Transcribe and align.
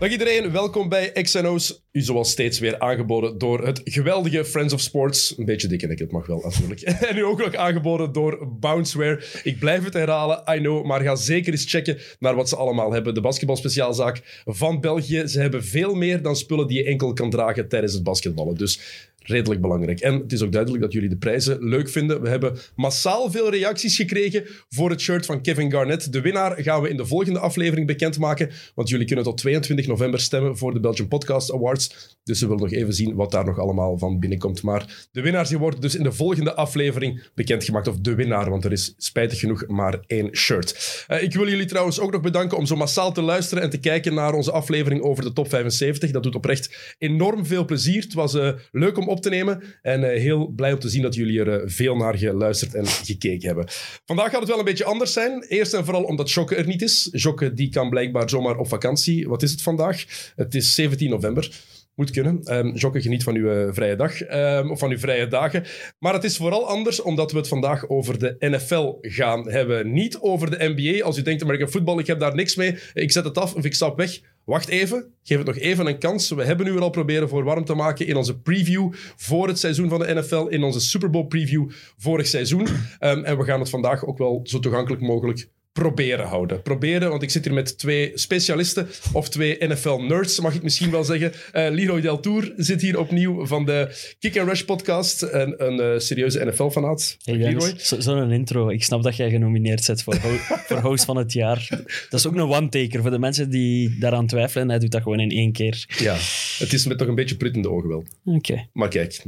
Dag 0.00 0.10
iedereen, 0.10 0.52
welkom 0.52 0.88
bij 0.88 1.12
XNO's. 1.12 1.82
U 1.92 2.00
zoals 2.00 2.30
steeds 2.30 2.58
weer 2.58 2.78
aangeboden 2.78 3.38
door 3.38 3.66
het 3.66 3.80
geweldige 3.84 4.44
Friends 4.44 4.74
of 4.74 4.80
Sports. 4.80 5.38
Een 5.38 5.44
beetje 5.44 5.68
dikke 5.68 5.86
nek, 5.86 5.98
het 5.98 6.12
mag 6.12 6.26
wel 6.26 6.40
natuurlijk. 6.40 6.80
en 7.08 7.14
nu 7.14 7.24
ook 7.24 7.38
nog 7.38 7.54
aangeboden 7.54 8.12
door 8.12 8.48
Bounceware. 8.60 9.22
Ik 9.42 9.58
blijf 9.58 9.84
het 9.84 9.94
herhalen, 9.94 10.42
I 10.54 10.58
know, 10.58 10.84
maar 10.84 11.00
ga 11.00 11.14
zeker 11.14 11.52
eens 11.52 11.70
checken 11.70 11.98
naar 12.18 12.34
wat 12.34 12.48
ze 12.48 12.56
allemaal 12.56 12.92
hebben. 12.92 13.14
De 13.14 13.20
basketbalspeciaalzaak 13.20 14.42
van 14.44 14.80
België. 14.80 15.22
Ze 15.26 15.40
hebben 15.40 15.64
veel 15.64 15.94
meer 15.94 16.22
dan 16.22 16.36
spullen 16.36 16.66
die 16.66 16.78
je 16.78 16.84
enkel 16.84 17.12
kan 17.12 17.30
dragen 17.30 17.68
tijdens 17.68 17.92
het 17.92 18.02
basketballen. 18.02 18.56
Dus 18.56 18.80
redelijk 19.22 19.60
belangrijk. 19.60 20.00
En 20.00 20.14
het 20.14 20.32
is 20.32 20.42
ook 20.42 20.52
duidelijk 20.52 20.82
dat 20.82 20.92
jullie 20.92 21.08
de 21.08 21.16
prijzen 21.16 21.68
leuk 21.68 21.88
vinden. 21.88 22.22
We 22.22 22.28
hebben 22.28 22.58
massaal 22.74 23.30
veel 23.30 23.50
reacties 23.50 23.96
gekregen 23.96 24.44
voor 24.68 24.90
het 24.90 25.00
shirt 25.00 25.26
van 25.26 25.42
Kevin 25.42 25.70
Garnett. 25.70 26.12
De 26.12 26.20
winnaar 26.20 26.62
gaan 26.62 26.82
we 26.82 26.88
in 26.88 26.96
de 26.96 27.06
volgende 27.06 27.38
aflevering 27.38 27.86
bekendmaken, 27.86 28.50
want 28.74 28.88
jullie 28.88 29.06
kunnen 29.06 29.24
tot 29.24 29.38
22 29.38 29.86
november 29.86 30.20
stemmen 30.20 30.56
voor 30.56 30.74
de 30.74 30.80
Belgian 30.80 31.08
Podcast 31.08 31.52
Awards. 31.52 32.18
Dus 32.30 32.40
we 32.40 32.46
willen 32.46 32.62
nog 32.62 32.72
even 32.72 32.94
zien 32.94 33.14
wat 33.14 33.30
daar 33.30 33.44
nog 33.44 33.58
allemaal 33.58 33.98
van 33.98 34.18
binnenkomt. 34.18 34.62
Maar 34.62 35.08
de 35.12 35.20
winnaars 35.20 35.48
die 35.48 35.58
worden 35.58 35.80
dus 35.80 35.94
in 35.94 36.02
de 36.02 36.12
volgende 36.12 36.54
aflevering 36.54 37.22
bekendgemaakt. 37.34 37.88
Of 37.88 37.98
de 37.98 38.14
winnaar, 38.14 38.50
want 38.50 38.64
er 38.64 38.72
is 38.72 38.94
spijtig 38.96 39.38
genoeg 39.38 39.66
maar 39.66 40.00
één 40.06 40.36
shirt. 40.36 41.04
Eh, 41.06 41.22
ik 41.22 41.34
wil 41.34 41.48
jullie 41.48 41.66
trouwens 41.66 42.00
ook 42.00 42.12
nog 42.12 42.20
bedanken 42.20 42.58
om 42.58 42.66
zo 42.66 42.76
massaal 42.76 43.12
te 43.12 43.22
luisteren 43.22 43.62
en 43.62 43.70
te 43.70 43.78
kijken 43.78 44.14
naar 44.14 44.34
onze 44.34 44.52
aflevering 44.52 45.02
over 45.02 45.24
de 45.24 45.32
top 45.32 45.48
75. 45.48 46.10
Dat 46.10 46.22
doet 46.22 46.34
oprecht 46.34 46.94
enorm 46.98 47.46
veel 47.46 47.64
plezier. 47.64 48.02
Het 48.02 48.14
was 48.14 48.34
eh, 48.34 48.52
leuk 48.72 48.98
om 48.98 49.08
op 49.08 49.22
te 49.22 49.28
nemen. 49.28 49.62
En 49.82 50.12
eh, 50.12 50.20
heel 50.20 50.46
blij 50.46 50.72
om 50.72 50.78
te 50.78 50.88
zien 50.88 51.02
dat 51.02 51.14
jullie 51.14 51.44
er 51.44 51.70
veel 51.70 51.96
naar 51.96 52.18
geluisterd 52.18 52.74
en 52.74 52.86
gekeken 52.86 53.46
hebben. 53.46 53.66
Vandaag 54.04 54.30
gaat 54.30 54.40
het 54.40 54.48
wel 54.48 54.58
een 54.58 54.64
beetje 54.64 54.84
anders 54.84 55.12
zijn. 55.12 55.44
Eerst 55.48 55.74
en 55.74 55.84
vooral 55.84 56.02
omdat 56.02 56.30
Jokke 56.30 56.54
er 56.54 56.66
niet 56.66 56.82
is. 56.82 57.08
Jokke 57.12 57.52
die 57.52 57.68
kan 57.68 57.90
blijkbaar 57.90 58.30
zomaar 58.30 58.56
op 58.56 58.68
vakantie. 58.68 59.28
Wat 59.28 59.42
is 59.42 59.50
het 59.50 59.62
vandaag? 59.62 60.04
Het 60.36 60.54
is 60.54 60.74
17 60.74 61.10
november. 61.10 61.50
Moet 62.00 62.10
kunnen. 62.10 62.56
Um, 62.56 63.00
geniet 63.00 63.22
van 63.22 63.34
uw 63.34 63.50
eh, 63.50 63.72
vrije 63.72 63.96
dag. 63.96 64.22
ehm, 64.22 64.70
of 64.70 64.78
van 64.78 64.90
uw 64.90 64.98
vrije 64.98 65.28
dagen. 65.28 65.64
Maar 65.98 66.12
het 66.12 66.24
is 66.24 66.36
vooral 66.36 66.68
anders 66.68 67.02
omdat 67.02 67.32
we 67.32 67.38
het 67.38 67.48
vandaag 67.48 67.88
over 67.88 68.18
de 68.18 68.36
NFL 68.38 68.94
gaan 69.00 69.50
hebben. 69.50 69.92
Niet 69.92 70.18
over 70.18 70.50
de 70.50 70.74
NBA. 70.76 71.04
Als 71.04 71.18
u 71.18 71.22
denkt, 71.22 71.42
American 71.42 71.68
football, 71.68 71.98
ik 71.98 72.06
heb 72.06 72.20
daar 72.20 72.34
niks 72.34 72.56
mee. 72.56 72.78
Ik 72.94 73.12
zet 73.12 73.24
het 73.24 73.38
af 73.38 73.54
of 73.54 73.64
ik 73.64 73.74
stap 73.74 73.96
weg. 73.96 74.20
Wacht 74.44 74.68
even, 74.68 75.14
geef 75.22 75.36
het 75.36 75.46
nog 75.46 75.58
even 75.58 75.86
een 75.86 75.98
kans. 75.98 76.30
We 76.30 76.44
hebben 76.44 76.66
nu 76.66 76.78
al 76.78 76.90
proberen 76.90 77.28
voor 77.28 77.44
warm 77.44 77.64
te 77.64 77.74
maken 77.74 78.06
in 78.06 78.16
onze 78.16 78.38
preview 78.38 78.92
voor 79.16 79.48
het 79.48 79.58
seizoen 79.58 79.88
van 79.88 79.98
de 79.98 80.14
NFL, 80.14 80.46
in 80.46 80.62
onze 80.62 80.80
Super 80.80 81.10
Bowl 81.10 81.26
preview 81.26 81.70
vorig 81.96 82.26
seizoen. 82.26 82.66
Um, 83.00 83.24
en 83.24 83.38
we 83.38 83.44
gaan 83.44 83.60
het 83.60 83.70
vandaag 83.70 84.06
ook 84.06 84.18
wel 84.18 84.40
zo 84.44 84.58
toegankelijk 84.58 85.02
mogelijk 85.02 85.48
proberen 85.84 86.26
houden. 86.26 86.62
Proberen, 86.62 87.10
want 87.10 87.22
ik 87.22 87.30
zit 87.30 87.44
hier 87.44 87.54
met 87.54 87.78
twee 87.78 88.10
specialisten, 88.14 88.88
of 89.12 89.28
twee 89.28 89.56
NFL-nerds, 89.60 90.40
mag 90.40 90.54
ik 90.54 90.62
misschien 90.62 90.90
wel 90.90 91.04
zeggen. 91.04 91.32
Eh 91.52 91.70
Leroy 91.70 92.00
Deltour 92.00 92.52
zit 92.56 92.80
hier 92.80 92.98
opnieuw 92.98 93.46
van 93.46 93.64
de 93.64 93.88
Kick 94.18 94.38
and 94.38 94.48
Rush 94.48 94.62
podcast, 94.62 95.22
een, 95.22 95.66
een 95.66 95.80
eh, 95.80 95.98
serieuze 95.98 96.44
NFL-fanaat. 96.44 97.16
Hey 97.24 97.34
Leroy. 97.36 97.72
Zo- 97.76 98.00
zo'n 98.00 98.30
intro. 98.30 98.68
Ik 98.68 98.82
snap 98.84 99.02
dat 99.02 99.16
jij 99.16 99.30
genomineerd 99.30 99.86
bent 99.86 100.02
voor, 100.02 100.16
ho- 100.16 100.36
voor 100.68 100.78
host 100.80 101.04
van 101.04 101.16
het 101.16 101.32
jaar. 101.32 101.66
Dat 102.10 102.20
is 102.20 102.26
ook 102.26 102.34
een 102.34 102.40
one-taker. 102.40 103.00
Voor 103.02 103.10
de 103.10 103.18
mensen 103.18 103.50
die 103.50 103.98
daaraan 103.98 104.26
twijfelen, 104.26 104.68
hij 104.68 104.78
doet 104.78 104.90
dat 104.90 105.02
gewoon 105.02 105.20
in 105.20 105.30
één 105.30 105.52
keer. 105.52 105.84
Ja, 105.98 106.16
het 106.58 106.72
is 106.72 106.86
met 106.86 106.98
toch 106.98 107.08
een 107.08 107.14
beetje 107.14 107.36
prut 107.36 107.54
in 107.56 107.62
de 107.62 107.70
ogen 107.70 107.88
wel. 107.88 108.04
Oké. 108.24 108.66
Maar 108.72 108.88
kijk, 108.88 109.22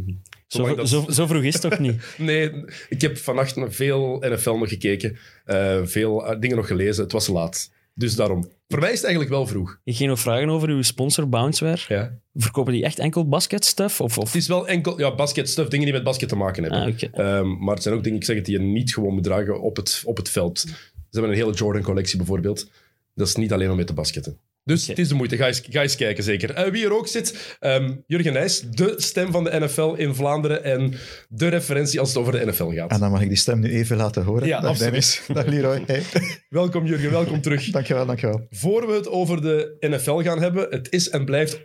Zo, 0.52 0.74
dat- 0.74 0.88
zo, 0.88 1.04
zo 1.08 1.26
vroeg 1.26 1.42
is 1.42 1.52
het 1.52 1.62
toch 1.62 1.78
niet? 1.78 2.02
Nee, 2.18 2.50
ik 2.88 3.00
heb 3.00 3.18
vannacht 3.18 3.54
veel 3.68 4.16
NFL 4.20 4.50
nog 4.54 4.68
gekeken. 4.68 5.16
eh, 5.44 5.80
veel 5.84 6.26
eh, 6.26 6.40
dingen 6.40 6.56
nog 6.56 6.66
gelezen. 6.66 7.02
Het 7.02 7.12
was 7.12 7.26
laat. 7.26 7.70
Dus 7.94 8.14
daarom. 8.14 8.50
Voor 8.68 8.78
mij 8.80 8.88
is 8.90 8.94
het 8.96 9.04
eigenlijk 9.04 9.34
wel 9.34 9.46
vroeg. 9.46 9.78
Ik 9.84 9.96
ging 9.96 10.08
nog 10.08 10.20
vragen 10.20 10.48
over 10.48 10.68
uw 10.68 10.82
sponsor 10.82 11.28
Bounceware. 11.28 11.80
Ja. 11.88 12.18
Verkopen 12.34 12.72
die 12.72 12.84
echt 12.84 12.98
enkel 12.98 13.28
basketstuff? 13.28 14.00
Of, 14.00 14.18
of... 14.18 14.24
Het 14.26 14.34
is 14.42 14.48
wel 14.48 14.68
enkel 14.68 14.98
ja, 14.98 15.14
basket 15.14 15.48
stuff, 15.48 15.68
dingen 15.68 15.84
die 15.84 15.94
met 15.94 16.04
basket 16.04 16.28
te 16.28 16.36
maken 16.36 16.62
hebben. 16.62 16.96
Ah. 17.12 17.26
Ehm, 17.38 17.58
maar 17.64 17.74
het 17.74 17.82
zijn 17.82 17.94
ook 17.94 18.02
dingen, 18.04 18.18
ik 18.18 18.24
zeg 18.24 18.36
het, 18.36 18.44
die 18.44 18.58
je 18.58 18.64
niet 18.64 18.94
gewoon 18.94 19.14
moet 19.14 19.24
dragen 19.24 19.60
op 19.60 19.76
het, 19.76 20.02
op 20.04 20.16
het 20.16 20.28
veld. 20.28 20.58
Ze 20.60 20.68
hebben 21.10 21.30
een 21.30 21.36
hele 21.36 21.52
Jordan-collectie 21.52 22.16
bijvoorbeeld. 22.16 22.70
Dat 23.14 23.26
is 23.26 23.34
niet 23.36 23.52
alleen 23.52 23.70
om 23.70 23.76
mee 23.76 23.84
te 23.84 23.92
basketten. 23.92 24.38
Dus 24.64 24.86
het 24.86 24.98
is 24.98 25.08
de 25.08 25.14
moeite. 25.14 25.36
Ga 25.36 25.46
eens, 25.46 25.62
ga 25.70 25.82
eens 25.82 25.96
kijken, 25.96 26.24
zeker. 26.24 26.50
Eh, 26.50 26.70
wie 26.70 26.84
er 26.84 26.96
ook 26.96 27.08
zit, 27.08 27.56
ehm, 27.60 27.94
Jurgen 28.06 28.32
Nijs, 28.32 28.60
de 28.60 28.94
stem 28.96 29.32
van 29.32 29.44
de 29.44 29.60
NFL 29.60 29.94
in 29.96 30.14
Vlaanderen 30.14 30.64
en 30.64 30.94
de 31.28 31.48
referentie 31.48 32.00
als 32.00 32.08
het 32.08 32.18
over 32.18 32.32
de 32.32 32.46
NFL 32.46 32.70
gaat. 32.70 32.90
En 32.90 33.00
dan 33.00 33.10
mag 33.10 33.20
ik 33.22 33.28
die 33.28 33.36
stem 33.36 33.60
nu 33.60 33.70
even 33.70 33.96
laten 33.96 34.24
horen. 34.24 34.46
Ja, 34.46 34.60
Dag 34.60 34.70
absoluut. 34.70 34.90
Dennis. 34.90 35.20
Dag 35.34 35.46
Leroy. 35.46 35.82
Hey. 35.86 36.02
Welkom 36.48 36.86
Jurgen, 36.86 37.10
welkom 37.10 37.40
terug. 37.40 37.70
Dankjewel, 37.70 38.06
dankjewel. 38.06 38.46
Voor 38.50 38.86
we 38.86 38.92
het 38.92 39.08
over 39.08 39.42
de 39.42 39.76
NFL 39.80 40.22
gaan 40.22 40.40
hebben, 40.40 40.66
het 40.70 40.92
is 40.92 41.10
en 41.10 41.24
blijft 41.24 41.60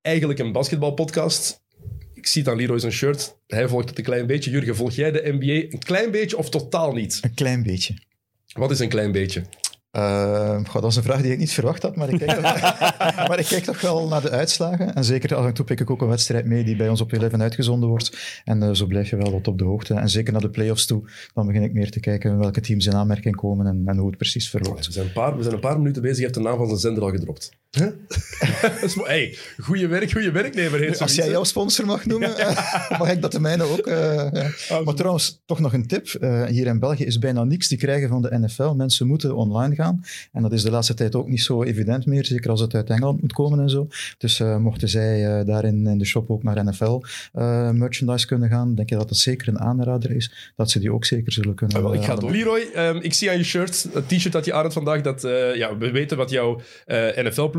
eigenlijk 0.00 0.38
een 0.38 0.52
basketbalpodcast. 0.52 1.60
Ik 2.14 2.26
zie 2.26 2.42
het 2.42 2.50
aan 2.50 2.56
Leroy 2.56 2.78
zijn 2.78 2.92
shirt. 2.92 3.36
Hij 3.46 3.68
volgt 3.68 3.88
het 3.88 3.98
een 3.98 4.04
klein 4.04 4.26
beetje. 4.26 4.50
Jurgen, 4.50 4.76
volg 4.76 4.92
jij 4.92 5.10
de 5.10 5.36
NBA 5.38 5.74
een 5.74 5.82
klein 5.82 6.10
beetje 6.10 6.36
of 6.36 6.50
totaal 6.50 6.92
niet? 6.92 7.18
Een 7.22 7.34
klein 7.34 7.62
beetje. 7.62 7.94
Wat 8.52 8.70
is 8.70 8.78
een 8.78 8.88
klein 8.88 9.12
beetje? 9.12 9.42
Eh, 9.92 10.64
goh, 10.64 10.82
dat 10.82 10.90
is 10.90 10.96
een 10.96 11.02
vraag 11.02 11.22
die 11.22 11.32
ik 11.32 11.38
niet 11.38 11.52
verwacht 11.52 11.82
had, 11.82 11.96
maar 11.96 12.08
ik, 12.08 12.18
kijk 12.18 12.30
toch, 12.30 12.42
maar 13.28 13.38
ik 13.38 13.46
kijk 13.46 13.64
toch 13.64 13.80
wel 13.80 14.08
naar 14.08 14.22
de 14.22 14.30
uitslagen. 14.30 14.94
En 14.94 15.04
zeker 15.04 15.34
af 15.34 15.46
en 15.46 15.54
toe 15.54 15.64
pik 15.64 15.80
ik 15.80 15.90
ook 15.90 16.00
een 16.00 16.08
wedstrijd 16.08 16.46
mee 16.46 16.64
die 16.64 16.76
bij 16.76 16.88
ons 16.88 17.00
op 17.00 17.12
Eleven 17.12 17.42
uitgezonden 17.42 17.88
wordt. 17.88 18.42
En 18.44 18.62
eh, 18.62 18.72
zo 18.72 18.86
blijf 18.86 19.10
je 19.10 19.16
wel 19.16 19.32
wat 19.32 19.48
op 19.48 19.58
de 19.58 19.64
hoogte. 19.64 19.94
En 19.94 20.08
zeker 20.08 20.32
naar 20.32 20.42
de 20.42 20.50
playoffs 20.50 20.86
toe, 20.86 21.10
dan 21.34 21.46
begin 21.46 21.62
ik 21.62 21.72
meer 21.72 21.90
te 21.90 22.00
kijken 22.00 22.38
welke 22.38 22.60
teams 22.60 22.86
in 22.86 22.94
aanmerking 22.94 23.36
komen 23.36 23.66
en, 23.66 23.82
en 23.86 23.96
hoe 23.96 24.08
het 24.08 24.16
precies 24.16 24.50
verloopt. 24.50 24.86
We 24.86 24.92
zijn, 24.92 25.06
een 25.06 25.12
paar, 25.12 25.36
we 25.36 25.42
zijn 25.42 25.54
een 25.54 25.60
paar 25.60 25.78
minuten 25.78 26.02
bezig. 26.02 26.16
Je 26.16 26.22
hebt 26.22 26.34
de 26.34 26.40
naam 26.40 26.56
van 26.56 26.66
zijn 26.66 26.78
zender 26.78 27.02
al 27.02 27.10
gedropt. 27.10 27.50
Huh? 27.78 27.86
Dat 28.80 28.94
hey, 28.94 29.36
goeie 29.58 29.86
werk, 29.86 30.10
goede 30.10 30.30
werknemer 30.30 30.80
heet 30.80 31.00
Als 31.00 31.14
jij 31.14 31.30
jouw 31.30 31.44
sponsor 31.44 31.86
mag 31.86 32.06
noemen, 32.06 32.36
eh, 32.38 32.98
mag 32.98 33.10
ik 33.10 33.22
dat 33.22 33.32
de 33.32 33.40
mijne 33.40 33.62
ook. 33.62 33.86
eh, 33.86 34.26
ja. 34.68 34.80
Maar 34.80 34.94
trouwens, 34.94 35.42
toch 35.46 35.60
nog 35.60 35.72
een 35.72 35.86
tip. 35.86 36.06
Eh, 36.06 36.44
hier 36.44 36.66
in 36.66 36.78
België 36.78 37.04
is 37.04 37.18
bijna 37.18 37.44
niks 37.44 37.68
te 37.68 37.76
krijgen 37.76 38.08
van 38.08 38.22
de 38.22 38.38
NFL. 38.38 38.72
Mensen 38.72 39.06
moeten 39.06 39.36
online 39.36 39.74
gaan. 39.74 40.04
En 40.32 40.42
dat 40.42 40.52
is 40.52 40.62
de 40.62 40.70
laatste 40.70 40.94
tijd 40.94 41.14
ook 41.14 41.28
niet 41.28 41.42
zo 41.42 41.62
evident 41.62 42.06
meer, 42.06 42.24
zeker 42.24 42.50
als 42.50 42.60
het 42.60 42.74
uit 42.74 42.90
Engeland 42.90 43.20
moet 43.20 43.32
komen 43.32 43.60
en 43.60 43.70
zo. 43.70 43.88
Dus 44.18 44.38
mochten 44.38 44.88
zij 44.88 45.44
daarin 45.44 45.86
in 45.86 45.98
de 45.98 46.04
shop 46.04 46.30
ook 46.30 46.42
naar 46.42 46.64
NFL-merchandise 46.64 48.26
kunnen 48.26 48.48
gaan, 48.48 48.74
denk 48.74 48.88
je 48.88 48.96
dat 48.96 49.08
het 49.08 49.18
zeker 49.18 49.48
een 49.48 49.60
aanrader 49.60 50.10
is, 50.10 50.52
dat 50.56 50.70
ze 50.70 50.78
die 50.78 50.92
ook 50.92 51.04
zeker 51.04 51.32
zullen 51.32 51.54
kunnen 51.54 51.76
Ah, 51.76 51.82
wel, 51.82 51.94
ik 51.94 52.04
ga 52.04 52.14
door. 52.14 52.30
Leroy, 52.30 52.68
ehm, 52.74 52.96
ik 52.96 53.12
zie 53.12 53.30
aan 53.30 53.36
je 53.36 53.44
shirt, 53.44 53.86
het 53.92 54.08
t-shirt 54.08 54.32
dat 54.32 54.44
je 54.44 54.52
aan 54.52 54.62
hebt 54.62 54.74
vandaag, 54.74 55.00
dat 55.00 55.22
ja, 55.54 55.76
we 55.76 55.90
weten 55.90 56.16
wat 56.16 56.30
jouw 56.30 56.60
eh, 56.86 57.16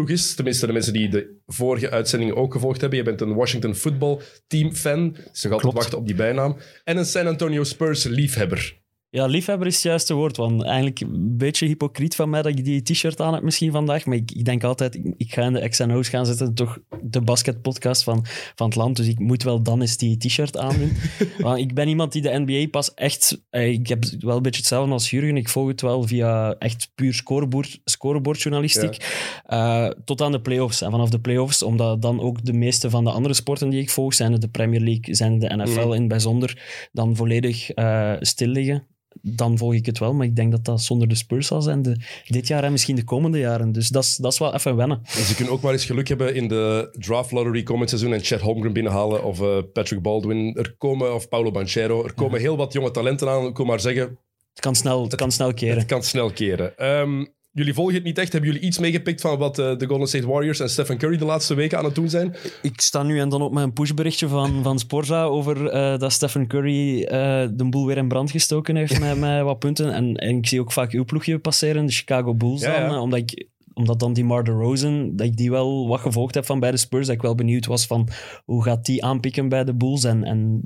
Is. 0.10 0.36
Tenminste, 0.36 0.66
de 0.66 0.74
mensen 0.74 0.94
die 0.94 1.10
de 1.10 1.42
vorige 1.46 1.90
uitzendingen 1.90 2.36
ook 2.36 2.54
gevolgd 2.54 2.82
hebben. 2.82 3.00
Je 3.00 3.06
bent 3.06 3.22
een 3.22 3.34
Washington 3.34 3.76
Football 3.76 4.20
Team 4.48 4.74
fan. 4.74 5.12
Dus 5.32 5.44
nog 5.44 5.54
altijd 5.54 5.74
wachten 5.74 5.98
op 5.98 6.06
die 6.06 6.16
bijnaam. 6.16 6.58
En 6.84 6.98
een 6.98 7.06
San 7.06 7.28
Antonio 7.28 7.64
Spurs 7.64 8.04
liefhebber. 8.04 8.83
Ja, 9.16 9.26
liefhebber 9.26 9.68
is 9.68 9.74
het 9.74 9.84
juiste 9.84 10.14
woord. 10.14 10.38
Want 10.38 10.64
eigenlijk 10.64 11.00
een 11.00 11.38
beetje 11.38 11.68
hypocriet 11.68 12.16
van 12.16 12.30
mij 12.30 12.42
dat 12.42 12.58
ik 12.58 12.64
die 12.66 12.82
t-shirt 12.82 13.22
aan 13.22 13.34
heb 13.34 13.44
misschien 13.44 13.72
vandaag. 13.72 14.06
Maar 14.06 14.16
ik, 14.18 14.32
ik 14.32 14.46
denk 14.46 14.64
altijd, 14.64 14.96
ik, 14.96 15.14
ik 15.18 15.34
ga 15.34 15.42
in 15.42 15.54
de 15.54 15.70
XNO's 15.70 16.10
gaan 16.10 16.26
zitten. 16.26 16.54
Toch 16.54 16.78
de 17.02 17.22
basketpodcast 17.22 18.04
van, 18.04 18.26
van 18.56 18.68
het 18.68 18.76
land. 18.76 18.96
Dus 18.96 19.08
ik 19.08 19.20
moet 19.20 19.44
wel 19.44 19.62
dan 19.64 19.82
eens 19.82 19.98
die 19.98 20.18
t-shirt 20.18 20.58
aandoen. 20.58 20.92
want 21.40 21.58
ik 21.60 21.74
ben 21.74 21.88
iemand 21.88 22.12
die 22.12 22.22
de 22.22 22.44
NBA 22.46 22.68
pas 22.70 22.94
echt... 22.94 23.42
eh, 23.50 23.70
Ik 23.72 23.88
heb 23.88 24.04
wel 24.20 24.36
een 24.36 24.42
beetje 24.42 24.60
hetzelfde 24.60 24.92
als 24.92 25.10
Jurgen. 25.10 25.38
Ik 25.38 25.50
volg 25.50 25.68
het 25.68 25.82
wel 25.82 26.04
via 26.08 26.56
echt 26.60 26.92
puur 26.96 27.14
scoreboard, 27.14 27.80
scoreboardjournalistiek. 27.86 28.98
eh, 29.46 29.88
tot 30.06 30.22
aan 30.22 30.32
de 30.32 30.42
playoffs. 30.42 30.82
En 30.82 30.92
vanaf 30.92 31.10
de 31.10 31.20
playoffs, 31.20 31.64
omdat 31.64 32.02
dan 32.02 32.20
ook 32.22 32.46
de 32.46 32.54
meeste 32.54 32.90
van 32.90 33.04
de 33.04 33.12
andere 33.12 33.34
sporten 33.34 33.70
die 33.70 33.82
ik 33.82 33.90
volg, 33.90 34.14
zijn 34.14 34.32
het 34.32 34.42
de 34.42 34.50
Premier 34.50 34.82
League, 34.82 35.16
zijn 35.16 35.40
de 35.40 35.56
NFL 35.56 35.80
Mhm. 35.82 35.94
in 35.94 36.00
het 36.00 36.08
bijzonder, 36.08 36.62
dan 36.92 37.16
volledig 37.16 37.70
eh, 37.72 38.14
stil 38.20 38.48
liggen 38.48 38.88
dan 39.26 39.58
volg 39.58 39.74
ik 39.74 39.86
het 39.86 40.00
wel. 40.00 40.14
Maar 40.14 40.26
ik 40.26 40.36
denk 40.36 40.52
dat 40.52 40.66
dat 40.66 40.82
zonder 40.82 41.08
de 41.08 41.16
Spurs 41.16 41.48
zal 41.48 41.62
zijn 41.62 41.82
de, 41.82 41.98
dit 42.28 42.48
jaar 42.48 42.64
en 42.64 42.72
misschien 42.72 42.96
de 42.96 43.04
komende 43.04 43.40
jaren. 43.40 43.72
Dus 43.72 43.88
dat 43.88 44.04
is, 44.04 44.16
dat 44.16 44.32
is 44.32 44.40
wel 44.40 44.54
even 44.54 44.76
wennen. 44.76 45.02
En 45.04 45.24
ze 45.24 45.36
kunnen 45.36 45.54
ook 45.54 45.62
maar 45.62 45.72
eens 45.72 45.86
geluk 45.86 46.08
hebben 46.08 46.36
in 46.36 46.48
de 46.48 46.96
draft 47.00 47.32
lottery 47.32 47.64
komend 47.64 47.90
seizoen 47.90 48.14
en 48.14 48.24
Chet 48.24 48.42
Holmgren 48.42 48.74
binnenhalen 48.74 49.24
of 49.24 49.42
eh, 49.42 49.58
Patrick 49.74 50.02
Baldwin. 50.02 50.56
Er 50.56 50.76
komen, 50.78 51.14
of 51.14 51.30
Paulo 51.30 51.52
Banchero. 51.52 52.04
Er 52.04 52.14
komen 52.14 52.40
heel 52.40 52.58
wat 52.58 52.74
jonge 52.74 52.92
talenten 52.92 53.30
aan. 53.30 53.46
Ik 53.46 53.58
wil 53.58 53.66
maar 53.66 53.80
zeggen, 53.80 54.18
Het 54.54 54.62
kan 54.62 54.76
snel, 54.76 55.04
het 55.04 55.16
kan 55.16 55.32
snel 55.32 55.54
keren. 55.54 55.78
Het 55.78 55.88
kan 55.88 56.04
snel 56.04 56.32
keren. 56.32 56.78
Ehm, 56.78 57.26
jullie 57.54 57.74
volgen 57.74 57.94
het 57.96 58.04
niet 58.04 58.18
echt. 58.18 58.32
Hebben 58.32 58.52
jullie 58.52 58.66
iets 58.68 58.80
meegepikt 58.80 59.22
van 59.22 59.38
wat 59.38 59.60
eh, 59.60 59.78
de 59.78 59.86
Golden 59.86 60.08
State 60.08 60.28
Warriors 60.28 60.60
en 60.60 60.70
Stephen 60.70 60.98
Curry 60.98 61.18
de 61.18 61.26
laatste 61.26 61.54
weken 61.54 61.78
aan 61.78 61.86
het 61.86 61.96
doen 61.96 62.10
zijn? 62.10 62.36
Ik 62.62 62.82
sta 62.82 63.04
nu 63.04 63.20
en 63.20 63.30
dan 63.30 63.42
op 63.42 63.54
mijn 63.54 63.74
pushberichtje 63.74 64.28
van, 64.28 64.64
van 64.64 64.80
Sporza 64.80 65.24
over 65.24 65.68
eh, 65.70 65.98
dat 65.98 66.12
Stephen 66.12 66.48
Curry 66.48 67.04
eh, 67.04 67.48
de 67.52 67.70
boel 67.70 67.86
weer 67.86 67.98
in 67.98 68.08
brand 68.08 68.32
gestoken 68.32 68.76
heeft 68.76 69.00
met, 69.06 69.18
met 69.20 69.42
wat 69.44 69.60
punten. 69.60 69.94
En, 69.94 70.16
en 70.16 70.38
ik 70.38 70.48
zie 70.48 70.60
ook 70.60 70.72
vaak 70.72 70.92
uw 70.92 71.06
ploegje 71.06 71.40
passeren, 71.40 71.86
de 71.86 71.92
Chicago 71.92 72.36
Bulls 72.36 72.62
Ja, 72.62 72.80
dan. 72.80 72.92
ja. 72.92 73.02
omdat 73.02 73.20
ik 73.20 73.48
omdat 73.74 74.00
dan 74.00 74.14
die 74.14 74.24
Mar 74.24 74.46
Rosen, 74.46 75.16
dat 75.16 75.28
ik 75.28 75.38
die 75.38 75.52
wel 75.52 75.88
wat 75.88 76.00
gevolgd 76.00 76.36
heb 76.36 76.46
van 76.46 76.60
bij 76.60 76.72
de 76.72 76.78
Spurs, 76.78 77.06
dat 77.06 77.16
ik 77.16 77.22
wel 77.22 77.36
benieuwd 77.36 77.66
was 77.66 77.86
van 77.86 78.10
hoe 78.46 78.64
gaat 78.64 78.86
die 78.86 79.04
aanpikken 79.04 79.50
bij 79.50 79.64
de 79.64 79.76
Bulls 79.76 80.04
en, 80.04 80.24
en 80.24 80.60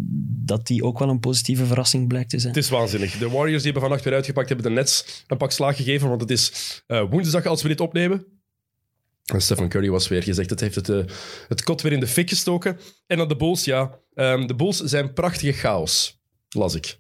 dat 0.46 0.68
die 0.68 0.84
ook 0.84 1.00
wel 1.00 1.10
een 1.10 1.20
positieve 1.20 1.66
verrassing 1.66 2.08
blijkt 2.08 2.30
te 2.30 2.40
zijn. 2.40 2.54
Het 2.54 2.64
is 2.64 2.70
waanzinnig. 2.70 3.18
De 3.18 3.30
Warriors 3.30 3.64
die 3.64 3.72
hebben 3.72 3.82
vannacht 3.82 4.04
weer 4.04 4.14
uitgepakt, 4.14 4.48
hebben 4.48 4.66
de 4.68 4.74
Nets 4.74 5.24
een 5.28 5.38
pak 5.38 5.52
slaag 5.52 5.76
gegeven, 5.76 6.10
want 6.10 6.22
het 6.22 6.32
is 6.32 6.84
eh, 6.88 7.10
woensdag 7.10 7.46
als 7.46 7.62
we 7.62 7.68
dit 7.68 7.80
opnemen. 7.80 8.26
En 9.26 9.42
Stephen 9.42 9.70
Curry 9.70 9.90
was 9.90 10.08
weer 10.08 10.24
gezegd, 10.24 10.50
het 10.50 10.60
heeft 10.60 10.76
het, 10.76 10.90
eh, 10.90 11.04
het 11.48 11.64
kot 11.64 11.82
weer 11.82 11.92
in 11.92 12.00
de 12.00 12.08
fik 12.08 12.30
gestoken. 12.30 12.80
En 13.08 13.18
dan 13.18 13.28
de 13.28 13.36
Bulls, 13.36 13.64
ja. 13.64 14.00
Ehm, 14.14 14.48
de 14.48 14.56
Bulls 14.56 14.78
zijn 14.78 15.14
prachtige 15.14 15.52
chaos, 15.52 16.20
las 16.50 16.76
ik. 16.76 17.00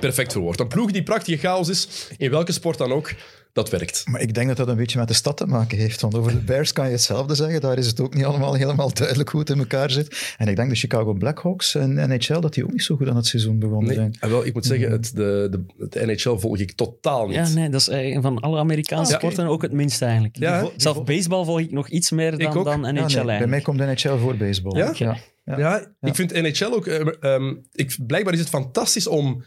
Perfect 0.00 0.32
verwoord. 0.32 0.60
Een 0.60 0.68
ploeg 0.68 0.90
die 0.90 1.02
prachtige 1.02 1.38
chaos 1.38 1.68
is, 1.68 2.08
in 2.16 2.30
welke 2.30 2.52
sport 2.52 2.78
dan 2.78 2.92
ook, 2.92 3.10
dat 3.54 3.70
werkt. 3.70 4.02
Maar 4.06 4.20
ik 4.20 4.34
denk 4.34 4.48
dat 4.48 4.56
dat 4.56 4.68
een 4.68 4.76
beetje 4.76 4.98
met 4.98 5.08
de 5.08 5.14
stad 5.14 5.36
te 5.36 5.46
maken 5.46 5.78
heeft. 5.78 6.00
Want 6.00 6.14
over 6.14 6.32
de 6.32 6.38
Bears 6.38 6.72
kan 6.72 6.86
je 6.86 6.90
hetzelfde 6.92 7.34
zeggen. 7.34 7.60
Daar 7.60 7.78
is 7.78 7.86
het 7.86 8.00
ook 8.00 8.14
niet 8.14 8.24
allemaal 8.24 8.54
helemaal 8.54 8.94
duidelijk 8.94 9.28
hoe 9.28 9.40
het 9.40 9.50
in 9.50 9.58
elkaar 9.58 9.90
zit. 9.90 10.34
En 10.38 10.48
ik 10.48 10.56
denk 10.56 10.68
de 10.70 10.76
Chicago 10.76 11.12
Blackhawks 11.12 11.74
en 11.74 11.94
NHL, 11.94 12.40
dat 12.40 12.54
die 12.54 12.64
ook 12.64 12.72
niet 12.72 12.82
zo 12.82 12.96
goed 12.96 13.08
aan 13.08 13.16
het 13.16 13.26
seizoen 13.26 13.58
begonnen 13.58 13.86
Nee, 13.86 13.94
zijn. 13.96 14.16
en 14.20 14.30
wel, 14.30 14.46
ik 14.46 14.54
moet 14.54 14.66
zeggen, 14.66 14.90
het, 14.90 15.10
de, 15.14 15.48
de, 15.50 15.64
het 15.78 16.06
NHL 16.06 16.36
volg 16.36 16.58
ik 16.58 16.72
totaal 16.72 17.26
niet. 17.26 17.34
Ja, 17.36 17.48
nee, 17.48 17.68
dat 17.68 17.80
is 17.80 17.88
eh, 17.88 18.18
van 18.22 18.40
alle 18.40 18.58
Amerikaanse 18.58 19.12
Ah, 19.12 19.18
sporten 19.18 19.46
ook 19.46 19.62
het 19.62 19.72
minste 19.72 20.04
eigenlijk. 20.04 20.36
Ja? 20.36 20.68
Zelf 20.76 21.04
baseball 21.04 21.44
volg 21.44 21.60
ik 21.60 21.70
nog 21.72 21.88
iets 21.88 22.10
meer 22.10 22.38
dan, 22.38 22.64
dan 22.64 22.80
NHL 22.80 23.08
Ja, 23.08 23.22
nee, 23.22 23.38
bij 23.38 23.46
mij 23.46 23.60
komt 23.60 23.78
de 23.78 23.84
NHL 23.84 24.16
voor 24.16 24.36
baseball. 24.36 24.78
Ja? 24.78 24.92
ja. 24.94 25.16
Ja. 25.44 25.58
Ja, 25.58 25.86
ik 26.00 26.14
vind 26.14 26.32
NHL 26.32 26.64
ook... 26.72 26.86
eh, 26.86 27.06
ehm, 27.20 27.54
ik, 27.72 27.96
blijkbaar 28.06 28.32
is 28.32 28.38
het 28.40 28.48
fantastisch 28.48 29.06
om 29.06 29.44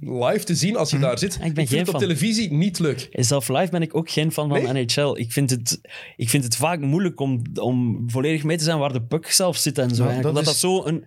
live 0.00 0.44
te 0.44 0.54
zien 0.54 0.76
als 0.76 0.90
je 0.90 0.98
daar 0.98 1.18
zit. 1.18 1.34
Ik 1.34 1.40
ben 1.40 1.54
vind 1.54 1.68
geen 1.68 1.78
het 1.78 1.88
op 1.88 1.94
fan. 1.94 2.02
televisie 2.02 2.52
niet 2.52 2.78
leuk. 2.78 3.08
Zelf 3.12 3.48
live 3.48 3.70
ben 3.70 3.82
ik 3.82 3.96
ook 3.96 4.10
geen 4.10 4.32
fan 4.32 4.48
van 4.48 4.72
Nee? 4.72 4.84
NHL. 4.86 5.12
Ik 5.16 5.32
vind, 5.32 5.50
het, 5.50 5.80
ik 6.16 6.28
vind 6.28 6.44
het 6.44 6.56
vaak 6.56 6.80
moeilijk 6.80 7.20
om, 7.20 7.42
om 7.60 8.02
volledig 8.10 8.42
mee 8.44 8.56
te 8.56 8.64
zijn 8.64 8.78
waar 8.78 8.92
de 8.92 9.02
puck 9.02 9.26
zelf 9.26 9.56
zit 9.56 9.78
en 9.78 9.94
zo. 9.94 10.20
Dat 10.20 10.38
is- 10.38 10.44
dat 10.44 10.56
zo 10.56 10.84
een 10.84 11.04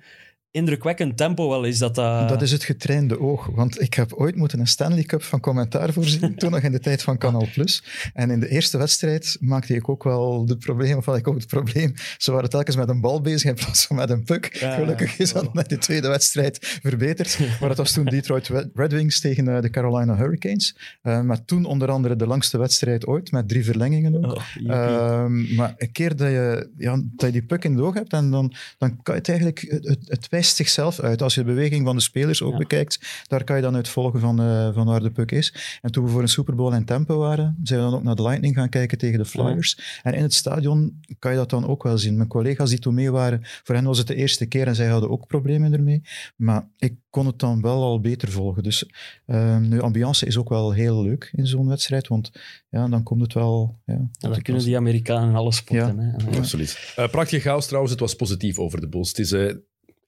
indrukwekkend 0.53 1.17
tempo 1.17 1.49
wel 1.49 1.63
is. 1.63 1.77
Dat, 1.77 1.95
dat, 1.95 2.29
Dat 2.29 2.41
is 2.41 2.51
het 2.51 2.63
getrainde 2.63 3.19
oog. 3.19 3.45
Want 3.45 3.81
ik 3.81 3.93
heb 3.93 4.13
ooit 4.13 4.35
moeten 4.35 4.59
een 4.59 4.67
Stanley 4.67 5.03
Cup 5.03 5.23
van 5.23 5.39
commentaar 5.39 5.93
voorzien, 5.93 6.35
toen 6.39 6.51
nog 6.51 6.59
in 6.59 6.71
de 6.71 6.79
tijd 6.79 7.01
van 7.01 7.17
Canal+. 7.17 7.47
Plus. 7.53 7.83
En 8.13 8.29
in 8.29 8.39
de 8.39 8.49
eerste 8.49 8.77
wedstrijd 8.77 9.37
maakte 9.39 9.75
ik 9.75 9.89
ook 9.89 10.03
wel 10.03 10.45
de 10.45 10.57
probleem, 10.57 10.97
of 10.97 11.05
had 11.05 11.17
ik 11.17 11.27
ook 11.27 11.35
het 11.35 11.47
probleem, 11.47 11.93
ze 12.17 12.31
waren 12.31 12.49
telkens 12.49 12.75
met 12.75 12.89
een 12.89 13.01
bal 13.01 13.21
bezig 13.21 13.49
in 13.49 13.55
plaats 13.55 13.85
van 13.85 13.95
met 13.95 14.09
een 14.09 14.23
puck. 14.23 14.55
Ja. 14.55 14.73
Gelukkig 14.73 15.19
is 15.19 15.33
dat 15.33 15.53
met 15.53 15.69
de 15.69 15.77
tweede 15.77 16.07
wedstrijd 16.07 16.79
verbeterd. 16.81 17.39
Maar 17.59 17.69
dat 17.69 17.77
was 17.77 17.91
toen 17.91 18.05
Detroit 18.05 18.49
Red 18.73 18.91
Wings 18.91 19.19
tegen 19.19 19.47
eh, 19.47 19.61
de 19.61 19.69
Carolina 19.69 20.15
Hurricanes. 20.15 20.75
Eh, 21.01 21.21
maar 21.21 21.45
toen 21.45 21.65
onder 21.65 21.91
andere 21.91 22.15
de 22.15 22.27
langste 22.27 22.57
wedstrijd 22.57 23.07
ooit, 23.07 23.31
met 23.31 23.47
drie 23.47 23.65
verlengingen 23.65 24.25
ook. 24.25 24.35
Oh. 24.35 24.43
Ehm, 24.67 25.55
maar 25.55 25.73
een 25.77 25.91
keer 25.91 26.15
dat 26.15 26.29
je, 26.29 26.69
ja, 26.77 27.01
dat 27.15 27.25
je 27.25 27.31
die 27.31 27.45
puck 27.45 27.63
in 27.63 27.75
de 27.75 27.81
oog 27.81 27.93
hebt, 27.93 28.13
en 28.13 28.31
dan, 28.31 28.53
dan 28.77 29.01
kan 29.03 29.13
je 29.13 29.19
het 29.19 29.29
eigenlijk, 29.29 29.65
het, 29.69 29.87
het, 29.87 29.99
het 30.07 30.27
wijst 30.43 30.55
zichzelf 30.57 30.99
uit. 30.99 31.21
Als 31.21 31.33
je 31.35 31.39
de 31.39 31.45
beweging 31.45 31.85
van 31.85 31.95
de 31.95 32.01
spelers 32.01 32.41
ook 32.41 32.51
Ja. 32.51 32.57
bekijkt, 32.57 33.23
daar 33.27 33.43
kan 33.43 33.55
je 33.55 33.61
dan 33.61 33.75
uit 33.75 33.87
volgen 33.87 34.19
van, 34.19 34.39
eh, 34.39 34.73
van 34.73 34.85
waar 34.85 35.01
de 35.01 35.11
puck 35.11 35.31
is. 35.31 35.77
En 35.81 35.91
toen 35.91 36.03
we 36.03 36.09
voor 36.09 36.21
een 36.21 36.27
Super 36.27 36.55
Bowl 36.55 36.73
in 36.75 36.85
Tampa 36.85 37.15
waren, 37.15 37.57
zijn 37.63 37.79
we 37.79 37.85
dan 37.85 37.95
ook 37.95 38.03
naar 38.03 38.15
de 38.15 38.21
Lightning 38.21 38.55
gaan 38.55 38.69
kijken 38.69 38.97
tegen 38.97 39.19
de 39.19 39.25
Flyers. 39.25 39.99
En 40.03 40.13
in 40.13 40.21
het 40.21 40.33
stadion 40.33 40.99
kan 41.19 41.31
je 41.31 41.37
dat 41.37 41.49
dan 41.49 41.67
ook 41.67 41.83
wel 41.83 41.97
zien. 41.97 42.15
Mijn 42.17 42.27
collega's 42.29 42.69
die 42.69 42.79
toen 42.79 42.93
mee 42.93 43.11
waren, 43.11 43.39
voor 43.43 43.75
hen 43.75 43.83
was 43.83 43.97
het 43.97 44.07
de 44.07 44.15
eerste 44.15 44.45
keer 44.45 44.67
en 44.67 44.75
zij 44.75 44.87
hadden 44.87 45.09
ook 45.09 45.27
problemen 45.27 45.73
ermee. 45.73 46.01
Maar 46.35 46.67
ik 46.77 46.95
kon 47.09 47.25
het 47.25 47.39
dan 47.39 47.61
wel 47.61 47.83
al 47.83 47.99
beter 47.99 48.31
volgen. 48.31 48.63
Dus 48.63 48.89
ehm, 49.25 49.69
de 49.69 49.81
ambiance 49.81 50.25
is 50.25 50.37
ook 50.37 50.49
wel 50.49 50.71
heel 50.71 51.03
leuk 51.03 51.29
in 51.35 51.47
zo'n 51.47 51.67
wedstrijd, 51.67 52.07
want 52.07 52.31
ja, 52.69 52.87
dan 52.87 53.03
komt 53.03 53.21
het 53.21 53.33
wel... 53.33 53.79
Ja, 53.85 54.09
Ja, 54.19 54.29
dat 54.29 54.41
kunnen 54.41 54.63
die 54.63 54.77
Amerikanen 54.77 55.29
in 55.29 55.35
alle 55.35 55.51
sporten. 55.53 55.97
Hè. 55.99 56.31
Ja. 56.31 56.37
Absoluut. 56.37 56.93
Eh, 56.95 57.09
prachtige 57.09 57.41
chaos 57.41 57.65
trouwens, 57.65 57.91
het 57.91 58.01
was 58.01 58.15
positief 58.15 58.59
over 58.59 58.79
de 58.81 58.87
Bulls. 58.89 59.09
Het 59.09 59.19
is 59.19 59.31
eh, 59.31 59.53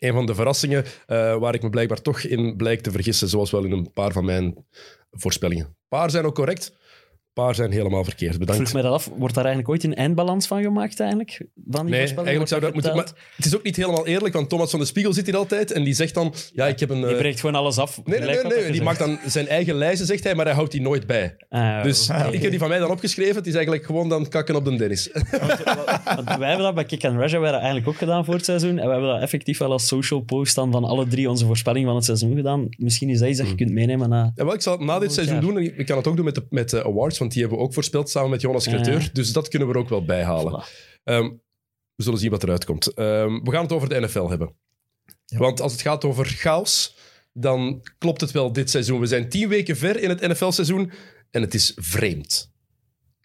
een 0.07 0.13
van 0.13 0.25
de 0.25 0.36
verrassingen 0.36 0.86
eh, 1.06 1.38
waar 1.38 1.54
ik 1.54 1.62
me 1.62 1.69
blijkbaar 1.69 2.02
toch 2.02 2.22
in 2.22 2.56
blijk 2.56 2.81
te 2.81 2.92
vergissen, 2.92 3.28
zoals 3.28 3.52
wel 3.52 3.63
in 3.63 3.72
een 3.72 3.92
paar 3.94 4.12
van 4.12 4.25
mijn 4.25 4.66
voorspellingen. 5.12 5.66
Een 5.66 5.75
paar 5.88 6.10
zijn 6.10 6.25
ook 6.25 6.36
correct, 6.36 6.74
paar 7.36 7.56
zijn 7.56 7.72
helemaal 7.72 8.04
verkeerd. 8.04 8.34
Ik 8.34 8.40
Bedankt. 8.40 8.62
vroeg 8.62 8.74
mij 8.74 8.82
dat 8.82 8.92
af, 8.92 9.10
wordt 9.18 9.36
daar 9.36 9.46
eigenlijk 9.46 9.74
ooit 9.74 9.84
een 9.84 9.96
eindbalans 9.96 10.48
van 10.48 10.62
gemaakt 10.62 11.00
eigenlijk? 11.00 11.46
Van 11.70 11.86
die 11.86 11.96
Nee, 11.96 12.14
eigenlijk 12.14 12.48
zou 12.48 12.62
dat 12.62 12.74
moeten. 12.74 12.96
Maar 12.96 13.08
het 13.36 13.46
is 13.46 13.56
ook 13.56 13.64
niet 13.64 13.76
helemaal 13.76 14.08
eerlijk, 14.08 14.34
want 14.34 14.50
Thomas 14.50 14.70
van 14.70 14.80
de 14.80 14.86
Spiegel 14.86 15.14
zit 15.14 15.26
hier 15.26 15.38
altijd 15.38 15.72
en 15.72 15.84
die 15.84 15.94
zegt 15.94 16.14
dan: 16.14 16.34
Ja, 16.54 16.68
ik 16.68 16.80
heb 16.80 16.90
een. 16.90 17.00
Je 17.00 17.06
eh, 17.06 17.18
breekt 17.18 17.40
gewoon 17.40 17.56
alles 17.56 17.78
af. 17.78 18.02
Nee, 18.04 18.20
nee, 18.20 18.30
nee, 18.30 18.44
nee. 18.44 18.72
die 18.72 18.82
maakt 18.82 19.00
dan 19.00 19.20
zijn 19.26 19.48
eigen 19.48 19.76
lijsten, 19.76 20.08
zegt 20.08 20.24
hij, 20.24 20.36
maar 20.36 20.46
hij 20.46 20.54
houdt 20.54 20.72
die 20.72 20.82
nooit 20.82 21.08
bij. 21.08 21.36
Ah, 21.50 21.84
Dus 21.84 22.10
ik 22.32 22.42
heb 22.42 22.50
die 22.50 22.60
van 22.60 22.70
mij 22.70 22.80
dan 22.80 22.92
opgeschreven. 22.92 23.36
Het 23.36 23.48
is 23.48 23.54
eigenlijk 23.54 23.86
gewoon 23.86 24.10
dan 24.10 24.28
kakken 24.28 24.56
op 24.56 24.66
de 24.66 24.76
Dennis. 24.76 25.10
Want 26.16 26.38
wij 26.38 26.48
hebben 26.48 26.66
dat 26.66 26.76
bij 26.76 26.84
Kick 26.86 27.06
and 27.06 27.20
hebben 27.20 27.42
wij 27.42 27.52
dat 27.52 27.60
eigenlijk 27.60 27.88
ook 27.88 27.98
gedaan 27.98 28.26
voor 28.26 28.34
het 28.34 28.46
seizoen. 28.46 28.78
En 28.80 28.86
we 28.86 28.92
hebben 28.92 29.10
dat 29.10 29.22
effectief 29.22 29.58
wel 29.58 29.72
als 29.72 29.88
social 29.88 30.20
post 30.20 30.56
dan 30.56 30.72
van 30.72 30.84
alle 30.84 31.08
drie 31.08 31.30
onze 31.30 31.46
voorspellingen 31.46 31.88
van 31.88 31.96
het 31.96 32.06
seizoen 32.06 32.36
gedaan. 32.36 32.68
Misschien 32.78 33.10
is 33.10 33.20
dat 33.20 33.30
iets 33.30 33.40
dat 33.40 33.50
je 33.50 33.56
kunt 33.56 33.72
meenemen 33.72 34.10
naar... 34.10 34.32
Ja, 34.36 34.46
wel, 34.46 34.54
ik 34.54 34.62
zal 34.62 34.78
het 34.78 34.82
na 34.82 35.00
dit 35.00 35.14
seizoen 35.14 35.40
doen. 35.40 35.58
en 35.58 35.78
Ik 35.80 35.86
kan 35.86 35.98
het 35.98 36.08
ook 36.08 36.16
doen 36.16 36.26
met 36.26 36.36
de 36.36 36.46
met 36.50 36.70
de 36.70 36.84
awards, 36.86 37.18
want 37.25 37.31
die 37.31 37.42
hebben 37.42 37.57
we 37.60 37.66
ook 37.66 37.74
voorspeld 37.74 38.10
samen 38.10 38.30
met 38.30 38.42
Jonas 38.42 38.66
Creteur. 38.68 39.01
ja. 39.01 39.10
Dus 39.13 39.33
dat 39.33 39.48
kunnen 39.48 39.68
we 39.68 39.74
er 39.74 39.80
ook 39.80 39.89
wel 39.89 40.06
bijhalen. 40.06 40.63
Voilà. 40.63 41.00
Ehm, 41.04 41.30
we 41.95 42.04
zullen 42.04 42.19
zien 42.19 42.30
wat 42.31 42.44
eruit 42.44 42.66
komt. 42.66 42.94
Ehm, 42.94 43.39
we 43.44 43.51
gaan 43.51 43.63
het 43.63 43.72
over 43.72 43.89
de 43.89 44.00
NFL 44.00 44.27
hebben. 44.30 44.54
Ja. 45.25 45.38
Want 45.38 45.62
als 45.62 45.72
het 45.72 45.81
gaat 45.81 46.06
over 46.06 46.25
chaos, 46.25 46.95
dan 47.33 47.81
klopt 47.98 48.22
het 48.22 48.31
wel 48.31 48.51
dit 48.54 48.69
seizoen. 48.69 49.00
We 49.00 49.06
zijn 49.06 49.30
tien 49.30 49.50
weken 49.50 49.77
ver 49.77 50.01
in 50.01 50.10
het 50.10 50.22
NFL-seizoen 50.22 50.92
en 51.31 51.42
het 51.42 51.54
is 51.54 51.72
vreemd. 51.75 52.54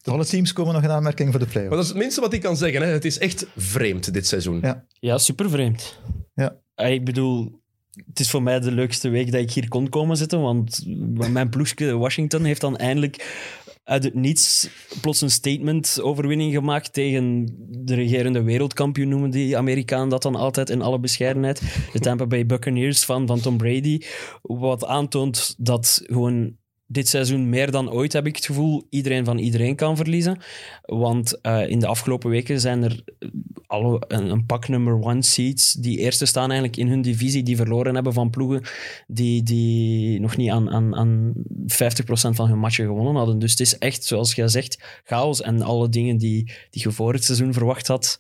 Alle 0.03 0.25
teams 0.25 0.53
komen 0.53 0.75
nog 0.75 0.83
in 0.83 0.91
aanmerking 0.91 1.31
voor 1.31 1.39
de 1.39 1.45
Maar 1.45 1.55
play-offs. 1.55 1.77
dat 1.77 1.85
is 1.85 1.91
het 1.91 1.99
minste 1.99 2.21
wat 2.21 2.33
ik 2.33 2.41
kan 2.41 2.57
zeggen. 2.57 2.83
Hè. 2.83 2.89
Het 2.89 3.05
is 3.05 3.19
echt 3.19 3.47
vreemd 3.57 4.13
dit 4.13 4.27
seizoen. 4.27 4.59
Ja. 4.63 4.85
Ja, 4.93 5.19
super 5.19 5.51
vreemd. 5.51 5.99
Ja. 6.35 6.57
Ik 6.77 7.05
bedoel, 7.05 7.61
het 8.07 8.21
is 8.21 8.31
voor 8.31 8.43
mij 8.43 8.61
de 8.61 8.73
leukste 8.73 9.09
week 9.09 9.33
dat 9.33 9.41
ik 9.41 9.51
hier 9.51 9.69
kon 9.69 9.89
komen 9.89 10.17
zitten, 10.17 10.41
want 10.41 10.85
mijn 11.33 11.49
ploegje 11.49 11.97
Washington 11.97 12.45
heeft 12.45 12.61
dan 12.61 12.77
eindelijk 12.77 13.17
uit 13.91 14.05
het 14.05 14.15
niets 14.15 14.69
plots 15.01 15.21
een 15.21 15.31
statement-overwinning 15.31 16.53
gemaakt 16.53 16.93
tegen 16.93 17.55
de 17.69 17.95
regerende 17.95 18.43
wereldkampioen, 18.43 19.09
noemen 19.09 19.31
die 19.31 19.57
Amerikanen 19.57 20.09
dat 20.09 20.23
dan 20.23 20.35
altijd 20.37 20.71
in 20.71 20.83
alle 20.83 20.99
bescheidenheid. 20.99 21.63
De 21.93 21.99
Tampa 21.99 22.27
Bay 22.27 22.47
Buccaneers 22.47 23.05
van, 23.05 23.27
van 23.27 23.41
Tom 23.41 23.57
Brady. 23.57 24.01
Wat 24.43 24.85
aantoont 24.85 25.55
dat 25.59 26.03
gewoon 26.05 26.57
dit 26.93 27.09
seizoen 27.09 27.49
meer 27.49 27.71
dan 27.71 27.91
ooit, 27.91 28.13
heb 28.13 28.27
ik 28.27 28.37
het 28.37 28.45
gevoel, 28.45 28.87
iedereen 28.91 29.25
van 29.25 29.39
iedereen 29.39 29.77
kan 29.77 29.97
verliezen. 29.97 30.39
Want 30.83 31.41
eh, 31.41 31.69
in 31.69 31.79
de 31.79 31.87
afgelopen 31.87 32.31
weken 32.31 32.61
zijn 32.61 32.83
er 32.83 33.05
alle, 33.67 34.03
een, 34.09 34.31
een 34.31 34.47
pak 34.47 34.69
nummer 34.69 35.03
one 35.03 35.23
seeds 35.23 35.73
die 35.73 35.99
eerste 35.99 36.27
staan 36.27 36.51
eigenlijk 36.51 36.77
in 36.77 36.89
hun 36.89 37.03
divisie, 37.03 37.43
die 37.43 37.57
verloren 37.57 37.95
hebben 37.95 38.13
van 38.13 38.31
ploegen 38.31 38.63
die, 39.07 39.43
die 39.43 40.21
nog 40.21 40.37
niet 40.37 40.51
aan, 40.51 40.71
aan, 40.71 40.97
aan 40.97 41.33
50% 41.35 41.35
van 42.31 42.49
hun 42.49 42.59
matchen 42.59 42.87
gewonnen 42.87 43.15
hadden. 43.15 43.39
Dus 43.39 43.51
het 43.51 43.61
is 43.61 43.79
echt, 43.79 44.05
zoals 44.05 44.35
jij 44.35 44.49
zegt, 44.49 45.01
chaos. 45.05 45.43
En 45.43 45.63
alle 45.63 45.89
dingen 45.89 46.17
die, 46.17 46.45
die 46.71 46.83
je 46.83 46.91
voor 46.91 47.13
het 47.13 47.25
seizoen 47.25 47.53
verwacht 47.53 47.87
had, 47.87 48.19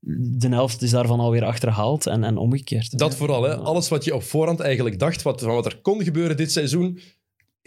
de 0.00 0.48
helft 0.48 0.82
is 0.82 0.90
daarvan 0.90 1.20
alweer 1.20 1.44
achterhaald 1.44 2.06
en, 2.06 2.24
en 2.24 2.36
omgekeerd. 2.36 2.98
Dat 2.98 3.16
vooral. 3.16 3.42
Hè. 3.42 3.56
Alles 3.56 3.88
wat 3.88 4.04
je 4.04 4.14
op 4.14 4.22
voorhand 4.22 4.60
eigenlijk 4.60 4.98
dacht, 4.98 5.22
wat, 5.22 5.40
wat 5.40 5.66
er 5.66 5.78
kon 5.82 6.02
gebeuren 6.02 6.36
dit 6.36 6.52
seizoen, 6.52 7.00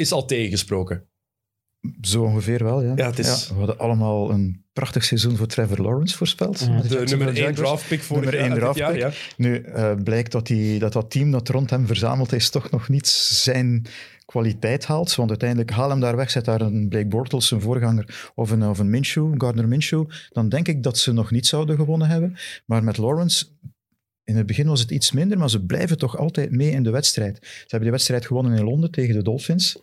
is 0.01 0.11
al 0.11 0.25
tegengesproken. 0.25 1.03
Zo 2.01 2.23
ongeveer 2.23 2.63
wel, 2.63 2.83
ja. 2.83 2.93
Ja, 2.95 3.05
het 3.09 3.19
is- 3.19 3.47
we 3.49 3.53
hadden 3.53 3.77
allemaal 3.79 4.31
een 4.31 4.63
prachtig 4.73 5.03
seizoen 5.03 5.35
voor 5.37 5.47
Trevor 5.47 5.77
Lawrence 5.77 6.17
voorspeld. 6.17 6.59
Ja. 6.59 6.69
Met 6.71 6.89
De 6.89 7.03
nummer 7.05 7.27
1 7.27 7.33
Jaguars. 7.35 7.57
draftpick 7.57 8.01
voor 8.01 8.21
Nummer 8.21 8.39
één 8.39 8.53
draftpick. 8.53 8.95
Ja. 8.95 9.11
Nu 9.37 9.55
eh, 9.61 9.93
blijkt 10.03 10.31
dat, 10.31 10.47
die, 10.47 10.79
dat 10.79 10.93
dat 10.93 11.11
team 11.11 11.31
dat 11.31 11.49
rond 11.49 11.69
hem 11.69 11.87
verzameld 11.87 12.33
is 12.33 12.49
toch 12.49 12.69
nog 12.69 12.89
niet 12.89 13.07
zijn 13.07 13.85
kwaliteit 14.25 14.85
haalt. 14.85 15.15
Want 15.15 15.29
uiteindelijk 15.29 15.69
haal 15.71 15.89
hem 15.89 15.99
daar 15.99 16.15
weg, 16.15 16.31
zet 16.31 16.45
daar 16.45 16.61
een 16.61 16.89
Blake 16.89 17.07
Bortles, 17.07 17.47
zijn 17.47 17.61
voorganger, 17.61 18.31
of 18.35 18.51
een, 18.51 18.63
of 18.63 18.79
een 18.79 18.89
Minshew, 18.89 19.33
Gardner 19.37 19.67
Minshew. 19.67 20.09
Dan 20.29 20.49
denk 20.49 20.67
ik 20.67 20.83
dat 20.83 20.97
ze 20.97 21.11
nog 21.13 21.31
niet 21.31 21.47
zouden 21.47 21.75
gewonnen 21.75 22.07
hebben. 22.07 22.35
Maar 22.65 22.83
met 22.83 22.97
Lawrence... 22.97 23.45
In 24.23 24.35
het 24.35 24.45
begin 24.45 24.67
was 24.67 24.79
het 24.79 24.91
iets 24.91 25.11
minder, 25.11 25.37
maar 25.37 25.49
ze 25.49 25.65
blijven 25.65 25.97
toch 25.97 26.17
altijd 26.17 26.51
mee 26.51 26.69
in 26.71 26.83
de 26.83 26.89
wedstrijd. 26.89 27.37
Ze 27.41 27.47
hebben 27.59 27.81
die 27.81 27.91
wedstrijd 27.91 28.25
gewonnen 28.25 28.57
in 28.57 28.63
Londen 28.63 28.91
tegen 28.91 29.15
de 29.15 29.23
Dolphins. 29.23 29.73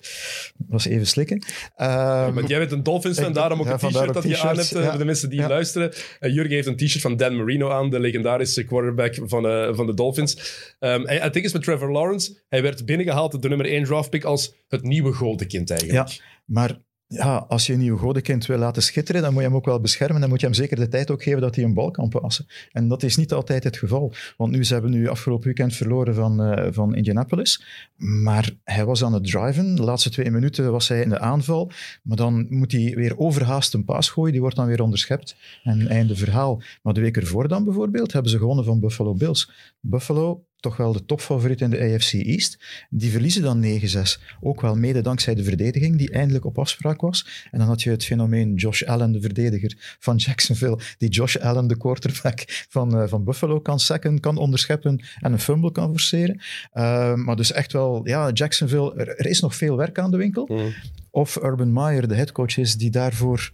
Dat 0.57 0.67
was 0.69 0.87
even 0.87 1.07
slikken. 1.07 1.43
Ehm, 1.77 2.35
Want 2.35 2.49
jij 2.49 2.59
bent 2.59 2.73
een 2.73 2.83
Dolphins-fan, 2.83 3.29
Ik- 3.29 3.35
daarom 3.35 3.61
ook 3.61 3.67
ja, 3.67 3.73
een 3.73 3.79
t-shirt 3.79 4.15
dat 4.15 4.23
je 4.25 4.39
aan 4.39 4.57
hebt, 4.57 4.73
eh, 4.73 4.83
ja. 4.83 4.89
voor 4.89 4.99
de 4.99 5.05
mensen 5.05 5.31
die 5.31 5.41
luisteren. 5.49 5.93
Eh, 6.21 6.33
Jurgen 6.35 6.55
heeft 6.55 6.67
een 6.67 6.77
t-shirt 6.77 7.01
van 7.03 7.17
Dan 7.17 7.37
Marino 7.37 7.71
aan, 7.71 7.91
de 7.91 8.01
legendarische 8.01 8.65
quarterback 8.65 9.19
van, 9.23 9.47
eh, 9.47 9.75
van 9.75 9.87
de 9.87 9.95
Dolphins. 9.95 10.37
Ehm 10.79 11.05
en 11.05 11.23
het 11.23 11.33
ding 11.33 11.45
is 11.45 11.53
met 11.53 11.63
Trevor 11.63 11.93
Lawrence, 11.93 12.43
hij 12.49 12.63
werd 12.63 12.85
binnengehaald, 12.87 13.43
de 13.43 13.49
nummer 13.49 13.73
1 13.73 13.85
draftpick, 13.85 14.25
als 14.25 14.55
het 14.69 14.83
nieuwe 14.83 15.13
godenkind 15.13 15.71
eigenlijk. 15.71 16.09
Ja, 16.09 16.15
maar 16.45 16.79
ja, 17.09 17.37
als 17.49 17.67
je 17.67 17.73
een 17.73 17.79
nieuw 17.79 17.97
godenkind 17.97 18.47
wil 18.47 18.59
laten 18.59 18.83
schitteren, 18.83 19.23
dan 19.23 19.33
moet 19.33 19.43
je 19.43 19.49
hem 19.49 19.57
ook 19.57 19.65
wel 19.65 19.81
beschermen. 19.81 20.21
Dan 20.21 20.31
moet 20.31 20.41
je 20.41 20.47
hem 20.47 20.55
zeker 20.55 20.77
de 20.77 20.89
tijd 20.89 21.11
ook 21.11 21.23
geven 21.23 21.41
dat 21.41 21.55
hij 21.55 21.65
een 21.65 21.75
bal 21.75 21.91
kan 21.91 22.09
passen. 22.09 22.47
En 22.73 22.89
dat 22.89 23.03
is 23.03 23.17
niet 23.17 23.33
altijd 23.33 23.65
het 23.65 23.77
geval. 23.77 24.13
Want 24.37 24.53
nu, 24.53 24.65
ze 24.65 24.73
hebben 24.73 24.91
nu 24.91 25.09
afgelopen 25.09 25.45
weekend 25.45 25.75
verloren 25.75 26.15
van, 26.15 26.43
eh, 26.43 26.73
van 26.73 26.95
Indianapolis. 26.95 27.65
Maar 27.97 28.51
hij 28.65 28.85
was 28.85 29.05
aan 29.05 29.13
het 29.13 29.25
driven. 29.25 29.75
De 29.75 29.83
laatste 29.83 30.11
twee 30.11 30.31
minuten 30.31 30.73
was 30.73 30.89
hij 30.89 31.01
in 31.01 31.09
de 31.09 31.19
aanval. 31.19 31.71
Maar 32.03 32.17
dan 32.17 32.47
moet 32.49 32.73
hij 32.73 32.93
weer 32.95 33.19
overhaast 33.19 33.75
een 33.75 33.85
paas 33.85 34.11
gooien. 34.11 34.33
Die 34.33 34.41
wordt 34.41 34.57
dan 34.57 34.67
weer 34.67 34.83
onderschept. 34.83 35.37
En 35.63 35.89
einde 35.89 36.17
verhaal. 36.17 36.63
Maar 36.83 36.95
de 36.95 37.01
week 37.01 37.17
ervoor 37.17 37.49
dan 37.49 37.65
bijvoorbeeld, 37.65 38.13
hebben 38.13 38.31
ze 38.31 38.39
gewonnen 38.39 38.65
van 38.65 38.81
Buffalo 38.81 39.15
Bills. 39.15 39.51
Buffalo 39.81 40.45
toch 40.61 40.77
wel 40.77 40.93
de 40.93 41.05
topfavoriet 41.05 41.61
in 41.61 41.71
de 41.71 41.79
AFC 41.79 42.13
East. 42.13 42.59
Die 42.91 43.11
verliezen 43.11 43.43
dan 43.43 43.65
9-6. 43.65 44.23
Ook 44.41 44.61
wel 44.61 44.77
mede 44.77 45.01
dankzij 45.01 45.35
de 45.35 45.45
verdediging, 45.45 45.99
die 45.99 46.11
eindelijk 46.11 46.45
op 46.45 46.59
afspraak 46.59 47.01
was. 47.01 47.47
En 47.51 47.59
dan 47.59 47.69
had 47.69 47.83
je 47.83 47.91
het 47.91 48.05
fenomeen 48.05 48.55
Josh 48.55 48.83
Allen, 48.83 49.13
de 49.13 49.21
verdediger 49.21 49.97
van 49.99 50.17
Jacksonville, 50.17 50.79
die 50.99 51.09
Josh 51.09 51.37
Allen, 51.37 51.67
de 51.67 51.77
quarterback 51.77 52.45
van, 52.69 53.03
uh, 53.03 53.09
van 53.09 53.25
Buffalo, 53.25 53.61
kan 53.61 53.81
sacken, 53.81 54.21
kan 54.21 54.37
onderscheppen 54.37 55.05
en 55.21 55.33
een 55.33 55.41
fumble 55.41 55.73
kan 55.73 55.91
forceren. 55.91 56.41
Uh, 56.75 57.15
maar 57.15 57.37
dus 57.37 57.53
echt 57.53 57.73
wel, 57.73 58.07
ja, 58.07 58.31
Jacksonville, 58.31 58.95
er, 58.95 59.09
er, 59.09 59.27
is 59.27 59.41
nog 59.41 59.55
veel 59.55 59.77
werk 59.77 59.99
aan 59.99 60.11
de 60.11 60.17
winkel. 60.17 60.49
Mm. 60.53 60.75
Of 61.11 61.37
Urban 61.43 61.73
Meyer, 61.73 62.09
de 62.09 62.15
headcoach 62.15 62.57
is, 62.57 62.75
die 62.75 62.91
daarvoor 62.91 63.51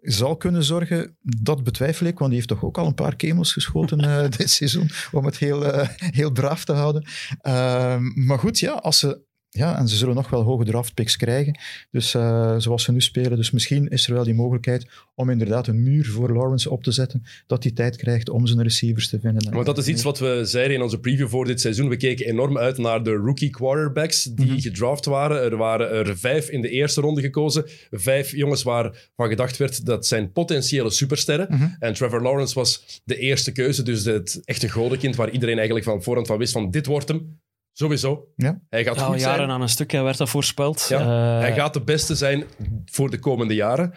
zal 0.00 0.36
kunnen 0.36 0.64
zorgen, 0.64 1.16
dat 1.22 1.64
betwijfel 1.64 2.06
ik, 2.06 2.18
want 2.18 2.30
die 2.30 2.38
heeft 2.38 2.48
toch 2.48 2.64
ook 2.64 2.78
al 2.78 2.86
een 2.86 2.94
paar 2.94 3.16
kemels 3.16 3.52
geschoten 3.52 4.04
uh, 4.04 4.28
dit 4.38 4.50
seizoen, 4.50 4.90
om 5.12 5.24
het 5.24 5.38
heel, 5.38 5.66
uh, 5.66 5.88
heel 5.96 6.30
braaf 6.30 6.64
te 6.64 6.72
houden. 6.72 7.06
Uh, 7.42 7.96
maar 7.98 8.38
goed, 8.38 8.58
ja, 8.58 8.72
als 8.72 8.98
ze 8.98 9.26
ja, 9.50 9.78
en 9.78 9.88
ze 9.88 9.96
zullen 9.96 10.14
nog 10.14 10.30
wel 10.30 10.42
hoge 10.42 10.64
draftpicks 10.64 11.16
krijgen. 11.16 11.58
Dus 11.90 12.14
uh, 12.14 12.54
zoals 12.58 12.82
ze 12.82 12.92
nu 12.92 13.00
spelen. 13.00 13.36
Dus 13.36 13.50
misschien 13.50 13.88
is 13.88 14.06
er 14.06 14.14
wel 14.14 14.24
die 14.24 14.34
mogelijkheid 14.34 14.86
om 15.14 15.30
inderdaad 15.30 15.66
een 15.66 15.82
muur 15.82 16.06
voor 16.06 16.32
Lawrence 16.32 16.70
op 16.70 16.82
te 16.82 16.92
zetten. 16.92 17.22
Dat 17.46 17.62
hij 17.62 17.72
tijd 17.72 17.96
krijgt 17.96 18.28
om 18.28 18.46
zijn 18.46 18.62
receivers 18.62 19.08
te 19.08 19.20
vinden. 19.20 19.54
Maar 19.54 19.64
dat 19.64 19.78
is 19.78 19.88
iets 19.88 20.02
wat 20.02 20.18
we 20.18 20.40
zeiden 20.44 20.76
in 20.76 20.82
onze 20.82 21.00
preview 21.00 21.28
voor 21.28 21.44
dit 21.44 21.60
seizoen. 21.60 21.88
We 21.88 21.96
keken 21.96 22.26
enorm 22.26 22.58
uit 22.58 22.78
naar 22.78 23.02
de 23.02 23.14
rookie 23.14 23.50
quarterbacks 23.50 24.22
die 24.22 24.44
mm 24.44 24.50
-hmm. 24.50 24.60
gedraft 24.60 25.04
waren. 25.04 25.42
Er 25.42 25.56
waren 25.56 25.90
er 25.90 26.18
vijf 26.18 26.48
in 26.48 26.60
de 26.60 26.68
eerste 26.68 27.00
ronde 27.00 27.20
gekozen. 27.20 27.64
Vijf 27.90 28.30
jongens 28.30 28.62
waarvan 28.62 29.28
gedacht 29.28 29.56
werd 29.56 29.86
dat 29.86 30.06
zijn 30.06 30.32
potentiële 30.32 30.90
supersterren. 30.90 31.46
Mm 31.50 31.58
-hmm. 31.58 31.76
En 31.78 31.94
Trevor 31.94 32.22
Lawrence 32.22 32.54
was 32.54 33.00
de 33.04 33.16
eerste 33.16 33.52
keuze. 33.52 33.82
Dus 33.82 34.04
het 34.04 34.40
echte 34.44 34.68
godenkind 34.68 35.16
waar 35.16 35.30
iedereen 35.30 35.56
eigenlijk 35.56 35.86
van 35.86 36.02
voorhand 36.02 36.26
van 36.26 36.38
wist 36.38 36.52
van 36.52 36.70
dit 36.70 36.86
wordt 36.86 37.08
hem. 37.08 37.38
Sowieso. 37.78 38.28
Ja. 38.36 38.60
Hij 38.68 38.84
gaat 38.84 38.96
ja, 38.96 39.02
goed 39.02 39.20
jaren 39.20 39.36
zijn. 39.36 39.50
aan 39.50 39.60
een 39.60 39.68
stuk 39.68 39.92
werd 39.92 40.18
dat 40.18 40.28
voorspeld. 40.28 40.86
Ja. 40.88 41.00
Uh, 41.00 41.40
hij 41.40 41.54
gaat 41.54 41.72
de 41.74 41.80
beste 41.80 42.14
zijn 42.14 42.44
voor 42.84 43.10
de 43.10 43.18
komende 43.18 43.54
jaren. 43.54 43.92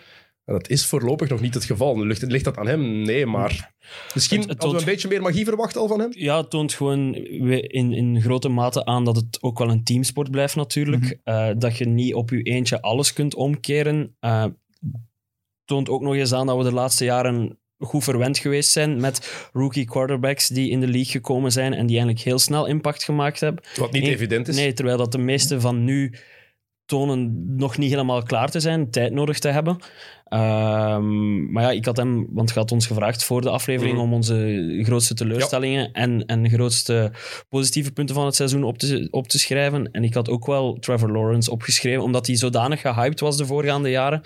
En 0.46 0.54
dat 0.54 0.70
is 0.70 0.86
voorlopig 0.86 1.30
nog 1.30 1.42
niet 1.42 1.54
het 1.54 1.64
geval. 1.66 2.06
Ligt, 2.06 2.22
ligt 2.22 2.44
dat 2.44 2.58
aan 2.58 2.68
hem? 2.68 3.02
Nee, 3.02 3.26
maar 3.26 3.74
misschien 4.14 4.40
Het- 4.40 4.50
het 4.50 4.58
hadden 4.62 4.80
we 4.80 4.86
een 4.86 4.92
beetje 4.92 5.08
meer 5.08 5.22
magie 5.22 5.46
verwacht 5.46 5.78
al 5.78 5.88
van 5.88 6.00
hem. 6.00 6.10
Ja, 6.12 6.38
het 6.38 6.50
toont 6.50 6.74
gewoon 6.74 7.16
in, 7.16 7.94
in 7.94 8.22
grote 8.22 8.50
mate 8.50 8.86
aan 8.86 9.06
dat 9.06 9.16
het 9.16 9.38
ook 9.42 9.60
wel 9.60 9.70
een 9.70 9.84
teamsport 9.84 10.32
blijft 10.32 10.56
natuurlijk. 10.56 11.20
Eh, 11.24 11.50
dat 11.58 11.78
je 11.78 11.86
niet 11.86 12.14
op 12.14 12.30
je 12.30 12.42
eentje 12.42 12.82
alles 12.82 13.14
kunt 13.14 13.36
omkeren. 13.36 14.16
Eh, 14.20 14.46
toont 15.66 15.90
ook 15.90 16.02
nog 16.02 16.16
eens 16.16 16.34
aan 16.34 16.48
dat 16.48 16.58
we 16.58 16.64
de 16.64 16.74
laatste 16.74 17.04
jaren 17.04 17.60
goed 17.82 18.04
verwend 18.04 18.38
geweest 18.38 18.70
zijn 18.72 19.00
met 19.00 19.50
rookie 19.54 19.86
quarterbacks 19.86 20.48
die 20.48 20.70
in 20.70 20.80
de 20.80 20.88
league 20.88 21.12
gekomen 21.12 21.52
zijn 21.52 21.74
en 21.74 21.86
die 21.86 21.96
eigenlijk 21.96 22.26
heel 22.26 22.40
snel 22.40 22.66
impact 22.66 23.04
gemaakt 23.04 23.40
hebben. 23.40 23.64
Wat 23.76 23.92
niet 23.92 24.08
evident 24.08 24.48
is. 24.48 24.56
Nee, 24.56 24.74
terwijl 24.74 24.98
dat 24.98 25.12
de 25.12 25.18
meeste 25.18 25.60
van 25.60 25.84
nu 25.84 26.14
tonen 26.86 27.44
nog 27.58 27.78
niet 27.78 27.90
helemaal 27.92 28.24
klaar 28.24 28.50
te 28.52 28.60
zijn, 28.60 28.90
tijd 28.92 29.14
nodig 29.14 29.40
te 29.40 29.48
hebben. 29.48 29.78
Ehm, 30.26 31.52
maar 31.52 31.64
ja, 31.64 31.72
ik 31.72 31.86
had 31.86 31.98
hem, 31.98 32.28
want 32.30 32.50
je 32.50 32.60
had 32.60 32.72
ons 32.72 32.88
gevraagd 32.88 33.24
voor 33.24 33.42
de 33.42 33.50
aflevering 33.50 33.94
Mhm. 33.96 34.04
om 34.04 34.14
onze 34.14 34.80
grootste 34.84 35.14
teleurstellingen 35.14 35.92
en, 35.94 36.26
en 36.26 36.50
grootste 36.50 37.12
positieve 37.50 37.92
punten 37.92 38.16
van 38.16 38.26
het 38.26 38.36
seizoen 38.36 38.64
op 38.64 38.78
te, 38.78 39.08
op 39.12 39.28
te 39.28 39.40
schrijven. 39.40 39.92
En 39.92 40.04
ik 40.04 40.14
had 40.14 40.30
ook 40.30 40.46
wel 40.46 40.78
Trevor 40.80 41.12
Lawrence 41.12 41.52
opgeschreven, 41.52 42.04
omdat 42.04 42.28
hij 42.28 42.36
zodanig 42.36 42.82
gehyped 42.82 43.20
was 43.20 43.38
de 43.38 43.46
voorgaande 43.46 43.90
jaren. 43.90 44.22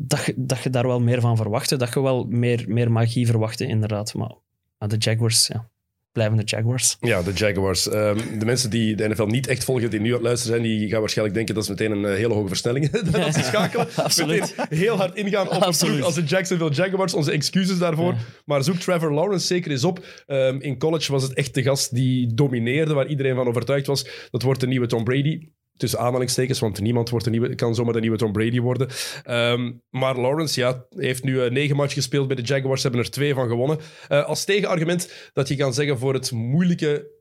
Dat 0.00 0.24
je, 0.24 0.34
dat 0.36 0.62
je 0.62 0.70
daar 0.70 0.86
wel 0.86 1.00
meer 1.00 1.20
van 1.20 1.36
verwachtte, 1.36 1.76
dat 1.76 1.94
je 1.94 2.02
wel 2.02 2.24
meer, 2.24 2.64
meer 2.68 2.92
magie 2.92 3.26
verwachtte, 3.26 3.66
inderdaad. 3.66 4.14
Maar, 4.14 4.34
maar 4.78 4.88
de 4.88 4.96
Jaguars, 4.96 5.46
ja, 5.46 5.68
blijven 6.12 6.36
de 6.36 6.42
Jaguars. 6.44 6.96
Ja, 7.00 7.22
de 7.22 7.32
Jaguars. 7.32 7.88
Ehm, 7.88 8.38
de 8.38 8.44
mensen 8.44 8.70
die 8.70 8.96
de 8.96 9.08
NFL 9.08 9.24
niet 9.24 9.46
echt 9.46 9.64
volgen, 9.64 9.90
die 9.90 10.00
nu 10.00 10.06
aan 10.06 10.14
het 10.14 10.22
luisteren 10.22 10.56
zijn, 10.56 10.68
die 10.68 10.88
gaan 10.88 11.00
waarschijnlijk 11.00 11.36
denken 11.36 11.54
dat 11.54 11.64
is 11.64 11.70
meteen 11.70 11.90
een 11.90 12.04
eh, 12.04 12.14
hele 12.14 12.34
hoge 12.34 12.48
versnelling. 12.48 12.90
dat 13.10 13.34
ze 13.34 13.42
schakelen. 13.52 13.88
Absoluut. 13.94 14.54
Meteen 14.56 14.78
heel 14.78 14.96
hard 14.96 15.14
ingaan 15.16 15.50
op 15.50 15.74
ploeg 15.78 16.02
als 16.02 16.14
de 16.14 16.22
Jacksonville 16.22 16.70
Jaguars. 16.70 17.14
Onze 17.14 17.30
excuses 17.30 17.78
daarvoor. 17.78 18.12
Ja. 18.12 18.18
Maar 18.44 18.64
zoek 18.64 18.76
Trevor 18.76 19.12
Lawrence 19.12 19.46
zeker 19.46 19.70
eens 19.70 19.84
op. 19.84 20.06
Ehm, 20.26 20.58
in 20.60 20.78
college 20.78 21.12
was 21.12 21.22
het 21.22 21.34
echt 21.34 21.54
de 21.54 21.62
gast 21.62 21.94
die 21.94 22.34
domineerde, 22.34 22.94
waar 22.94 23.06
iedereen 23.06 23.34
van 23.34 23.46
overtuigd 23.46 23.86
was. 23.86 24.28
Dat 24.30 24.42
wordt 24.42 24.60
de 24.60 24.66
nieuwe 24.66 24.86
Tom 24.86 25.04
Brady. 25.04 25.48
Tussen 25.78 25.98
aanhalingstekens, 25.98 26.58
want 26.58 26.80
niemand 26.80 27.10
wordt 27.10 27.24
de 27.24 27.30
nieuwe, 27.30 27.54
kan 27.54 27.74
zomaar 27.74 27.92
de 27.92 28.00
nieuwe 28.00 28.16
Tom 28.16 28.32
Brady 28.32 28.60
worden. 28.60 28.88
Ehm, 29.24 29.72
maar 29.90 30.16
Lawrence 30.16 30.60
ja, 30.60 30.86
heeft 30.96 31.22
nu 31.24 31.42
eh, 31.42 31.50
negen 31.50 31.76
matchen 31.76 31.96
gespeeld 31.96 32.26
bij 32.26 32.36
de 32.36 32.42
Jaguars. 32.42 32.82
Hebben 32.82 33.00
er 33.00 33.10
twee 33.10 33.34
van 33.34 33.48
gewonnen. 33.48 33.78
Eh, 34.08 34.24
als 34.24 34.44
tegenargument 34.44 35.30
dat 35.32 35.48
je 35.48 35.56
kan 35.56 35.74
zeggen 35.74 35.98
voor 35.98 36.14
het 36.14 36.32
moeilijke 36.32 37.16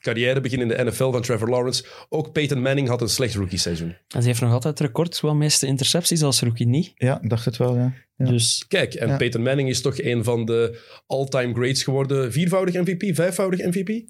carrièrebegin 0.00 0.60
in 0.60 0.68
de 0.68 0.84
NFL 0.84 1.10
van 1.10 1.22
Trevor 1.22 1.48
Lawrence. 1.48 1.84
Ook 2.08 2.32
Peyton 2.32 2.62
Manning 2.62 2.88
had 2.88 3.00
een 3.00 3.08
slecht 3.08 3.34
rookie-seizoen. 3.34 3.96
En 4.08 4.22
ze 4.22 4.28
heeft 4.28 4.40
nog 4.40 4.52
altijd 4.52 4.78
het 4.78 4.86
record 4.86 5.18
qua 5.18 5.32
meeste 5.32 5.66
intercepties 5.66 6.22
als 6.22 6.40
rookie 6.40 6.66
niet. 6.66 6.92
Ja, 6.94 7.20
dacht 7.22 7.44
het 7.44 7.56
wel, 7.56 7.76
ja. 7.76 7.94
Ja. 8.16 8.26
Dus 8.26 8.64
Kijk, 8.68 8.94
en 8.94 9.08
Ja. 9.08 9.16
Peyton 9.16 9.42
Manning 9.42 9.68
is 9.68 9.80
toch 9.80 10.00
een 10.00 10.24
van 10.24 10.44
de 10.44 10.80
all-time 11.06 11.54
greats 11.54 11.82
geworden. 11.82 12.32
Viervoudig 12.32 12.74
MVP, 12.74 13.14
vijfvoudig 13.14 13.60
MVP? 13.60 14.04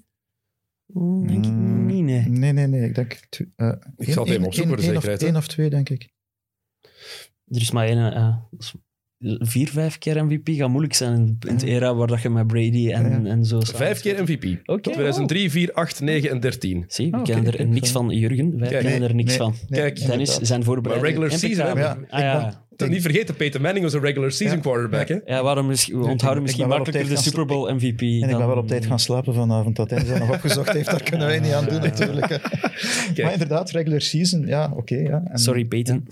Denk 1.27 1.45
ik 1.45 1.51
Mm, 1.51 1.85
niet, 1.85 2.03
nee. 2.03 2.27
Nee, 2.29 2.51
nee, 2.51 2.67
nee. 2.67 2.81
Ik 2.87 2.95
denk... 2.95 3.19
eh, 3.55 3.71
Ik 3.97 4.13
zal 4.13 4.23
het 4.23 4.33
even 4.33 4.45
opzoeken 4.45 4.73
voor 4.73 4.93
de 4.93 5.01
zekerheid, 5.01 5.35
Of, 5.35 5.47
twee, 5.47 5.69
denk 5.69 5.89
ik. 5.89 6.09
Er 7.47 7.61
is 7.61 7.71
maar 7.71 7.87
één... 7.87 8.13
eh, 8.13 8.35
is 8.57 8.73
vier, 9.39 9.67
vijf 9.69 9.97
keer 9.97 10.25
MVP 10.25 10.49
gaat 10.49 10.69
moeilijk 10.69 10.93
zijn 10.93 11.13
in, 11.17 11.37
in 11.47 11.53
het 11.53 11.63
era 11.63 11.95
waar 11.95 12.07
dat 12.07 12.21
je 12.21 12.29
met 12.29 12.47
Brady 12.47 12.89
en, 12.91 13.23
Ja. 13.23 13.29
en 13.31 13.45
zo... 13.45 13.59
Vijf 13.59 14.01
keer 14.01 14.21
MVP. 14.23 14.69
Oké. 14.69 14.81
2003, 14.81 15.51
4, 15.51 15.73
8, 15.73 16.01
9 16.01 16.29
en 16.29 16.39
13. 16.39 16.83
Zie, 16.87 17.11
we 17.11 17.17
Ah, 17.17 17.23
kennen 17.23 17.57
er 17.57 17.67
niks 17.67 17.91
van, 17.91 18.09
Jurgen. 18.09 18.59
Wij 18.59 18.69
Kijk, 18.69 18.81
kennen 18.81 18.99
nee, 18.99 19.09
er 19.09 19.15
niks 19.15 19.29
nee, 19.29 19.37
van. 19.37 19.55
nee, 19.67 19.79
Kijk, 19.81 20.05
Dennis, 20.05 20.37
zijn 20.37 20.63
voorbereiding. 20.63 21.17
Maar 21.19 21.27
regular 21.27 21.49
season, 21.55 21.77
hè? 21.77 21.87
Ah, 21.89 22.19
ja, 22.19 22.62
Ik 22.73 22.79
ben- 22.79 22.89
Niet 22.89 23.01
vergeten, 23.01 23.35
Peyton 23.35 23.61
Manning 23.61 23.83
was 23.85 23.93
een 23.93 24.01
regular 24.01 24.31
season 24.31 24.55
Ja. 24.57 24.61
quarterback. 24.63 25.07
Hè? 25.07 25.17
Ja, 25.25 25.43
waarom 25.43 25.67
misschien, 25.67 25.97
we 25.97 26.03
ik- 26.03 26.09
onthouden 26.09 26.41
ik 26.43 26.47
misschien 26.49 26.67
makkelijker 26.69 27.09
de 27.15 27.21
Super 27.21 27.45
Bowl 27.45 27.73
MVP. 27.73 28.01
En 28.01 28.07
ik 28.07 28.19
dan- 28.29 28.37
ben 28.37 28.47
wel 28.47 28.57
op 28.57 28.67
tijd 28.67 28.85
gaan 28.85 28.99
slapen 28.99 29.33
vanavond, 29.33 29.75
dat 29.75 29.89
hij 29.89 30.03
dat 30.05 30.19
nog 30.19 30.29
opgezocht 30.31 30.71
heeft. 30.73 30.85
Daar 30.91 31.03
kunnen 31.03 31.27
wij 31.27 31.39
niet 31.39 31.51
aan 31.51 31.65
doen, 31.65 31.81
natuurlijk. 31.81 32.29
hè. 33.15 33.23
Maar 33.23 33.31
inderdaad, 33.33 33.71
regular 33.71 34.01
season, 34.01 34.45
ja, 34.47 34.71
oké. 34.75 34.95
ja. 34.95 35.23
En- 35.25 35.37
Sorry, 35.39 35.65
Peyton. 35.65 36.07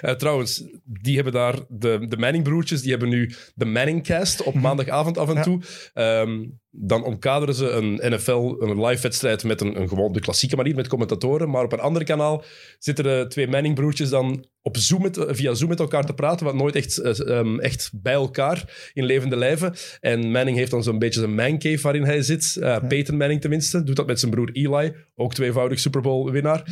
Eh, 0.00 0.12
trouwens, 0.14 0.64
die 0.84 1.14
hebben 1.14 1.32
daar, 1.32 1.54
de, 1.68 2.06
de 2.08 2.16
Manning-broertjes, 2.16 2.80
die 2.82 2.90
hebben 2.90 3.08
nu 3.08 3.30
de 3.54 3.64
Manning-cast 3.64 4.42
op 4.42 4.54
maandagavond 4.54 5.18
af 5.18 5.28
en 5.28 5.34
Ja. 5.34 5.42
toe. 5.42 5.60
Ehm, 5.94 6.44
dan 6.78 7.04
omkaderen 7.04 7.54
ze 7.54 7.70
een 7.70 8.12
NFL, 8.12 8.56
een 8.58 8.84
live-wedstrijd 8.84 9.44
met 9.44 9.60
een, 9.60 9.80
een 9.80 9.88
gewoon 9.88 10.12
de 10.12 10.20
klassieke 10.20 10.56
manier, 10.56 10.74
met 10.74 10.88
commentatoren. 10.88 11.50
Maar 11.50 11.64
op 11.64 11.72
een 11.72 11.80
ander 11.80 12.04
kanaal 12.04 12.44
zitten 12.78 13.04
de 13.04 13.24
twee 13.28 13.48
Manning-broertjes 13.48 14.08
dan 14.08 14.46
op 14.62 14.76
Zoom 14.76 15.02
met, 15.02 15.24
via 15.28 15.54
Zoom 15.54 15.68
met 15.68 15.80
elkaar 15.80 16.04
te 16.04 16.14
praten, 16.14 16.46
wat 16.46 16.54
nooit 16.54 16.74
echt, 16.74 16.98
eh, 16.98 17.38
ehm, 17.38 17.58
echt 17.58 17.90
bij 17.94 18.12
elkaar 18.12 18.90
in 18.92 19.04
levende 19.04 19.36
lijven. 19.36 19.74
En 20.00 20.30
Manning 20.30 20.56
heeft 20.56 20.70
dan 20.70 20.82
zo'n 20.82 20.98
beetje 20.98 21.20
zijn 21.20 21.34
mancave 21.34 21.82
waarin 21.82 22.04
hij 22.04 22.22
zit. 22.22 22.56
Eh, 22.60 22.78
Peyton 22.88 23.16
Manning 23.16 23.40
tenminste, 23.40 23.82
doet 23.82 23.96
dat 23.96 24.06
met 24.06 24.20
zijn 24.20 24.30
broer 24.30 24.50
Eli, 24.52 24.94
ook 25.14 25.34
tweevoudig 25.34 25.78
Super 25.78 26.00
Bowl-winnaar. 26.00 26.64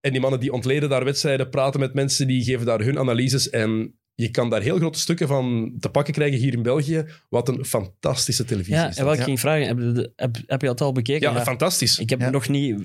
En 0.00 0.12
die 0.12 0.20
mannen 0.20 0.40
die 0.40 0.52
ontleden 0.52 0.88
daar 0.88 1.04
wedstrijden, 1.04 1.50
praten 1.50 1.80
met 1.80 1.94
mensen, 1.94 2.26
die 2.26 2.44
geven 2.44 2.66
daar 2.66 2.80
hun 2.80 2.98
analyses. 2.98 3.50
En 3.50 3.99
je 4.20 4.30
kan 4.30 4.50
daar 4.50 4.60
heel 4.62 4.76
grote 4.76 4.98
stukken 4.98 5.28
van 5.28 5.72
te 5.80 5.88
pakken 5.88 6.14
krijgen 6.14 6.38
hier 6.38 6.52
in 6.52 6.62
België. 6.62 7.04
Wat 7.28 7.48
een 7.48 7.64
fantastische 7.64 8.44
televisie 8.44 8.74
Ja, 8.74 8.88
is. 8.88 8.96
en 8.96 9.04
wat 9.04 9.14
ik 9.18 9.22
ging 9.22 9.40
vragen, 9.40 9.66
heb 9.66 9.78
je, 9.78 9.92
de- 9.92 10.12
heb, 10.16 10.36
heb 10.46 10.60
je 10.60 10.66
dat 10.66 10.80
al 10.80 10.92
bekeken? 10.92 11.32
ja, 11.32 11.42
fantastisch. 11.42 11.98
Ik 11.98 12.10
heb 12.10 12.20
Ja. 12.20 12.30
nog 12.30 12.48
niet... 12.48 12.76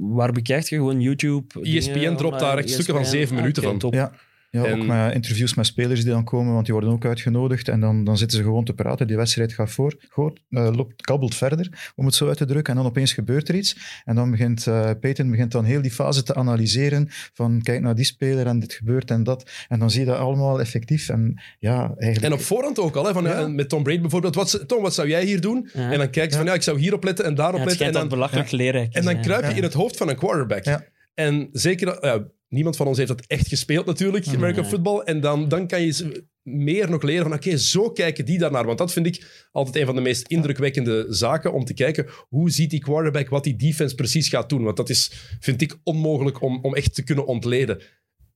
Waar 0.00 0.32
bekijk 0.32 0.68
je? 0.68 0.76
Gewoon 0.76 1.00
YouTube? 1.00 1.60
ESPN 1.62 2.14
dropt 2.14 2.38
daar 2.38 2.42
online, 2.42 2.56
echt 2.60 2.70
stukken 2.70 2.94
van 2.94 3.02
ESPN? 3.02 3.16
zeven 3.16 3.34
Ah, 3.36 3.40
minuten 3.40 3.62
oké, 3.62 3.70
van. 3.70 3.80
top. 3.80 3.94
Ja, 3.94 4.12
ja 4.50 4.64
En- 4.64 4.80
ook 4.80 4.86
met 4.86 5.14
interviews 5.14 5.54
met 5.54 5.66
spelers 5.66 6.02
die 6.02 6.12
dan 6.12 6.24
komen, 6.24 6.52
want 6.52 6.64
die 6.64 6.74
worden 6.74 6.92
ook 6.92 7.04
uitgenodigd. 7.04 7.68
En 7.68 7.80
dan, 7.80 8.04
dan 8.04 8.18
zitten 8.18 8.38
ze 8.38 8.44
gewoon 8.44 8.64
te 8.64 8.72
praten. 8.72 9.06
Die 9.06 9.16
wedstrijd 9.16 9.52
gaat 9.52 9.70
voor, 9.70 9.94
goed, 10.08 10.40
eh, 10.50 10.70
loopt, 10.74 11.02
kabbelt 11.02 11.34
verder, 11.34 11.92
om 11.96 12.06
het 12.06 12.14
zo 12.14 12.28
uit 12.28 12.36
te 12.36 12.44
drukken. 12.44 12.72
En 12.74 12.78
dan 12.82 12.88
opeens 12.88 13.12
gebeurt 13.12 13.48
er 13.48 13.54
iets. 13.54 13.76
En 14.04 14.14
dan 14.14 14.30
begint 14.30 14.66
eh 14.66 14.90
Peyton 15.00 15.30
begint 15.30 15.52
dan 15.52 15.64
heel 15.64 15.82
die 15.82 15.90
fase 15.90 16.22
te 16.22 16.34
analyseren. 16.34 17.06
Van 17.10 17.60
kijk 17.62 17.80
naar 17.80 17.94
die 17.94 18.04
speler 18.04 18.46
en 18.46 18.58
dit 18.60 18.72
gebeurt 18.72 19.10
en 19.10 19.22
dat. 19.24 19.50
En 19.68 19.78
dan 19.78 19.90
zie 19.90 20.00
je 20.00 20.06
dat 20.06 20.18
allemaal 20.18 20.60
effectief. 20.60 21.08
En 21.08 21.40
ja, 21.58 21.80
eigenlijk... 21.98 22.32
En 22.32 22.32
op 22.38 22.40
voorhand 22.44 22.78
ook 22.78 22.96
al, 22.96 23.04
hè, 23.06 23.12
van, 23.12 23.24
Ja. 23.24 23.30
eh, 23.40 23.46
met 23.46 23.68
Tom 23.68 23.82
Brady 23.82 24.00
bijvoorbeeld. 24.00 24.34
Wat, 24.34 24.64
Tom, 24.66 24.82
wat 24.82 24.94
zou 24.94 25.08
jij 25.08 25.24
hier 25.24 25.40
doen? 25.40 25.68
Ja. 25.72 25.90
En 25.92 25.98
dan 25.98 26.10
kijk 26.10 26.30
je 26.30 26.36
van, 26.36 26.46
ja, 26.46 26.54
ik 26.54 26.62
zou 26.62 26.78
hierop 26.78 27.04
letten 27.04 27.24
en 27.24 27.34
daarop 27.34 27.54
Ja, 27.54 27.60
het 27.60 27.68
letten. 27.68 27.86
En 27.86 27.92
dat 27.92 28.00
dan, 28.00 28.10
belachelijk 28.10 28.50
leerrijk 28.50 28.94
en 28.94 29.04
dan 29.04 29.20
kruip 29.20 29.42
je 29.42 29.50
Ja. 29.50 29.56
in 29.56 29.62
het 29.62 29.72
hoofd 29.72 29.96
van 29.96 30.08
een 30.08 30.16
quarterback. 30.16 30.64
Ja. 30.64 30.84
En 31.14 31.48
zeker, 31.52 31.98
ja, 32.06 32.24
niemand 32.50 32.76
van 32.76 32.86
ons 32.86 32.96
heeft 32.96 33.08
dat 33.08 33.26
echt 33.26 33.48
gespeeld 33.48 33.86
natuurlijk, 33.86 34.26
American 34.26 34.62
Nee. 34.62 34.70
football. 34.70 35.00
En 35.00 35.20
dan, 35.20 35.48
dan 35.48 35.66
kan 35.66 35.82
je 35.82 36.24
meer 36.42 36.90
nog 36.90 37.02
leren 37.02 37.22
van, 37.22 37.32
oké, 37.32 37.56
zo 37.56 37.90
kijken 37.90 38.24
die 38.24 38.38
daarnaar. 38.38 38.66
Want 38.66 38.78
dat 38.78 38.92
vind 38.92 39.06
ik 39.06 39.46
altijd 39.52 39.76
een 39.76 39.86
van 39.86 39.94
de 39.94 40.00
meest 40.00 40.28
indrukwekkende 40.28 41.06
zaken, 41.08 41.52
om 41.52 41.64
te 41.64 41.74
kijken 41.74 42.06
hoe 42.28 42.50
ziet 42.50 42.70
die 42.70 42.80
quarterback 42.80 43.28
wat 43.28 43.44
die 43.44 43.56
defense 43.56 43.94
precies 43.94 44.28
gaat 44.28 44.48
doen. 44.48 44.62
Want 44.62 44.76
dat 44.76 44.90
is, 44.90 45.12
vind 45.40 45.62
ik, 45.62 45.78
onmogelijk 45.82 46.42
om, 46.42 46.58
om 46.62 46.74
echt 46.74 46.94
te 46.94 47.04
kunnen 47.04 47.26
ontleden. 47.26 47.82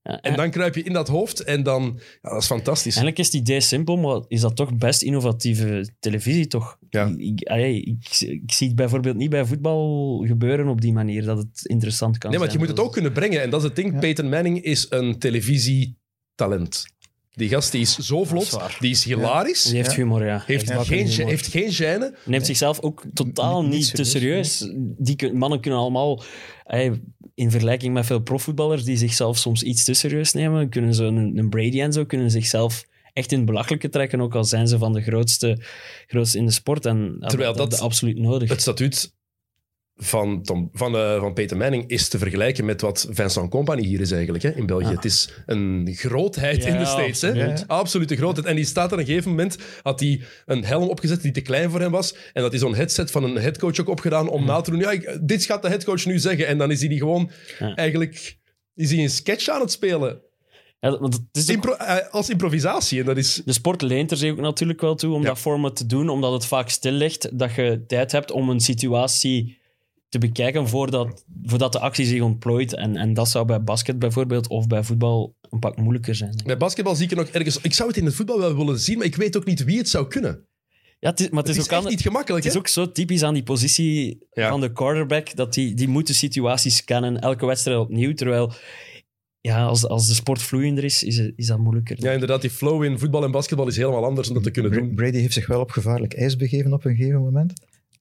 Ja, 0.07 0.21
En 0.21 0.37
dan 0.37 0.51
kruip 0.51 0.75
je 0.75 0.83
in 0.83 0.93
dat 0.93 1.09
hoofd 1.09 1.41
en 1.41 1.63
dan, 1.63 2.01
ja, 2.23 2.31
dat 2.31 2.41
is 2.41 2.47
fantastisch. 2.47 2.97
Eigenlijk 2.97 3.19
is 3.19 3.27
het 3.27 3.35
idee 3.35 3.61
simpel, 3.61 3.97
maar 3.97 4.21
is 4.29 4.41
dat 4.41 4.57
toch 4.57 4.77
best 4.77 5.03
innovatieve 5.03 5.89
televisie, 6.01 6.47
toch? 6.47 6.79
Ja. 6.91 7.07
Ik, 7.17 7.41
ik, 7.41 7.49
allee, 7.49 7.83
ik, 7.83 8.21
ik 8.21 8.53
zie 8.53 8.67
het 8.67 8.77
bijvoorbeeld 8.77 9.17
niet 9.17 9.31
bij 9.31 9.45
voetbal 9.45 10.19
gebeuren 10.27 10.69
op 10.69 10.81
die 10.81 10.93
manier, 10.93 11.25
dat 11.25 11.39
het 11.39 11.65
interessant 11.67 12.19
kan 12.19 12.31
Nee, 12.31 12.39
want 12.39 12.53
je 12.53 12.59
zijn. 12.59 12.69
moet 12.69 12.79
het 12.79 12.87
ook 12.87 12.93
kunnen 12.93 13.13
brengen. 13.13 13.43
En 13.43 13.51
dat 13.51 13.61
is 13.61 13.67
het 13.67 13.77
ding. 13.77 13.93
Ja. 13.93 13.99
Peyton 13.99 14.29
Manning 14.29 14.63
is 14.63 14.87
een 14.91 15.19
televisietalent. 15.19 16.85
Die 17.37 17.49
gast 17.49 17.73
die 17.73 17.81
is 17.81 17.97
zo 17.99 18.23
is 18.23 18.29
vlot, 18.29 18.59
die 18.81 18.91
is 18.91 19.05
hilarisch, 19.05 19.63
Die 19.63 19.77
heeft 19.77 19.95
humor, 19.95 20.25
ja. 20.25 20.43
heeft, 20.47 20.71
geen, 20.71 21.07
humor. 21.07 21.29
heeft 21.29 21.47
geen 21.47 21.73
gêne. 21.73 22.19
Neemt 22.25 22.47
zichzelf 22.47 22.81
ook 22.81 23.03
totaal 23.15 23.65
Niet- 23.65 23.95
te 23.95 24.05
serieus. 24.05 24.71
Die 24.99 25.33
mannen 25.33 25.61
kunnen 25.61 25.81
allemaal, 25.81 26.23
in 27.35 27.51
vergelijking 27.51 27.95
met 27.95 28.07
veel 28.07 28.21
profvoetballers 28.21 28.85
die 28.85 28.97
zichzelf 28.97 29.39
soms 29.39 29.63
iets 29.63 29.85
te 29.85 29.95
serieus 29.95 30.33
nemen, 30.33 30.69
kunnen 30.69 30.95
ze 30.95 31.05
een, 31.05 31.39
een 31.39 31.49
Brady 31.49 31.81
en 31.81 31.93
zo, 31.93 32.05
kunnen 32.05 32.31
zichzelf 32.31 32.85
echt 33.13 33.33
in 33.33 33.37
het 33.39 33.47
belachelijke 33.47 33.89
trekken, 33.89 34.21
ook 34.21 34.35
al 34.35 34.45
zijn 34.45 34.69
ze 34.69 34.79
van 34.79 34.93
de 34.93 35.03
grootste, 35.03 35.59
grootste 36.07 36.39
in 36.39 36.47
de 36.47 36.53
sport. 36.53 36.87
En 36.87 37.17
Terwijl 37.27 37.51
dat, 37.51 37.59
dat- 37.71 37.73
is 37.73 37.85
absoluut 37.85 38.19
nodig. 38.19 38.49
Het 38.49 38.61
statuut 38.61 39.13
van, 39.97 40.43
Tom, 40.43 40.69
van, 40.73 40.97
eh, 40.97 41.21
van 41.21 41.33
Peter 41.33 41.57
Manning 41.57 41.89
is 41.89 42.09
te 42.09 42.19
vergelijken 42.19 42.65
met 42.65 42.81
wat 42.81 43.07
Vincent 43.11 43.51
Company 43.51 43.83
hier 43.83 44.01
is 44.01 44.11
eigenlijk 44.11 44.45
hè, 44.45 44.51
in 44.51 44.67
België. 44.67 44.85
Ja. 44.89 44.95
Het 44.95 45.05
is 45.05 45.29
een 45.47 45.89
grootheid 45.93 46.63
Ja, 46.63 46.69
in 46.69 46.79
de 46.79 46.85
States. 46.85 47.21
Hè? 47.21 47.67
Absolute 47.67 48.17
grootheid. 48.17 48.47
En 48.47 48.57
die 48.57 48.65
staat 48.65 48.87
er 48.87 48.93
op 48.93 48.99
een 48.99 49.07
gegeven 49.07 49.31
moment, 49.31 49.57
had 49.83 50.01
hij 50.01 50.21
een 50.47 50.65
helm 50.65 50.89
opgezet 50.89 51.23
die 51.23 51.33
te 51.33 51.41
klein 51.41 51.71
voor 51.71 51.81
hem 51.81 51.91
was. 51.91 52.15
En 52.33 52.43
dat 52.43 52.55
is 52.55 52.61
zo'n 52.61 52.75
headset 52.75 53.11
van 53.11 53.25
een 53.25 53.37
headcoach 53.37 53.81
ook 53.81 53.89
opgedaan 53.89 54.29
om 54.29 54.45
na 54.45 54.61
te 54.61 54.71
doen. 54.71 54.81
Ja, 54.81 54.91
ik- 54.91 55.19
dit 55.23 55.45
gaat 55.45 55.63
de 55.63 55.69
headcoach 55.69 56.05
nu 56.05 56.19
zeggen. 56.19 56.47
En 56.47 56.59
dan 56.59 56.71
is 56.71 56.81
hij 56.81 56.89
die 56.89 56.99
gewoon 56.99 57.31
Ja. 57.59 57.75
eigenlijk... 57.75 58.37
Is 58.75 58.91
hij 58.91 59.03
een 59.03 59.11
sketch 59.11 59.49
aan 59.49 59.61
het 59.61 59.71
spelen? 59.71 60.21
Ja, 60.81 60.99
want 60.99 61.15
het 61.15 61.23
is 61.33 61.49
Impro- 61.49 61.73
eh, 61.75 61.97
als 62.11 62.29
improvisatie. 62.29 63.01
En 63.01 63.07
dat 63.07 63.17
is... 63.17 63.43
de 63.45 63.53
sport 63.53 63.83
leent 63.83 64.11
er 64.11 64.17
zich 64.17 64.31
ook 64.31 64.41
natuurlijk 64.41 64.81
wel 64.81 64.95
toe 64.95 65.15
om 65.15 65.21
Ja. 65.23 65.27
dat 65.29 65.39
format 65.39 65.77
te 65.77 65.87
doen, 65.87 66.09
omdat 66.09 66.33
het 66.33 66.47
vaak 66.47 66.69
stil 66.69 66.93
ligt, 66.93 67.39
dat 67.39 67.55
je 67.55 67.85
tijd 67.87 68.13
hebt 68.13 68.31
om 68.31 68.49
een 68.51 68.61
situatie 68.61 69.59
te 70.21 70.27
bekijken 70.27 70.69
voordat, 70.69 71.25
voordat 71.43 71.73
de 71.73 71.79
actie 71.79 72.05
zich 72.07 72.21
ontplooit. 72.21 72.75
En, 72.75 72.97
en 72.97 73.15
dat 73.15 73.29
zou 73.29 73.45
bij 73.45 73.63
basket 73.63 73.99
bijvoorbeeld 73.99 74.49
of 74.49 74.67
bij 74.67 74.83
voetbal 74.85 75.37
een 75.51 75.59
pak 75.59 75.77
moeilijker 75.77 76.15
zijn. 76.15 76.41
Bij 76.45 76.57
basketbal 76.57 76.95
zie 76.95 77.05
ik 77.05 77.11
er 77.11 77.17
nog 77.17 77.27
ergens... 77.29 77.59
Ik 77.63 77.75
zou 77.75 77.89
het 77.89 77.99
in 77.99 78.05
het 78.05 78.15
voetbal 78.15 78.39
wel 78.39 78.57
willen 78.57 78.79
zien, 78.79 78.97
maar 78.99 79.07
ik 79.07 79.17
weet 79.17 79.37
ook 79.37 79.45
niet 79.45 79.65
wie 79.65 79.79
het 79.79 79.89
zou 79.89 80.09
kunnen. 80.09 80.47
Ja, 80.99 81.11
het 81.11 81.21
is, 81.21 81.29
maar 81.29 81.39
het 81.39 81.49
Het 81.49 81.57
is, 81.57 81.63
is, 81.63 81.69
ook 81.69 81.77
echt 81.77 81.85
aan- 81.85 81.91
niet 81.91 82.01
gemakkelijk, 82.01 82.45
Het 82.45 82.53
is 82.53 82.59
ook 82.59 82.69
zo 82.69 82.93
typisch 82.93 83.23
aan 83.23 83.35
die 83.35 83.43
positie 83.43 84.19
Ja. 84.33 84.49
van 84.49 84.61
de 84.61 84.73
quarterback, 84.73 85.37
dat 85.37 85.55
die, 85.55 85.75
die 85.75 85.89
moet 85.89 86.07
de 86.07 86.13
situatie 86.13 86.71
scannen, 86.71 87.21
elke 87.21 87.47
wedstrijd 87.47 87.79
opnieuw, 87.79 88.15
terwijl 88.15 88.53
ja, 89.41 89.65
als, 89.65 89.87
als 89.87 90.07
de 90.09 90.15
sport 90.15 90.43
vloeiender 90.43 90.85
is, 90.85 91.03
is, 91.03 91.19
is 91.37 91.47
dat 91.47 91.59
moeilijker. 91.59 91.97
Ja, 92.03 92.13
inderdaad, 92.13 92.41
die 92.41 92.51
flow 92.51 92.85
in 92.85 92.99
voetbal 92.99 93.25
en 93.25 93.31
basketbal 93.31 93.67
is 93.67 93.77
helemaal 93.77 94.05
anders 94.05 94.29
om 94.29 94.35
dat 94.35 94.43
te 94.43 94.51
kunnen 94.51 94.73
doen. 94.73 94.95
Brady 94.95 95.19
heeft 95.19 95.33
zich 95.35 95.47
wel 95.47 95.61
op 95.61 95.71
gevaarlijk 95.71 96.15
ijs 96.15 96.37
begeven 96.37 96.73
op 96.73 96.85
een 96.85 96.97
gegeven 96.97 97.21
moment. 97.23 97.53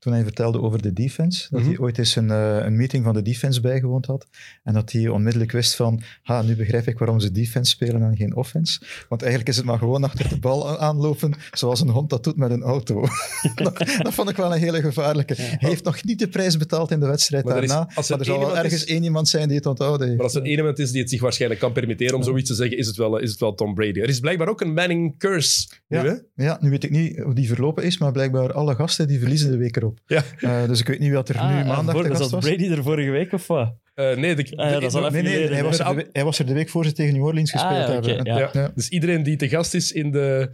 Toen 0.03 0.13
hij 0.13 0.24
vertelde 0.24 0.62
over 0.62 0.81
de 0.81 0.93
defense, 0.93 1.48
dat 1.50 1.60
Mhm. 1.60 1.69
hij 1.69 1.79
ooit 1.79 1.98
eens 1.98 2.15
een, 2.15 2.29
eh, 2.31 2.57
een 2.65 2.75
meeting 2.75 3.03
van 3.03 3.13
de 3.13 3.22
defense 3.22 3.62
bijgewoond 3.62 4.05
had. 4.05 4.27
En 4.63 4.74
dat 4.74 4.91
hij 4.91 5.07
onmiddellijk 5.07 5.51
wist 5.51 5.75
van, 5.75 6.01
ha, 6.22 6.41
nu 6.41 6.55
begrijp 6.55 6.88
ik 6.88 6.98
waarom 6.98 7.19
ze 7.19 7.31
defense 7.31 7.72
spelen 7.72 8.01
en 8.03 8.15
geen 8.15 8.36
offense. 8.36 8.81
Want 9.10 9.22
eigenlijk 9.22 9.51
is 9.51 9.57
het 9.57 9.65
maar 9.65 9.77
gewoon 9.77 10.03
achter 10.03 10.29
de 10.29 10.39
bal 10.39 10.79
aanlopen, 10.79 11.33
zoals 11.51 11.81
een 11.81 11.89
hond 11.89 12.10
dat 12.10 12.24
doet 12.24 12.36
met 12.38 12.51
een 12.51 12.62
auto. 12.62 13.01
dat, 13.55 13.77
dat 14.01 14.13
vond 14.13 14.29
ik 14.29 14.36
wel 14.36 14.53
een 14.53 14.60
hele 14.60 14.81
gevaarlijke. 14.81 15.33
Hij 15.38 15.57
heeft 15.69 15.83
nog 15.83 16.03
niet 16.03 16.19
de 16.19 16.27
prijs 16.27 16.57
betaald 16.57 16.91
in 16.91 17.00
de 17.00 17.07
wedstrijd 17.07 17.43
Maar 17.45 17.63
is- 17.63 17.69
daarna, 17.69 17.91
als 17.95 18.10
er 18.10 18.17
maar 18.17 18.19
er 18.27 18.33
zal 18.33 18.39
wel 18.39 18.57
ergens 18.57 18.74
is- 18.74 18.86
één 18.86 19.03
iemand 19.03 19.27
zijn 19.27 19.48
die 19.48 19.57
het 19.57 19.65
onthouden 19.65 20.05
heeft. 20.07 20.17
Maar 20.17 20.25
als 20.27 20.36
er 20.36 20.43
één 20.43 20.57
iemand 20.57 20.79
is 20.79 20.91
die 20.91 21.01
het 21.01 21.10
zich 21.10 21.22
waarschijnlijk 21.22 21.62
kan 21.62 21.72
permitteren 21.74 22.15
om 22.15 22.24
zoiets 22.24 22.50
te 22.50 22.55
zeggen, 22.55 22.77
is 22.77 22.88
het 22.88 22.95
wel, 22.95 23.17
is 23.17 23.31
het 23.31 23.39
wel 23.39 23.55
Tom 23.55 23.74
Brady. 23.74 24.00
Er 24.00 24.10
is 24.10 24.19
blijkbaar 24.19 24.48
ook 24.48 24.62
een 24.62 24.74
Manning 24.74 25.17
curse. 25.17 25.67
Nu, 25.88 25.98
Ja. 25.98 26.03
hè? 26.03 26.43
Ja, 26.43 26.57
nu 26.62 26.69
weet 26.69 26.83
ik 26.83 26.89
niet 26.91 27.17
hoe 27.19 27.33
die 27.36 27.48
verlopen 27.48 27.83
is, 27.83 27.98
maar 27.98 28.12
blijkbaar 28.12 28.53
alle 28.53 28.75
gasten 28.75 29.07
die 29.07 29.19
verliezen 29.19 29.51
de 29.51 29.57
week 29.57 29.75
erop. 29.77 29.93
Ja. 30.06 30.24
Eh, 30.40 30.68
dus 30.68 30.80
ik 30.80 30.88
weet 30.88 31.00
niet 31.00 31.12
wat 31.14 31.30
er 31.30 31.38
Ah, 31.38 31.48
nu 31.58 31.66
maandag 31.66 31.96
voor- 31.96 32.04
de 32.04 32.16
gast 32.16 32.32
was. 32.32 32.46
Brady 32.46 32.72
er 32.72 32.84
vorige 32.84 33.10
week 33.10 33.32
of 33.34 33.48
wat? 33.48 33.74
Eh, 33.94 34.16
nee, 34.16 34.36
de, 34.36 34.44
Ah 34.56 34.70
ja, 34.70 34.80
dat 34.80 34.84
is 34.84 34.94
al 34.94 35.02
de- 35.02 35.08
even 35.08 35.14
Nee, 35.14 35.24
nee, 35.24 35.32
geleden, 35.34 35.54
hij 35.56 35.64
was, 35.64 35.80
er 35.80 35.86
de, 35.86 35.94
we- 35.94 36.10
hij 36.14 36.24
was 36.24 36.40
er 36.40 36.46
de 36.46 36.53
week 36.53 36.70
voor 36.70 36.86
ze 36.86 36.92
tegen 36.92 37.14
New 37.14 37.24
Orleans 37.25 37.51
gespeeld 37.51 37.72
Ah, 37.74 37.88
ja, 37.88 37.98
oké, 37.98 38.08
hebben. 38.12 38.34
ja. 38.34 38.40
ja. 38.40 38.50
Ja. 38.53 38.72
Dus 38.75 38.90
iedereen 38.90 39.24
die 39.24 39.36
te 39.36 39.50
gast 39.50 39.74
is 39.74 39.92
in 39.92 40.12
de, 40.12 40.50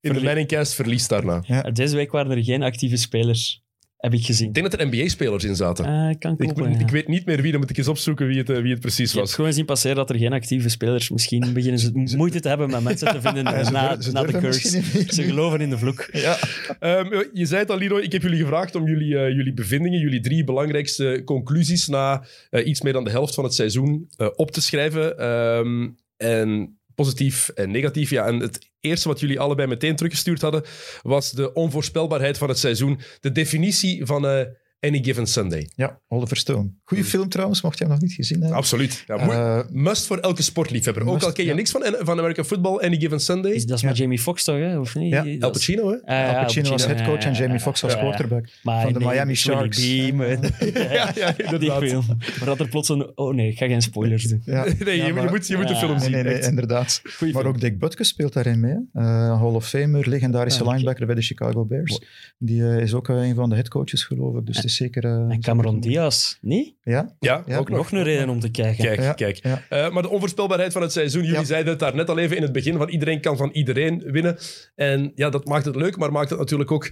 in 0.00 0.12
de 0.12 0.22
Manningcast 0.22 0.74
verliest 0.74 1.08
daarna. 1.08 1.42
Ja. 1.46 1.62
Deze 1.62 1.96
week 1.96 2.10
waren 2.12 2.30
er 2.30 2.44
geen 2.44 2.62
actieve 2.62 2.96
spelers, 2.96 3.63
heb 4.04 4.14
ik 4.14 4.24
gezien. 4.24 4.48
Ik 4.48 4.54
denk 4.54 4.70
dat 4.70 4.80
er 4.80 4.86
NBA-spelers 4.86 5.44
in 5.44 5.56
zaten. 5.56 5.84
Kan 6.18 6.34
ik, 6.38 6.56
ja. 6.56 6.78
ik 6.78 6.90
weet 6.90 7.08
niet 7.08 7.26
meer 7.26 7.42
wie, 7.42 7.50
dan 7.50 7.60
moet 7.60 7.70
ik 7.70 7.76
eens 7.76 7.88
opzoeken 7.88 8.26
wie 8.26 8.38
het, 8.38 8.50
eh, 8.50 8.62
wie 8.62 8.70
het 8.70 8.80
precies 8.80 9.14
Ik 9.14 9.20
was. 9.20 9.34
gewoon 9.34 9.52
zien 9.52 9.64
passeren 9.64 9.96
dat 9.96 10.10
er 10.10 10.16
geen 10.16 10.32
actieve 10.32 10.68
spelers... 10.68 11.10
Misschien 11.10 11.52
beginnen 11.52 11.80
ze 11.80 11.90
moeite 12.16 12.40
te 12.40 12.48
hebben 12.48 12.70
met 12.70 12.82
mensen 12.82 13.08
te 13.08 13.20
vinden 13.20 13.44
Ja, 13.54 13.70
na, 13.70 14.00
ze 14.00 14.12
na 14.12 14.22
de 14.22 14.38
curse. 14.38 14.82
Ze 15.08 15.22
geloven 15.22 15.60
in 15.60 15.70
de 15.70 15.78
vloek. 15.78 16.08
Ja. 16.12 16.38
Ehm, 16.80 17.22
je 17.32 17.46
zei 17.46 17.60
het 17.60 17.70
al, 17.70 17.78
Leroy. 17.78 18.02
Ik 18.02 18.12
heb 18.12 18.22
jullie 18.22 18.38
gevraagd 18.38 18.74
om 18.74 18.86
jullie, 18.86 19.18
eh, 19.18 19.34
jullie 19.34 19.52
bevindingen, 19.52 20.00
jullie 20.00 20.20
drie 20.20 20.44
belangrijkste 20.44 21.22
conclusies 21.24 21.88
na 21.88 22.24
eh, 22.50 22.66
iets 22.66 22.80
meer 22.80 22.92
dan 22.92 23.04
de 23.04 23.10
helft 23.10 23.34
van 23.34 23.44
het 23.44 23.54
seizoen 23.54 24.08
eh, 24.16 24.28
op 24.34 24.50
te 24.50 24.62
schrijven. 24.62 25.18
Ehm, 25.18 25.88
en 26.16 26.78
positief 26.94 27.48
en 27.48 27.70
negatief. 27.70 28.10
Ja, 28.10 28.26
en 28.26 28.40
het 28.40 28.70
eerste 28.80 29.08
wat 29.08 29.20
jullie 29.20 29.40
allebei 29.40 29.68
meteen 29.68 29.96
teruggestuurd 29.96 30.40
hadden, 30.40 30.62
was 31.02 31.30
de 31.30 31.52
onvoorspelbaarheid 31.52 32.38
van 32.38 32.48
het 32.48 32.58
seizoen. 32.58 33.00
De 33.20 33.32
definitie 33.32 34.06
van 34.06 34.26
eh, 34.26 34.46
Any 34.84 35.02
Given 35.04 35.26
Sunday. 35.26 35.68
ja, 35.76 36.00
Oliver 36.08 36.36
Stone. 36.36 36.70
Goeie 36.84 37.04
film 37.04 37.28
trouwens, 37.28 37.62
mocht 37.62 37.78
je 37.78 37.84
hem 37.84 37.92
nog 37.92 38.02
niet 38.02 38.12
gezien 38.12 38.38
hebben. 38.40 38.56
Absoluut. 38.58 39.04
Ja, 39.06 39.16
Eh, 39.16 39.60
must 39.70 40.06
voor 40.06 40.18
elke 40.18 40.42
sportliefhebber. 40.42 41.06
Ook 41.06 41.22
al 41.22 41.32
ken 41.32 41.44
je 41.44 41.50
ja. 41.50 41.56
niks 41.56 41.70
van, 41.70 41.82
van 41.98 42.18
American 42.18 42.44
Football, 42.44 42.78
Any 42.78 42.96
Given 43.00 43.20
Sunday. 43.20 43.52
Is, 43.52 43.66
dat 43.66 43.76
is 43.76 43.82
Ja. 43.82 43.88
met 43.88 43.96
Jamie 43.96 44.18
Foxx 44.18 44.44
toch, 44.44 44.56
hè? 44.56 44.78
of 44.78 44.94
niet? 44.94 45.12
Ja, 45.12 45.22
Dat 45.24 45.42
Al 45.42 45.50
Pacino, 45.50 45.90
hè? 46.04 46.14
Ja, 46.16 46.36
Al 46.38 46.42
Pacino 46.44 46.70
was 46.70 46.86
headcoach 46.86 47.24
en 47.24 47.32
ja, 47.32 47.38
Jamie 47.38 47.56
ja, 47.56 47.60
Foxx 47.62 47.80
ja. 47.80 47.88
quarterback. 47.94 48.48
Maar 48.62 48.82
Van 48.82 48.92
de 48.92 48.98
nee, 48.98 49.08
Miami 49.08 49.34
Sharks. 49.34 49.78
Beam. 49.80 50.22
Ja, 50.74 51.12
ja, 51.14 51.32
Die 51.32 51.44
inderdaad. 51.44 51.82
film. 51.82 52.04
Maar 52.08 52.44
dat 52.44 52.60
er 52.60 52.68
plots 52.68 52.88
een... 52.88 53.12
Oh 53.14 53.34
nee, 53.34 53.48
ik 53.50 53.58
ga 53.58 53.66
geen 53.66 53.82
spoilers 53.82 54.24
doen. 54.24 54.42
Ja. 54.44 54.64
Nee, 54.84 54.96
je, 54.96 55.02
Ja, 55.04 55.12
maar- 55.14 55.24
je 55.24 55.30
moet, 55.30 55.46
je 55.46 55.56
moet 55.56 55.68
de 55.68 55.76
film 55.76 55.90
Nee, 55.90 56.00
zien. 56.00 56.10
nee, 56.10 56.22
nee, 56.22 56.40
inderdaad. 56.42 57.00
Goeie 57.16 57.32
Maar 57.32 57.42
film. 57.42 57.54
ook 57.54 57.60
Dick 57.60 57.78
Butkus 57.78 58.08
speelt 58.08 58.32
daarin 58.32 58.60
mee. 58.60 58.76
Eh, 58.92 59.04
Hall 59.40 59.54
of 59.54 59.68
Famer, 59.68 60.08
legendarische 60.08 60.64
Ah, 60.64 60.70
linebacker 60.72 61.06
bij 61.06 61.14
de 61.14 61.22
Chicago 61.22 61.64
Bears. 61.64 62.00
Die 62.38 62.62
eh, 62.68 62.78
is 62.82 62.94
ook 62.94 63.08
een 63.08 63.34
van 63.34 63.48
de 63.48 63.54
headcoaches, 63.54 64.04
geloof 64.04 64.36
ik. 64.38 64.46
Dus 64.46 64.56
het 64.56 64.64
is 64.74 64.80
zeker... 64.80 65.04
eh, 65.04 65.10
En 65.10 65.40
Cameron 65.40 65.80
Diaz, 65.80 66.38
niet? 66.40 66.74
Ja, 66.82 67.14
Ja, 67.20 67.42
Ja, 67.46 67.58
ook 67.58 67.68
nog. 67.68 67.78
Nog 67.78 67.92
een 67.92 68.02
reden 68.02 68.28
om 68.28 68.40
te 68.40 68.50
kijken. 68.50 68.84
Kijk, 68.84 69.00
Ja, 69.00 69.12
kijk. 69.12 69.36
ja. 69.42 69.62
Eh, 69.68 69.90
maar 69.92 70.02
de 70.02 70.08
onvoorspelbaarheid 70.08 70.72
van 70.72 70.82
het 70.82 70.92
seizoen, 70.92 71.22
jullie 71.22 71.38
Ja. 71.38 71.44
zeiden 71.44 71.70
het 71.70 71.78
daar 71.80 71.94
net 71.94 72.08
al 72.10 72.18
even 72.18 72.36
in 72.36 72.42
het 72.42 72.52
begin, 72.52 72.76
van 72.76 72.88
iedereen 72.88 73.20
kan 73.20 73.36
van 73.36 73.50
iedereen 73.52 73.98
winnen. 74.06 74.36
En 74.74 75.12
ja, 75.14 75.30
dat 75.30 75.44
maakt 75.44 75.64
het 75.64 75.76
leuk, 75.76 75.96
maar 75.96 76.12
maakt 76.12 76.30
het 76.30 76.38
natuurlijk 76.38 76.70
ook 76.70 76.90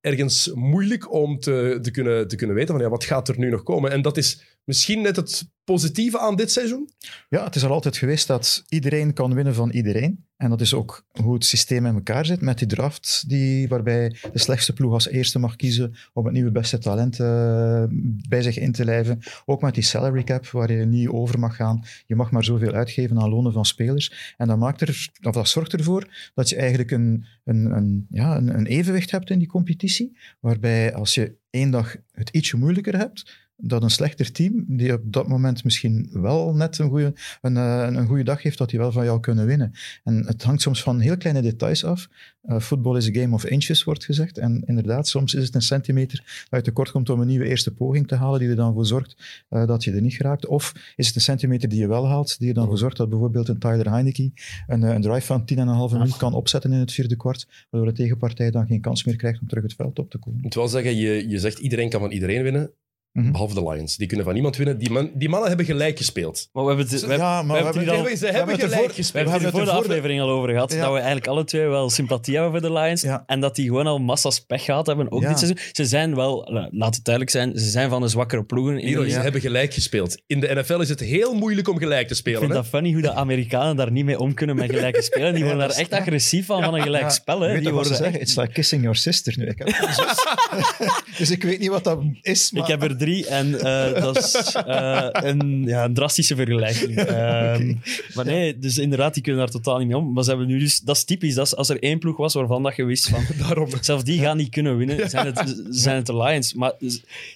ergens 0.00 0.50
moeilijk 0.54 1.12
om 1.12 1.38
te, 1.38 1.78
te, 1.82 1.90
kunnen, 1.90 2.28
te 2.28 2.36
kunnen 2.36 2.56
weten 2.56 2.74
van 2.74 2.84
ja, 2.84 2.90
wat 2.90 3.04
gaat 3.04 3.28
er 3.28 3.38
nu 3.38 3.50
nog 3.50 3.62
komen. 3.62 3.90
En 3.90 4.02
dat 4.02 4.16
is 4.16 4.53
misschien 4.64 5.02
net 5.02 5.16
het 5.16 5.52
positieve 5.64 6.18
aan 6.18 6.36
dit 6.36 6.52
seizoen. 6.52 6.88
Ja, 7.28 7.44
het 7.44 7.54
is 7.54 7.64
al 7.64 7.70
altijd 7.70 7.96
geweest 7.96 8.26
dat 8.26 8.64
iedereen 8.68 9.12
kan 9.12 9.34
winnen 9.34 9.54
van 9.54 9.70
iedereen. 9.70 10.24
En 10.36 10.50
dat 10.50 10.60
is 10.60 10.74
ook 10.74 11.06
hoe 11.22 11.34
het 11.34 11.44
systeem 11.44 11.86
in 11.86 11.94
elkaar 11.94 12.26
zit 12.26 12.40
met 12.40 12.58
die 12.58 12.68
draft, 12.68 13.24
die, 13.28 13.68
waarbij 13.68 14.16
de 14.32 14.38
slechtste 14.38 14.72
ploeg 14.72 14.92
als 14.92 15.08
eerste 15.08 15.38
mag 15.38 15.56
kiezen 15.56 15.94
om 16.12 16.24
het 16.24 16.34
nieuwe 16.34 16.50
beste 16.50 16.78
talent 16.78 17.20
eh, 17.20 17.84
bij 18.28 18.42
zich 18.42 18.58
in 18.58 18.72
te 18.72 18.84
lijven. 18.84 19.18
Ook 19.44 19.62
met 19.62 19.74
die 19.74 19.82
salary 19.82 20.22
cap, 20.22 20.46
waar 20.46 20.72
je 20.72 20.84
niet 20.84 21.08
over 21.08 21.38
mag 21.38 21.56
gaan. 21.56 21.84
Je 22.06 22.14
mag 22.14 22.30
maar 22.30 22.44
zoveel 22.44 22.72
uitgeven 22.72 23.20
aan 23.20 23.28
lonen 23.28 23.52
van 23.52 23.64
spelers. 23.64 24.34
En 24.36 24.48
dat, 24.48 24.58
maakt 24.58 24.80
er, 24.80 25.10
of 25.22 25.32
dat 25.32 25.48
zorgt 25.48 25.72
ervoor 25.72 26.30
dat 26.34 26.48
je 26.48 26.56
eigenlijk 26.56 26.90
een, 26.90 27.24
een, 27.44 27.76
een, 27.76 28.06
ja, 28.10 28.36
een, 28.36 28.54
een 28.58 28.66
evenwicht 28.66 29.10
hebt 29.10 29.30
in 29.30 29.38
die 29.38 29.48
competitie, 29.48 30.16
waarbij 30.40 30.94
als 30.94 31.14
je 31.14 31.36
één 31.50 31.70
dag 31.70 31.96
het 32.10 32.28
ietsje 32.28 32.56
moeilijker 32.56 32.96
hebt, 32.96 33.43
dat 33.56 33.82
een 33.82 33.90
slechter 33.90 34.32
team, 34.32 34.64
die 34.68 34.92
op 34.92 35.00
dat 35.04 35.28
moment 35.28 35.64
misschien 35.64 36.08
wel 36.12 36.54
net 36.54 36.78
een 36.78 36.88
goede, 36.88 37.14
een, 37.40 37.56
eh, 37.56 37.86
een 37.90 38.06
goede 38.06 38.24
dag 38.24 38.42
heeft, 38.42 38.58
dat 38.58 38.70
die 38.70 38.78
wel 38.78 38.92
van 38.92 39.04
jou 39.04 39.20
kunnen 39.20 39.46
winnen. 39.46 39.72
En 40.04 40.26
het 40.26 40.42
hangt 40.42 40.62
soms 40.62 40.82
van 40.82 41.00
heel 41.00 41.16
kleine 41.16 41.42
details 41.42 41.84
af. 41.84 42.08
Eh, 42.42 42.60
Voetbal 42.60 42.96
is 42.96 43.08
a 43.08 43.12
game 43.12 43.34
of 43.34 43.44
inches, 43.44 43.84
wordt 43.84 44.04
gezegd. 44.04 44.38
En 44.38 44.62
inderdaad, 44.66 45.08
soms 45.08 45.34
is 45.34 45.44
het 45.44 45.54
een 45.54 45.62
centimeter 45.62 46.46
dat 46.48 46.58
je 46.58 46.64
tekort 46.64 46.90
komt 46.90 47.10
om 47.10 47.20
een 47.20 47.26
nieuwe 47.26 47.48
eerste 47.48 47.74
poging 47.74 48.08
te 48.08 48.14
halen, 48.14 48.40
die 48.40 48.48
er 48.48 48.56
dan 48.56 48.72
voor 48.74 48.86
zorgt 48.86 49.44
eh, 49.48 49.66
dat 49.66 49.84
je 49.84 49.92
er 49.92 50.00
niet 50.00 50.14
geraakt. 50.14 50.46
Of 50.46 50.92
is 50.96 51.06
het 51.06 51.16
een 51.16 51.22
centimeter 51.22 51.68
die 51.68 51.80
je 51.80 51.88
wel 51.88 52.08
haalt, 52.08 52.38
die 52.38 52.48
er 52.48 52.54
dan 52.54 52.66
voor 52.66 52.78
zorgt 52.78 52.96
dat 52.96 53.08
bijvoorbeeld 53.08 53.48
een 53.48 53.58
Tyler 53.58 53.90
Heineke 53.90 54.32
een, 54.66 54.82
een 54.82 55.02
drive 55.02 55.26
van 55.26 55.40
10,5 55.40 55.96
minuut 55.98 56.16
kan 56.16 56.34
opzetten 56.34 56.72
in 56.72 56.78
het 56.78 56.92
vierde 56.92 57.16
kwart, 57.16 57.66
waardoor 57.70 57.90
de 57.90 57.96
tegenpartij 57.96 58.50
dan 58.50 58.66
geen 58.66 58.80
kans 58.80 59.04
meer 59.04 59.16
krijgt 59.16 59.40
om 59.40 59.48
terug 59.48 59.62
het 59.62 59.74
veld 59.74 59.98
op 59.98 60.10
te 60.10 60.18
komen. 60.18 60.38
Ik 60.38 60.44
moet 60.44 60.54
wel 60.54 60.68
zeggen, 60.68 60.96
je, 60.96 61.28
je 61.28 61.38
zegt 61.38 61.58
iedereen 61.58 61.88
kan 61.88 62.00
van 62.00 62.10
iedereen 62.10 62.42
winnen. 62.42 62.70
Mhm. 63.14 63.30
Behalve 63.32 63.54
de 63.54 63.62
Lions. 63.70 63.96
Die 63.96 64.06
kunnen 64.06 64.24
van 64.24 64.34
niemand 64.34 64.56
winnen. 64.56 64.78
Die, 64.78 64.90
man, 64.90 65.10
die 65.14 65.28
mannen 65.28 65.48
hebben 65.48 65.66
gelijk 65.66 65.98
gespeeld. 65.98 66.48
Maar 66.52 66.62
we 66.64 66.68
hebben 66.68 66.88
het, 66.88 67.06
we, 67.06 67.12
ja, 67.16 67.42
maar 67.42 67.56
we 67.58 67.64
hebben 67.64 67.82
het 67.82 67.90
al- 67.90 68.16
Ze 68.16 68.18
we 68.18 68.26
hebben 68.26 68.54
het 68.54 68.62
er 68.62 68.68
gelijk 68.68 68.84
voor- 68.84 68.94
gespeeld. 68.94 69.24
we 69.24 69.30
hebben 69.30 69.48
het 69.48 69.58
er 69.58 69.64
voor 69.64 69.64
de 69.64 69.70
er 69.70 69.84
aflevering 69.84 70.20
al 70.20 70.28
over 70.28 70.48
gehad. 70.48 70.72
Ja. 70.72 70.78
Dat 70.80 70.88
we 70.92 70.96
eigenlijk 70.96 71.26
alle 71.26 71.44
twee 71.44 71.66
wel 71.66 71.90
sympathie 71.90 72.34
hebben 72.34 72.52
voor 72.60 72.68
de 72.70 72.72
Lions. 72.80 73.00
Ja. 73.02 73.22
En 73.26 73.40
dat 73.40 73.54
die 73.54 73.64
gewoon 73.66 73.86
al 73.86 73.98
massa's 73.98 74.40
pech 74.40 74.64
gehad 74.64 74.86
hebben, 74.86 75.12
ook 75.12 75.22
Ja. 75.22 75.28
dit 75.28 75.38
seizoen. 75.38 75.58
Ze 75.72 75.84
zijn 75.86 76.14
wel, 76.14 76.44
la- 76.50 76.68
laat 76.70 76.94
het 76.94 77.04
duidelijk 77.04 77.34
zijn, 77.36 77.58
ze 77.58 77.70
zijn 77.70 77.88
van 77.90 78.00
de 78.00 78.08
zwakkere 78.08 78.44
ploegen. 78.44 78.78
in 78.78 79.00
de 79.02 79.10
ze 79.10 79.18
hebben 79.20 79.40
gelijk 79.40 79.74
gespeeld. 79.74 80.22
In 80.26 80.40
de 80.40 80.54
NFL 80.54 80.80
is 80.80 80.88
het 80.88 81.00
heel 81.00 81.34
moeilijk 81.34 81.68
om 81.68 81.78
gelijk 81.78 82.06
te 82.06 82.12
Ik 82.12 82.18
spelen. 82.18 82.38
vind 82.38 82.52
hè? 82.52 82.56
dat 82.58 82.66
funny 82.66 82.92
hoe 82.92 83.02
de 83.02 83.12
Amerikanen 83.12 83.76
daar 83.76 83.90
niet 83.92 84.04
mee 84.04 84.18
om 84.18 84.34
kunnen 84.34 84.56
met 84.56 84.70
gelijke 84.70 85.02
spelen. 85.12 85.34
Die 85.34 85.44
worden 85.44 85.68
daar 85.68 85.76
echt 85.76 85.92
agressief 85.92 86.46
van, 86.46 86.62
van 86.62 86.74
een 86.74 86.82
gelijk 86.82 87.02
Ja, 87.02 87.08
spel. 87.10 87.40
Hè. 87.40 87.60
Die 87.60 87.70
worden 87.72 87.96
zeggen? 87.96 88.06
echt- 88.20 88.28
It's 88.28 88.36
like 88.36 88.52
kissing 88.52 88.82
your 88.82 88.96
sister 88.96 89.34
nu. 89.36 89.46
Ik 89.46 89.58
heb 89.58 89.66
een 89.68 89.94
zus. 89.94 90.26
dus 91.18 91.30
ik 91.30 91.42
weet 91.42 91.58
niet 91.58 91.68
wat 91.70 91.84
dat 91.84 91.98
is. 92.22 92.50
Maar... 92.52 92.62
Ik 92.62 92.68
heb 92.68 92.82
er 92.82 92.98
drie 93.04 93.26
en 93.26 93.60
eh, 93.60 94.02
dat 94.02 94.16
is 94.18 94.54
eh, 94.66 95.08
een, 95.10 95.62
ja, 95.66 95.84
een 95.84 95.94
drastische 95.94 96.36
vergelijking. 96.36 96.96
Ehm, 97.04 97.74
Maar 98.14 98.24
nee, 98.24 98.58
dus 98.58 98.78
inderdaad, 98.78 99.14
die 99.14 99.22
kunnen 99.22 99.40
daar 99.40 99.50
totaal 99.50 99.78
niet 99.78 99.86
mee 99.88 99.96
om. 99.96 100.12
Maar 100.12 100.22
ze 100.24 100.28
hebben 100.30 100.46
nu 100.48 100.58
dus, 100.58 100.80
dat 100.80 100.96
is 100.96 101.04
typisch. 101.04 101.34
Dat 101.34 101.46
is, 101.46 101.56
als 101.56 101.68
er 101.68 101.82
één 101.82 101.98
ploeg 101.98 102.16
was 102.16 102.34
waarvan 102.34 102.62
dat 102.62 102.76
je 102.76 102.84
wist 102.84 103.08
van, 103.08 103.24
Daarom. 103.46 103.68
zelfs 103.80 104.04
die 104.04 104.20
gaan 104.20 104.36
niet 104.36 104.48
kunnen 104.50 104.76
winnen, 104.76 105.10
zijn 105.10 105.26
het, 105.26 105.62
zijn 105.70 105.96
het 105.96 106.06
de 106.06 106.16
Lions. 106.16 106.54
Maar 106.54 106.72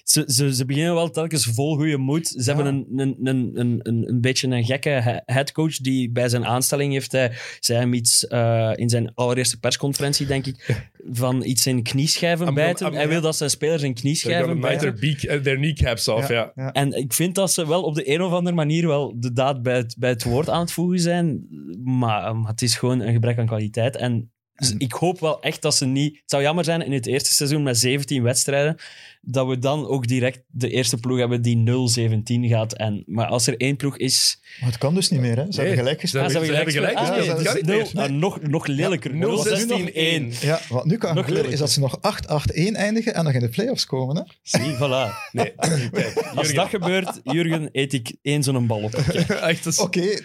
ze, 0.03 0.23
ze, 0.27 0.55
ze 0.55 0.65
beginnen 0.65 0.93
wel 0.93 1.09
telkens 1.11 1.45
vol 1.45 1.75
goede 1.75 1.97
moed. 1.97 2.27
Ze 2.27 2.53
hebben 2.53 2.65
een, 2.65 2.85
een, 2.97 3.15
een, 3.23 3.51
een, 3.55 3.79
een, 3.83 4.09
een 4.09 4.21
beetje 4.21 4.47
een 4.47 4.65
gekke 4.65 4.89
he- 4.89 5.19
headcoach 5.25 5.77
die 5.77 6.09
bij 6.09 6.29
zijn 6.29 6.45
aanstelling 6.45 6.93
heeft 6.93 7.11
hij, 7.11 7.31
zei 7.59 7.79
hem 7.79 7.93
iets 7.93 8.27
eh, 8.27 8.71
in 8.75 8.89
zijn 8.89 9.11
allereerste 9.15 9.59
persconferentie, 9.59 10.25
denk 10.25 10.45
ik, 10.45 10.87
van 11.11 11.43
iets 11.43 11.67
in 11.67 11.83
knieschijven 11.83 12.47
I'm 12.47 12.53
bijten. 12.53 12.85
I'm- 12.87 12.95
hij 12.95 13.07
wil 13.07 13.21
dat 13.21 13.35
zijn 13.35 13.49
spelers 13.49 13.83
in 13.83 13.93
knieschijven 13.93 14.59
bijten. 14.59 14.79
their, 14.79 14.99
beak, 14.99 15.21
eh, 15.21 15.41
their 15.41 15.57
kneecaps 15.57 16.07
off, 16.07 16.27
ja. 16.27 16.51
ja. 16.55 16.71
En 16.71 16.93
ik 16.93 17.13
vind 17.13 17.35
dat 17.35 17.51
ze 17.51 17.67
wel 17.67 17.83
op 17.83 17.95
de 17.95 18.13
een 18.13 18.21
of 18.21 18.31
andere 18.31 18.55
manier 18.55 18.87
wel 18.87 19.13
de 19.15 19.33
daad 19.33 19.61
bij 19.61 19.75
het, 19.77 19.95
bij 19.97 20.09
het 20.09 20.23
woord 20.23 20.49
aan 20.49 20.59
het 20.59 20.71
voegen 20.71 20.99
zijn. 20.99 21.47
Maar, 21.83 22.35
maar 22.35 22.51
het 22.51 22.61
is 22.61 22.75
gewoon 22.75 22.99
een 22.99 23.13
gebrek 23.13 23.37
aan 23.37 23.45
kwaliteit. 23.45 23.95
En 23.95 24.31
dus 24.55 24.71
En- 24.71 24.79
ik 24.79 24.91
hoop 24.91 25.19
wel 25.19 25.41
echt 25.41 25.61
dat 25.61 25.75
ze 25.75 25.85
niet... 25.85 26.15
Het 26.15 26.29
zou 26.29 26.43
jammer 26.43 26.63
zijn 26.63 26.81
in 26.81 26.91
het 26.91 27.05
eerste 27.05 27.33
seizoen 27.33 27.63
met 27.63 27.77
17 27.77 28.23
wedstrijden, 28.23 28.77
dat 29.21 29.47
we 29.47 29.59
dan 29.59 29.87
ook 29.87 30.07
direct 30.07 30.41
de 30.47 30.69
eerste 30.69 30.97
ploeg 30.97 31.17
hebben 31.17 31.41
die 31.41 31.57
0-17 31.57 32.49
gaat. 32.49 32.73
En, 32.73 33.03
maar 33.05 33.27
als 33.27 33.47
er 33.47 33.57
één 33.57 33.75
ploeg 33.75 33.97
is... 33.97 34.39
Maar 34.59 34.69
het 34.69 34.77
kan 34.77 34.93
dus 34.93 35.09
niet 35.09 35.19
meer. 35.19 35.35
Hè? 35.35 35.45
Ze 35.51 35.57
Nee. 35.61 35.67
hebben 35.67 35.77
gelijk 35.77 35.95
Ze 35.95 36.01
gespeeld. 36.01 36.23
Ah, 36.25 36.29
ze 36.31 36.37
hebben 36.53 36.73
gelijk 36.73 36.99
gespeeld. 36.99 37.95
Ah, 37.95 38.03
dus 38.03 38.09
nog, 38.11 38.41
nog 38.41 38.67
lelijker. 38.67 39.11
0-16-1. 39.11 40.39
Ja, 40.41 40.59
wat 40.69 40.85
nu 40.85 40.97
kan 40.97 41.15
Nog 41.15 41.25
gebeuren 41.25 41.51
is 41.51 41.59
dat 41.59 41.71
ze 41.71 41.79
nog 41.79 41.97
8-8-1 41.97 42.75
eindigen 42.75 43.13
en 43.13 43.23
nog 43.23 43.33
in 43.33 43.39
de 43.39 43.49
playoffs 43.49 43.85
komen. 43.85 44.15
Hè? 44.15 44.23
Zie, 44.41 44.75
voilà. 44.75 45.31
Nee, 45.31 45.53
kijk. 45.91 46.31
Als 46.35 46.53
dat 46.53 46.69
gebeurt, 46.69 47.19
Jurgen, 47.23 47.69
eet 47.71 47.93
ik 47.93 48.15
één 48.21 48.43
zo'n 48.43 48.67
bal 48.67 48.81
op. 48.81 48.93
Echt, 48.95 49.63
dat 49.63 49.73
is, 49.73 49.79
Oké, 49.79 50.19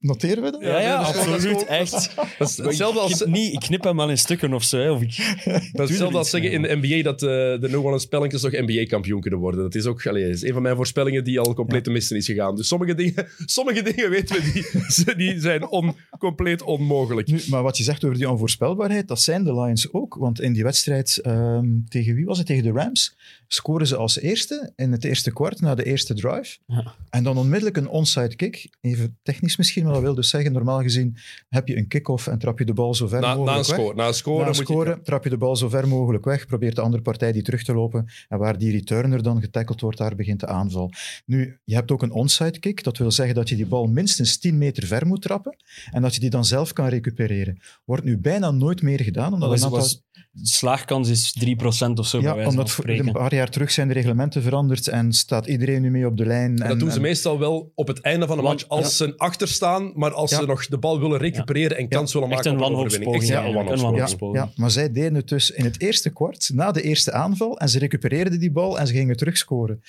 noteren 0.00 0.42
we 0.42 0.50
dat? 0.50 0.60
Ja, 0.60 0.80
ja, 0.80 0.96
absoluut. 0.96 1.64
Echt. 1.64 2.14
dat 2.38 2.48
is 2.48 2.56
hetzelfde 2.66 3.00
ik, 3.00 3.04
als, 3.04 3.22
knip 3.22 3.28
niet, 3.28 3.52
ik 3.52 3.60
knip 3.60 3.84
hem 3.84 3.96
wel 3.96 4.10
in 4.10 4.18
stukken 4.18 4.52
of 4.52 4.64
zo. 4.64 4.78
Hè, 4.78 4.90
of 4.90 5.02
ik, 5.02 5.16
dat 5.72 5.84
is 5.84 5.88
hetzelfde 5.88 6.18
als 6.18 6.30
zeggen 6.30 6.50
in 6.50 6.62
de 6.62 6.76
NBA 6.80 7.02
dat 7.02 7.22
eh, 7.22 7.28
de 7.28 7.68
No 7.70 7.82
One 7.84 7.98
spelletjes 7.98 8.42
nog 8.42 8.52
NBA-kampioen 8.52 9.20
kunnen 9.20 9.40
worden. 9.40 9.60
Dat 9.60 9.74
is 9.74 9.86
ook 9.86 10.06
allee, 10.06 10.28
is 10.28 10.42
een 10.42 10.52
van 10.52 10.62
mijn 10.62 10.76
voorspellingen 10.76 11.24
die 11.24 11.40
al 11.40 11.54
compleet 11.54 11.84
te 11.84 11.90
missen 11.90 12.16
is 12.16 12.26
gegaan. 12.26 12.56
Dus 12.56 12.68
sommige 12.68 12.94
dingen, 12.94 13.28
sommige 13.44 13.82
dingen 13.82 14.10
weten 14.10 14.36
we, 14.36 14.52
die, 14.52 15.16
die 15.32 15.40
zijn 15.40 15.68
on, 15.68 15.96
compleet 16.18 16.62
onmogelijk. 16.62 17.28
Nu, 17.28 17.40
maar 17.48 17.62
wat 17.62 17.76
je 17.76 17.84
zegt 17.84 18.04
over 18.04 18.16
die 18.16 18.30
onvoorspelbaarheid, 18.30 19.08
dat 19.08 19.20
zijn 19.20 19.44
de 19.44 19.54
Lions 19.54 19.92
ook. 19.92 20.14
Want 20.14 20.40
in 20.40 20.52
die 20.52 20.62
wedstrijd 20.62 21.18
ehm, 21.18 21.66
tegen 21.88 22.14
wie 22.14 22.24
was 22.24 22.38
het? 22.38 22.46
Tegen 22.46 22.62
de 22.62 22.72
Rams 22.72 23.16
scoren 23.48 23.86
ze 23.86 23.96
als 23.96 24.20
eerste 24.20 24.72
in 24.76 24.92
het 24.92 25.04
eerste 25.04 25.32
kwart 25.32 25.60
na 25.60 25.74
de 25.74 25.84
eerste 25.84 26.14
drive. 26.14 26.58
Ja. 26.66 26.94
En 27.10 27.24
dan 27.24 27.36
onmiddellijk 27.36 27.76
een 27.76 27.88
onside 27.88 28.36
kick. 28.36 28.68
Even 28.80 29.18
technisch 29.22 29.45
misschien, 29.54 29.84
maar 29.84 29.92
dat 29.92 30.02
wil 30.02 30.14
dus 30.14 30.30
zeggen, 30.30 30.52
normaal 30.52 30.82
gezien 30.82 31.16
heb 31.48 31.68
je 31.68 31.76
een 31.76 31.88
kick-off 31.88 32.26
en 32.26 32.38
trap 32.38 32.58
je 32.58 32.64
de 32.64 32.72
bal 32.72 32.94
zo 32.94 33.08
ver 33.08 33.20
Na, 33.20 33.26
na 33.26 33.32
een 33.32 33.38
mogelijk 33.38 33.66
weg. 33.66 33.76
score. 33.76 33.94
Na 33.94 34.06
een 34.06 34.14
score 34.14 34.40
Na 34.40 34.46
moet 34.46 34.56
scoren 34.56 35.02
trap 35.02 35.24
je 35.24 35.30
de 35.30 35.36
bal 35.36 35.56
zo 35.56 35.68
ver 35.68 35.88
mogelijk 35.88 36.24
weg, 36.24 36.46
probeert 36.46 36.76
de 36.76 36.80
andere 36.80 37.02
partij 37.02 37.32
die 37.32 37.42
terug 37.42 37.62
te 37.62 37.74
lopen 37.74 38.06
en 38.28 38.38
waar 38.38 38.58
die 38.58 38.70
returner 38.70 39.22
dan 39.22 39.40
getackeld 39.40 39.80
wordt, 39.80 39.98
daar 39.98 40.14
begint 40.14 40.40
de 40.40 40.46
aanval. 40.46 40.90
Nu, 41.24 41.58
je 41.64 41.74
hebt 41.74 41.90
ook 41.90 42.02
een 42.02 42.12
onside 42.12 42.58
kick, 42.58 42.84
dat 42.84 42.98
wil 42.98 43.10
zeggen 43.10 43.34
dat 43.34 43.48
je 43.48 43.56
die 43.56 43.66
bal 43.66 43.86
minstens 43.86 44.38
10 44.38 44.58
meter 44.58 44.86
ver 44.86 45.06
moet 45.06 45.22
trappen 45.22 45.56
en 45.90 46.02
dat 46.02 46.14
je 46.14 46.20
die 46.20 46.30
dan 46.30 46.44
zelf 46.44 46.72
kan 46.72 46.88
recupereren. 46.88 47.58
Wordt 47.84 48.04
nu 48.04 48.18
bijna 48.18 48.50
nooit 48.50 48.82
meer 48.82 49.00
gedaan, 49.00 49.32
omdat 49.32 49.48
was, 49.48 49.58
een 49.58 49.64
aantal... 49.64 49.80
was, 49.80 50.04
de 50.38 50.46
slaagkans 50.48 51.08
is 51.08 51.36
3% 51.44 51.98
of 51.98 52.06
zo, 52.06 52.18
bij 52.20 52.28
ja, 52.28 52.34
wijze 52.34 52.50
omdat 52.50 52.70
voor- 52.70 52.88
een 52.88 53.12
paar 53.12 53.34
jaar 53.34 53.50
terug 53.50 53.70
zijn 53.70 53.88
de 53.88 53.94
reglementen 53.94 54.42
veranderd 54.42 54.88
en 54.88 55.12
staat 55.12 55.46
iedereen 55.46 55.82
nu 55.82 55.90
mee 55.90 56.06
op 56.06 56.16
de 56.16 56.26
lijn. 56.26 56.58
En, 56.58 56.68
Dat 56.68 56.78
doen 56.78 56.90
ze 56.90 56.96
en- 56.96 57.02
meestal 57.02 57.38
wel 57.38 57.72
op 57.74 57.86
het 57.86 58.00
einde 58.00 58.26
van 58.26 58.38
een 58.38 58.44
Want- 58.44 58.58
match 58.68 58.68
als 58.84 58.96
ze 58.96 59.12
achter 59.16 59.48
staan, 59.48 59.92
maar 59.94 60.12
als 60.12 60.30
Ja. 60.30 60.36
ze 60.40 60.46
nog 60.46 60.66
de 60.66 60.78
bal 60.78 61.00
willen 61.00 61.18
recupereren 61.18 61.76
en 61.76 61.88
kans 61.88 62.12
willen 62.12 62.30
Echt 62.30 62.44
maken 62.44 62.60
op 62.60 62.66
een 62.70 62.76
overwinning. 62.76 63.14
Echt 63.22 63.28
wanhoopspoging. 63.30 63.66
ja, 63.66 63.72
een 63.74 63.80
wanhoopspoging. 63.92 64.44
ja, 64.44 64.50
maar 64.56 64.70
zij 64.70 64.92
deden 64.92 65.14
het 65.14 65.28
dus 65.28 65.50
in 65.50 65.64
het 65.64 65.80
eerste 65.80 66.10
kwart, 66.10 66.50
na 66.54 66.72
de 66.72 66.82
eerste 66.82 67.12
aanval, 67.12 67.58
en 67.58 67.68
ze 67.68 67.78
recupereerden 67.78 68.40
die 68.40 68.52
bal 68.52 68.78
en 68.78 68.86
ze 68.86 68.92
gingen 68.92 69.16
terugscoren. 69.16 69.82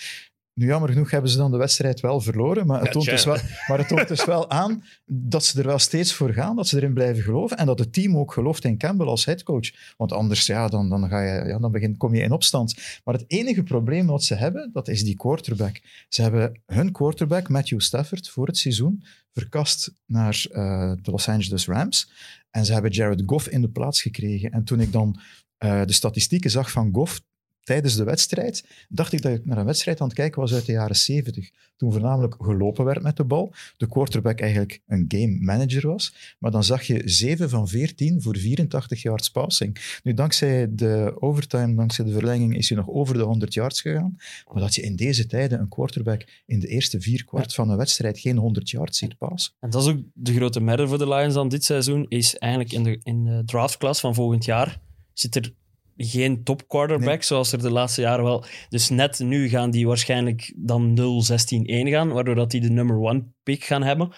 Nu, 0.58 0.65
jammer 0.65 0.89
genoeg 0.89 1.12
hebben 1.12 1.32
ze 1.32 1.38
dan 1.38 1.52
de 1.52 1.58
wedstrijd 1.58 2.00
wel 2.00 2.22
verloren, 2.22 2.65
maar 2.65 2.82
het, 2.82 2.91
toont, 2.91 3.06
dus 3.06 3.26
wel, 3.26 3.38
maar 3.67 3.78
het 3.78 3.88
toont 3.88 4.08
dus 4.08 4.26
wel 4.26 4.50
aan 4.50 4.84
dat 5.06 5.43
ze 5.43 5.60
er 5.60 5.65
wel 5.65 5.80
steeds 5.80 6.13
voor 6.13 6.34
gaan, 6.34 6.56
dat 6.56 6.67
ze 6.67 6.78
erin 6.78 6.93
blijven 6.93 7.24
geloven 7.24 7.58
en 7.58 7.65
dat 7.65 7.80
het 7.80 7.93
team 7.93 8.17
ook 8.17 8.34
gelooft 8.34 8.63
in 8.63 8.78
Campbell 8.78 9.08
als 9.08 9.26
headcoach. 9.26 9.96
Want 9.98 10.12
anders, 10.12 10.46
ja, 10.46 10.67
dan, 10.67 10.89
dan, 10.89 11.10
ga 11.10 11.22
je, 11.22 11.48
ja, 11.48 11.60
dan 11.60 11.72
begin, 11.72 11.98
kom 11.98 12.15
je 12.15 12.22
in 12.22 12.32
opstand. 12.32 12.76
Maar 13.04 13.13
het 13.13 13.24
enige 13.28 13.63
probleem 13.63 14.08
wat 14.08 14.24
ze 14.24 14.36
hebben, 14.36 14.70
dat 14.74 14.88
is 14.88 15.04
die 15.04 15.15
quarterback. 15.15 15.82
Ze 16.10 16.22
hebben 16.22 16.62
hun 16.65 16.91
quarterback, 16.91 17.50
Matthew 17.50 17.80
Stafford, 17.80 18.30
voor 18.30 18.48
het 18.48 18.58
seizoen 18.58 19.04
verkast 19.34 19.93
naar 20.06 20.46
eh, 20.52 20.91
de 21.02 21.12
Los 21.12 21.30
Angeles 21.30 21.67
Rams. 21.67 22.12
En 22.50 22.65
ze 22.65 22.74
hebben 22.74 22.91
Jared 22.91 23.24
Goff 23.26 23.48
in 23.48 23.62
de 23.62 23.70
plaats 23.70 24.02
gekregen. 24.02 24.52
En 24.52 24.63
toen 24.63 24.80
ik 24.80 24.91
dan 24.91 25.20
eh, 25.58 25.82
de 25.86 25.93
statistieken 25.93 26.52
zag 26.52 26.72
van 26.72 26.89
Goff 26.93 27.22
tijdens 27.67 27.95
de 27.95 28.03
wedstrijd, 28.03 28.65
dacht 28.89 29.13
ik 29.13 29.21
dat 29.21 29.34
ik 29.34 29.45
naar 29.45 29.58
een 29.58 29.65
wedstrijd 29.65 30.01
aan 30.01 30.08
het 30.08 30.15
kijken 30.15 30.41
was 30.41 30.53
uit 30.53 30.65
de 30.65 30.71
jaren 30.71 30.95
70. 30.95 31.49
Toen 31.75 31.91
voornamelijk 31.91 32.36
gelopen 32.39 32.86
werd 32.86 33.01
met 33.01 33.17
de 33.17 33.23
bal. 33.23 33.53
De 33.77 33.88
quarterback 33.88 34.39
eigenlijk 34.39 34.82
een 34.88 35.06
game 35.08 35.38
manager 35.39 35.88
was. 35.88 36.36
Maar 36.39 36.51
dan 36.51 36.63
zag 36.63 36.84
je 36.84 37.01
7 37.06 37.49
van 37.49 37.67
14 37.67 38.21
voor 38.21 38.38
84 38.38 39.01
yards 39.01 39.30
passing. 39.30 39.99
Nu, 40.03 40.13
dankzij 40.13 40.67
de 40.69 41.13
overtime, 41.19 41.75
dankzij 41.75 42.06
de 42.06 42.12
verlenging, 42.12 42.58
is 42.58 42.69
hij 42.69 42.77
nog 42.77 42.89
over 42.89 43.13
de 43.17 43.23
100 43.23 43.53
yards 43.53 43.82
gegaan. 43.82 44.17
Maar 44.51 44.62
dat 44.62 44.75
je 44.75 44.82
in 44.82 44.95
deze 44.95 45.25
tijden 45.25 45.60
een 45.60 45.69
quarterback 45.69 46.25
in 46.45 46.60
de 46.60 46.67
eerste 46.67 47.01
vier 47.01 47.25
kwart 47.25 47.53
van 47.53 47.69
een 47.69 47.77
wedstrijd 47.77 48.19
geen 48.19 48.38
100 48.38 48.69
yards 48.69 48.97
ziet 48.97 49.17
passen. 49.17 49.53
En 49.60 49.69
dat 49.69 49.82
is 49.82 49.89
ook 49.89 49.99
de 50.13 50.34
grote 50.34 50.60
merder 50.60 50.88
voor 50.88 50.97
de 50.97 51.08
Lions 51.08 51.34
dan 51.34 51.49
dit 51.49 51.63
seizoen, 51.63 52.06
is 52.10 52.38
eigenlijk 52.38 52.73
in 52.73 52.84
de, 52.84 52.99
in 53.03 53.23
de 53.23 53.41
draftklas 53.45 53.99
van 53.99 54.13
volgend 54.13 54.45
jaar 54.45 54.80
zit 55.13 55.36
er 55.36 55.53
geen 55.97 56.43
top 56.43 56.67
quarterback, 56.67 57.07
Nee. 57.07 57.23
zoals 57.23 57.51
er 57.51 57.62
de 57.62 57.71
laatste 57.71 58.01
jaren 58.01 58.23
wel. 58.23 58.45
Dus 58.69 58.89
net 58.89 59.19
nu 59.19 59.49
gaan 59.49 59.71
die 59.71 59.88
waarschijnlijk 59.88 60.53
dan 60.57 60.93
0-16-1 60.93 61.89
gaan, 61.89 62.10
waardoor 62.10 62.36
dat 62.36 62.51
die 62.51 62.62
de 62.62 62.69
number 62.69 62.97
one 62.99 63.23
pick 63.43 63.63
gaan 63.63 63.83
hebben. 63.83 64.12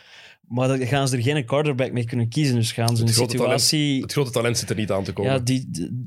Maar 0.48 0.68
dan 0.68 0.80
gaan 0.88 1.08
ze 1.08 1.18
er 1.18 1.24
geen 1.24 1.46
quarterback 1.46 1.92
mee 1.92 2.06
kunnen 2.06 2.30
kiezen. 2.30 2.56
Dus 2.56 2.72
gaan 2.72 2.96
ze 2.96 3.04
Het 3.04 3.10
een 3.10 3.16
talent- 3.16 3.32
situatie... 3.32 4.02
Het 4.02 4.12
grote 4.12 4.32
talent 4.32 4.58
zit 4.58 4.70
er 4.70 4.76
niet 4.76 4.92
aan 4.92 5.04
te 5.04 5.14
komen. 5.14 5.32
Ja, 5.32 5.40
die, 5.40 5.66
die- 5.70 6.06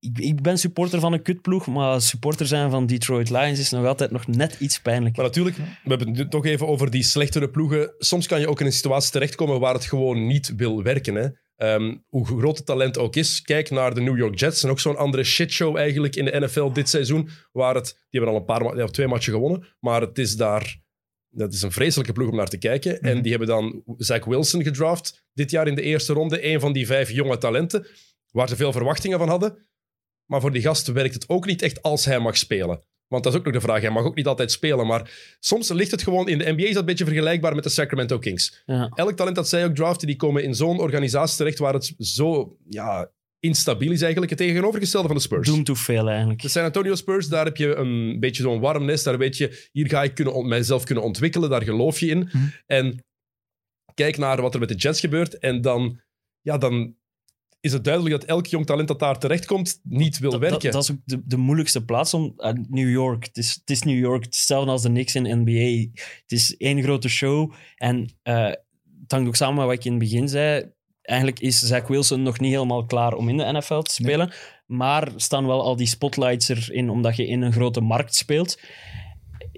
ik, 0.00 0.18
ik 0.18 0.42
ben 0.42 0.58
supporter 0.58 1.00
van 1.00 1.12
een 1.12 1.22
kutploeg, 1.22 1.66
maar 1.66 2.00
supporter 2.02 2.46
zijn 2.46 2.70
van 2.70 2.86
Detroit 2.86 3.30
Lions 3.30 3.58
is 3.58 3.70
nog 3.70 3.86
altijd 3.86 4.10
nog 4.10 4.26
net 4.26 4.56
iets 4.60 4.80
pijnlijker. 4.80 5.22
Maar 5.22 5.30
natuurlijk, 5.30 5.56
we 5.56 5.88
hebben 5.94 6.16
het 6.16 6.30
toch 6.30 6.46
even 6.46 6.66
over 6.68 6.90
die 6.90 7.02
slechtere 7.02 7.48
ploegen. 7.48 7.94
Soms 7.98 8.26
kan 8.26 8.40
je 8.40 8.48
ook 8.48 8.60
in 8.60 8.66
een 8.66 8.72
situatie 8.72 9.10
terechtkomen 9.10 9.60
waar 9.60 9.74
het 9.74 9.84
gewoon 9.84 10.26
niet 10.26 10.52
wil 10.56 10.82
werken. 10.82 11.14
Hè? 11.14 11.26
Ehm, 11.58 11.96
hoe 12.06 12.26
groot 12.26 12.56
het 12.56 12.66
talent 12.66 12.98
ook 12.98 13.16
is. 13.16 13.42
Kijk 13.42 13.70
naar 13.70 13.94
de 13.94 14.00
New 14.00 14.16
York 14.16 14.38
Jets. 14.38 14.62
En 14.62 14.70
ook 14.70 14.80
zo'n 14.80 14.96
andere 14.96 15.24
shitshow 15.24 15.76
eigenlijk 15.76 16.16
in 16.16 16.24
de 16.24 16.40
NFL 16.40 16.72
dit 16.72 16.88
seizoen. 16.88 17.28
Waar 17.52 17.74
het, 17.74 17.84
die 17.84 18.20
hebben 18.20 18.30
al 18.30 18.36
een 18.36 18.44
paar, 18.44 18.76
ja, 18.76 18.86
twee 18.86 19.06
matchen 19.06 19.32
gewonnen. 19.32 19.66
Maar 19.80 20.00
het 20.00 20.18
is 20.18 20.36
daar... 20.36 20.80
Dat 21.30 21.52
is 21.52 21.62
een 21.62 21.72
vreselijke 21.72 22.12
ploeg 22.12 22.28
om 22.30 22.36
naar 22.36 22.48
te 22.48 22.58
kijken. 22.58 23.00
En 23.00 23.12
Mhm. 23.12 23.22
die 23.22 23.30
hebben 23.30 23.48
dan 23.48 23.82
Zach 23.96 24.24
Wilson 24.24 24.62
gedraft 24.62 25.24
dit 25.32 25.50
jaar 25.50 25.66
in 25.66 25.74
de 25.74 25.82
eerste 25.82 26.12
ronde. 26.12 26.46
Een 26.46 26.60
van 26.60 26.72
die 26.72 26.86
vijf 26.86 27.10
jonge 27.10 27.38
talenten. 27.38 27.86
Waar 28.30 28.48
ze 28.48 28.56
veel 28.56 28.72
verwachtingen 28.72 29.18
van 29.18 29.28
hadden. 29.28 29.68
Maar 30.24 30.40
voor 30.40 30.52
die 30.52 30.62
gasten 30.62 30.94
werkt 30.94 31.14
het 31.14 31.28
ook 31.28 31.46
niet 31.46 31.62
echt 31.62 31.82
als 31.82 32.04
hij 32.04 32.18
mag 32.18 32.36
spelen. 32.36 32.82
Want 33.08 33.24
dat 33.24 33.32
is 33.32 33.38
ook 33.38 33.44
nog 33.44 33.54
de 33.54 33.60
vraag. 33.60 33.80
Hij 33.80 33.90
mag 33.90 34.04
ook 34.04 34.14
niet 34.14 34.26
altijd 34.26 34.50
spelen. 34.50 34.86
Maar 34.86 35.36
soms 35.40 35.68
ligt 35.68 35.90
het 35.90 36.02
gewoon... 36.02 36.28
In 36.28 36.38
de 36.38 36.52
NBA 36.52 36.62
is 36.62 36.68
dat 36.68 36.76
een 36.76 36.84
beetje 36.84 37.04
vergelijkbaar 37.04 37.54
met 37.54 37.64
de 37.64 37.70
Sacramento 37.70 38.18
Kings. 38.18 38.62
Ja. 38.66 38.90
Elk 38.94 39.16
talent 39.16 39.36
dat 39.36 39.48
zij 39.48 39.64
ook 39.64 39.74
draften, 39.74 40.06
die 40.06 40.16
komen 40.16 40.42
in 40.42 40.54
zo'n 40.54 40.78
organisatie 40.78 41.36
terecht 41.36 41.58
waar 41.58 41.72
het 41.72 41.94
zo 41.98 42.56
ja, 42.68 43.10
instabiel 43.40 43.92
is 43.92 44.02
eigenlijk. 44.02 44.30
Het 44.30 44.40
tegenovergestelde 44.40 45.06
van 45.06 45.16
de 45.16 45.22
Spurs. 45.22 45.48
Doom 45.48 45.64
to 45.64 45.74
fail 45.74 46.08
eigenlijk. 46.08 46.42
De 46.42 46.48
San 46.48 46.64
Antonio 46.64 46.94
Spurs, 46.94 47.28
daar 47.28 47.44
heb 47.44 47.56
je 47.56 47.74
een 47.74 48.20
beetje 48.20 48.42
zo'n 48.42 48.60
warm 48.60 48.84
nest. 48.84 49.04
Daar 49.04 49.18
weet 49.18 49.36
je, 49.36 49.68
hier 49.72 49.88
ga 49.88 50.02
ik 50.02 50.14
kunnen, 50.14 50.48
mijzelf 50.48 50.84
kunnen 50.84 51.04
ontwikkelen. 51.04 51.50
Daar 51.50 51.62
geloof 51.62 52.00
je 52.00 52.06
in. 52.06 52.18
Mhm. 52.18 52.46
En 52.66 53.04
kijk 53.94 54.16
naar 54.16 54.40
wat 54.40 54.54
er 54.54 54.60
met 54.60 54.68
de 54.68 54.74
Jets 54.74 55.00
gebeurt. 55.00 55.38
En 55.38 55.60
dan, 55.60 56.00
ja, 56.40 56.58
dan 56.58 56.96
is 57.60 57.72
het 57.72 57.84
duidelijk 57.84 58.20
dat 58.20 58.24
elk 58.28 58.46
jong 58.46 58.66
talent 58.66 58.88
dat 58.88 58.98
daar 58.98 59.18
terechtkomt 59.18 59.80
niet 59.82 60.18
wil 60.18 60.30
Dat, 60.30 60.40
werken. 60.40 60.60
dat, 60.60 60.72
dat 60.72 60.82
is 60.82 60.90
ook 60.90 60.98
de, 61.04 61.22
de 61.24 61.36
moeilijkste 61.36 61.84
plaats 61.84 62.14
om. 62.14 62.32
eh, 62.36 62.52
New 62.68 62.90
York. 62.90 63.24
Het 63.24 63.36
is, 63.36 63.54
het 63.54 63.70
is 63.70 63.82
New 63.82 63.98
York. 63.98 64.24
Hetzelfde 64.24 64.70
als 64.70 64.82
de 64.82 64.88
Knicks 64.88 65.14
in 65.14 65.42
NBA. 65.42 65.90
Het 66.22 66.32
is 66.32 66.56
één 66.56 66.82
grote 66.82 67.08
show. 67.08 67.52
En 67.76 68.08
eh, 68.22 68.44
het 69.02 69.12
hangt 69.12 69.28
ook 69.28 69.36
samen 69.36 69.54
met 69.56 69.64
wat 69.64 69.74
ik 69.74 69.84
in 69.84 69.90
het 69.90 70.00
begin 70.00 70.28
zei. 70.28 70.70
Eigenlijk 71.02 71.40
is 71.40 71.58
Zach 71.58 71.86
Wilson 71.86 72.22
nog 72.22 72.40
niet 72.40 72.52
helemaal 72.52 72.84
klaar 72.84 73.12
om 73.14 73.28
in 73.28 73.36
de 73.36 73.52
NFL 73.52 73.80
te 73.80 73.92
spelen. 73.94 74.32
Maar 74.66 75.12
staan 75.16 75.46
wel 75.46 75.62
al 75.62 75.76
die 75.76 75.86
spotlights 75.86 76.48
erin, 76.48 76.90
omdat 76.90 77.16
je 77.16 77.26
in 77.26 77.42
een 77.42 77.52
grote 77.52 77.80
markt 77.80 78.14
speelt. 78.14 78.60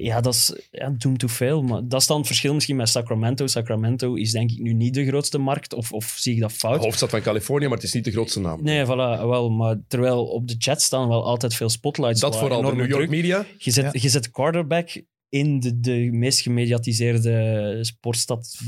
Ja, 0.03 0.21
dat 0.21 0.35
is 0.35 0.55
ja, 0.71 0.95
doom 0.99 1.17
to 1.19 1.29
fail. 1.29 1.63
Maar 1.63 1.89
dat 1.89 2.01
is 2.01 2.07
dan 2.07 2.17
het 2.19 2.27
verschil 2.27 2.55
misschien 2.55 2.77
met 2.77 2.89
Sacramento. 2.89 3.47
Sacramento 3.47 4.15
is 4.15 4.33
denk 4.33 4.51
ik 4.51 4.59
nu 4.59 4.73
niet 4.73 4.95
de 4.95 5.07
grootste 5.07 5.39
markt. 5.39 5.73
Of, 5.75 5.93
of 5.93 6.15
zie 6.19 6.35
ik 6.35 6.41
dat 6.41 6.53
fout? 6.53 6.83
Hoofdstad 6.85 7.11
van 7.11 7.21
Californië, 7.21 7.65
maar 7.67 7.77
het 7.77 7.87
is 7.87 7.93
niet 7.93 8.05
de 8.05 8.11
grootste 8.11 8.41
naam. 8.41 8.63
Nee, 8.63 8.85
voilà, 8.85 8.89
wel. 9.27 9.51
Maar 9.51 9.77
terwijl 9.89 10.25
op 10.27 10.49
de 10.49 10.55
chat 10.59 10.83
staan 10.83 11.09
wel 11.09 11.25
altijd 11.25 11.55
veel 11.55 11.69
spotlights. 11.69 12.21
dat 12.21 12.39
vooral 12.39 12.63
de 12.63 12.67
New 12.69 12.79
York 12.79 12.93
druk. 12.93 13.09
media. 13.09 13.47
Je 13.59 13.71
zet, 13.71 13.85
Ja. 13.85 13.91
je 14.01 14.09
zet 14.09 14.31
quarterback 14.31 15.03
in 15.29 15.61
de, 15.61 15.81
de 15.81 16.09
meest 16.13 16.41
gemediatiseerde 16.41 17.79
sportstad 17.81 18.59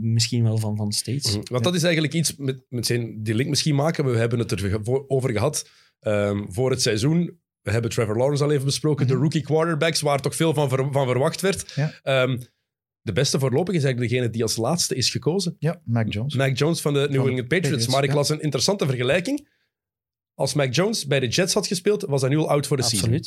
misschien 0.00 0.42
wel 0.42 0.58
van, 0.58 0.76
van 0.76 0.92
States. 0.92 1.36
Mhm. 1.36 1.52
Want 1.52 1.64
dat 1.64 1.74
is 1.74 1.82
eigenlijk 1.82 2.14
iets, 2.14 2.36
met, 2.36 2.62
met 2.68 2.86
zijn, 2.86 3.22
die 3.22 3.34
link 3.34 3.48
misschien 3.48 3.74
maken. 3.74 4.04
We 4.04 4.16
hebben 4.18 4.38
het 4.38 4.50
er 4.50 4.80
voor- 4.82 5.04
over 5.08 5.30
gehad 5.30 5.68
ehm, 6.00 6.42
voor 6.48 6.70
het 6.70 6.82
seizoen. 6.82 7.40
We 7.62 7.70
hebben 7.70 7.90
Trevor 7.90 8.16
Lawrence 8.16 8.44
al 8.44 8.52
even 8.52 8.64
besproken. 8.64 9.06
De 9.06 9.14
rookie 9.14 9.42
quarterbacks, 9.42 10.00
waar 10.00 10.20
toch 10.20 10.34
veel 10.36 10.54
van, 10.54 10.68
ver- 10.68 10.92
van 10.92 11.06
verwacht 11.06 11.40
werd. 11.40 11.72
Ja. 11.74 11.92
Ehm, 12.02 12.38
de 13.00 13.12
beste 13.12 13.38
voorlopig 13.38 13.74
is 13.74 13.84
eigenlijk 13.84 14.12
degene 14.12 14.30
die 14.32 14.42
als 14.42 14.56
laatste 14.56 14.94
is 14.94 15.10
gekozen. 15.10 15.56
Ja, 15.58 15.80
Mac 15.84 16.12
Jones. 16.12 16.34
Mac 16.34 16.56
Jones 16.58 16.80
van 16.80 16.92
de 16.94 16.98
New 16.98 17.10
England 17.10 17.26
Patriots. 17.36 17.48
Patriots, 17.48 17.86
Maar 17.86 18.02
ik 18.02 18.10
ja. 18.10 18.14
las 18.16 18.28
een 18.28 18.40
interessante 18.40 18.86
vergelijking. 18.86 19.48
Als 20.34 20.54
Mac 20.54 20.74
Jones 20.74 21.06
bij 21.06 21.20
de 21.20 21.28
Jets 21.28 21.54
had 21.54 21.66
gespeeld, 21.66 22.02
was 22.02 22.20
hij 22.20 22.30
nu 22.30 22.36
al 22.36 22.48
out 22.48 22.66
voor 22.66 22.76
de 22.76 22.82
season. 22.82 23.24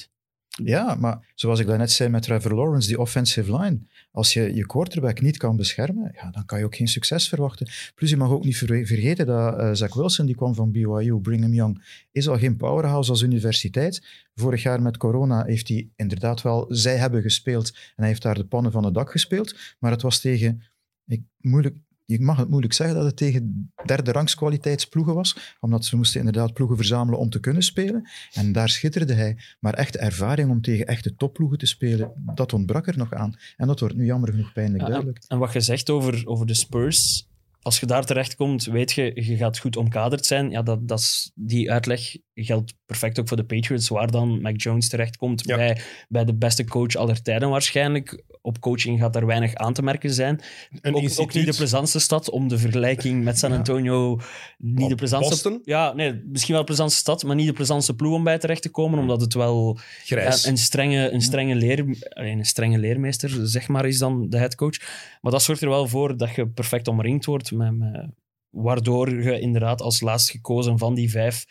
Ja, 0.63 0.95
maar 0.95 1.31
zoals 1.35 1.59
ik 1.59 1.67
daarnet 1.67 1.91
zei 1.91 2.09
met 2.09 2.21
Trevor 2.21 2.53
Lawrence, 2.53 2.87
die 2.87 2.99
offensive 2.99 3.57
line. 3.57 3.79
Als 4.11 4.33
je 4.33 4.55
je 4.55 4.65
quarterback 4.65 5.21
niet 5.21 5.37
kan 5.37 5.55
beschermen, 5.55 6.11
ja, 6.15 6.31
dan 6.31 6.45
kan 6.45 6.59
je 6.59 6.65
ook 6.65 6.75
geen 6.75 6.87
succes 6.87 7.29
verwachten. 7.29 7.67
Plus 7.95 8.09
je 8.09 8.17
mag 8.17 8.29
ook 8.29 8.43
niet 8.43 8.57
ver- 8.57 8.85
vergeten 8.85 9.25
dat 9.25 9.57
eh, 9.57 9.69
Zach 9.73 9.93
Wilson, 9.93 10.25
die 10.25 10.35
kwam 10.35 10.55
van 10.55 10.71
BYU, 10.71 11.19
Brigham 11.19 11.53
Young, 11.53 11.83
is 12.11 12.27
al 12.27 12.37
geen 12.37 12.57
powerhouse 12.57 13.11
als 13.11 13.21
universiteit. 13.21 14.25
Vorig 14.35 14.63
jaar 14.63 14.81
met 14.81 14.97
corona 14.97 15.43
heeft 15.43 15.67
hij 15.67 15.89
inderdaad 15.95 16.41
wel, 16.41 16.65
zij 16.69 16.95
hebben 16.97 17.21
gespeeld 17.21 17.69
en 17.69 17.93
hij 17.95 18.07
heeft 18.07 18.21
daar 18.21 18.35
de 18.35 18.45
pannen 18.45 18.71
van 18.71 18.83
het 18.83 18.93
dak 18.93 19.11
gespeeld. 19.11 19.55
Maar 19.79 19.91
het 19.91 20.01
was 20.01 20.19
tegen, 20.19 20.63
ik, 21.05 21.21
moeilijk, 21.37 21.77
je 22.05 22.21
mag 22.21 22.37
het 22.37 22.49
moeilijk 22.49 22.73
zeggen 22.73 22.95
dat 22.95 23.05
het 23.05 23.17
tegen 23.17 23.71
derde 23.85 24.11
rangs 24.11 24.35
kwaliteitsploegen 24.35 25.13
was, 25.13 25.55
omdat 25.59 25.85
ze 25.85 25.95
moesten 25.95 26.19
inderdaad 26.19 26.53
ploegen 26.53 26.77
verzamelen 26.77 27.19
om 27.19 27.29
te 27.29 27.39
kunnen 27.39 27.63
spelen. 27.63 28.09
En 28.33 28.51
daar 28.51 28.69
schitterde 28.69 29.13
hij. 29.13 29.37
Maar 29.59 29.73
echte 29.73 29.97
ervaring 29.97 30.49
om 30.49 30.61
tegen 30.61 30.85
echte 30.85 31.15
topploegen 31.15 31.57
te 31.57 31.65
spelen, 31.65 32.11
dat 32.35 32.53
ontbrak 32.53 32.87
er 32.87 32.97
nog 32.97 33.13
aan. 33.13 33.35
En 33.57 33.67
dat 33.67 33.79
wordt 33.79 33.95
nu 33.95 34.05
jammer 34.05 34.29
genoeg 34.29 34.53
pijnlijk 34.53 34.81
Ja, 34.81 34.87
duidelijk. 34.87 35.23
En 35.27 35.37
wat 35.37 35.53
je 35.53 35.61
zegt 35.61 35.89
over, 35.89 36.27
over 36.27 36.45
de 36.45 36.53
Spurs, 36.53 37.27
als 37.61 37.79
je 37.79 37.85
daar 37.85 38.05
terechtkomt, 38.05 38.65
weet 38.65 38.91
je, 38.91 39.11
je 39.15 39.37
gaat 39.37 39.59
goed 39.59 39.77
omkaderd 39.77 40.25
zijn. 40.25 40.49
Ja, 40.49 40.61
dat, 40.61 40.87
dat 40.87 40.99
is, 40.99 41.31
die 41.35 41.71
uitleg 41.71 42.17
geldt 42.43 42.73
perfect 42.85 43.19
ook 43.19 43.27
voor 43.27 43.37
de 43.37 43.45
Patriots, 43.45 43.87
waar 43.87 44.11
dan 44.11 44.41
Mac 44.41 44.61
Jones 44.61 44.89
terechtkomt 44.89 45.43
Ja. 45.45 45.55
bij, 45.55 45.81
bij 46.09 46.25
de 46.25 46.33
beste 46.35 46.63
coach 46.65 46.95
aller 46.95 47.21
tijden 47.21 47.49
waarschijnlijk. 47.49 48.23
Op 48.41 48.59
coaching 48.59 48.99
gaat 48.99 49.13
daar 49.13 49.25
weinig 49.25 49.55
aan 49.55 49.73
te 49.73 49.81
merken 49.81 50.13
zijn. 50.13 50.41
Een 50.81 50.95
Ook, 50.95 51.33
niet 51.33 51.45
de 51.45 51.53
plezantste 51.55 51.99
stad, 51.99 52.29
om 52.29 52.47
de 52.47 52.57
vergelijking 52.57 53.23
met 53.23 53.37
San 53.37 53.51
Ja. 53.51 53.57
Antonio 53.57 54.19
niet 54.57 54.89
de 54.89 54.95
plezantste... 54.95 55.33
Boston? 55.33 55.61
Ja, 55.63 55.93
nee, 55.93 56.21
misschien 56.25 56.53
wel 56.53 56.61
de 56.63 56.67
plezantste 56.71 56.99
stad, 56.99 57.23
maar 57.23 57.35
niet 57.35 57.47
de 57.47 57.53
plezantste 57.53 57.95
ploeg 57.95 58.13
om 58.13 58.23
bij 58.23 58.37
terecht 58.37 58.61
te 58.61 58.69
komen, 58.69 58.99
omdat 58.99 59.21
het 59.21 59.33
wel 59.33 59.77
ja, 60.03 60.37
een, 60.43 60.57
strenge, 60.57 61.11
een, 61.11 61.21
strenge 61.21 61.55
leer, 61.55 61.85
alleen 62.09 62.37
een 62.37 62.45
strenge 62.45 62.77
leermeester, 62.77 63.47
zeg 63.47 63.67
maar, 63.67 63.85
is 63.85 63.97
dan 63.97 64.29
de 64.29 64.37
headcoach. 64.37 64.79
Maar 65.21 65.31
dat 65.31 65.43
zorgt 65.43 65.61
er 65.61 65.69
wel 65.69 65.87
voor 65.87 66.17
dat 66.17 66.35
je 66.35 66.47
perfect 66.47 66.87
omringd 66.87 67.25
wordt, 67.25 67.51
met, 67.51 67.77
met- 67.77 68.09
waardoor 68.49 69.21
je 69.23 69.39
inderdaad 69.39 69.81
als 69.81 70.01
laatst 70.01 70.31
gekozen 70.31 70.77
van 70.77 70.95
die 70.95 71.09
vijf, 71.09 71.45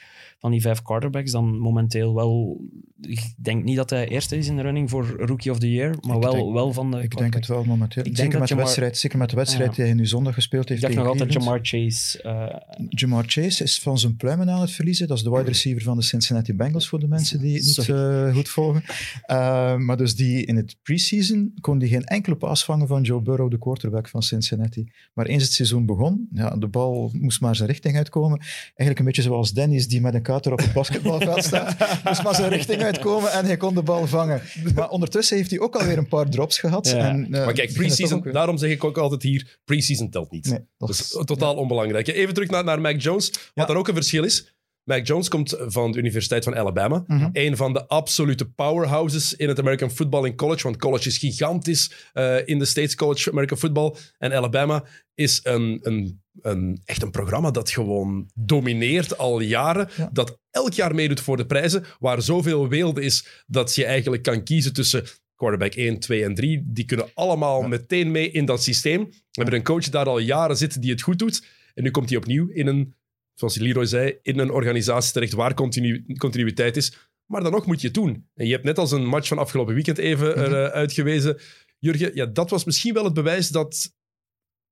van 0.45 0.53
die 0.53 0.63
vijf 0.63 0.83
quarterbacks 0.83 1.31
dan 1.31 1.59
momenteel 1.59 2.15
wel... 2.15 2.61
Ik 3.01 3.35
denk 3.37 3.65
niet 3.65 3.77
dat 3.77 3.91
hij 3.91 4.09
eerste 4.09 4.37
is 4.37 4.49
in 4.49 4.57
de 4.57 4.63
running 4.63 4.91
voor 4.91 5.07
Rookie 5.19 5.51
of 5.51 5.59
the 5.59 5.71
Year, 5.73 5.95
maar 6.01 6.17
Ik 6.17 6.23
wel, 6.23 6.33
denk- 6.33 6.53
wel 6.53 6.73
van 6.73 6.91
de 6.91 7.03
Ik 7.03 7.17
denk 7.17 7.35
het 7.35 7.47
wel 7.47 7.65
momenteel. 7.65 7.99
Ik 8.03 8.05
denk 8.05 8.17
zeker, 8.17 8.39
met 8.39 8.43
de 8.43 8.49
Jamar- 8.49 8.65
wedstrijd, 8.65 8.97
zeker 8.99 9.19
met 9.19 9.31
de 9.31 9.37
wedstrijd 9.37 9.71
Ja. 9.71 9.75
die 9.77 9.85
hij 9.85 9.95
nu 9.95 10.07
zondag 10.07 10.35
gespeeld 10.35 10.69
heeft 10.69 10.81
Ik 10.83 10.87
dacht 10.89 10.99
nog 11.01 11.09
altijd. 11.09 11.33
Jamar 11.33 11.59
Chase. 11.63 12.23
eh, 12.23 12.57
Jamar 12.89 13.25
Chase 13.27 13.63
is 13.63 13.79
van 13.79 13.99
zijn 13.99 14.17
pluimen 14.17 14.51
aan 14.51 14.61
het 14.61 14.71
verliezen. 14.71 15.09
Dat 15.09 15.17
is 15.17 15.23
de 15.23 15.31
wide 15.31 15.43
receiver 15.45 15.83
van 15.83 15.97
de 15.97 16.03
Cincinnati 16.03 16.55
Bengals, 16.55 16.89
voor 16.89 17.01
de 17.01 17.09
mensen 17.09 17.41
die 17.41 17.55
het 17.57 17.65
niet 17.65 17.89
eh, 17.89 18.35
goed 18.35 18.49
volgen. 18.49 18.83
Eh, 19.23 19.77
maar 19.77 19.97
dus 19.97 20.17
die 20.17 20.45
in 20.45 20.57
het 20.57 20.77
preseason 20.83 21.53
kon 21.61 21.79
die 21.79 21.89
geen 21.89 22.05
enkele 22.05 22.37
paas 22.37 22.65
vangen 22.65 22.87
van 22.87 23.03
Joe 23.03 23.23
Burrow, 23.23 23.51
de 23.51 23.59
quarterback 23.59 24.09
van 24.09 24.23
Cincinnati. 24.23 24.89
Maar 25.15 25.27
eens 25.27 25.43
het 25.43 25.53
seizoen 25.53 25.87
begon, 25.87 26.29
ja, 26.33 26.57
de 26.57 26.69
bal 26.69 27.11
moest 27.13 27.41
maar 27.41 27.57
zijn 27.57 27.69
richting 27.69 27.97
uitkomen. 27.97 28.39
Eigenlijk 28.65 28.99
een 28.99 29.05
beetje 29.05 29.23
zoals 29.23 29.53
Dennis, 29.53 29.89
die 29.89 30.01
met 30.01 30.15
een 30.15 30.23
kater 30.35 30.53
op 30.53 30.59
het 30.59 30.73
basketbalveld 30.73 31.45
staat. 31.51 31.77
moest 32.05 32.23
maar 32.23 32.35
zijn 32.35 32.49
richting 32.51 32.83
uitkomen 32.83 33.33
en 33.33 33.45
hij 33.45 33.57
kon 33.57 33.75
de 33.75 33.83
bal 33.83 34.07
vangen. 34.07 34.43
Maar 34.75 34.89
ondertussen 34.89 35.37
heeft 35.37 35.51
hij 35.51 35.59
ook 35.61 35.77
alweer 35.77 35.99
een 35.99 36.09
paar 36.09 36.29
drops 36.31 36.59
gehad. 36.59 36.87
Ja. 36.89 36.97
En, 37.09 37.25
eh, 37.35 37.45
Maar 37.45 37.53
kijk, 37.55 37.73
pre-season, 37.73 38.29
daarom 38.33 38.59
zeg 38.59 38.71
ik 38.71 38.85
ook 38.85 38.99
altijd 38.99 39.23
hier, 39.23 39.59
pre-season 39.65 40.11
telt 40.11 40.31
niet. 40.31 40.49
Nee, 40.51 40.59
dat 40.79 40.89
is- 40.89 41.01
is 41.01 41.23
totaal 41.25 41.55
onbelangrijk. 41.55 42.07
Even 42.09 42.35
terug 42.35 42.51
naar, 42.51 42.65
naar 42.65 42.81
Mac 42.81 43.01
Jones. 43.01 43.33
Wat 43.55 43.67
dan 43.67 43.77
ook 43.77 43.89
een 43.89 43.95
verschil 43.95 44.25
is. 44.25 44.54
Mac 44.85 45.07
Jones 45.07 45.29
komt 45.29 45.57
van 45.59 45.93
de 45.93 45.99
Universiteit 45.99 46.45
van 46.45 46.57
Alabama. 46.57 47.05
Mhm. 47.07 47.29
Een 47.33 47.57
van 47.57 47.73
de 47.73 47.87
absolute 47.87 48.51
powerhouses 48.51 49.35
in 49.35 49.49
het 49.49 49.59
American 49.59 49.91
football 49.91 50.27
in 50.27 50.37
college. 50.37 50.63
Want 50.63 50.77
college 50.77 51.09
is 51.09 51.19
gigantisch 51.19 51.93
eh, 52.13 52.37
in 52.49 52.59
de 52.59 52.65
States 52.65 52.95
College 52.95 53.31
American 53.31 53.59
football. 53.59 53.95
En 54.19 54.33
Alabama 54.33 54.85
is 55.15 55.41
een, 55.43 55.79
een, 55.83 56.23
een, 56.41 56.81
echt 56.85 57.03
een 57.03 57.11
programma 57.11 57.51
dat 57.51 57.71
gewoon 57.71 58.31
domineert 58.35 59.19
al 59.19 59.41
jaren. 59.41 59.89
Ja. 59.97 60.11
Dat 60.13 60.39
elk 60.51 60.73
jaar 60.73 60.95
meedoet 60.95 61.21
voor 61.21 61.37
de 61.37 61.47
prijzen. 61.47 61.85
Waar 61.99 62.23
zoveel 62.23 62.69
weelde 62.69 63.03
is 63.03 63.45
dat 63.47 63.75
je 63.75 63.85
eigenlijk 63.85 64.23
kan 64.23 64.43
kiezen 64.45 64.73
tussen 64.73 65.05
quarterback 65.37 65.75
1, 65.75 65.99
2 65.99 66.25
en 66.25 66.35
3. 66.35 66.63
Die 66.67 66.85
kunnen 66.85 67.07
allemaal 67.15 67.61
Ja. 67.61 67.69
meteen 67.69 68.11
mee 68.11 68.31
in 68.31 68.45
dat 68.45 68.63
systeem. 68.63 69.05
We 69.05 69.15
hebben 69.31 69.55
een 69.55 69.63
coach 69.65 69.89
daar 69.89 70.07
al 70.07 70.19
jaren 70.19 70.57
zitten 70.57 70.81
die 70.81 70.91
het 70.91 71.03
goed 71.03 71.19
doet. 71.19 71.45
En 71.75 71.83
nu 71.83 71.91
komt 71.91 72.09
hij 72.09 72.19
opnieuw 72.19 72.49
in 72.49 72.67
een, 72.67 72.95
zoals 73.35 73.57
Leroy 73.57 73.87
zei, 73.87 74.19
in 74.23 74.39
een 74.39 74.51
organisatie 74.51 75.13
terecht 75.13 75.33
waar 75.33 75.55
continu, 75.55 76.05
continuïteit 76.19 76.77
is. 76.77 77.09
Maar 77.27 77.43
dan 77.43 77.53
nog 77.53 77.67
moet 77.67 77.81
je 77.81 77.87
het 77.87 77.97
doen. 77.97 78.29
En 78.35 78.47
je 78.47 78.53
hebt 78.53 78.65
net 78.65 78.79
als 78.79 78.93
een 78.93 79.07
match 79.07 79.29
van 79.29 79.39
afgelopen 79.39 79.75
weekend 79.75 79.99
even 79.99 80.29
Mhm. 80.29 80.39
eruit 80.39 80.73
uitgewezen. 80.73 81.39
Jurgen, 81.79 82.11
ja, 82.15 82.27
dat 82.27 82.51
was 82.51 82.65
misschien 82.65 82.95
wel 82.95 83.05
het 83.05 83.15
bewijs 83.15 83.49
dat 83.49 83.93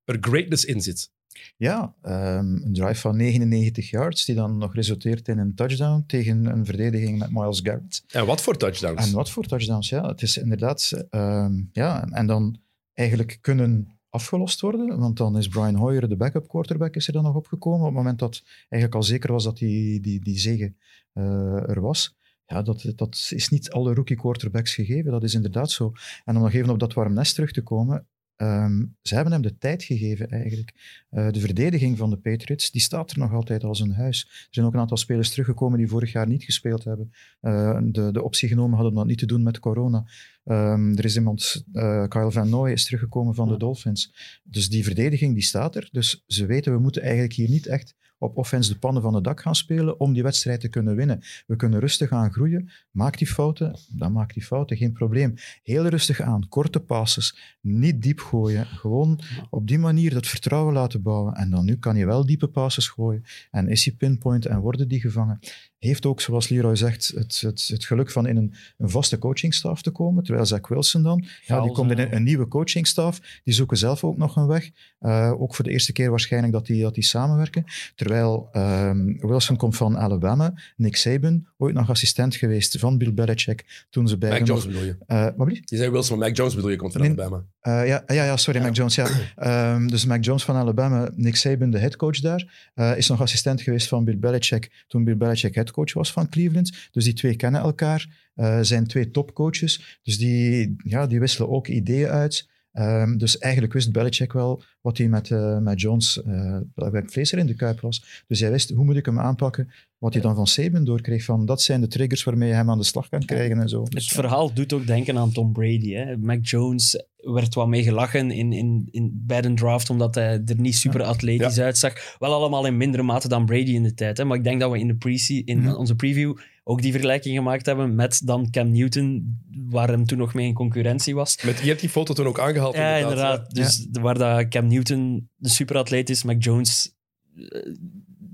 er 0.05 0.17
greatness 0.21 0.65
in 0.65 0.81
zit. 0.81 1.11
Ja, 1.57 1.95
ehm, 2.03 2.55
een 2.55 2.73
drive 2.73 3.01
van 3.01 3.17
99 3.17 3.91
yards, 3.91 4.25
die 4.25 4.35
dan 4.35 4.59
nog 4.59 4.75
resulteert 4.75 5.29
in 5.29 5.39
een 5.39 5.55
touchdown 5.55 6.05
tegen 6.07 6.45
een 6.47 6.65
verdediging 6.65 7.19
met 7.19 7.31
Miles 7.33 7.61
Garrett. 7.63 8.05
En 8.09 8.27
wat 8.27 8.43
voor 8.43 8.57
touchdowns. 8.57 9.07
En 9.07 9.13
wat 9.13 9.31
voor 9.31 9.47
touchdowns, 9.47 9.89
ja. 9.89 10.09
Het 10.09 10.23
is 10.23 10.37
inderdaad... 10.37 11.07
ehm, 11.11 11.53
ja, 11.73 12.09
en 12.11 12.27
dan 12.27 12.61
eigenlijk 12.95 13.39
kunnen 13.41 13.89
afgelost 14.13 14.61
worden, 14.61 14.99
want 14.99 15.17
dan 15.17 15.37
is 15.37 15.49
Brian 15.49 15.75
Hoyer, 15.75 16.09
de 16.09 16.17
backup 16.17 16.49
quarterback, 16.49 16.95
is 16.97 17.07
er 17.07 17.13
dan 17.13 17.23
nog 17.23 17.35
opgekomen 17.35 17.81
op 17.81 17.87
het 17.87 17.95
moment 17.95 18.19
dat 18.19 18.43
eigenlijk 18.59 18.95
al 18.95 19.03
zeker 19.03 19.33
was 19.33 19.45
dat 19.45 19.57
die, 19.57 20.01
die, 20.01 20.21
die 20.21 20.39
zege 20.39 20.75
eh, 21.13 21.69
er 21.69 21.81
was. 21.81 22.17
Ja, 22.47 22.63
dat, 22.63 22.93
dat 22.97 23.29
is 23.31 23.49
niet 23.49 23.71
alle 23.71 23.95
rookie 23.95 24.17
quarterbacks 24.17 24.75
gegeven, 24.75 25.11
dat 25.11 25.23
is 25.23 25.35
inderdaad 25.35 25.71
zo. 25.71 25.93
En 26.25 26.37
om 26.37 26.43
nog 26.43 26.53
even 26.53 26.71
op 26.71 26.79
dat 26.79 26.93
warm 26.93 27.13
nest 27.13 27.35
terug 27.35 27.53
te 27.53 27.63
komen, 27.63 28.07
ehm, 28.43 28.85
ze 29.03 29.15
hebben 29.15 29.33
hem 29.33 29.43
de 29.43 29.59
tijd 29.59 29.83
gegeven 29.83 30.31
eigenlijk. 30.31 30.73
Eh, 31.11 31.31
de 31.31 31.41
verdediging 31.41 31.99
van 31.99 32.11
de 32.11 32.17
Patriots, 32.17 32.71
die 32.71 32.81
staat 32.81 33.11
er 33.11 33.19
nog 33.19 33.33
altijd 33.33 33.65
als 33.65 33.81
een 33.81 33.93
huis. 33.93 34.23
Er 34.23 34.47
zijn 34.51 34.67
ook 34.67 34.75
een 34.75 34.81
aantal 34.81 34.97
spelers 34.97 35.31
teruggekomen 35.31 35.79
die 35.79 35.89
vorig 35.89 36.13
jaar 36.13 36.29
niet 36.29 36.45
gespeeld 36.45 36.85
hebben. 36.85 37.11
Eh, 37.41 37.79
de, 37.85 38.13
de 38.13 38.23
optie 38.23 38.49
genomen 38.49 38.75
hadden 38.75 38.91
om 38.91 38.99
dat 38.99 39.07
niet 39.07 39.19
te 39.19 39.27
doen 39.27 39.43
met 39.43 39.59
corona. 39.59 40.05
Ehm, 40.45 40.97
er 40.97 41.05
is 41.05 41.17
iemand, 41.17 41.65
eh, 41.73 42.09
Kyle 42.09 42.33
Van 42.33 42.49
Noy 42.49 42.71
is 42.71 42.85
teruggekomen 42.85 43.35
van 43.35 43.49
de 43.49 43.57
Dolphins. 43.57 44.15
Dus 44.45 44.69
die 44.69 44.85
verdediging 44.85 45.35
die 45.35 45.43
staat 45.43 45.77
er. 45.77 45.89
Dus 45.93 46.25
ze 46.27 46.47
weten, 46.47 46.73
we 46.73 46.79
moeten 46.79 47.03
eigenlijk 47.03 47.33
hier 47.33 47.49
niet 47.49 47.67
echt 47.67 47.95
op 48.23 48.37
offense 48.37 48.73
de 48.73 48.79
pannen 48.79 49.03
van 49.03 49.15
het 49.15 49.25
dak 49.25 49.41
gaan 49.41 49.55
spelen 49.55 50.01
om 50.01 50.13
die 50.13 50.23
wedstrijd 50.23 50.61
te 50.61 50.69
kunnen 50.69 50.97
winnen. 50.97 51.21
We 51.47 51.57
kunnen 51.57 51.81
rustig 51.81 52.09
gaan 52.09 52.33
groeien. 52.33 52.71
Maak 52.91 53.19
die 53.19 53.27
fouten, 53.27 53.79
dan 53.89 54.13
maak 54.13 54.35
die 54.35 54.45
fouten, 54.45 54.77
geen 54.77 54.93
probleem. 54.93 55.35
Heel 55.63 55.87
rustig 55.87 56.21
aan, 56.21 56.49
korte 56.49 56.81
passes, 56.81 57.57
niet 57.61 58.03
diep 58.03 58.21
gooien. 58.21 58.67
Gewoon 58.67 59.21
op 59.51 59.67
die 59.67 59.79
manier 59.79 60.15
dat 60.15 60.27
vertrouwen 60.27 60.75
laten 60.75 61.03
bouwen. 61.03 61.35
En 61.35 61.51
dan 61.51 61.65
nu 61.65 61.77
kan 61.77 61.97
je 61.97 62.07
wel 62.07 62.27
diepe 62.27 62.49
passes 62.49 62.89
gooien. 62.89 63.25
En 63.51 63.69
is 63.69 63.85
hij 63.85 63.95
pinpoint 63.95 64.47
en 64.47 64.61
worden 64.61 64.89
die 64.89 65.01
gevangen. 65.01 65.39
Heeft 65.89 66.07
ook, 66.07 66.21
zoals 66.21 66.49
Leroy 66.49 66.77
zegt, 66.77 67.13
het, 67.15 67.41
het, 67.41 67.69
het 67.69 67.85
geluk 67.85 68.11
van 68.11 68.27
in 68.27 68.37
een, 68.37 68.55
een 68.79 68.91
vaste 68.91 69.19
coachingstaf 69.19 69.83
te 69.83 69.91
komen. 69.91 70.25
Terwijl 70.25 70.47
Zach 70.47 70.69
Wilson 70.69 71.03
dan, 71.03 71.25
ja, 71.47 71.61
die 71.61 71.73
komt 71.73 71.91
in 71.91 71.99
een, 71.99 72.15
een 72.15 72.23
nieuwe 72.23 72.49
coachingstaf. 72.49 73.21
Die 73.45 73.55
zoeken 73.55 73.77
zelf 73.77 74.05
ook 74.05 74.17
nog 74.17 74.37
een 74.37 74.47
weg. 74.47 74.71
Eh, 74.99 75.33
ook 75.41 75.55
voor 75.55 75.65
de 75.65 75.71
eerste 75.71 75.93
keer 75.93 76.11
waarschijnlijk 76.11 76.53
dat 76.53 76.67
die, 76.67 76.83
dat 76.83 76.95
die 76.95 77.05
samenwerken. 77.05 77.65
Terwijl 77.95 78.49
ehm, 78.53 79.27
Wilson 79.27 79.57
komt 79.57 79.77
van 79.77 79.99
Alabama. 79.99 80.55
Nick 80.77 80.97
Saban, 80.97 81.47
ooit 81.57 81.75
nog 81.75 81.91
assistent 81.91 82.37
geweest 82.37 82.79
van 82.79 82.99
Bill 82.99 83.15
Belichick. 83.15 83.87
Toen 83.91 84.09
ze 84.09 84.13
Mac 84.13 84.21
beiden 84.21 84.49
Jones 84.49 84.67
bedoel 84.67 84.85
je? 84.85 84.97
eh, 85.07 85.23
wat 85.23 85.37
bedoel 85.37 85.55
je? 85.55 85.63
Je 85.65 85.77
zei 85.77 85.91
Wilson, 85.91 86.19
Mac 86.19 86.37
Jones 86.37 86.55
bedoel 86.55 86.71
je, 86.71 86.77
komt 86.77 86.93
van. 86.93 87.03
Alabama. 87.03 87.45
Eh, 87.61 87.87
ja, 87.87 88.03
ja, 88.07 88.25
ja, 88.25 88.37
sorry, 88.37 88.61
Mac 88.61 88.75
Jones. 88.77 88.95
Ja. 88.95 89.09
Ehm, 89.37 89.87
dus 89.87 90.05
Mac 90.05 90.25
Jones 90.25 90.45
van 90.45 90.57
Alabama, 90.57 91.11
Nick 91.15 91.37
Saban, 91.37 91.71
de 91.71 91.79
headcoach 91.79 92.21
daar, 92.21 92.73
is 92.97 93.09
nog 93.09 93.21
assistent 93.21 93.61
geweest 93.63 93.89
van 93.89 94.05
Bill 94.05 94.19
Belichick 94.19 94.85
toen 94.89 95.05
Bill 95.05 95.17
Belichick 95.17 95.55
headcoach 95.75 95.93
was 95.93 96.13
van 96.13 96.29
Cleveland. 96.29 96.89
Dus 96.91 97.05
die 97.05 97.13
twee 97.13 97.37
kennen 97.37 97.61
elkaar, 97.61 98.31
eh, 98.35 98.59
zijn 98.61 98.87
twee 98.87 99.11
topcoaches. 99.11 100.01
Dus 100.03 100.19
die, 100.19 100.75
ja, 100.85 101.07
die 101.07 101.21
wisselen 101.21 101.51
ook 101.51 101.69
ideeën 101.69 102.09
uit. 102.09 102.51
Ehm, 102.73 103.17
dus 103.17 103.39
eigenlijk 103.39 103.73
wist 103.73 103.93
Belichick 103.93 104.33
wel 104.33 104.63
wat 104.81 104.99
hij 104.99 105.09
met, 105.09 105.31
eh, 105.31 105.59
met 105.59 105.81
Jones, 105.81 106.23
eh 106.23 106.59
welk 106.75 107.11
vlees 107.11 107.33
in 107.33 107.47
de 107.47 107.55
kuip 107.55 107.81
was. 107.81 108.25
Dus 108.27 108.41
hij 108.41 108.51
wist, 108.51 108.71
hoe 108.71 108.85
moet 108.85 108.97
ik 108.97 109.07
hem 109.07 109.19
aanpakken? 109.19 109.71
Wat 110.03 110.13
hij 110.13 110.23
dan 110.23 110.35
van 110.35 110.47
Saban 110.47 110.85
doorkreeg, 110.85 111.25
van 111.25 111.47
dat 111.47 111.63
zijn 111.63 111.81
de 111.81 111.89
triggers 111.89 112.25
waarmee 112.25 112.49
je 112.49 112.55
hem 112.55 112.71
aan 112.71 112.79
de 112.79 112.85
slag 112.85 113.09
kan 113.09 113.25
krijgen 113.25 113.61
en 113.61 113.69
zo. 113.69 113.83
Het 113.83 113.91
Dus, 113.93 114.09
verhaal 114.09 114.55
doet 114.55 114.73
ook 114.73 114.87
denken 114.87 115.19
aan 115.19 115.33
Tom 115.33 115.53
Brady. 115.53 115.93
Hè. 115.93 116.17
Mac 116.17 116.47
Jones 116.47 117.05
werd 117.17 117.55
wat 117.55 117.69
mee 117.69 117.83
gelachen 117.83 118.31
in, 118.31 118.53
in, 118.53 118.89
in, 118.91 119.23
bij 119.27 119.41
de 119.41 119.55
draft, 119.55 119.91
omdat 119.91 120.15
hij 120.15 120.43
er 120.47 120.61
niet 120.61 120.77
super 120.77 121.03
atletisch 121.03 121.59
uitzag. 121.61 122.17
Wel 122.19 122.33
allemaal 122.35 122.67
in 122.67 122.77
mindere 122.77 123.03
mate 123.03 123.29
dan 123.29 123.45
Brady 123.47 123.71
in 123.71 123.83
de 123.83 123.95
tijd. 123.95 124.17
Hè. 124.19 124.25
Maar 124.25 124.37
ik 124.37 124.45
denk 124.45 124.61
dat 124.61 124.71
we 124.71 124.79
in, 124.79 124.87
de 124.87 124.97
pre 124.97 125.43
in 125.45 125.59
Mhm. 125.59 125.75
onze 125.75 125.95
preview 125.95 126.37
ook 126.65 126.83
die 126.83 126.93
vergelijking 126.93 127.37
gemaakt 127.37 127.67
hebben 127.67 127.95
met 127.95 128.21
dan 128.25 128.51
Cam 128.51 128.71
Newton, 128.71 129.39
waar 129.69 129.89
hem 129.89 130.07
toen 130.07 130.19
nog 130.19 130.35
mee 130.35 130.47
in 130.47 130.55
concurrentie 130.55 131.15
was. 131.15 131.43
Met, 131.45 131.59
je 131.59 131.69
hebt 131.69 131.81
die 131.81 131.89
foto 131.89 132.15
toen 132.15 132.27
ook 132.27 132.41
aangehaald. 132.41 132.75
Ja, 132.75 132.97
inderdaad. 132.97 133.55
Dus 133.55 133.89
waar 133.91 134.19
dat 134.19 134.49
Cam 134.49 134.67
Newton 134.67 135.29
de 135.37 135.49
superatleet 135.49 136.11
is, 136.11 136.23
Mac 136.23 136.43
Jones 136.43 136.95
eh, 137.37 137.73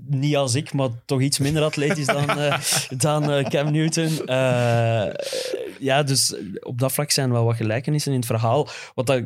niet 0.09 0.35
als 0.35 0.55
ik, 0.55 0.73
maar 0.73 0.89
toch 1.05 1.21
iets 1.21 1.39
minder 1.39 1.63
atletisch 1.63 2.05
dan, 2.05 2.29
eh, 2.39 2.59
dan 2.89 3.31
eh, 3.31 3.45
Cam 3.45 3.71
Newton. 3.71 4.25
Eh, 4.25 5.13
ja, 5.79 6.03
dus 6.03 6.35
op 6.59 6.79
dat 6.79 6.91
vlak 6.91 7.11
zijn 7.11 7.31
wel 7.31 7.45
wat 7.45 7.55
gelijkenissen 7.55 8.11
in 8.11 8.17
het 8.17 8.27
verhaal. 8.27 8.67
Wat, 8.93 9.05
dat, 9.05 9.23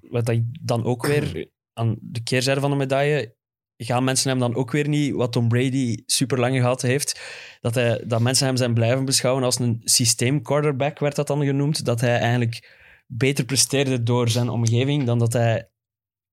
wat 0.00 0.26
dat 0.26 0.38
dan 0.60 0.84
ook 0.84 1.06
weer 1.06 1.48
aan 1.72 1.96
de 2.00 2.22
keerzijde 2.22 2.60
van 2.60 2.70
de 2.70 2.76
medaille 2.76 3.34
gaan 3.76 4.04
mensen 4.04 4.30
hem 4.30 4.38
dan 4.38 4.54
ook 4.54 4.70
weer 4.70 4.88
niet, 4.88 5.14
wat 5.14 5.32
Tom 5.32 5.48
Brady 5.48 6.02
super 6.06 6.40
lang 6.40 6.56
gehad 6.56 6.82
heeft, 6.82 7.20
dat, 7.60 7.74
hij, 7.74 8.02
dat 8.06 8.20
mensen 8.20 8.46
hem 8.46 8.56
zijn 8.56 8.74
blijven 8.74 9.04
beschouwen 9.04 9.44
als 9.44 9.58
een 9.58 9.80
systeem 9.84 10.42
quarterback, 10.42 10.98
werd 10.98 11.16
dat 11.16 11.26
dan 11.26 11.44
genoemd, 11.44 11.84
dat 11.84 12.00
hij 12.00 12.18
eigenlijk 12.18 12.84
beter 13.06 13.44
presteerde 13.44 14.02
door 14.02 14.28
zijn 14.28 14.48
omgeving 14.48 15.04
dan 15.04 15.18
dat 15.18 15.32
hij 15.32 15.70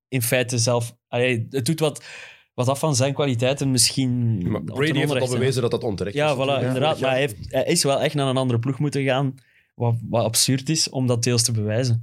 in 0.08 0.22
feite 0.22 0.58
zelf... 0.58 0.96
Allee, 1.08 1.48
het 1.50 1.66
doet 1.66 1.80
wat, 1.80 2.06
wat 2.54 2.68
af 2.70 2.80
van 2.80 2.96
zijn 2.96 3.14
kwaliteiten 3.14 3.72
misschien... 3.72 4.38
Maar 4.52 4.64
Brady 4.64 4.98
heeft 4.98 5.20
al 5.20 5.30
bewezen 5.30 5.62
dat 5.62 5.72
dat 5.72 5.84
onterecht 5.84 6.16
Ja, 6.16 6.28
is. 6.28 6.34
voilà, 6.34 6.38
natuurlijk. 6.38 6.68
inderdaad. 6.68 7.00
Maar 7.00 7.10
hij, 7.10 7.20
heeft, 7.20 7.36
hij 7.48 7.64
is 7.64 7.84
wel 7.84 8.02
echt 8.02 8.16
naar 8.16 8.28
een 8.28 8.38
andere 8.38 8.60
ploeg 8.60 8.80
moeten 8.80 9.04
gaan, 9.04 9.36
wat, 9.76 9.96
wat 10.10 10.24
absurd 10.24 10.70
is, 10.70 10.90
om 10.90 11.08
dat 11.08 11.24
deels 11.24 11.44
te 11.44 11.52
bewijzen. 11.52 12.02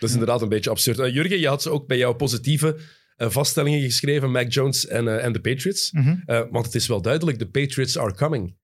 Dat 0.00 0.08
is 0.08 0.14
inderdaad 0.14 0.42
een 0.42 0.48
beetje 0.48 0.70
absurd. 0.70 0.98
Eh, 0.98 1.14
Jurgen, 1.14 1.38
je 1.40 1.48
had 1.48 1.62
ze 1.62 1.70
ook 1.70 1.86
bij 1.86 1.96
jouw 1.98 2.14
positieve 2.14 2.78
eh, 3.16 3.28
vaststellingen 3.30 3.80
geschreven, 3.80 4.30
Mac 4.30 4.52
Jones 4.52 4.86
en, 4.86 5.08
eh, 5.08 5.24
en 5.24 5.32
de 5.32 5.40
Patriots. 5.40 5.92
Mhm. 5.92 6.16
Eh, 6.26 6.40
want 6.50 6.66
het 6.66 6.74
is 6.74 6.86
wel 6.86 7.02
duidelijk, 7.02 7.38
de 7.38 7.48
Patriots 7.48 7.98
are 7.98 8.14
coming. 8.14 8.56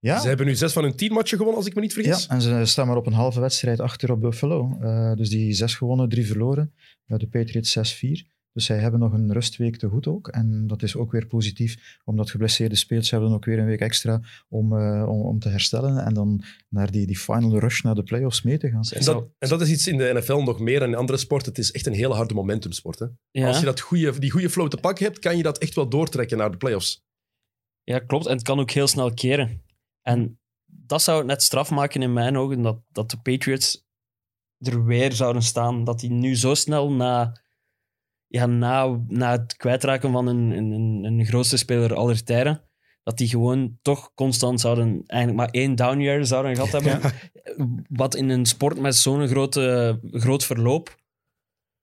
Ja, 0.00 0.20
Ze 0.20 0.28
hebben 0.28 0.46
nu 0.46 0.54
zes 0.54 0.72
van 0.72 0.82
hun 0.82 0.96
tien 0.96 1.12
matchen 1.12 1.36
gewonnen, 1.36 1.56
als 1.56 1.66
ik 1.66 1.74
me 1.74 1.80
niet 1.80 1.92
vergis. 1.92 2.26
Ja, 2.28 2.34
en 2.34 2.40
ze 2.42 2.64
staan 2.64 2.86
maar 2.86 2.96
op 2.96 3.06
een 3.06 3.12
halve 3.12 3.40
wedstrijd 3.40 3.80
achter 3.80 4.10
op 4.12 4.20
Buffalo. 4.20 4.78
Eh, 4.80 5.12
dus 5.14 5.28
die 5.28 5.52
zes 5.52 5.74
gewonnen, 5.74 6.08
drie 6.08 6.26
verloren. 6.26 6.72
De 7.06 7.26
Patriots 7.26 7.72
6-4. 7.72 8.24
Dus 8.58 8.66
zij 8.66 8.78
hebben 8.78 9.00
nog 9.00 9.12
een 9.12 9.32
rustweek 9.32 9.76
te 9.76 9.88
goed 9.88 10.06
ook. 10.06 10.28
En 10.28 10.66
dat 10.66 10.82
is 10.82 10.96
ook 10.96 11.12
weer 11.12 11.26
positief, 11.26 11.98
omdat 12.04 12.30
geblesseerde 12.30 12.76
spelers 12.76 13.10
hebben 13.10 13.30
ook 13.30 13.44
weer 13.44 13.58
een 13.58 13.66
week 13.66 13.80
extra 13.80 14.20
om, 14.48 14.76
eh, 14.78 15.08
om, 15.08 15.20
om 15.20 15.38
te 15.38 15.48
herstellen 15.48 16.04
en 16.04 16.14
dan 16.14 16.44
naar 16.68 16.90
die, 16.90 17.06
die 17.06 17.18
final 17.18 17.58
rush 17.58 17.82
naar 17.82 17.94
de 17.94 18.02
playoffs 18.02 18.42
mee 18.42 18.58
te 18.58 18.70
gaan. 18.70 18.82
En 18.82 19.04
dat, 19.04 19.26
en 19.38 19.48
dat 19.48 19.60
is 19.60 19.70
iets 19.70 19.86
in 19.86 19.96
de 19.96 20.10
NFL 20.14 20.36
nog 20.36 20.60
meer 20.60 20.80
dan 20.80 20.88
in 20.88 20.94
andere 20.94 21.18
sporten. 21.18 21.48
Het 21.48 21.58
is 21.58 21.72
echt 21.72 21.86
een 21.86 21.92
hele 21.92 22.14
harde 22.14 22.34
momentumsport. 22.34 22.98
Hè? 22.98 23.06
Ja. 23.30 23.46
Als 23.46 23.58
je 23.58 23.64
dat 23.64 23.80
goeie, 23.80 24.18
die 24.18 24.30
goede 24.30 24.50
flow 24.50 24.68
te 24.68 24.76
pakken 24.76 25.04
hebt, 25.04 25.18
kan 25.18 25.36
je 25.36 25.42
dat 25.42 25.58
echt 25.58 25.74
wel 25.74 25.88
doortrekken 25.88 26.38
naar 26.38 26.50
de 26.50 26.56
playoffs. 26.56 27.06
Ja, 27.82 27.98
klopt. 27.98 28.26
En 28.26 28.32
het 28.32 28.42
kan 28.42 28.60
ook 28.60 28.70
heel 28.70 28.86
snel 28.86 29.14
keren. 29.14 29.62
En 30.02 30.40
dat 30.64 31.02
zou 31.02 31.18
het 31.18 31.26
net 31.26 31.42
straf 31.42 31.70
maken 31.70 32.02
in 32.02 32.12
mijn 32.12 32.36
ogen, 32.36 32.62
dat, 32.62 32.80
dat 32.92 33.10
de 33.10 33.18
Patriots 33.18 33.86
er 34.58 34.84
weer 34.84 35.12
zouden 35.12 35.42
staan. 35.42 35.84
Dat 35.84 36.00
die 36.00 36.10
nu 36.10 36.36
zo 36.36 36.54
snel 36.54 36.92
na, 36.92 37.40
ja, 38.28 38.46
na, 38.46 39.00
na 39.08 39.30
het 39.30 39.56
kwijtraken 39.56 40.12
van 40.12 40.26
een, 40.26 40.50
een, 40.50 41.04
een, 41.04 41.26
grootste 41.26 41.56
speler 41.56 41.94
aller 41.94 42.24
tijden, 42.24 42.62
dat 43.02 43.18
die 43.18 43.28
gewoon 43.28 43.78
toch 43.82 44.14
constant 44.14 44.60
zouden, 44.60 45.02
eigenlijk 45.06 45.40
maar 45.40 45.50
één 45.50 45.74
down 45.74 46.00
year 46.00 46.26
zouden 46.26 46.56
gehad 46.56 46.72
hebben. 46.72 47.12
Wat 47.88 48.14
in 48.14 48.28
een 48.28 48.46
sport 48.46 48.80
met 48.80 48.96
zo'n 48.96 49.28
grote, 49.28 49.98
groot 50.10 50.44
verloop, 50.44 50.96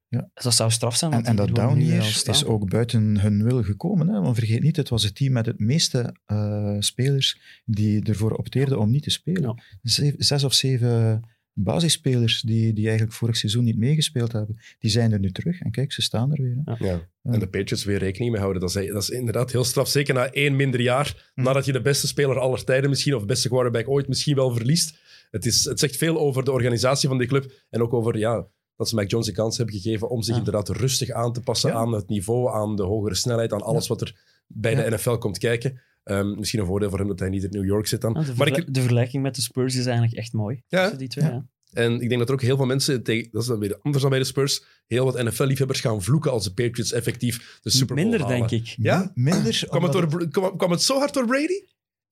Ja. 0.08 0.30
dat 0.34 0.54
zou 0.54 0.72
straf 0.72 0.96
zijn. 0.96 1.26
En, 1.26 1.36
dat 1.36 1.56
down 1.56 1.80
year 1.80 2.24
is 2.26 2.46
ook 2.46 2.70
buiten 2.70 3.20
hun 3.20 3.44
wil 3.44 3.64
gekomen. 3.64 4.08
Hè? 4.08 4.22
Want 4.22 4.38
vergeet 4.38 4.64
niet, 4.64 4.76
het 4.76 4.90
was 4.90 5.04
het 5.04 5.16
team 5.16 5.34
met 5.34 5.46
het 5.46 5.60
meeste 5.60 6.16
eh, 6.26 6.76
spelers 6.80 7.62
die 7.66 8.04
ervoor 8.04 8.32
opteerden 8.32 8.80
om 8.80 8.92
niet 8.92 9.04
te 9.04 9.10
spelen. 9.10 9.56
Ja. 9.82 10.14
Zes 10.18 10.44
of 10.44 10.54
zeven 10.54 11.24
basisspelers 11.58 12.42
die, 12.42 12.74
die 12.74 12.84
eigenlijk 12.88 13.16
vorig 13.18 13.36
seizoen 13.38 13.64
niet 13.64 13.78
meegespeeld 13.78 14.32
hebben, 14.32 14.58
die 14.80 14.92
zijn 14.92 15.12
er 15.12 15.20
nu 15.20 15.32
terug. 15.32 15.62
En 15.62 15.72
kijk, 15.72 15.92
ze 15.92 16.02
staan 16.02 16.32
er 16.34 16.42
weer. 16.42 16.62
Hè? 16.66 16.86
Ja. 16.88 17.10
En 17.24 17.40
de 17.40 17.48
Patriots 17.48 17.84
weer 17.84 17.98
rekening 17.98 18.32
mee 18.32 18.42
houden. 18.42 18.62
Dat 18.62 18.76
is, 18.76 18.92
dat 18.92 19.02
is 19.02 19.10
inderdaad 19.10 19.52
heel 19.52 19.64
straf. 19.64 19.88
Zeker 19.88 20.14
na 20.14 20.32
één 20.32 20.56
minder 20.56 20.82
jaar, 20.82 21.32
nadat 21.36 21.66
je 21.66 21.72
de 21.72 21.82
beste 21.82 22.08
speler 22.08 22.40
aller 22.40 22.64
tijden 22.64 22.90
misschien, 22.90 23.14
of 23.14 23.20
de 23.22 23.28
beste 23.28 23.48
quarterback 23.50 23.90
ooit 23.90 24.08
misschien 24.08 24.36
wel 24.36 24.54
verliest. 24.54 24.98
Het, 25.32 25.46
is, 25.46 25.64
het 25.66 25.80
zegt 25.80 25.98
veel 25.98 26.20
over 26.20 26.44
de 26.44 26.52
organisatie 26.52 27.10
van 27.10 27.18
die 27.18 27.28
club 27.28 27.52
en 27.70 27.82
ook 27.82 27.94
over 27.94 28.18
ja, 28.18 28.48
dat 28.76 28.90
ze 28.90 28.96
Mac 28.96 29.10
Jones 29.10 29.26
de 29.26 29.32
kans 29.32 29.58
hebben 29.58 29.76
gegeven 29.76 30.10
om 30.10 30.22
zich 30.22 30.34
Ja. 30.34 30.40
inderdaad 30.40 30.70
rustig 30.70 31.10
aan 31.10 31.34
te 31.34 31.42
passen 31.42 31.70
Ja. 31.70 31.76
aan 31.76 31.92
het 31.94 32.08
niveau, 32.10 32.54
aan 32.56 32.76
de 32.76 32.84
hogere 32.84 33.16
snelheid, 33.16 33.54
aan 33.54 33.62
alles 33.62 33.88
wat 33.88 34.02
er 34.02 34.16
bij 34.48 34.76
de 34.76 34.82
Ja. 34.82 34.90
NFL 34.90 35.16
komt 35.18 35.38
kijken. 35.38 35.82
Ehm, 36.06 36.36
misschien 36.38 36.60
een 36.60 36.66
voordeel 36.66 36.90
voor 36.90 37.00
hem 37.00 37.08
dat 37.08 37.20
hij 37.20 37.30
niet 37.30 37.44
in 37.44 37.50
New 37.50 37.66
York 37.66 37.88
zit 37.88 38.02
dan. 38.02 38.14
De, 38.14 38.34
maar 38.38 38.48
ik, 38.48 38.74
de 38.74 38.80
vergelijking 38.80 39.24
met 39.24 39.36
de 39.36 39.42
Spurs 39.42 39.76
is 39.76 39.86
eigenlijk 39.86 40.18
echt 40.18 40.34
mooi. 40.34 40.62
Ja. 40.68 40.82
Tussen 40.82 40.98
die 40.98 41.08
twee, 41.08 41.26
Ja. 41.26 41.32
ja. 41.32 41.46
En 41.74 41.94
ik 42.02 42.08
denk 42.10 42.20
dat 42.20 42.28
er 42.28 42.34
ook 42.34 42.42
heel 42.42 42.58
veel 42.58 42.66
mensen, 42.66 43.04
tegen, 43.04 43.28
dat 43.32 43.42
is 43.42 43.48
dan 43.48 43.60
weer 43.60 43.80
anders 43.82 44.02
dan 44.02 44.12
bij 44.12 44.20
de 44.20 44.26
Spurs, 44.26 44.64
heel 44.88 45.06
wat 45.06 45.24
NFL-liefhebbers 45.24 45.82
gaan 45.82 46.02
vloeken 46.02 46.32
als 46.32 46.44
de 46.44 46.54
Patriots 46.54 46.92
effectief 46.92 47.60
de 47.62 47.70
Super 47.70 47.96
Bowl 47.96 48.08
Minder, 48.10 48.28
halen. 48.28 48.38
denk 48.48 48.52
ik. 48.52 48.76
Ja? 48.78 49.12
Minder. 49.14 49.64
Kwam 49.68 49.84
het, 49.84 49.96
omdat 49.96 50.12
door, 50.12 50.30
kwam, 50.30 50.58
kwam 50.58 50.72
het 50.72 50.82
zo 50.82 50.98
hard 50.98 51.14
door 51.14 51.26
Brady? 51.26 51.64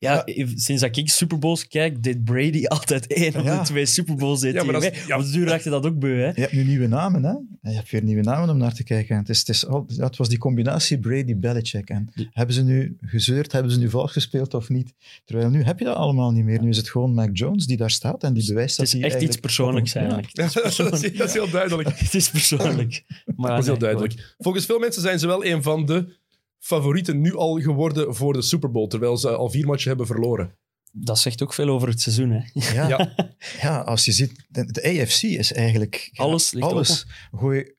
Ja, 0.04 0.24
sinds 0.56 0.82
dat 0.82 0.98
ik 0.98 1.10
Super 1.10 1.40
Bowls 1.40 1.68
kijk, 1.68 2.04
deed 2.04 2.24
Brady 2.24 2.66
altijd 2.76 3.08
één 3.08 3.36
of 3.36 3.44
Ja. 3.44 3.58
de 3.58 3.66
twee 3.66 3.86
Super 3.86 4.16
Bowls. 4.16 4.40
Deed 4.40 4.54
Ja, 4.54 4.64
maar 4.64 4.74
dat 4.74 4.84
is- 4.84 5.06
ja. 5.06 5.18
Op 5.18 5.24
de 5.26 5.32
duur 5.32 5.48
raakte 5.48 5.70
dat 5.70 5.86
ook 5.86 6.00
beu, 6.00 6.18
hè? 6.20 6.28
Je 6.28 6.42
hebt 6.42 6.52
nu 6.54 6.64
nieuwe 6.64 6.88
namen, 6.88 7.24
hè? 7.24 7.32
Je 7.70 7.76
hebt 7.76 7.90
weer 7.92 8.04
nieuwe 8.04 8.22
namen 8.22 8.50
om 8.50 8.58
naar 8.58 8.74
te 8.74 8.84
kijken. 8.84 9.18
Het, 9.18 9.30
is, 9.30 9.40
het, 9.40 9.50
is 9.50 9.66
al, 9.68 9.86
ja, 9.88 10.06
het 10.06 10.18
was 10.18 10.30
die 10.30 10.38
combinatie 10.38 11.00
Brady-Belichick. 11.00 11.90
En 11.90 12.10
hebben 12.32 12.56
ze 12.56 12.64
nu 12.64 12.98
gezeurd, 13.02 13.52
hebben 13.52 13.72
ze 13.72 13.80
nu 13.80 13.90
vals 13.90 14.12
gespeeld 14.12 14.54
of 14.54 14.70
niet? 14.70 14.94
Terwijl 15.26 15.50
nu 15.50 15.64
heb 15.64 15.80
je 15.80 15.86
dat 15.86 15.96
allemaal 15.96 16.32
niet 16.32 16.44
meer. 16.44 16.62
Nu 16.62 16.70
is 16.70 16.78
het 16.78 16.90
gewoon 16.90 17.14
Mac 17.14 17.30
Jones 17.34 17.66
die 17.66 17.78
daar 17.78 17.92
staat 17.92 18.24
en 18.24 18.34
die 18.34 18.46
bewijst 18.48 18.78
Het 18.78 18.86
dat 18.86 18.96
is 18.96 19.02
hij 19.02 19.02
echt 19.12 19.22
iets 19.22 19.38
eigenlijk 19.38 19.42
persoonlijks 19.46 19.96
op 19.96 20.02
ja. 20.02 20.08
eigenlijk. 20.08 20.36
Dat, 20.36 21.02
is, 21.04 21.18
dat 21.18 21.28
is 21.28 21.34
heel 21.34 21.50
duidelijk. 21.50 21.90
Het 22.04 22.14
is 22.14 22.30
persoonlijk. 22.30 23.04
Maar 23.36 23.50
Dat 23.56 23.60
is 23.60 23.66
heel 23.66 23.74
nee, 23.74 23.82
duidelijk. 23.84 24.36
Volgens 24.38 24.66
veel 24.66 24.80
mensen 24.80 25.02
zijn 25.02 25.20
ze 25.20 25.28
wel 25.28 25.46
een 25.46 25.64
van 25.64 25.86
de 25.86 26.22
favorieten 26.64 27.22
nu 27.22 27.36
al 27.36 27.60
geworden 27.60 28.16
voor 28.16 28.34
de 28.34 28.42
Super 28.42 28.72
Bowl, 28.72 28.88
terwijl 28.88 29.18
ze 29.18 29.30
al 29.30 29.50
vier 29.50 29.66
matchen 29.66 29.88
hebben 29.88 30.08
verloren. 30.08 30.58
Dat 30.92 31.20
zegt 31.20 31.42
ook 31.44 31.54
veel 31.54 31.70
over 31.70 31.88
het 31.88 32.02
seizoen, 32.02 32.30
hè? 32.32 32.42
Ja, 32.74 32.88
Ja. 32.88 33.16
ja. 33.62 33.80
als 33.80 34.06
je 34.06 34.12
ziet, 34.12 34.46
de, 34.48 34.66
de 34.66 35.02
AFC 35.02 35.22
is 35.22 35.54
eigenlijk... 35.54 36.10
ja, 36.12 36.24
Alles 36.24 36.52
ligt 36.52 36.68
alles. 36.68 37.06
Gooi 37.32 37.74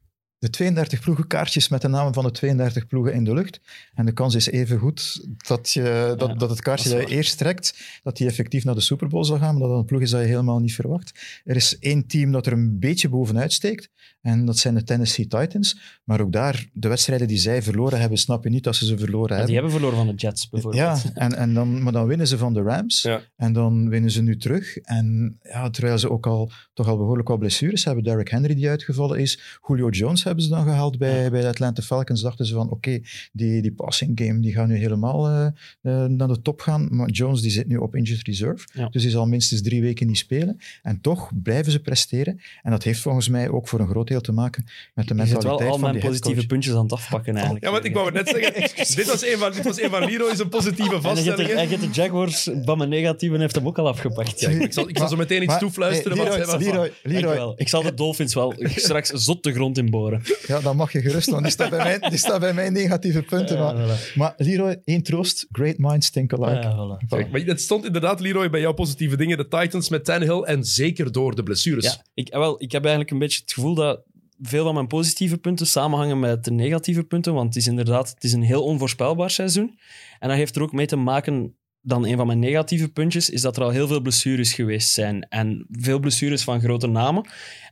de 0.44 0.50
32 0.50 1.00
ploegen 1.00 1.26
kaartjes 1.26 1.68
met 1.68 1.80
de 1.80 1.88
namen 1.88 2.14
van 2.14 2.24
de 2.24 2.30
32 2.30 2.86
ploegen 2.86 3.14
in 3.14 3.24
de 3.24 3.34
lucht. 3.34 3.60
En 3.94 4.06
de 4.06 4.12
kans 4.12 4.34
is 4.34 4.46
even 4.46 4.78
goed 4.78 5.26
dat, 5.46 5.70
je, 5.70 6.14
dat, 6.16 6.28
Ja, 6.28 6.34
dat 6.34 6.50
het 6.50 6.60
kaartje 6.60 6.88
dat 6.88 7.08
je 7.08 7.14
eerst 7.14 7.38
trekt, 7.38 7.78
dat 8.02 8.16
die 8.16 8.26
effectief 8.26 8.64
naar 8.64 8.74
de 8.74 8.80
Super 8.80 9.08
Bowl 9.08 9.24
zal 9.24 9.38
gaan, 9.38 9.52
maar 9.52 9.60
dat 9.60 9.70
dat 9.70 9.78
een 9.78 9.84
ploeg 9.84 10.00
is 10.00 10.10
dat 10.10 10.20
je 10.20 10.26
helemaal 10.26 10.58
niet 10.58 10.74
verwacht. 10.74 11.40
Er 11.44 11.56
is 11.56 11.78
één 11.78 12.06
team 12.06 12.32
dat 12.32 12.46
er 12.46 12.52
een 12.52 12.78
beetje 12.78 13.08
bovenuit 13.08 13.52
steekt, 13.52 13.90
en 14.24 14.44
dat 14.44 14.58
zijn 14.58 14.74
de 14.74 14.82
Tennessee 14.82 15.26
Titans. 15.26 15.78
Maar 16.04 16.20
ook 16.20 16.32
daar, 16.32 16.68
de 16.72 16.88
wedstrijden 16.88 17.28
die 17.28 17.36
zij 17.36 17.62
verloren 17.62 18.00
hebben, 18.00 18.18
snap 18.18 18.44
je 18.44 18.50
niet 18.50 18.64
dat 18.64 18.76
ze 18.76 18.86
ze 18.86 18.98
verloren 18.98 19.28
Ja, 19.28 19.34
hebben. 19.34 19.46
die 19.46 19.54
hebben 19.54 19.72
verloren 19.72 19.96
van 19.96 20.06
de 20.06 20.14
Jets, 20.14 20.48
bijvoorbeeld. 20.48 20.82
Ja, 20.82 21.10
en, 21.24 21.34
en 21.36 21.54
dan, 21.54 21.82
maar 21.82 21.92
dan 21.92 22.06
winnen 22.06 22.26
ze 22.26 22.38
van 22.38 22.54
de 22.54 22.62
Rams. 22.62 23.02
Ja. 23.02 23.20
En 23.36 23.52
dan 23.52 23.88
winnen 23.88 24.10
ze 24.10 24.22
nu 24.22 24.36
terug. 24.36 24.76
En 24.78 25.38
ja, 25.42 25.70
terwijl 25.70 25.98
ze 25.98 26.10
ook 26.10 26.26
al 26.26 26.50
toch 26.72 26.88
al 26.88 26.96
behoorlijk 26.96 27.28
wat 27.28 27.38
blessures 27.38 27.84
hebben. 27.84 28.04
Derrick 28.04 28.28
Henry 28.28 28.54
die 28.54 28.68
uitgevallen 28.68 29.18
is. 29.18 29.58
Julio 29.66 29.88
Jones 29.88 30.24
hebben 30.24 30.44
ze 30.44 30.50
dan 30.50 30.64
gehaald 30.64 30.98
bij, 30.98 31.30
bij 31.30 31.40
de 31.40 31.48
Atlanta 31.48 31.82
Falcons. 31.82 32.20
Dachten 32.22 32.46
ze 32.46 32.54
van, 32.54 32.70
oké, 32.70 33.00
die, 33.32 33.62
die 33.62 33.72
passing 33.72 34.20
game 34.20 34.40
die 34.40 34.52
gaat 34.52 34.68
nu 34.68 34.76
helemaal 34.76 35.28
eh, 35.28 35.46
eh, 35.46 36.08
naar 36.08 36.28
de 36.28 36.42
top 36.42 36.60
gaan. 36.60 36.88
Maar 36.90 37.10
Jones 37.10 37.40
die 37.40 37.50
zit 37.50 37.66
nu 37.66 37.76
op 37.76 37.94
injured 37.94 38.26
reserve. 38.26 38.68
Ja. 38.72 38.88
Dus 38.88 39.02
die 39.02 39.10
zal 39.10 39.26
minstens 39.26 39.62
drie 39.62 39.80
weken 39.80 40.06
niet 40.06 40.18
spelen. 40.18 40.58
En 40.82 41.00
toch 41.00 41.30
blijven 41.42 41.72
ze 41.72 41.80
presteren. 41.80 42.40
En 42.62 42.70
dat 42.70 42.82
heeft 42.82 43.00
volgens 43.00 43.28
mij 43.28 43.48
ook 43.48 43.68
voor 43.68 43.80
een 43.80 43.88
groot 43.88 44.08
te 44.20 44.32
maken 44.32 44.66
met 44.94 45.08
de 45.08 45.14
Je 45.14 45.20
zit 45.20 45.32
mentaliteit 45.32 45.60
wel 45.60 45.70
al 45.70 45.78
van 45.78 45.80
mijn 45.80 45.92
die 45.92 46.02
positieve 46.10 46.46
puntjes 46.46 46.74
aan 46.74 46.82
het 46.82 46.92
afpakken 46.92 47.34
eigenlijk. 47.34 47.64
Ja, 47.64 47.70
want 47.70 47.84
ik 47.84 47.94
wou 47.94 48.06
het 48.06 48.14
net 48.14 48.28
zeggen. 48.28 48.52
dit, 48.96 49.06
was 49.06 49.26
een 49.26 49.38
van, 49.38 49.52
dit 49.52 49.64
was 49.64 49.80
een 49.80 49.90
van 49.90 50.04
Leroy's 50.04 50.42
positieve 50.50 51.00
vaststellingen. 51.00 51.56
hij 51.56 51.66
gaat 51.66 51.80
de 51.80 51.88
Jaguars 51.92 52.48
van 52.64 52.78
mijn 52.78 52.90
negatieve 52.90 53.38
heeft 53.38 53.54
hem 53.54 53.66
ook 53.66 53.78
al 53.78 53.88
afgepakt. 53.88 54.40
Ja, 54.40 54.48
ik, 54.48 54.72
zal, 54.72 54.88
ik 54.88 54.98
zal 54.98 55.08
zo 55.08 55.16
meteen 55.16 55.38
iets 55.42 55.46
Maar, 55.46 55.58
toefluisteren. 55.58 56.18
hey, 56.18 56.46
want 56.46 56.62
Leroy, 56.62 56.92
Leroy. 57.02 57.52
Ik 57.56 57.68
zal 57.68 57.82
de 57.82 57.94
Dolphins 57.94 58.34
wel 58.34 58.54
straks 58.76 59.08
zot 59.08 59.42
de 59.42 59.52
grond 59.52 59.78
inboren. 59.78 60.22
Ja, 60.46 60.60
dan 60.60 60.76
mag 60.76 60.92
je 60.92 61.00
gerust, 61.00 61.30
want 61.30 61.42
die 61.42 61.52
staat 61.52 61.70
bij 61.70 61.84
mij, 61.84 62.08
die 62.10 62.18
staat 62.18 62.40
bij 62.40 62.54
mij 62.54 62.70
negatieve 62.70 63.22
punten. 63.22 63.56
Ja, 63.56 63.72
maar, 63.72 63.88
voilà. 63.88 64.14
maar 64.14 64.34
Leroy, 64.36 64.80
één 64.84 65.02
troost. 65.02 65.46
Great 65.52 65.78
minds 65.78 66.10
think 66.10 66.32
alike. 66.32 66.52
Ja, 66.52 66.74
voilà. 66.74 67.08
Kijk, 67.08 67.30
maar 67.30 67.40
het 67.40 67.60
stond 67.60 67.84
inderdaad, 67.84 68.20
Leroy, 68.20 68.50
bij 68.50 68.60
jouw 68.60 68.72
positieve 68.72 69.16
dingen. 69.16 69.36
De 69.36 69.48
Titans 69.48 69.88
met 69.88 70.04
Tannehill 70.04 70.42
en 70.42 70.64
zeker 70.64 71.12
door 71.12 71.34
de 71.34 71.42
blessures. 71.42 71.84
Ja, 71.84 72.04
ik, 72.14 72.28
wel, 72.32 72.62
ik 72.62 72.72
heb 72.72 72.82
eigenlijk 72.82 73.10
een 73.10 73.18
beetje 73.18 73.40
het 73.40 73.52
gevoel 73.52 73.74
dat 73.74 74.00
veel 74.40 74.64
van 74.64 74.74
mijn 74.74 74.86
positieve 74.86 75.38
punten 75.38 75.66
samenhangen 75.66 76.18
met 76.18 76.44
de 76.44 76.50
negatieve 76.50 77.04
punten. 77.04 77.34
Want 77.34 77.46
het 77.46 77.56
is 77.56 77.66
inderdaad 77.66 78.08
het 78.08 78.24
is 78.24 78.32
een 78.32 78.42
heel 78.42 78.64
onvoorspelbaar 78.64 79.30
seizoen. 79.30 79.78
En 80.18 80.28
dat 80.28 80.36
heeft 80.36 80.56
er 80.56 80.62
ook 80.62 80.72
mee 80.72 80.86
te 80.86 80.96
maken, 80.96 81.56
dan 81.80 82.06
een 82.06 82.16
van 82.16 82.26
mijn 82.26 82.38
negatieve 82.38 82.88
puntjes, 82.88 83.30
is 83.30 83.40
dat 83.40 83.56
er 83.56 83.62
al 83.62 83.70
heel 83.70 83.86
veel 83.86 84.00
blessures 84.00 84.52
geweest 84.52 84.92
zijn. 84.92 85.28
En 85.28 85.66
veel 85.70 85.98
blessures 85.98 86.44
van 86.44 86.60
grote 86.60 86.86
namen. 86.86 87.28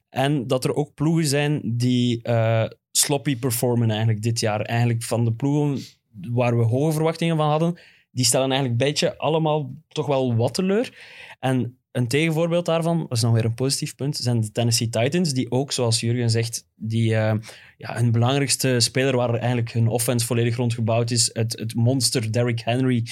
En 0.09 0.47
dat 0.47 0.65
er 0.65 0.75
ook 0.75 0.95
ploegen 0.95 1.27
zijn 1.27 1.61
die 1.65 2.23
eh, 2.23 2.65
sloppy 2.91 3.37
performen 3.37 3.89
eigenlijk 3.91 4.23
dit 4.23 4.41
jaar. 4.41 4.61
Eigenlijk 4.61 5.03
van 5.03 5.25
de 5.25 5.33
ploegen 5.33 5.79
waar 6.31 6.59
we 6.59 6.65
hoge 6.65 6.93
verwachtingen 6.93 7.37
van 7.37 7.49
hadden, 7.49 7.79
die 8.11 8.25
stellen 8.25 8.51
eigenlijk 8.51 8.81
een 8.81 8.87
beetje 8.87 9.19
allemaal 9.19 9.75
toch 9.89 10.07
wel 10.07 10.37
wat 10.37 10.55
teleur. 10.55 10.95
En 11.41 11.79
een 11.93 12.09
tegenvoorbeeld 12.09 12.67
daarvan, 12.67 12.99
dat 12.99 13.13
is 13.13 13.21
dan 13.21 13.33
weer 13.33 13.45
een 13.45 13.55
positief 13.55 13.95
punt, 13.95 14.17
zijn 14.17 14.41
de 14.41 14.53
Tennessee 14.53 14.89
Titans, 14.89 15.33
die 15.33 15.51
ook, 15.51 15.73
zoals 15.73 16.01
Jurgen 16.01 16.31
zegt, 16.31 16.67
die, 16.75 17.15
eh, 17.15 17.35
ja, 17.77 17.95
hun 17.95 18.13
belangrijkste 18.13 18.81
speler 18.81 19.17
waar 19.17 19.35
eigenlijk 19.35 19.73
hun 19.73 19.89
offense 19.89 20.27
volledig 20.27 20.57
rond 20.57 20.75
gebouwd 20.75 21.11
is, 21.11 21.31
het, 21.33 21.59
het 21.59 21.75
monster 21.75 22.33
Derrick 22.33 22.61
Henry, 22.61 23.07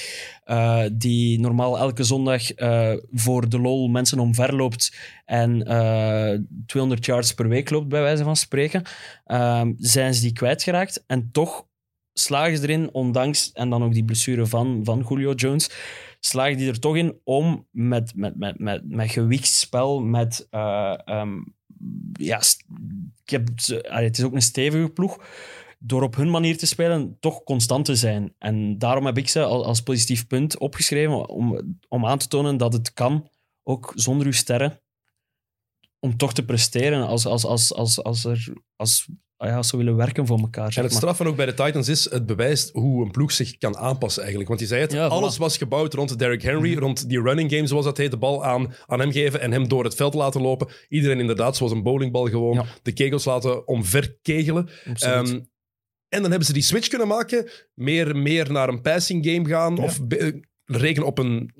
eh, 0.44 0.82
die 0.92 1.40
normaal 1.40 1.78
elke 1.78 2.02
zondag 2.02 2.52
eh, 2.52 2.92
voor 3.12 3.48
de 3.48 3.58
lol 3.58 3.88
mensen 3.88 4.18
omverloopt 4.18 4.96
en 5.24 5.62
eh 5.62 6.38
200 6.66 7.06
yards 7.06 7.34
per 7.34 7.48
week 7.48 7.70
loopt, 7.70 7.88
bij 7.88 8.02
wijze 8.02 8.24
van 8.24 8.36
spreken, 8.36 8.82
eh, 9.24 9.62
zijn 9.76 10.14
ze 10.14 10.20
die 10.20 10.32
kwijtgeraakt. 10.32 11.04
En 11.06 11.28
toch 11.32 11.66
slagen 12.12 12.56
ze 12.56 12.62
erin, 12.62 12.92
ondanks, 12.92 13.52
en 13.52 13.70
dan 13.70 13.82
ook 13.82 13.92
die 13.92 14.04
blessure 14.04 14.46
van, 14.46 14.80
van 14.84 15.06
Julio 15.08 15.32
Jones, 15.32 15.70
slagen 16.20 16.56
die 16.56 16.68
er 16.68 16.80
toch 16.80 16.96
in 16.96 17.20
om 17.24 17.66
met, 17.70 18.14
met, 18.14 18.36
met, 18.36 18.58
met, 18.58 18.88
met 18.88 19.10
gewichtsspel, 19.10 20.00
met... 20.00 20.46
eh, 20.50 20.98
ehm, 21.04 21.38
ja, 22.12 22.40
ik 23.24 23.30
heb, 23.30 23.48
het 23.82 24.18
is 24.18 24.24
ook 24.24 24.34
een 24.34 24.42
stevige 24.42 24.88
ploeg. 24.88 25.24
Door 25.78 26.02
op 26.02 26.16
hun 26.16 26.30
manier 26.30 26.58
te 26.58 26.66
spelen, 26.66 27.16
toch 27.20 27.42
constant 27.42 27.84
te 27.84 27.96
zijn. 27.96 28.34
En 28.38 28.78
daarom 28.78 29.06
heb 29.06 29.18
ik 29.18 29.28
ze 29.28 29.42
al- 29.42 29.64
als 29.64 29.82
positief 29.82 30.26
punt 30.26 30.58
opgeschreven, 30.58 31.28
om, 31.28 31.76
om 31.88 32.06
aan 32.06 32.18
te 32.18 32.28
tonen 32.28 32.56
dat 32.56 32.72
het 32.72 32.92
kan, 32.92 33.28
ook 33.62 33.92
zonder 33.94 34.26
uw 34.26 34.32
sterren, 34.32 34.80
om 35.98 36.16
toch 36.16 36.32
te 36.32 36.44
presteren 36.44 37.06
als, 37.06 37.26
als, 37.26 37.44
als, 37.44 37.74
als, 37.74 38.02
als, 38.02 38.24
er, 38.24 38.52
als, 38.76 39.08
ah 39.40 39.48
ja, 39.48 39.56
als 39.56 39.68
ze 39.68 39.76
willen 39.76 39.96
werken 39.96 40.26
voor 40.26 40.38
elkaar. 40.38 40.64
En 40.68 40.72
het 40.82 40.82
maar. 40.82 40.90
straffen 40.90 41.26
ook 41.26 41.36
bij 41.36 41.46
de 41.46 41.54
Titans 41.54 41.88
is, 41.88 42.10
het 42.10 42.26
bewijst 42.26 42.70
hoe 42.72 43.04
een 43.04 43.10
ploeg 43.10 43.32
zich 43.32 43.58
kan 43.58 43.76
aanpassen 43.76 44.20
eigenlijk. 44.20 44.48
Want 44.50 44.60
je 44.60 44.66
zei 44.68 44.80
het, 44.80 44.92
Ja, 44.92 45.06
voilà. 45.08 45.12
alles 45.12 45.36
was 45.36 45.56
gebouwd 45.56 45.94
rond 45.94 46.18
Derrick 46.18 46.42
Henry, 46.42 46.76
rond 46.78 47.08
die 47.08 47.22
running 47.22 47.50
game, 47.52 47.66
zoals 47.66 47.84
dat 47.84 47.96
heet, 47.96 48.10
de 48.10 48.16
bal 48.16 48.44
aan, 48.44 48.74
aan 48.86 49.00
hem 49.00 49.12
geven 49.12 49.40
en 49.40 49.52
hem 49.52 49.68
door 49.68 49.84
het 49.84 49.94
veld 49.94 50.14
laten 50.14 50.40
lopen. 50.40 50.68
Iedereen 50.88 51.20
inderdaad, 51.20 51.56
zoals 51.56 51.72
een 51.72 51.82
bowlingbal 51.82 52.28
gewoon, 52.28 52.54
Ja. 52.54 52.64
de 52.82 52.92
kegels 52.92 53.24
laten 53.24 53.66
omverkegelen. 53.68 54.68
Ehm, 54.94 55.40
en 56.08 56.20
dan 56.22 56.30
hebben 56.30 56.44
ze 56.46 56.52
die 56.52 56.62
switch 56.62 56.88
kunnen 56.88 57.08
maken, 57.08 57.48
meer, 57.74 58.16
meer 58.16 58.52
naar 58.52 58.68
een 58.68 58.80
passing 58.82 59.26
game 59.26 59.48
gaan, 59.48 59.76
Ja. 59.76 59.82
of 59.82 60.06
be- 60.06 60.48
rekenen 60.76 61.06
op 61.08 61.18
een 61.18 61.54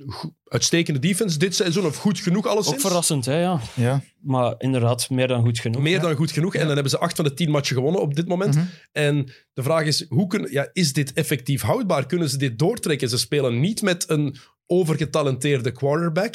uitstekende 0.45 0.99
defense 1.01 1.39
dit 1.39 1.55
seizoen, 1.55 1.87
of 1.87 1.97
goed 1.97 2.19
genoeg 2.19 2.47
alleszins. 2.47 2.75
ook 2.77 2.81
verrassend, 2.81 3.25
hè, 3.25 3.41
ja. 3.41 3.61
Ja. 3.75 4.03
Maar 4.21 4.55
inderdaad, 4.59 5.11
meer 5.11 5.29
dan 5.29 5.43
goed 5.43 5.59
genoeg. 5.59 5.83
Meer 5.83 5.93
ja. 5.93 6.01
dan 6.01 6.15
goed 6.15 6.31
genoeg. 6.31 6.55
En 6.55 6.61
dan 6.65 6.73
hebben 6.75 6.91
ze 6.91 6.99
acht 6.99 7.17
van 7.17 7.25
de 7.25 7.35
tien 7.35 7.51
matchen 7.51 7.77
gewonnen 7.77 8.01
op 8.01 8.15
dit 8.15 8.29
moment. 8.29 8.55
Mhm. 8.55 8.65
En 8.93 9.33
de 9.53 9.63
vraag 9.63 9.85
is, 9.85 10.07
hoe 10.09 10.27
kun, 10.27 10.49
ja, 10.51 10.69
is 10.73 10.93
dit 10.93 11.13
effectief 11.13 11.63
houdbaar? 11.63 12.07
Kunnen 12.07 12.29
ze 12.31 12.37
dit 12.39 12.59
doortrekken? 12.59 13.09
Ze 13.09 13.19
spelen 13.19 13.61
niet 13.61 13.83
met 13.83 14.09
een 14.11 14.37
overgetalenteerde 14.67 15.73
quarterback. 15.73 16.35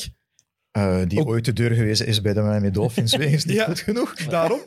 Eh, 0.72 1.02
die 1.08 1.20
Ook- 1.20 1.28
ooit 1.28 1.46
de 1.46 1.54
deur 1.54 1.72
gewezen 1.72 2.08
is 2.08 2.22
bij 2.22 2.34
de 2.34 2.42
Miami 2.42 2.72
Dolphins. 2.72 3.16
Wegens 3.26 3.46
niet 3.46 3.56
Ja. 3.56 3.66
goed 3.66 3.80
genoeg. 3.80 4.14
Daarom. 4.30 4.60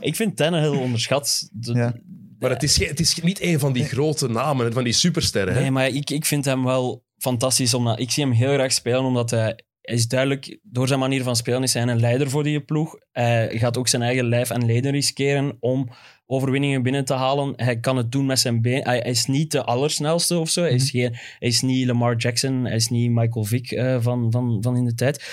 Ik 0.00 0.16
vind 0.16 0.36
Tannehill 0.36 0.76
onderschat. 0.78 1.48
De- 1.52 1.72
Ja. 1.74 1.94
Maar 2.38 2.50
het 2.50 2.62
is, 2.62 2.86
het 2.88 3.00
is 3.00 3.20
niet 3.22 3.42
een 3.42 3.58
van 3.58 3.72
die 3.72 3.84
grote 3.84 4.28
namen, 4.28 4.72
van 4.72 4.84
die 4.84 4.92
supersterren. 4.92 5.54
Hè? 5.54 5.60
Nee, 5.60 5.70
maar 5.70 5.88
ik, 5.88 6.10
ik 6.10 6.24
vind 6.24 6.44
hem 6.44 6.64
wel 6.64 7.04
fantastisch. 7.18 7.74
Omdat, 7.74 8.00
ik 8.00 8.10
zie 8.10 8.24
hem 8.24 8.32
heel 8.32 8.52
graag 8.52 8.72
spelen, 8.72 9.04
omdat 9.04 9.30
hij, 9.30 9.58
hij 9.80 9.94
is 9.94 10.08
duidelijk... 10.08 10.58
Door 10.62 10.88
zijn 10.88 11.00
manier 11.00 11.22
van 11.22 11.36
spelen 11.36 11.62
is 11.62 11.74
hij 11.74 11.82
een 11.82 12.00
leider 12.00 12.30
voor 12.30 12.42
die 12.42 12.60
ploeg. 12.60 12.98
Hij 13.12 13.58
gaat 13.58 13.76
ook 13.76 13.88
zijn 13.88 14.02
eigen 14.02 14.28
lijf 14.28 14.50
en 14.50 14.66
leden 14.66 14.92
riskeren 14.92 15.56
om 15.60 15.88
overwinningen 16.26 16.82
binnen 16.82 17.04
te 17.04 17.14
halen. 17.14 17.52
Hij 17.56 17.80
kan 17.80 17.96
het 17.96 18.12
doen 18.12 18.26
met 18.26 18.38
zijn 18.38 18.62
been. 18.62 18.82
Hij, 18.82 18.98
hij 18.98 19.10
is 19.10 19.26
niet 19.26 19.52
de 19.52 19.64
allersnelste 19.64 20.38
of 20.38 20.48
zo. 20.48 20.60
Hij, 20.60 20.72
is 20.72 20.90
geen, 20.90 21.10
hij 21.12 21.48
is 21.48 21.60
niet 21.60 21.86
Lamar 21.86 22.16
Jackson. 22.16 22.64
Hij 22.64 22.76
is 22.76 22.88
niet 22.88 23.10
Michael 23.10 23.44
Vick 23.44 23.70
eh, 23.70 23.96
van, 24.00 24.32
van, 24.32 24.58
van 24.62 24.76
in 24.76 24.84
de 24.84 24.94
tijd. 24.94 25.24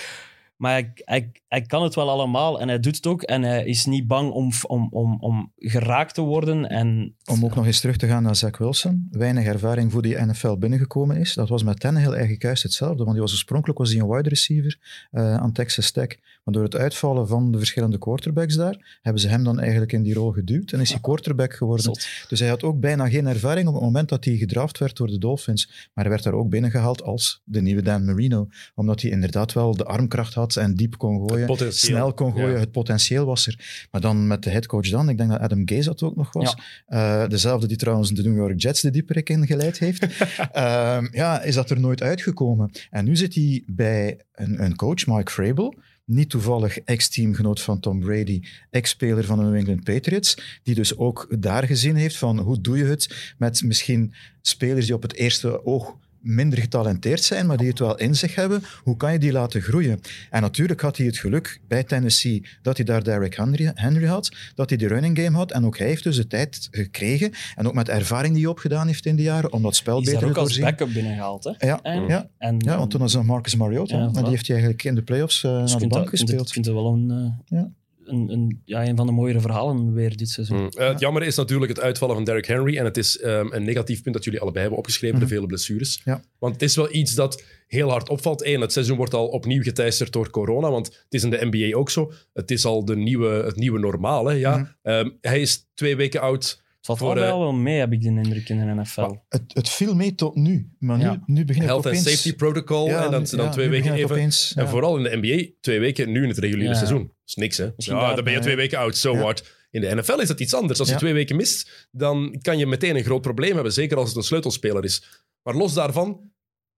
Maar 0.57 0.71
hij, 0.71 0.91
hij, 0.95 1.31
hij 1.53 1.61
kan 1.61 1.83
het 1.83 1.95
wel 1.95 2.09
allemaal 2.09 2.59
en 2.59 2.67
hij 2.67 2.79
doet 2.79 2.95
het 2.95 3.07
ook. 3.07 3.21
En 3.21 3.43
hij 3.43 3.65
is 3.65 3.85
niet 3.85 4.07
bang 4.07 4.31
om, 4.31 4.51
om, 4.67 4.87
om, 4.91 5.17
om 5.19 5.51
geraakt 5.57 6.13
te 6.13 6.21
worden. 6.21 6.69
En 6.69 7.15
Om 7.25 7.43
ook 7.43 7.55
nog 7.55 7.65
eens 7.65 7.79
terug 7.79 7.97
te 7.97 8.07
gaan 8.07 8.23
naar 8.23 8.35
Zach 8.35 8.57
Wilson. 8.57 9.07
Weinig 9.11 9.45
ervaring 9.45 9.91
voor 9.91 10.01
die 10.01 10.25
NFL 10.25 10.57
binnengekomen 10.57 11.17
is. 11.17 11.33
Dat 11.33 11.49
was 11.49 11.63
met 11.63 11.79
Tannehill 11.79 12.11
eigenlijk 12.11 12.41
juist 12.41 12.63
hetzelfde. 12.63 12.97
Want 13.03 13.11
die 13.11 13.21
was 13.21 13.31
oorspronkelijk 13.31 13.79
was 13.79 13.91
hij 13.91 13.99
een 13.99 14.09
wide 14.09 14.29
receiver 14.29 14.77
eh, 15.11 15.35
aan 15.35 15.51
Texas 15.51 15.91
Tech. 15.91 16.07
Maar 16.43 16.53
door 16.53 16.63
het 16.63 16.75
uitvallen 16.75 17.27
van 17.27 17.51
de 17.51 17.57
verschillende 17.57 17.97
quarterbacks 17.97 18.55
daar, 18.55 18.99
hebben 19.01 19.21
ze 19.21 19.27
hem 19.27 19.43
dan 19.43 19.59
eigenlijk 19.59 19.91
in 19.91 20.03
die 20.03 20.13
rol 20.13 20.31
geduwd. 20.31 20.71
En 20.71 20.79
is 20.79 20.91
hij 20.91 20.99
quarterback 20.99 21.53
geworden. 21.53 21.85
zot. 21.85 22.07
Dus 22.27 22.39
hij 22.39 22.49
had 22.49 22.63
ook 22.63 22.79
bijna 22.79 23.09
geen 23.09 23.27
ervaring 23.27 23.67
op 23.67 23.73
het 23.73 23.83
moment 23.83 24.09
dat 24.09 24.25
hij 24.25 24.35
gedraft 24.35 24.77
werd 24.77 24.97
door 24.97 25.07
de 25.07 25.17
Dolphins. 25.17 25.67
Maar 25.93 26.03
hij 26.03 26.13
werd 26.13 26.23
daar 26.23 26.33
ook 26.33 26.49
binnengehaald 26.49 27.03
als 27.03 27.41
de 27.43 27.61
nieuwe 27.61 27.81
Dan 27.81 28.05
Marino. 28.05 28.47
Omdat 28.75 29.01
hij 29.01 29.11
inderdaad 29.11 29.53
wel 29.53 29.75
de 29.75 29.85
armkracht 29.85 30.33
had 30.33 30.55
en 30.55 30.75
diep 30.75 30.97
kon 30.97 31.29
gooien. 31.29 31.42
Potentieel. 31.45 31.97
Snel 31.97 32.13
kon 32.13 32.31
gooien, 32.31 32.51
Ja. 32.51 32.59
het 32.59 32.71
potentieel 32.71 33.25
was 33.25 33.47
er. 33.47 33.87
Maar 33.91 34.01
dan 34.01 34.27
met 34.27 34.43
de 34.43 34.49
headcoach 34.49 34.89
dan, 34.89 35.09
ik 35.09 35.17
denk 35.17 35.29
dat 35.29 35.39
Adam 35.39 35.61
Gase 35.65 35.83
dat 35.83 36.01
ook 36.03 36.15
nog 36.15 36.33
was. 36.33 36.55
Eh, 36.85 37.27
dezelfde 37.27 37.67
die 37.67 37.77
trouwens 37.77 38.11
de 38.11 38.23
New 38.23 38.35
York 38.35 38.61
Jets 38.61 38.81
de 38.81 38.89
dieperik 38.89 39.29
ingeleid 39.29 39.79
heeft. 39.79 40.07
Ehm, 40.51 41.07
ja, 41.11 41.41
is 41.41 41.55
dat 41.55 41.69
er 41.69 41.79
nooit 41.79 42.01
uitgekomen. 42.01 42.71
En 42.89 43.05
nu 43.05 43.15
zit 43.15 43.35
hij 43.35 43.63
bij 43.65 44.19
een, 44.33 44.63
een 44.63 44.75
coach, 44.75 45.05
Mike 45.05 45.31
Vrabel. 45.31 45.75
Niet 46.05 46.29
toevallig 46.29 46.79
ex-teamgenoot 46.79 47.61
van 47.61 47.79
Tom 47.79 47.99
Brady, 47.99 48.41
ex-speler 48.69 49.23
van 49.23 49.37
de 49.37 49.43
New 49.43 49.55
England 49.55 49.83
Patriots, 49.83 50.59
die 50.63 50.75
dus 50.75 50.97
ook 50.97 51.27
daar 51.39 51.63
gezien 51.63 51.95
heeft 51.95 52.17
van 52.17 52.39
hoe 52.39 52.61
doe 52.61 52.77
je 52.77 52.85
het 52.85 53.33
met 53.37 53.63
misschien 53.63 54.13
spelers 54.41 54.85
die 54.85 54.95
op 54.95 55.01
het 55.01 55.13
eerste 55.13 55.65
oog 55.65 55.97
minder 56.23 56.59
getalenteerd 56.59 57.23
zijn, 57.23 57.45
maar 57.45 57.57
die 57.57 57.67
het 57.67 57.79
wel 57.79 57.97
in 57.97 58.15
zich 58.15 58.35
hebben. 58.35 58.63
Hoe 58.83 58.97
kan 58.97 59.11
je 59.13 59.19
die 59.19 59.31
laten 59.31 59.61
groeien? 59.61 59.99
En 60.29 60.41
natuurlijk 60.41 60.81
had 60.81 60.97
hij 60.97 61.05
het 61.05 61.17
geluk 61.17 61.59
bij 61.67 61.83
Tennessee 61.83 62.45
dat 62.61 62.77
hij 62.77 62.85
daar 62.85 63.03
Derrick 63.03 63.35
Henry, 63.35 63.71
Henry 63.75 64.05
had, 64.05 64.31
dat 64.55 64.69
hij 64.69 64.77
die 64.77 64.87
running 64.87 65.17
game 65.19 65.37
had. 65.37 65.51
En 65.51 65.65
ook 65.65 65.77
hij 65.77 65.87
heeft 65.87 66.03
dus 66.03 66.15
de 66.15 66.27
tijd 66.27 66.67
gekregen. 66.71 67.31
En 67.55 67.67
ook 67.67 67.73
met 67.73 67.85
de 67.85 67.91
ervaring 67.91 68.33
die 68.33 68.41
hij 68.43 68.51
opgedaan 68.51 68.87
heeft 68.87 69.05
in 69.05 69.15
de 69.15 69.21
jaren, 69.21 69.53
om 69.53 69.61
dat 69.61 69.75
spel 69.75 69.99
is 69.99 70.05
beter 70.05 70.19
te 70.19 70.25
ook 70.25 70.35
als 70.35 70.43
voorzien. 70.45 70.63
backup 70.63 70.93
binnengehaald. 70.93 71.43
Hè? 71.43 71.67
Ja, 71.67 71.79
En, 71.81 72.07
ja. 72.07 72.29
En, 72.37 72.55
ja, 72.59 72.77
want 72.77 72.91
toen 72.91 72.99
was 72.99 73.13
er 73.13 73.25
Marcus 73.25 73.55
Mariota. 73.55 73.97
Ja, 73.97 74.03
en 74.05 74.13
die 74.13 74.23
heeft 74.29 74.47
hij 74.47 74.55
eigenlijk 74.55 74.83
in 74.83 74.95
de 74.95 75.01
playoffs 75.01 75.41
dus 75.41 75.51
naar 75.51 75.79
de 75.79 75.87
bank 75.87 75.91
dat- 75.91 76.09
gespeeld. 76.09 76.47
Ik 76.47 76.53
vind 76.53 76.65
het 76.65 76.75
wel 76.75 76.93
een, 76.93 77.11
eh, 77.49 77.57
Ja. 77.59 77.71
Een, 78.05 78.29
een, 78.29 78.61
ja, 78.65 78.87
een 78.87 78.95
van 78.95 79.05
de 79.05 79.11
mooiere 79.11 79.39
verhalen 79.39 79.93
weer 79.93 80.17
dit 80.17 80.29
seizoen. 80.29 80.57
Mm. 80.61 80.69
Eh, 80.69 80.87
het 80.87 80.99
jammer 80.99 81.23
is 81.23 81.35
natuurlijk 81.35 81.69
het 81.71 81.79
uitvallen 81.81 82.15
van 82.15 82.23
Derrick 82.23 82.45
Henry. 82.45 82.77
En 82.77 82.85
het 82.85 82.97
is 82.97 83.19
ehm, 83.19 83.47
een 83.51 83.63
negatief 83.63 84.01
punt 84.01 84.15
dat 84.15 84.23
jullie 84.23 84.39
allebei 84.39 84.61
hebben 84.61 84.79
opgeschreven, 84.79 85.19
de 85.19 85.25
Mhm. 85.25 85.33
vele 85.33 85.45
blessures. 85.47 86.01
Ja. 86.05 86.23
Want 86.39 86.53
het 86.53 86.61
is 86.61 86.75
wel 86.75 86.93
iets 86.93 87.15
dat 87.15 87.43
heel 87.67 87.89
hard 87.89 88.09
opvalt. 88.09 88.45
Eén, 88.45 88.61
het 88.61 88.71
seizoen 88.71 88.97
wordt 88.97 89.13
al 89.13 89.27
opnieuw 89.27 89.61
geteisterd 89.63 90.11
door 90.11 90.29
corona. 90.29 90.69
Want 90.71 90.85
het 90.87 91.05
is 91.09 91.23
in 91.23 91.29
de 91.29 91.47
NBA 91.51 91.77
ook 91.77 91.89
zo. 91.89 92.11
Het 92.33 92.51
is 92.51 92.65
al 92.65 92.85
de 92.85 92.95
nieuwe, 92.95 93.29
het 93.29 93.55
nieuwe 93.55 93.79
normaal. 93.79 94.25
Hè, 94.25 94.33
ja. 94.33 94.57
Mhm. 94.57 94.65
Ehm, 94.81 95.09
hij 95.21 95.41
is 95.41 95.67
twee 95.73 95.95
weken 95.95 96.21
oud. 96.21 96.61
Het 96.83 96.97
valt 96.97 96.99
Voor, 97.17 97.23
al 97.31 97.39
wel 97.39 97.53
mee, 97.53 97.79
heb 97.79 97.91
ik 97.93 98.01
de 98.01 98.07
indruk 98.07 98.49
in 98.49 98.57
de 98.59 98.81
NFL. 98.81 99.15
Het, 99.29 99.43
het 99.47 99.69
viel 99.69 99.95
mee 99.95 100.15
tot 100.15 100.35
nu, 100.35 100.69
maar 100.79 100.97
nu, 100.97 101.03
Ja. 101.03 101.23
nu 101.25 101.45
begint 101.45 101.65
het 101.65 101.65
Health 101.73 101.85
and 101.85 101.97
safety 101.97 102.35
protocol. 102.35 102.87
Ja, 102.87 103.05
en 103.05 103.11
dan, 103.11 103.21
nu- 103.21 103.27
dan 103.29 103.45
ja, 103.45 103.51
twee 103.51 103.69
weken 103.69 103.93
even. 103.93 104.09
opeens, 104.15 104.53
En 104.55 104.69
vooral 104.69 104.97
in 104.97 105.03
de 105.03 105.17
NBA, 105.17 105.51
twee 105.61 105.79
weken 105.79 106.11
nu 106.11 106.23
in 106.23 106.29
het 106.29 106.37
reguliere 106.37 106.69
Ja. 106.71 106.75
seizoen. 106.77 107.01
Dat 107.03 107.15
is 107.25 107.35
niks, 107.35 107.57
hè? 107.57 107.69
Misschien 107.75 107.97
Ja, 107.97 108.05
daar- 108.05 108.15
dan 108.15 108.23
ben 108.23 108.33
je 108.33 108.39
twee 108.39 108.55
weken 108.55 108.77
oud, 108.77 108.97
so 108.97 109.11
Ja. 109.13 109.19
what. 109.19 109.43
In 109.71 109.81
de 109.81 109.95
NFL 109.95 110.19
is 110.19 110.27
dat 110.27 110.39
iets 110.39 110.53
anders. 110.53 110.79
Als 110.79 110.87
je 110.87 110.93
Ja. 110.93 110.99
twee 110.99 111.13
weken 111.13 111.35
mist, 111.35 111.87
dan 111.91 112.37
kan 112.41 112.57
je 112.57 112.65
meteen 112.65 112.95
een 112.95 113.03
groot 113.03 113.21
probleem 113.21 113.53
hebben. 113.53 113.73
Zeker 113.73 113.97
als 113.97 114.07
het 114.07 114.17
een 114.17 114.23
sleutelspeler 114.23 114.83
is. 114.83 115.23
Maar 115.43 115.55
los 115.55 115.73
daarvan, 115.73 116.31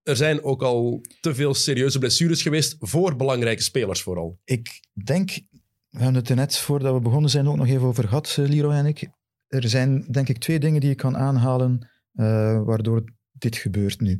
er 0.03 0.16
zijn 0.16 0.43
ook 0.43 0.64
al 0.64 1.01
te 1.20 1.36
veel 1.36 1.53
serieuze 1.53 1.99
blessures 1.99 2.41
geweest 2.41 2.76
voor 2.80 3.16
belangrijke 3.16 3.64
spelers 3.64 4.01
vooral. 4.01 4.39
Ik 4.43 4.80
denk, 5.06 5.30
we 5.89 5.97
hebben 5.97 6.16
het 6.16 6.30
er 6.30 6.36
net 6.36 6.58
voordat 6.58 6.93
we 6.93 6.99
begonnen 6.99 7.30
zijn 7.30 7.47
ook 7.47 7.56
nog 7.58 7.68
even 7.68 7.88
over 7.88 8.03
gehad, 8.08 8.36
eh, 8.39 8.47
Leroy 8.47 8.74
en 8.74 8.86
ik. 8.86 9.08
Er 9.48 9.70
zijn 9.70 10.06
denk 10.12 10.30
ik 10.30 10.38
twee 10.38 10.60
dingen 10.60 10.80
die 10.80 10.89
je 10.89 10.96
kan 10.96 11.18
aanhalen 11.18 11.89
eh, 12.14 12.64
waardoor 12.64 13.04
dit 13.32 13.56
gebeurt 13.56 14.00
nu. 14.00 14.20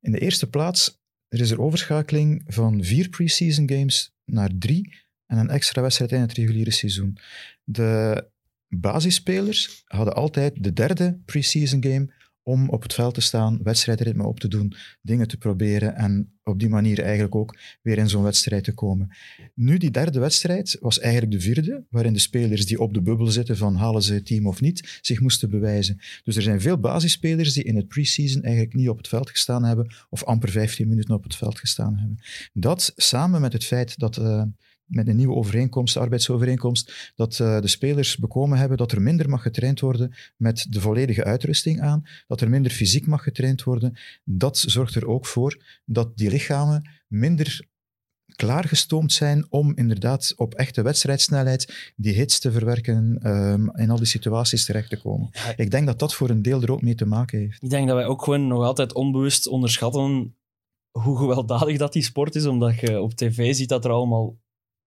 In 0.00 0.12
de 0.12 0.18
eerste 0.18 0.50
plaats, 0.50 1.02
is 1.28 1.50
er 1.50 1.60
overschakeling 1.60 2.42
van 2.46 2.84
vier 2.84 3.08
preseason 3.08 3.70
games 3.70 4.14
naar 4.24 4.50
drie 4.58 4.94
en 5.26 5.38
een 5.38 5.50
extra 5.50 5.82
wedstrijd 5.82 6.12
in 6.12 6.20
het 6.20 6.32
reguliere 6.32 6.70
seizoen. 6.70 7.18
De 7.64 8.26
basisspelers 8.68 9.82
hadden 9.86 10.14
altijd 10.14 10.64
de 10.64 10.72
derde 10.72 11.20
preseason 11.24 11.84
game 11.84 12.12
om 12.44 12.68
op 12.68 12.82
het 12.82 12.94
veld 12.94 13.14
te 13.14 13.20
staan, 13.20 13.58
wedstrijdritme 13.62 14.26
op 14.26 14.40
te 14.40 14.48
doen, 14.48 14.74
dingen 15.00 15.28
te 15.28 15.36
proberen 15.36 15.96
en 15.96 16.32
op 16.42 16.58
die 16.58 16.68
manier 16.68 17.00
eigenlijk 17.00 17.34
ook 17.34 17.56
weer 17.82 17.98
in 17.98 18.08
zo'n 18.08 18.22
wedstrijd 18.22 18.64
te 18.64 18.72
komen. 18.72 19.16
Nu, 19.54 19.78
die 19.78 19.90
derde 19.90 20.18
wedstrijd 20.18 20.76
was 20.80 20.98
eigenlijk 20.98 21.32
de 21.32 21.40
vierde, 21.40 21.84
waarin 21.90 22.12
de 22.12 22.18
spelers 22.18 22.66
die 22.66 22.80
op 22.80 22.94
de 22.94 23.02
bubbel 23.02 23.26
zitten 23.26 23.56
van 23.56 23.76
halen 23.76 24.02
ze 24.02 24.14
het 24.14 24.26
team 24.26 24.46
of 24.46 24.60
niet, 24.60 24.98
zich 25.02 25.20
moesten 25.20 25.50
bewijzen. 25.50 26.00
Dus 26.24 26.36
er 26.36 26.42
zijn 26.42 26.60
veel 26.60 26.78
basisspelers 26.78 27.52
die 27.52 27.64
in 27.64 27.76
het 27.76 27.88
preseason 27.88 28.42
eigenlijk 28.42 28.74
niet 28.74 28.88
op 28.88 28.96
het 28.96 29.08
veld 29.08 29.30
gestaan 29.30 29.64
hebben 29.64 29.94
of 30.10 30.24
amper 30.24 30.50
15 30.50 30.88
minuten 30.88 31.14
op 31.14 31.22
het 31.22 31.36
veld 31.36 31.58
gestaan 31.58 31.96
hebben. 31.98 32.18
Dat 32.52 32.92
samen 32.96 33.40
met 33.40 33.52
het 33.52 33.64
feit 33.64 33.98
dat 33.98 34.16
eh, 34.16 34.42
met 34.84 35.08
een 35.08 35.16
nieuwe 35.16 35.34
overeenkomst, 35.34 35.94
de 35.94 36.00
arbeidsovereenkomst, 36.00 37.12
dat 37.14 37.40
eh, 37.40 37.60
de 37.60 37.68
spelers 37.68 38.16
bekomen 38.16 38.58
hebben 38.58 38.76
dat 38.76 38.92
er 38.92 39.02
minder 39.02 39.28
mag 39.28 39.42
getraind 39.42 39.80
worden 39.80 40.14
met 40.36 40.66
de 40.70 40.80
volledige 40.80 41.24
uitrusting 41.24 41.80
aan, 41.80 42.02
dat 42.26 42.40
er 42.40 42.50
minder 42.50 42.72
fysiek 42.72 43.06
mag 43.06 43.22
getraind 43.22 43.62
worden, 43.62 43.98
dat 44.24 44.58
zorgt 44.58 44.94
er 44.94 45.06
ook 45.06 45.26
voor 45.26 45.62
dat 45.84 46.16
die 46.16 46.30
lichamen 46.30 46.90
minder 47.08 47.72
klaargestoomd 48.36 49.12
zijn 49.12 49.46
om 49.48 49.72
inderdaad 49.74 50.32
op 50.36 50.54
echte 50.54 50.82
wedstrijdsnelheid 50.82 51.92
die 51.96 52.14
hits 52.14 52.38
te 52.38 52.52
verwerken, 52.52 53.30
um, 53.30 53.76
in 53.76 53.90
al 53.90 53.96
die 53.96 54.06
situaties 54.06 54.64
terecht 54.64 54.90
te 54.90 55.00
komen. 55.00 55.30
Ik 55.56 55.70
denk 55.70 55.86
dat 55.86 55.98
dat 55.98 56.14
voor 56.14 56.30
een 56.30 56.42
deel 56.42 56.62
er 56.62 56.72
ook 56.72 56.82
mee 56.82 56.94
te 56.94 57.06
maken 57.06 57.38
heeft. 57.38 57.62
Ik 57.62 57.70
denk 57.70 57.86
dat 57.86 57.96
wij 57.96 58.06
ook 58.06 58.22
gewoon 58.22 58.46
nog 58.46 58.64
altijd 58.64 58.92
onbewust 58.92 59.46
onderschatten 59.46 60.36
hoe 60.90 61.18
gewelddadig 61.18 61.78
dat 61.78 61.92
die 61.92 62.02
sport 62.02 62.34
is, 62.34 62.46
omdat 62.46 62.80
je 62.80 63.00
op 63.00 63.14
tv 63.14 63.54
ziet 63.54 63.68
dat 63.68 63.84
er 63.84 63.90
allemaal 63.90 64.36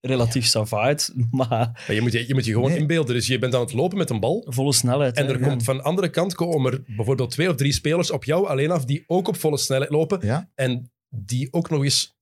relatief 0.08 0.46
sava 0.46 0.80
uit, 0.82 1.14
maar 1.32 1.48
Maar 1.50 1.94
je, 1.94 2.02
moet 2.02 2.12
je, 2.12 2.28
je 2.28 2.34
moet 2.34 2.46
je 2.46 2.52
gewoon 2.54 2.70
Nee. 2.70 2.80
inbeelden. 2.80 3.16
Dus 3.16 3.28
je 3.28 3.40
bent 3.40 3.56
aan 3.56 3.62
het 3.62 3.74
lopen 3.74 3.98
met 3.98 4.10
een 4.10 4.20
bal. 4.20 4.46
volle 4.50 4.74
snelheid. 4.74 5.16
En 5.18 5.26
hè, 5.26 5.34
er 5.34 5.40
komt 5.40 5.64
van 5.64 5.78
de 5.78 5.84
andere 5.84 6.10
kant 6.10 6.34
komen 6.36 6.72
er 6.74 6.84
bijvoorbeeld 6.96 7.32
twee 7.32 7.50
of 7.50 7.56
drie 7.56 7.72
spelers 7.72 8.12
op 8.12 8.24
jou 8.24 8.48
alleen 8.48 8.72
af 8.72 8.86
die 8.86 9.04
ook 9.08 9.28
op 9.28 9.36
volle 9.38 9.58
snelheid 9.58 9.92
lopen. 9.92 10.20
Ja, 10.26 10.50
En 10.56 10.92
die 11.10 11.54
ook 11.54 11.70
nog 11.70 11.84
eens 11.84 12.16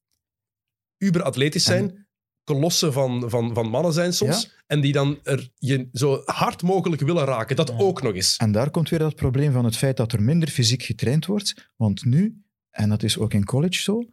uberatletisch 0.98 1.64
zijn. 1.64 2.04
Kolossen 2.44 2.94
van, 2.94 3.30
van, 3.30 3.54
van 3.54 3.70
mannen 3.70 3.94
zijn 3.94 4.14
soms. 4.14 4.54
En 4.68 4.82
die 4.82 4.92
dan 4.94 5.20
er 5.24 5.50
je 5.58 5.88
zo 5.94 6.22
hard 6.26 6.62
mogelijk 6.62 7.02
willen 7.02 7.26
raken. 7.26 7.56
Dat 7.56 7.68
Ja. 7.70 7.78
ook 7.78 8.02
nog 8.02 8.14
eens. 8.16 8.38
en 8.38 8.52
daar 8.52 8.70
komt 8.70 8.90
weer 8.90 9.00
dat 9.00 9.16
probleem 9.16 9.52
van 9.52 9.66
het 9.66 9.78
feit 9.78 9.98
dat 9.98 10.12
er 10.14 10.22
minder 10.22 10.50
fysiek 10.50 10.84
getraind 10.84 11.26
wordt, 11.26 11.72
want 11.76 12.06
nu, 12.06 12.42
en 12.70 12.90
dat 12.90 13.04
is 13.04 13.18
ook 13.18 13.34
in 13.34 13.46
college 13.46 13.82
zo, 13.82 14.04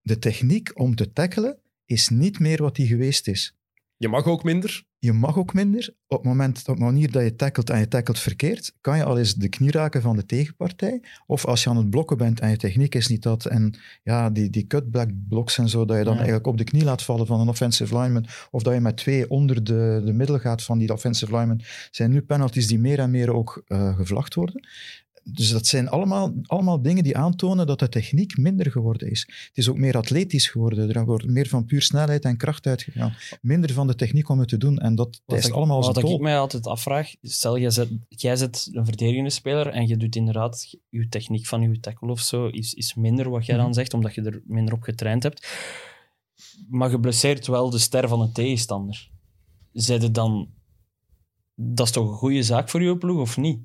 de 0.00 0.18
techniek 0.18 0.70
om 0.80 0.94
te 0.94 1.12
tackelen 1.12 1.58
is 1.86 2.08
niet 2.08 2.38
meer 2.38 2.62
wat 2.62 2.74
die 2.76 2.86
geweest 2.86 3.28
is. 3.28 3.54
Je 3.98 4.08
mag 4.08 4.24
ook 4.26 4.44
minder. 4.44 4.84
Je 4.98 5.12
mag 5.12 5.38
ook 5.38 5.54
minder. 5.54 5.94
Op 6.06 6.16
het 6.18 6.26
moment, 6.26 6.68
op 6.68 6.76
de 6.76 6.84
manier 6.84 7.10
dat 7.10 7.22
je 7.22 7.36
tackelt 7.36 7.70
en 7.70 7.78
je 7.78 7.88
tackelt 7.88 8.18
verkeerd, 8.18 8.72
kan 8.80 8.96
je 8.96 9.04
al 9.04 9.18
eens 9.18 9.34
de 9.34 9.48
knie 9.48 9.70
raken 9.70 10.02
van 10.02 10.16
de 10.16 10.26
tegenpartij. 10.26 11.02
Of 11.26 11.44
als 11.44 11.62
je 11.62 11.70
aan 11.70 11.76
het 11.76 11.90
blokken 11.90 12.16
bent 12.16 12.40
en 12.40 12.50
je 12.50 12.56
techniek 12.56 12.94
is 12.94 13.08
niet 13.08 13.22
dat, 13.22 13.44
en 13.44 13.74
ja, 14.02 14.30
die, 14.30 14.50
die 14.50 14.66
cutback 14.66 15.10
blocks 15.28 15.58
en 15.58 15.68
zo, 15.68 15.84
dat 15.84 15.96
je 15.96 16.02
dan 16.04 16.12
Ja. 16.12 16.18
eigenlijk 16.18 16.46
op 16.46 16.58
de 16.58 16.64
knie 16.64 16.84
laat 16.84 17.02
vallen 17.02 17.26
van 17.26 17.40
een 17.40 17.48
offensive 17.48 17.98
lineman, 17.98 18.26
of 18.50 18.62
dat 18.62 18.74
je 18.74 18.80
met 18.80 18.96
twee 18.96 19.30
onder 19.30 19.64
de, 19.64 20.02
de 20.04 20.12
middel 20.12 20.38
gaat 20.38 20.62
van 20.62 20.78
die 20.78 20.92
offensive 20.92 21.32
lineman, 21.36 21.60
zijn 21.90 22.10
nu 22.10 22.22
penalties 22.22 22.66
die 22.66 22.78
meer 22.78 22.98
en 22.98 23.10
meer 23.10 23.34
ook 23.34 23.62
eh, 23.66 23.96
gevlacht 23.96 24.34
worden. 24.34 24.68
Dus 25.34 25.50
dat 25.50 25.66
zijn 25.66 25.88
allemaal, 25.88 26.34
allemaal 26.42 26.82
dingen 26.82 27.02
die 27.04 27.16
aantonen 27.16 27.66
dat 27.66 27.78
de 27.78 27.88
techniek 27.88 28.36
minder 28.36 28.70
geworden 28.70 29.10
is. 29.10 29.20
Het 29.48 29.56
is 29.58 29.68
ook 29.68 29.78
meer 29.78 29.96
atletisch 29.96 30.48
geworden. 30.48 30.94
Er 30.94 31.04
wordt 31.04 31.26
meer 31.26 31.48
van 31.48 31.64
puur 31.64 31.82
snelheid 31.82 32.24
en 32.24 32.36
kracht 32.36 32.66
uitgegaan. 32.66 33.14
Minder 33.40 33.72
van 33.72 33.86
de 33.86 33.94
techniek 33.94 34.28
om 34.28 34.38
het 34.38 34.48
te 34.48 34.56
doen. 34.56 34.78
En 34.78 34.94
dat 34.94 35.20
Wat 35.24 35.38
is 35.38 35.46
ik- 35.46 35.52
allemaal 35.52 35.82
Wat 35.82 35.96
een 35.96 36.08
ik 36.08 36.20
mij 36.20 36.38
altijd 36.38 36.66
afvraag, 36.66 37.14
stel 37.22 37.58
jij 37.58 37.70
zet, 37.70 37.88
jij 38.08 38.36
zet 38.36 38.68
een 38.72 38.84
verdedigende 38.84 39.30
speler 39.30 39.66
en 39.68 39.86
je 39.86 39.96
doet 39.96 40.16
inderdaad, 40.16 40.74
je 40.88 41.08
techniek 41.08 41.46
van 41.46 41.60
je 41.62 41.80
tackle 41.80 42.10
of 42.10 42.20
zo 42.20 42.46
is, 42.46 42.74
is 42.74 42.94
minder 42.94 43.30
wat 43.30 43.46
jij 43.46 43.56
dan 43.56 43.64
Mhm. 43.64 43.74
zegt, 43.74 43.94
omdat 43.94 44.14
je 44.14 44.22
er 44.22 44.42
minder 44.44 44.74
op 44.74 44.82
getraind 44.82 45.22
hebt. 45.22 45.46
Maar 46.68 46.90
je 46.90 47.00
blesseert 47.00 47.46
wel 47.46 47.70
de 47.70 47.78
ster 47.78 48.08
van 48.08 48.20
de 48.20 48.32
tegenstander. 48.32 49.10
Zij 49.72 49.96
het 49.96 50.14
dan... 50.14 50.48
Dat 51.54 51.86
is 51.86 51.92
toch 51.92 52.08
een 52.08 52.16
goede 52.16 52.42
zaak 52.42 52.68
voor 52.68 52.82
je 52.82 52.96
ploeg, 52.98 53.20
of 53.20 53.36
niet? 53.36 53.58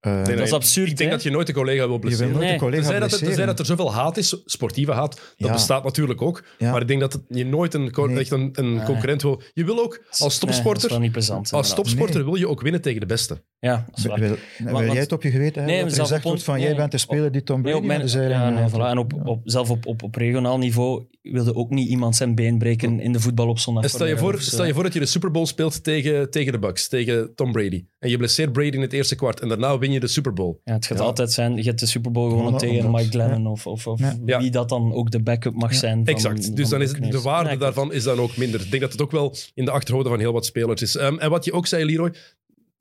Eh, 0.00 0.12
Nee, 0.22 0.36
dat 0.36 0.46
is 0.46 0.52
absurd, 0.52 0.88
Ik 0.90 0.96
denk 0.96 1.10
hè? 1.10 1.16
dat 1.16 1.24
je 1.24 1.30
nooit 1.30 1.48
een 1.48 1.54
collega 1.54 1.74
wil 1.76 1.82
je 1.84 1.88
wil 1.90 1.98
blesseren. 1.98 2.32
nooit 2.32 2.44
Nee. 2.44 2.52
een 2.52 2.58
collega 2.58 2.76
Tenzij 2.82 2.98
dat, 3.00 3.38
er, 3.38 3.46
dat 3.46 3.58
er 3.58 3.64
zoveel 3.66 3.92
haat 3.94 4.16
is, 4.16 4.42
sportieve 4.44 4.92
haat, 4.92 5.14
dat 5.14 5.22
Ja. 5.36 5.52
bestaat 5.52 5.84
natuurlijk 5.84 6.22
ook. 6.22 6.44
Ja. 6.58 6.70
Maar 6.72 6.80
ik 6.80 6.88
denk 6.88 7.00
dat 7.00 7.12
het- 7.12 7.22
je 7.28 7.44
nooit 7.46 7.74
een, 7.74 7.92
Nee. 7.96 8.18
echt 8.18 8.30
een, 8.30 8.48
een 8.52 8.74
Nee. 8.74 8.84
concurrent 8.84 9.22
wil. 9.22 9.42
Je 9.52 9.64
wil 9.64 9.78
ook 9.78 9.92
als 9.92 9.98
Nee, 9.98 10.18
dat 10.20 10.30
is 10.30 10.38
topsporter, 10.38 10.88
wel 10.88 10.98
niet 11.00 11.12
plezant. 11.12 11.52
als 11.52 11.74
topsporter 11.74 12.14
Nee. 12.16 12.24
wil 12.24 12.34
je 12.34 12.48
ook 12.48 12.60
winnen 12.60 12.80
tegen 12.80 13.00
de 13.00 13.06
beste. 13.06 13.42
Ja, 13.60 13.84
dat 13.90 13.98
is 13.98 14.04
waar. 14.04 14.18
Wil, 14.18 14.36
wil 14.58 14.72
want- 14.72 14.86
jij 14.92 15.00
het 15.00 15.12
op 15.12 15.22
je 15.22 15.30
geweten 15.30 15.54
hebben? 15.54 15.72
Nee, 15.74 15.84
dat 15.84 15.92
er 15.94 16.00
gezegd 16.00 16.24
wordt 16.24 16.42
van 16.42 16.60
jij 16.60 16.76
bent 16.76 16.90
de 16.90 16.98
speler 16.98 17.32
die 17.32 17.42
Tom 17.42 17.62
Brady 17.62 17.76
op 17.76 17.84
mijn, 17.84 17.98
aan 18.00 18.04
de 18.04 18.10
zijlijn 18.10 18.40
ja, 18.40 18.50
nee, 18.50 18.58
heeft. 18.62 18.74
voilà. 18.74 18.78
En 18.90 18.98
op, 18.98 19.12
Ja. 19.16 19.22
op, 19.24 19.40
zelf 19.44 19.70
op, 19.70 19.86
op, 19.86 20.02
op 20.02 20.14
regionaal 20.14 20.58
niveau 20.58 21.04
wilde 21.22 21.54
ook 21.54 21.70
niet 21.70 21.88
iemand 21.88 22.16
zijn 22.16 22.34
been 22.34 22.58
breken 22.58 23.00
in 23.00 23.12
de 23.12 23.20
voetbal 23.20 23.48
op 23.48 23.58
zondag. 23.58 23.82
En 23.82 23.88
stel 23.90 24.06
je, 24.06 24.16
voor, 24.18 24.40
stel 24.40 24.64
je 24.64 24.74
voor 24.74 24.82
dat 24.82 24.92
je 24.92 24.98
de 24.98 25.06
Super 25.06 25.30
Bowl 25.30 25.46
speelt 25.46 25.84
tegen, 25.84 26.30
tegen 26.30 26.52
de 26.52 26.58
Bucks, 26.58 26.88
tegen 26.88 27.34
Tom 27.34 27.52
Brady. 27.52 27.84
En 27.98 28.10
je 28.10 28.16
blesseert 28.16 28.52
Brady 28.52 28.76
in 28.76 28.80
het 28.80 28.92
eerste 28.92 29.14
kwart. 29.14 29.40
En 29.40 29.48
daarna 29.48 29.78
win 29.78 29.92
je 29.92 30.00
de 30.00 30.06
Super 30.06 30.32
Bowl. 30.32 30.60
Ja, 30.64 30.72
het 30.72 30.86
gaat 30.86 30.98
Ja. 30.98 31.04
altijd 31.04 31.32
zijn, 31.32 31.56
je 31.56 31.62
hebt 31.62 31.80
de 31.80 31.86
Super 31.86 32.10
Bowl 32.12 32.28
gewonnen 32.30 32.56
tegen 32.58 32.90
Mike 32.90 33.10
Glennon 33.10 33.46
of, 33.46 33.66
of, 33.66 33.86
of 33.86 34.00
wie 34.24 34.50
dat 34.50 34.68
dan 34.68 34.92
ook 34.92 35.10
de 35.10 35.22
backup 35.22 35.54
mag 35.54 35.72
Ja. 35.72 35.78
zijn. 35.78 36.04
Van, 36.04 36.14
Exact. 36.14 36.56
Dus 36.56 36.68
van 36.68 36.78
dan 36.78 36.88
is 36.88 37.10
de 37.10 37.20
waarde 37.20 37.56
daarvan 37.56 37.92
is 37.92 38.02
dan 38.02 38.18
ook 38.18 38.36
minder. 38.36 38.60
Ik 38.60 38.70
denk 38.70 38.82
dat 38.82 38.92
het 38.92 39.02
ook 39.02 39.10
wel 39.10 39.34
in 39.54 39.64
de 39.64 39.70
achterhoofden 39.70 40.12
van 40.12 40.20
heel 40.20 40.32
wat 40.32 40.46
spelers 40.46 40.82
is. 40.82 40.96
Ehm, 40.96 41.18
en 41.18 41.30
wat 41.30 41.44
je 41.44 41.52
ook 41.52 41.66
zei, 41.66 41.84
Leroy, 41.84 42.12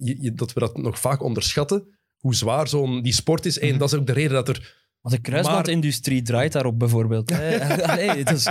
je- 0.03 0.17
je- 0.21 0.33
dat 0.33 0.53
we 0.53 0.59
dat 0.59 0.77
nog 0.77 0.99
vaak 0.99 1.23
onderschatten. 1.23 1.97
Hoe 2.17 2.35
zwaar 2.35 2.67
zo'n 2.67 3.01
die 3.01 3.13
sport 3.13 3.45
is. 3.45 3.59
En 3.59 3.69
Mhm. 3.69 3.77
dat 3.77 3.93
is 3.93 3.99
ook 3.99 4.07
de 4.07 4.13
reden 4.13 4.31
dat 4.33 4.47
er 4.47 4.77
Want 5.01 5.15
de 5.15 5.21
kruisbandindustrie 5.21 6.21
draait 6.21 6.51
daarop 6.51 6.79
bijvoorbeeld. 6.79 7.31
Allee, 7.81 8.23
dat, 8.23 8.33
is, 8.35 8.47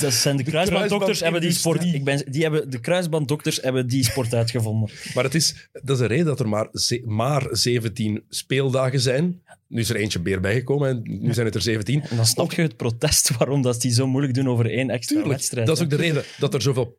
dat 0.00 0.12
zijn 0.12 0.36
de 0.36 0.42
kruisbanddokters 0.42 1.20
hebben 1.20 1.40
die 1.40 1.52
sport. 1.52 1.84
Ik 1.84 2.04
ben, 2.04 2.24
die 2.32 2.42
hebben, 2.42 2.70
de 2.70 2.80
kruisbanddokters 2.80 3.60
hebben 3.62 3.86
die 3.86 4.04
sport 4.04 4.34
uitgevonden. 4.34 4.90
Maar 5.14 5.24
het 5.24 5.34
is, 5.34 5.68
dat 5.72 5.90
is 5.90 5.98
de 5.98 6.06
reden 6.06 6.26
dat 6.26 6.40
er 6.40 6.48
maar, 6.48 6.68
maar 7.04 7.46
17 7.50 8.24
speeldagen 8.28 9.00
zijn. 9.00 9.42
Nu 9.68 9.80
is 9.80 9.88
er 9.90 9.96
eentje 9.96 10.20
beer 10.20 10.40
bijgekomen 10.40 10.88
en 10.88 11.02
nu 11.22 11.34
zijn 11.34 11.46
het 11.46 11.54
er 11.54 11.62
17. 11.62 12.02
En 12.02 12.16
dan 12.16 12.26
snap 12.26 12.52
je 12.52 12.62
het 12.62 12.76
protest 12.76 13.36
waarom 13.36 13.62
dat 13.62 13.80
die 13.80 13.92
zo 13.92 14.06
moeilijk 14.06 14.34
doen 14.34 14.48
over 14.48 14.70
één 14.70 14.90
extra 14.90 15.14
Tuurlijk, 15.14 15.36
wedstrijd. 15.36 15.66
dat 15.66 15.76
is 15.76 15.82
ook 15.82 15.90
de 15.90 15.96
reden 15.96 16.24
dat 16.38 16.54
er 16.54 16.62
zoveel 16.62 16.98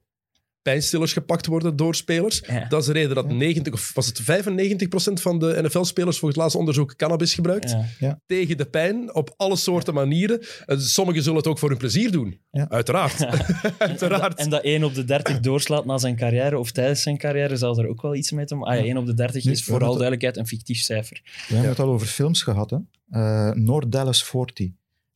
pijnstillers 0.66 1.14
gepakt 1.14 1.46
worden 1.46 1.76
door 1.76 1.96
spelers. 1.96 2.44
Ja. 2.48 2.66
Dat 2.68 2.80
is 2.80 2.86
de 2.86 2.94
reden 2.94 3.16
dat 3.16 3.30
90, 3.30 3.74
of 3.74 3.92
was 3.94 4.06
het 4.06 4.22
95% 4.22 4.26
van 5.14 5.40
de 5.40 5.60
NFL-spelers 5.62 6.20
volgens 6.20 6.22
het 6.22 6.36
laatste 6.36 6.58
onderzoek 6.58 6.96
cannabis 6.96 7.34
gebruikt. 7.34 7.76
Ja. 8.00 8.20
Tegen 8.26 8.58
de 8.58 8.66
pijn, 8.66 9.16
op 9.16 9.34
alle 9.38 9.56
soorten 9.56 9.94
manieren. 9.94 10.40
En 10.66 10.82
sommigen 10.82 11.24
zullen 11.24 11.38
het 11.38 11.48
ook 11.48 11.60
voor 11.60 11.70
hun 11.70 11.78
plezier 11.78 12.12
doen. 12.12 12.40
Ja. 12.52 12.70
Uiteraard. 12.70 13.26
Uiteraard. 13.78 14.40
En 14.40 14.50
dat 14.50 14.64
1 14.64 14.84
op 14.84 14.94
de 14.94 15.04
30 15.04 15.40
doorslaat 15.40 15.86
na 15.86 15.98
zijn 15.98 16.16
carrière 16.16 16.60
of 16.60 16.72
tijdens 16.72 17.02
zijn 17.02 17.18
carrière, 17.18 17.58
zal 17.58 17.80
er 17.80 17.88
ook 17.88 18.02
wel 18.02 18.16
iets 18.16 18.32
mee 18.32 18.46
te 18.46 18.56
maken. 18.56 18.74
Ah, 18.74 18.80
ja, 18.80 18.86
1 18.86 18.98
op 18.98 19.06
de 19.06 19.14
30 19.14 19.44
Nu, 19.44 19.52
is 19.52 19.64
vooral 19.64 19.80
hebben 19.80 19.98
duidelijkheid 19.98 20.38
een 20.38 20.48
fictief 20.48 20.80
cijfer. 20.80 21.22
We 21.24 21.54
hebben 21.54 21.70
het 21.70 21.80
al 21.80 21.90
over 21.90 22.08
films 22.08 22.44
gehad. 22.44 22.70
Hè? 22.70 22.78
Eh, 23.10 23.52
North 23.56 23.92
Dallas 23.92 24.24
40. 24.24 24.70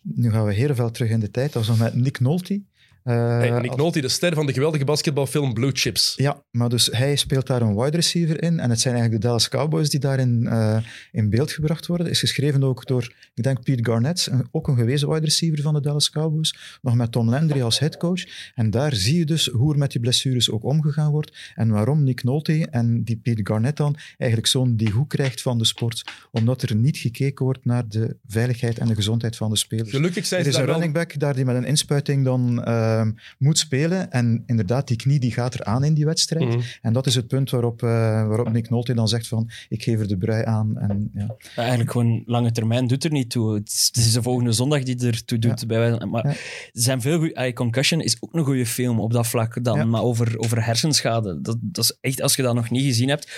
Nu 0.03 0.31
gaan 0.31 0.45
we 0.45 0.53
heel 0.53 0.75
veel 0.75 0.91
terug 0.91 1.09
in 1.09 1.19
de 1.19 1.31
tijd. 1.31 1.53
Dat 1.53 1.65
was 1.65 1.77
nog 1.77 1.87
met 1.87 1.95
Nick 1.95 2.19
Nolte. 2.19 2.61
Eh, 3.03 3.15
Hey, 3.15 3.49
Nick 3.59 3.69
als- 3.71 3.77
Nolte, 3.79 4.01
de 4.01 4.07
ster 4.07 4.33
van 4.33 4.45
de 4.45 4.53
geweldige 4.53 4.83
basketbalfilm 4.85 5.53
Blue 5.53 5.71
Chips. 5.73 6.13
Ja, 6.17 6.43
maar 6.51 6.69
dus 6.69 6.89
hij 6.91 7.15
speelt 7.15 7.47
daar 7.47 7.61
een 7.61 7.75
wide 7.75 7.95
receiver 7.95 8.43
in. 8.43 8.59
En 8.59 8.69
het 8.69 8.79
zijn 8.79 8.93
eigenlijk 8.93 9.21
de 9.21 9.27
Dallas 9.27 9.49
Cowboys 9.49 9.89
die 9.89 9.99
daarin 9.99 10.47
eh, 10.47 10.77
in 11.11 11.29
beeld 11.29 11.51
gebracht 11.51 11.87
worden. 11.87 12.09
Is 12.09 12.19
geschreven 12.19 12.63
ook 12.63 12.85
door, 12.87 13.13
ik 13.33 13.43
denk, 13.43 13.63
Pete 13.63 13.91
Garnett, 13.91 14.29
ook 14.51 14.67
een 14.67 14.75
gewezen 14.77 15.09
wide 15.09 15.25
receiver 15.25 15.61
van 15.61 15.73
de 15.73 15.81
Dallas 15.81 16.09
Cowboys. 16.09 16.77
Nog 16.81 16.95
met 16.95 17.11
Tom 17.11 17.29
Landry 17.29 17.61
als 17.61 17.79
headcoach. 17.79 18.23
En 18.55 18.69
daar 18.69 18.93
zie 18.95 19.17
je 19.17 19.25
dus 19.25 19.45
hoe 19.47 19.71
er 19.73 19.79
met 19.79 19.91
die 19.91 20.01
blessures 20.01 20.51
ook 20.51 20.63
omgegaan 20.63 21.11
wordt. 21.11 21.37
En 21.55 21.69
waarom 21.69 22.03
Nick 22.03 22.23
Nolte 22.23 22.67
en 22.71 23.03
die 23.03 23.17
Pete 23.23 23.41
Garnett 23.43 23.77
dan 23.77 23.95
eigenlijk 24.17 24.49
zo'n 24.51 24.75
die 24.75 24.89
hoek 24.91 25.09
krijgt 25.09 25.41
van 25.41 25.57
de 25.57 25.65
sport. 25.65 26.03
Omdat 26.31 26.61
er 26.61 26.75
niet 26.75 26.97
gekeken 26.97 27.45
wordt 27.45 27.65
naar 27.65 27.87
de 27.87 28.15
veiligheid 28.27 28.77
en 28.77 28.87
de 28.87 28.95
gezondheid 28.95 29.35
van 29.35 29.49
de 29.49 29.57
spelers. 29.57 29.89
Gelukkig 29.89 30.25
zijn 30.25 30.41
Er 30.41 30.47
is 30.47 30.55
een 30.55 30.65
running 30.65 30.93
back 30.93 31.19
daar 31.19 31.35
die 31.35 31.45
met 31.45 31.55
een 31.55 31.65
inspuiting 31.65 32.23
dan 32.25 32.63
eh, 32.63 32.88
ehm, 32.97 33.11
moet 33.37 33.57
spelen. 33.57 34.11
En 34.11 34.43
inderdaad, 34.45 34.87
die 34.87 34.97
knie 34.97 35.19
die 35.19 35.31
gaat 35.31 35.53
er 35.53 35.63
aan 35.63 35.83
in 35.83 35.93
die 35.93 36.05
wedstrijd. 36.05 36.47
Mhm. 36.49 36.59
En 36.81 36.93
dat 36.93 37.05
is 37.05 37.15
het 37.15 37.27
punt 37.27 37.49
waarop, 37.49 37.83
eh, 37.83 37.89
waarop 38.27 38.51
Nick 38.51 38.69
Nolte 38.69 38.93
dan 38.93 39.07
zegt 39.07 39.27
van, 39.27 39.49
ik 39.69 39.83
geef 39.83 39.99
er 39.99 40.07
de 40.07 40.17
brui 40.17 40.45
aan. 40.45 40.77
En, 40.77 41.11
ja. 41.13 41.35
Ja, 41.37 41.37
eigenlijk 41.55 41.91
gewoon 41.91 42.23
lange 42.25 42.51
termijn 42.51 42.87
doet 42.87 43.03
er 43.03 43.11
niet 43.11 43.29
toe. 43.29 43.53
Het 43.53 43.67
is, 43.69 43.89
het 43.93 44.05
is 44.05 44.13
de 44.13 44.21
volgende 44.21 44.51
zondag 44.51 44.83
die 44.83 45.05
ertoe 45.07 45.39
doet. 45.39 45.59
Ja. 45.59 45.65
Bij 45.67 45.77
wijze- 45.79 46.05
maar 46.05 46.27
Ja. 46.27 46.31
er 46.33 46.37
zijn 46.73 47.01
veel 47.01 47.17
goeie, 47.17 47.53
Concussion 47.53 48.01
is 48.01 48.17
ook 48.19 48.33
een 48.33 48.43
goede 48.43 48.65
film 48.65 48.99
op 48.99 49.13
dat 49.13 49.27
vlak 49.27 49.63
dan. 49.63 49.77
Ja. 49.77 49.85
Maar 49.85 50.01
over, 50.01 50.39
over 50.39 50.65
hersenschade. 50.65 51.41
Dat, 51.41 51.57
dat 51.61 51.83
is 51.83 51.97
echt, 52.01 52.21
als 52.21 52.35
je 52.35 52.41
dat 52.41 52.55
nog 52.55 52.69
niet 52.69 52.83
gezien 52.83 53.09
hebt, 53.09 53.31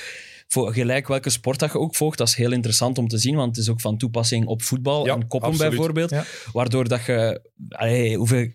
voor 0.47 0.74
gelijk 0.74 1.08
welke 1.08 1.30
sport 1.30 1.60
dat 1.60 1.72
je 1.72 1.80
ook 1.80 1.95
volgt, 1.95 2.18
dat 2.18 2.28
is 2.28 2.36
heel 2.36 2.52
interessant 2.52 2.97
om 2.97 3.08
te 3.08 3.18
zien, 3.18 3.36
want 3.36 3.56
het 3.56 3.66
is 3.66 3.72
ook 3.72 3.82
van 3.82 3.97
toepassing 3.97 4.45
op 4.45 4.62
voetbal 4.62 5.06
Ja, 5.06 5.14
en 5.14 5.28
koppen 5.28 5.49
absoluut. 5.49 5.72
bijvoorbeeld. 5.72 6.10
Ja. 6.10 6.24
Waardoor 6.54 6.88
dat 6.88 7.06
je... 7.06 7.41
Allee, 7.70 8.18
hoeveel, 8.18 8.49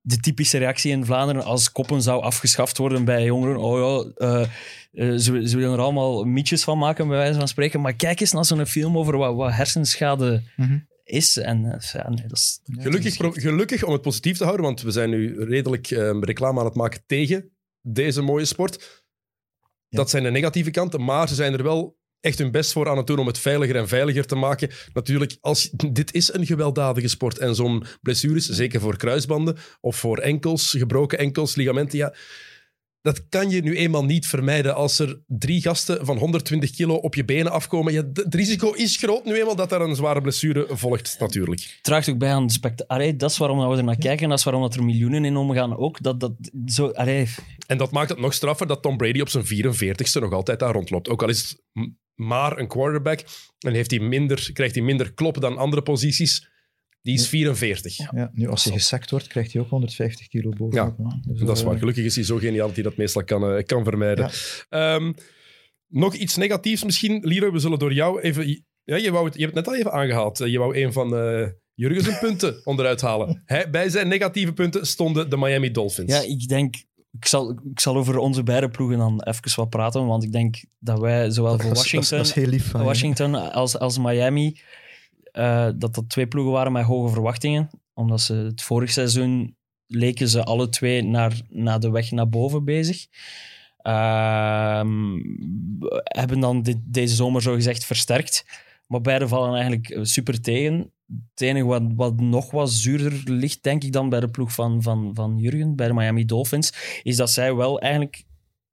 de 0.00 0.16
typische 0.16 0.58
reactie 0.58 0.90
in 0.92 1.04
Vlaanderen 1.04 1.44
als 1.44 1.72
koppen 1.72 2.02
zou 2.02 2.22
afgeschaft 2.22 2.78
worden 2.78 3.04
bij 3.04 3.24
jongeren. 3.24 3.56
Oh 3.56 3.78
ja, 4.18 4.26
eh, 4.26 4.42
eh, 4.92 5.18
ze, 5.18 5.48
ze 5.48 5.56
willen 5.56 5.72
er 5.72 5.78
allemaal 5.80 6.24
mietjes 6.24 6.64
van 6.64 6.78
maken, 6.78 7.08
bij 7.08 7.16
wijze 7.16 7.38
van 7.38 7.48
spreken. 7.48 7.80
Maar 7.80 7.94
kijk 7.94 8.20
eens 8.20 8.32
naar 8.32 8.44
zo'n 8.44 8.66
film 8.66 8.98
over 8.98 9.16
wat, 9.16 9.34
wat 9.34 9.52
hersenschade 9.52 10.42
Mhm. 10.56 10.78
is. 11.04 11.36
En 11.36 11.64
eh, 11.64 11.90
ja, 11.92 12.08
nee, 12.08 12.26
dat 12.26 12.36
is... 12.38 12.60
Gelukkig, 12.64 13.16
pro- 13.16 13.30
gelukkig 13.30 13.82
om 13.84 13.92
het 13.92 14.02
positief 14.02 14.36
te 14.36 14.44
houden, 14.44 14.64
want 14.66 14.82
we 14.82 14.90
zijn 14.90 15.10
nu 15.10 15.44
redelijk 15.44 15.90
ehm, 15.90 16.24
reclame 16.24 16.58
aan 16.58 16.64
het 16.64 16.74
maken 16.74 17.02
tegen 17.06 17.50
deze 17.80 18.22
mooie 18.22 18.44
sport. 18.44 19.04
Ja. 19.88 19.98
Dat 19.98 20.10
zijn 20.10 20.22
de 20.22 20.30
negatieve 20.30 20.70
kanten, 20.70 21.04
maar 21.04 21.28
ze 21.28 21.34
zijn 21.34 21.52
er 21.52 21.62
wel 21.62 21.98
echt 22.20 22.38
hun 22.38 22.50
best 22.50 22.72
voor 22.72 22.88
aan 22.88 22.96
het 22.96 23.06
doen 23.06 23.18
om 23.18 23.26
het 23.26 23.38
veiliger 23.38 23.76
en 23.76 23.88
veiliger 23.88 24.26
te 24.26 24.34
maken. 24.34 24.70
Natuurlijk, 24.92 25.36
als, 25.40 25.70
dit 25.92 26.14
is 26.14 26.32
een 26.32 26.46
gewelddadige 26.46 27.08
sport 27.08 27.38
en 27.38 27.54
zo'n 27.54 27.84
blessures, 28.02 28.48
zeker 28.48 28.80
voor 28.80 28.96
kruisbanden 28.96 29.56
of 29.80 29.96
voor 29.96 30.18
enkels, 30.18 30.74
gebroken 30.78 31.18
enkels, 31.18 31.54
ligamenten, 31.54 31.98
ja, 31.98 32.14
dat 33.02 33.28
kan 33.28 33.50
je 33.50 33.62
nu 33.62 33.76
eenmaal 33.76 34.04
niet 34.04 34.26
vermijden. 34.26 34.74
Als 34.74 34.98
er 34.98 35.20
drie 35.26 35.60
gasten 35.60 36.06
van 36.06 36.18
120 36.18 36.70
kilo 36.70 36.94
op 36.94 37.14
je 37.14 37.24
benen 37.24 37.52
afkomen, 37.52 37.92
ja, 37.92 38.02
het 38.12 38.34
risico 38.34 38.72
is 38.72 38.96
groot 38.96 39.24
nu 39.24 39.34
eenmaal 39.34 39.56
dat 39.56 39.70
daar 39.70 39.80
een 39.80 39.96
zware 39.96 40.20
blessure 40.20 40.66
volgt, 40.68 41.16
natuurlijk. 41.18 41.60
Het 41.60 41.78
draagt 41.82 42.08
ook 42.08 42.18
bij 42.18 42.32
aan 42.32 42.46
de 42.46 42.52
spectakel. 42.52 43.16
Dat 43.16 43.30
is 43.30 43.38
waarom 43.38 43.68
we 43.68 43.76
er 43.76 43.84
naar 43.84 43.96
kijken. 43.96 44.28
Dat 44.28 44.38
is 44.38 44.44
waarom 44.44 44.62
dat 44.62 44.74
er 44.74 44.84
miljoenen 44.84 45.24
in 45.24 45.36
omgaan. 45.36 45.76
Ook 45.76 46.02
dat 46.02 46.20
dat 46.20 46.32
zo... 46.66 46.88
Allee, 46.88 47.28
En 47.66 47.78
dat 47.78 47.90
maakt 47.90 48.08
het 48.08 48.18
nog 48.18 48.34
straffer 48.34 48.66
dat 48.66 48.82
Tom 48.82 48.96
Brady 48.96 49.20
op 49.20 49.28
zijn 49.28 49.44
44ste 49.44 50.20
nog 50.20 50.32
altijd 50.32 50.58
daar 50.58 50.72
rondloopt. 50.72 51.08
Ook 51.08 51.22
al 51.22 51.28
is 51.28 51.48
het 51.48 51.62
maar 52.20 52.58
een 52.58 52.68
quarterback 52.68 53.24
en 53.58 53.72
heeft 53.72 53.90
hij 53.90 54.00
minder, 54.00 54.50
krijgt 54.52 54.74
hij 54.74 54.84
minder 54.84 55.12
klop 55.12 55.40
dan 55.40 55.56
andere 55.56 55.82
posities. 55.82 56.48
Die 57.02 57.14
is 57.14 57.28
44. 57.28 57.96
Ja, 57.96 58.30
nu 58.32 58.48
als 58.48 58.64
hij 58.64 58.72
gesekt 58.72 59.10
wordt, 59.10 59.26
krijgt 59.26 59.52
hij 59.52 59.62
ook 59.62 59.68
150 59.68 60.28
kilo 60.28 60.50
bovenop. 60.50 60.96
Dus, 61.22 61.40
Dat 61.40 61.56
is 61.56 61.62
eh, 61.62 61.68
waar. 61.68 61.78
Gelukkig 61.78 62.04
is 62.04 62.14
hij 62.14 62.24
zo 62.24 62.36
geniaal 62.36 62.66
dat 62.66 62.74
hij 62.74 62.84
dat 62.84 62.96
meestal 62.96 63.24
kan, 63.24 63.52
eh, 63.52 63.64
kan 63.64 63.84
vermijden. 63.84 64.30
Ehm, 64.68 65.12
nog 65.86 66.14
iets 66.14 66.36
negatiefs 66.36 66.84
misschien. 66.84 67.20
Leroy, 67.26 67.50
we 67.52 67.58
zullen 67.58 67.78
door 67.78 67.92
jou 67.92 68.20
even... 68.20 68.64
Ja, 68.84 68.96
je, 68.96 69.10
wou 69.10 69.24
het, 69.24 69.34
je 69.34 69.40
hebt 69.44 69.54
het 69.56 69.64
net 69.64 69.74
al 69.74 69.80
even 69.80 69.92
aangehaald. 69.92 70.40
Eh, 70.40 70.48
Je 70.48 70.58
wou 70.58 70.76
een 70.76 70.92
van 70.92 71.16
eh 71.16 71.46
Jurgen 71.74 72.02
zijn 72.02 72.18
punten 72.18 72.60
onderuit 72.70 73.00
halen. 73.00 73.42
Hij, 73.44 73.70
bij 73.70 73.88
zijn 73.88 74.08
negatieve 74.08 74.52
punten 74.52 74.86
stonden 74.86 75.30
de 75.30 75.36
Miami 75.36 75.70
Dolphins. 75.70 76.12
ja, 76.12 76.20
ik 76.20 76.48
denk... 76.48 76.74
Ik 77.12 77.26
zal, 77.26 77.50
ik 77.70 77.80
zal 77.80 77.96
over 77.96 78.18
onze 78.18 78.42
beide 78.42 78.68
ploegen 78.68 78.98
dan 78.98 79.22
even 79.22 79.56
wat 79.56 79.70
praten, 79.70 80.06
want 80.06 80.24
ik 80.24 80.32
denk 80.32 80.64
dat 80.78 80.98
wij 80.98 81.30
zowel 81.30 81.50
voor 81.58 81.62
dat 81.62 81.72
is- 81.72 81.78
Washington, 81.78 82.18
Dat 82.18 82.26
is 82.26 82.34
lief. 82.34 82.72
Washington 82.72 83.52
als, 83.52 83.78
als 83.78 83.98
Miami, 83.98 84.60
eh, 85.32 85.68
dat 85.76 85.94
dat 85.94 86.08
twee 86.08 86.26
ploegen 86.26 86.52
waren 86.52 86.72
met 86.72 86.84
hoge 86.84 87.12
verwachtingen. 87.12 87.70
Omdat 87.94 88.20
ze 88.20 88.34
het 88.34 88.62
vorig 88.62 88.90
seizoen 88.90 89.56
leken 89.86 90.28
ze 90.28 90.44
alle 90.44 90.68
twee 90.68 91.02
naar, 91.02 91.40
naar 91.48 91.80
de 91.80 91.90
weg 91.90 92.10
naar 92.10 92.28
boven 92.28 92.64
bezig. 92.64 93.06
Ehm, 93.76 95.18
hebben 96.04 96.40
dan 96.40 96.62
dit, 96.62 96.76
deze 96.84 97.14
zomer 97.14 97.42
zo 97.42 97.54
gezegd 97.54 97.84
versterkt. 97.84 98.44
Maar 98.86 99.00
beide 99.00 99.28
vallen 99.28 99.52
eigenlijk 99.54 99.98
super 100.02 100.40
tegen. 100.40 100.92
Het 101.30 101.40
enige 101.40 101.66
wat, 101.66 101.82
wat 101.94 102.20
nog 102.20 102.50
wat 102.50 102.70
zuurder 102.70 103.22
ligt, 103.24 103.62
denk 103.62 103.84
ik 103.84 103.92
dan 103.92 104.08
bij 104.08 104.20
de 104.20 104.28
ploeg 104.28 104.52
van, 104.52 104.82
van, 104.82 105.10
van 105.14 105.38
Jurgen, 105.38 105.76
bij 105.76 105.86
de 105.86 105.94
Miami 105.94 106.24
Dolphins, 106.24 107.00
is 107.02 107.16
dat 107.16 107.30
zij 107.30 107.54
wel 107.54 107.80
eigenlijk 107.80 108.24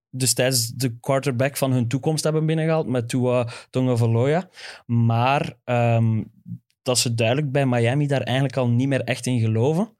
destijds 0.09 0.67
de 0.67 0.97
quarterback 0.99 1.57
van 1.57 1.71
hun 1.71 1.87
toekomst 1.87 2.23
hebben 2.23 2.45
binnengehaald 2.45 2.87
met 2.87 3.09
Tua 3.09 3.49
Tagovailoa. 3.69 4.49
Maar 4.85 5.53
ehm, 5.63 6.23
dat 6.81 6.97
ze 6.97 7.13
duidelijk 7.13 7.51
bij 7.51 7.65
Miami 7.65 8.07
daar 8.07 8.21
eigenlijk 8.21 8.57
al 8.57 8.69
niet 8.69 8.87
meer 8.87 9.01
echt 9.01 9.25
in 9.25 9.39
geloven. 9.39 9.95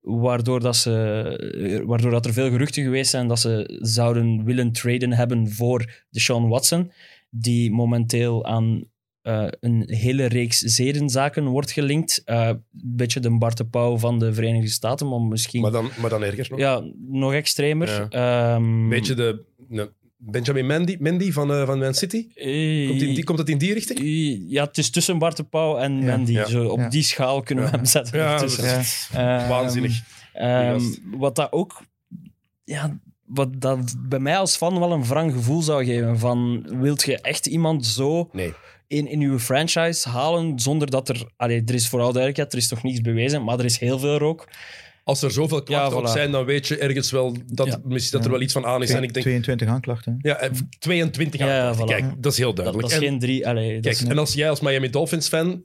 Waardoor, 0.00 0.60
dat 0.60 0.76
ze, 0.76 1.82
waardoor 1.86 2.10
dat 2.10 2.26
er 2.26 2.32
veel 2.32 2.50
geruchten 2.50 2.82
geweest 2.82 3.10
zijn 3.10 3.28
dat 3.28 3.40
ze 3.40 3.78
zouden 3.82 4.44
willen 4.44 4.72
traden 4.72 5.12
hebben 5.12 5.50
voor 5.50 6.04
Deshaun 6.10 6.48
Watson, 6.48 6.92
die 7.30 7.72
momenteel 7.72 8.44
aan 8.44 8.84
eh, 9.22 9.46
een 9.60 9.84
hele 9.86 10.24
reeks 10.26 10.58
zedenzaken 10.58 11.44
wordt 11.46 11.70
gelinkt. 11.70 12.22
Eh, 12.24 12.46
Een 12.48 12.62
beetje 12.72 13.20
de 13.20 13.38
Bart 13.38 13.56
de 13.56 13.64
Pauw 13.66 13.98
van 13.98 14.18
de 14.18 14.34
Verenigde 14.34 14.68
Staten, 14.68 15.08
maar 15.08 15.20
misschien 15.20 15.60
Maar, 15.60 15.70
dan, 15.70 15.90
maar 16.00 16.10
dan 16.10 16.22
erger 16.22 16.46
nog. 16.50 16.58
ja, 16.58 16.82
nog 17.08 17.32
extremer. 17.32 17.88
Ja. 17.88 18.08
Ehm, 18.54 18.62
Een 18.64 18.88
beetje 18.88 19.14
de... 19.14 19.44
ne- 19.68 19.90
Benjamin 20.22 20.66
Mendy, 20.66 20.96
Mendy 20.98 21.32
van, 21.32 21.52
eh, 21.52 21.66
van 21.66 21.78
Man 21.78 21.94
City. 21.94 22.22
Komt, 22.86 22.98
die, 23.00 23.14
die, 23.14 23.24
komt 23.24 23.38
dat 23.38 23.48
in 23.48 23.58
die 23.58 23.72
richting? 23.74 23.98
Ja, 24.48 24.64
het 24.64 24.78
is 24.78 24.90
tussen 24.90 25.18
Bart 25.18 25.36
de 25.36 25.44
Pauw 25.44 25.76
en 25.76 26.00
Ja. 26.00 26.04
Mandy. 26.16 26.32
Ja. 26.32 26.46
Zo, 26.46 26.66
op 26.66 26.78
Ja. 26.78 26.88
die 26.88 27.02
schaal 27.02 27.42
kunnen 27.42 27.64
we 27.64 27.70
Ja. 27.70 27.76
hem 27.76 27.86
zetten. 27.86 28.20
Ehm, 29.12 29.48
Waanzinnig. 29.52 30.00
ehm, 30.32 30.80
wat 31.16 31.36
dat 31.36 31.52
ook... 31.52 31.82
Ja, 32.64 32.98
wat 33.26 33.60
dat 33.60 33.94
bij 34.08 34.18
mij 34.18 34.36
als 34.38 34.56
fan 34.56 34.78
wel 34.78 34.92
een 34.92 35.04
wrang 35.04 35.32
gevoel 35.32 35.62
zou 35.62 35.84
geven. 35.84 36.18
Van, 36.18 36.66
wilt 36.80 37.02
je 37.02 37.20
echt 37.20 37.46
iemand 37.46 37.86
zo 37.86 38.28
Nee. 38.32 38.52
In, 38.90 39.06
in 39.08 39.20
uw 39.20 39.38
franchise 39.38 40.08
halen 40.08 40.58
zonder 40.58 40.90
dat 40.90 41.08
er... 41.08 41.30
Allee, 41.36 41.62
er 41.66 41.74
is 41.74 41.88
vooral 41.88 42.08
duidelijkheid, 42.12 42.52
er 42.52 42.58
is 42.58 42.70
nog 42.70 42.82
niets 42.82 43.00
bewezen, 43.00 43.44
maar 43.44 43.58
er 43.58 43.64
is 43.64 43.78
heel 43.78 43.98
veel 43.98 44.18
rook. 44.18 44.48
Als 45.04 45.22
er 45.22 45.30
zoveel 45.30 45.62
klachten 45.62 45.90
Ja, 45.96 46.02
op 46.02 46.08
voilà. 46.08 46.12
zijn, 46.12 46.30
dan 46.30 46.44
weet 46.44 46.66
je 46.66 46.78
ergens 46.78 47.10
wel 47.10 47.36
dat, 47.46 47.66
Ja. 47.66 47.80
misschien 47.84 48.16
dat 48.18 48.26
er 48.26 48.32
wel 48.32 48.40
iets 48.42 48.52
van 48.52 48.66
aan 48.66 48.82
is. 48.82 48.90
En 48.90 49.02
ik 49.02 49.12
denk, 49.12 49.24
22 49.26 49.68
aanklachten. 49.68 50.16
ja, 50.18 50.36
eh, 50.36 50.50
22 50.78 51.40
Ja, 51.40 51.46
aan. 51.46 51.74
ja, 51.76 51.82
voilà. 51.82 51.86
Kijk, 51.88 52.22
dat 52.22 52.32
is 52.32 52.38
heel 52.38 52.54
duidelijk. 52.54 52.88
dat 52.88 52.98
is 52.98 53.04
En- 53.04 53.10
geen 53.10 53.18
drie... 53.20 53.48
Allee, 53.48 53.72
dat 53.74 53.82
Kijk, 53.82 53.94
is- 53.94 54.04
en 54.04 54.18
als 54.18 54.32
jij 54.34 54.50
als 54.50 54.60
Miami 54.60 54.90
Dolphins-fan, 54.90 55.64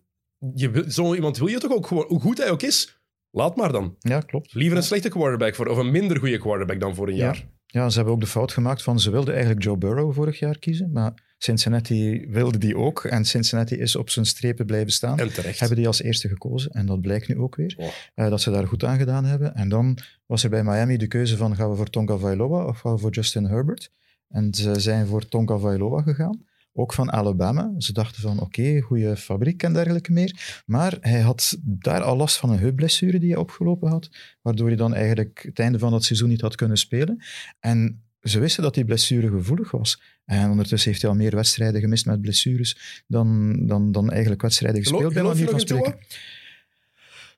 zo 0.87 1.13
iemand 1.15 1.37
wil 1.37 1.47
je 1.47 1.57
toch 1.57 1.71
ook 1.71 1.87
gewoon, 1.87 2.05
hoe 2.07 2.19
goed 2.21 2.37
hij 2.37 2.49
ook 2.51 2.61
is, 2.61 2.99
laat 3.31 3.55
maar 3.55 3.71
dan. 3.71 3.95
Ja, 3.99 4.19
klopt. 4.19 4.53
Liever 4.53 4.77
een 4.77 4.83
slechte 4.83 5.09
quarterback 5.09 5.55
voor, 5.55 5.67
of 5.67 5.77
een 5.77 5.91
minder 5.91 6.19
goede 6.19 6.37
quarterback 6.37 6.79
dan 6.79 6.95
voor 6.95 7.07
een 7.07 7.15
Ja. 7.15 7.23
jaar. 7.25 7.47
Ja, 7.65 7.89
ze 7.89 7.95
hebben 7.95 8.13
ook 8.13 8.19
de 8.21 8.27
fout 8.27 8.51
gemaakt 8.53 8.83
van 8.83 8.99
ze 8.99 9.11
wilden 9.11 9.33
eigenlijk 9.33 9.63
Joe 9.63 9.77
Burrow 9.77 10.13
vorig 10.13 10.39
jaar 10.39 10.59
kiezen, 10.59 10.91
maar 10.91 11.24
Cincinnati 11.37 12.25
wilde 12.29 12.57
die 12.57 12.77
ook 12.77 13.03
en 13.03 13.25
Cincinnati 13.25 13.75
is 13.75 13.95
op 13.95 14.09
zijn 14.09 14.25
strepen 14.25 14.65
blijven 14.65 14.91
staan. 14.91 15.19
En 15.19 15.33
terecht. 15.33 15.59
Hebben 15.59 15.77
die 15.77 15.87
als 15.87 16.01
eerste 16.01 16.27
gekozen 16.27 16.71
en 16.71 16.85
dat 16.85 17.01
blijkt 17.01 17.27
nu 17.27 17.37
ook 17.37 17.55
weer, 17.55 17.93
eh, 18.15 18.29
dat 18.29 18.41
ze 18.41 18.51
daar 18.51 18.67
goed 18.67 18.83
aan 18.83 18.97
gedaan 18.97 19.25
hebben. 19.25 19.55
En 19.55 19.69
dan 19.69 19.97
was 20.25 20.43
er 20.43 20.49
bij 20.49 20.63
Miami 20.63 20.97
de 20.97 21.07
keuze 21.07 21.37
van 21.37 21.55
gaan 21.55 21.69
we 21.69 21.75
voor 21.75 21.89
Tonga 21.89 22.17
Vailoa 22.17 22.65
of 22.65 22.79
gaan 22.79 22.93
we 22.93 22.99
voor 22.99 23.11
Justin 23.11 23.45
Herbert. 23.45 23.91
En 24.29 24.53
ze 24.53 24.79
zijn 24.79 25.07
voor 25.07 25.27
Tonga 25.27 25.57
Vailoa 25.57 26.01
gegaan. 26.01 26.45
Ook 26.77 26.93
van 26.93 27.11
Alabama. 27.11 27.73
Ze 27.77 27.93
dachten 27.93 28.21
van 28.21 28.39
oké, 28.39 28.79
goede 28.79 29.17
fabriek 29.17 29.63
en 29.63 29.73
dergelijke 29.73 30.11
meer. 30.11 30.61
Maar 30.65 30.97
hij 30.99 31.21
had 31.21 31.57
daar 31.63 32.01
al 32.01 32.17
last 32.17 32.37
van 32.37 32.49
een 32.49 32.59
heupblessure 32.59 33.19
die 33.19 33.29
hij 33.29 33.39
opgelopen 33.39 33.89
had, 33.89 34.09
waardoor 34.41 34.67
hij 34.67 34.75
dan 34.75 34.93
eigenlijk 34.93 35.43
het 35.43 35.59
einde 35.59 35.79
van 35.79 35.91
dat 35.91 36.03
seizoen 36.03 36.29
niet 36.29 36.41
had 36.41 36.55
kunnen 36.55 36.77
spelen. 36.77 37.23
En 37.59 38.04
ze 38.29 38.39
wisten 38.39 38.63
dat 38.63 38.73
die 38.73 38.85
blessure 38.85 39.29
gevoelig 39.29 39.71
was. 39.71 40.01
En 40.25 40.49
ondertussen 40.49 40.89
heeft 40.89 41.01
hij 41.01 41.11
al 41.11 41.17
meer 41.17 41.35
wedstrijden 41.35 41.81
gemist 41.81 42.05
met 42.05 42.21
blessures 42.21 43.03
dan, 43.07 43.59
dan, 43.67 43.91
dan 43.91 44.11
eigenlijk 44.11 44.41
wedstrijden 44.41 44.81
gespeeld. 44.81 45.13
bij 45.13 45.21
je 45.21 45.27
manier 45.27 45.45
van 45.45 45.53
in 45.53 45.59
spreken. 45.59 45.95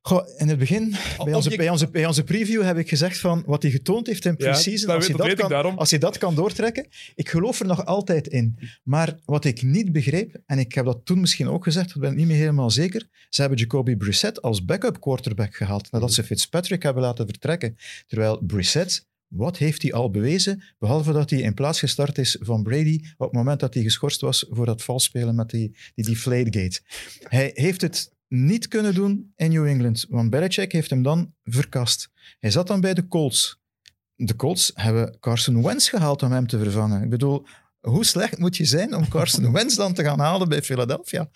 Goh, 0.02 0.28
in 0.38 0.48
het 0.48 0.60
begin, 0.60 0.96
bij 1.24 1.34
onze, 1.34 1.56
bij, 1.56 1.70
onze, 1.70 1.90
bij 1.90 2.06
onze 2.06 2.24
preview 2.24 2.62
heb 2.62 2.78
ik 2.78 2.90
gezegd 2.90 3.20
van 3.20 3.44
wat 3.46 3.62
hij 3.62 3.72
getoond 3.72 4.08
heeft 4.08 4.26
in 4.26 4.36
pre-season, 4.36 4.88
dat 4.88 4.96
als, 4.96 5.08
hij 5.08 5.36
dat 5.36 5.48
kan, 5.48 5.78
als 5.78 5.90
hij 5.90 6.00
dat 6.00 6.18
kan 6.18 6.36
doortrekken, 6.36 6.88
ik 7.16 7.30
geloof 7.30 7.60
er 7.60 7.66
nog 7.66 7.86
altijd 7.86 8.28
in. 8.28 8.60
Maar 8.84 9.20
wat 9.26 9.46
ik 9.46 9.62
niet 9.62 9.92
begreep, 9.92 10.42
en 10.46 10.60
ik 10.60 10.74
heb 10.74 10.86
dat 10.86 11.00
toen 11.04 11.20
misschien 11.20 11.48
ook 11.48 11.64
gezegd, 11.64 11.94
dat 11.94 12.02
ben 12.02 12.12
ik 12.12 12.18
niet 12.18 12.28
meer 12.28 12.38
helemaal 12.38 12.72
zeker, 12.72 13.08
ze 13.30 13.42
hebben 13.42 13.60
Jacoby 13.60 13.96
Brissett 13.96 14.42
als 14.42 14.66
backup 14.66 15.02
quarterback 15.02 15.56
gehaald, 15.56 15.92
nadat 15.92 16.14
ze 16.14 16.24
Fitzpatrick 16.24 16.84
hebben 16.84 17.04
laten 17.04 17.26
vertrekken. 17.26 17.78
Terwijl 18.08 18.40
Brissett, 18.44 19.08
wat 19.28 19.58
heeft 19.58 19.82
hij 19.82 19.94
al 19.94 20.12
bewezen, 20.12 20.64
behalve 20.78 21.12
dat 21.12 21.30
hij 21.30 21.40
in 21.40 21.54
plaats 21.54 21.80
gestart 21.80 22.18
is 22.18 22.38
van 22.40 22.64
Brady 22.64 23.00
op 23.18 23.28
het 23.28 23.36
moment 23.36 23.60
dat 23.60 23.74
hij 23.74 23.84
geschorst 23.84 24.22
was 24.22 24.46
voor 24.50 24.66
dat 24.66 24.84
valspelen 24.84 25.36
met 25.36 25.50
die, 25.50 25.76
die. 25.96 26.80
Hij 27.20 27.52
heeft 27.54 27.82
het 27.82 28.12
niet 28.28 28.68
kunnen 28.68 28.94
doen 28.94 29.34
in 29.36 29.52
New 29.52 29.66
England, 29.66 30.06
want 30.10 30.30
Belichick 30.30 30.72
heeft 30.72 30.90
hem 30.90 31.04
dan 31.04 31.34
verkast. 31.44 32.10
Hij 32.40 32.52
zat 32.52 32.68
dan 32.68 32.82
bij 32.82 32.94
de 32.94 33.08
Colts. 33.08 33.60
De 34.16 34.36
Colts 34.36 34.72
hebben 34.74 35.20
Carson 35.20 35.64
Wentz 35.64 35.90
gehaald 35.90 36.24
om 36.24 36.32
hem 36.32 36.48
te 36.48 36.60
vervangen. 36.60 37.04
Ik 37.04 37.10
bedoel, 37.10 37.46
hoe 37.80 38.06
slecht 38.06 38.38
moet 38.38 38.58
je 38.58 38.66
zijn 38.66 38.96
om 38.96 39.08
Carson 39.08 39.52
Wentz 39.52 39.76
dan 39.76 39.94
te 39.94 40.04
gaan 40.04 40.20
halen 40.20 40.50
bij 40.50 40.62
Philadelphia? 40.62 41.30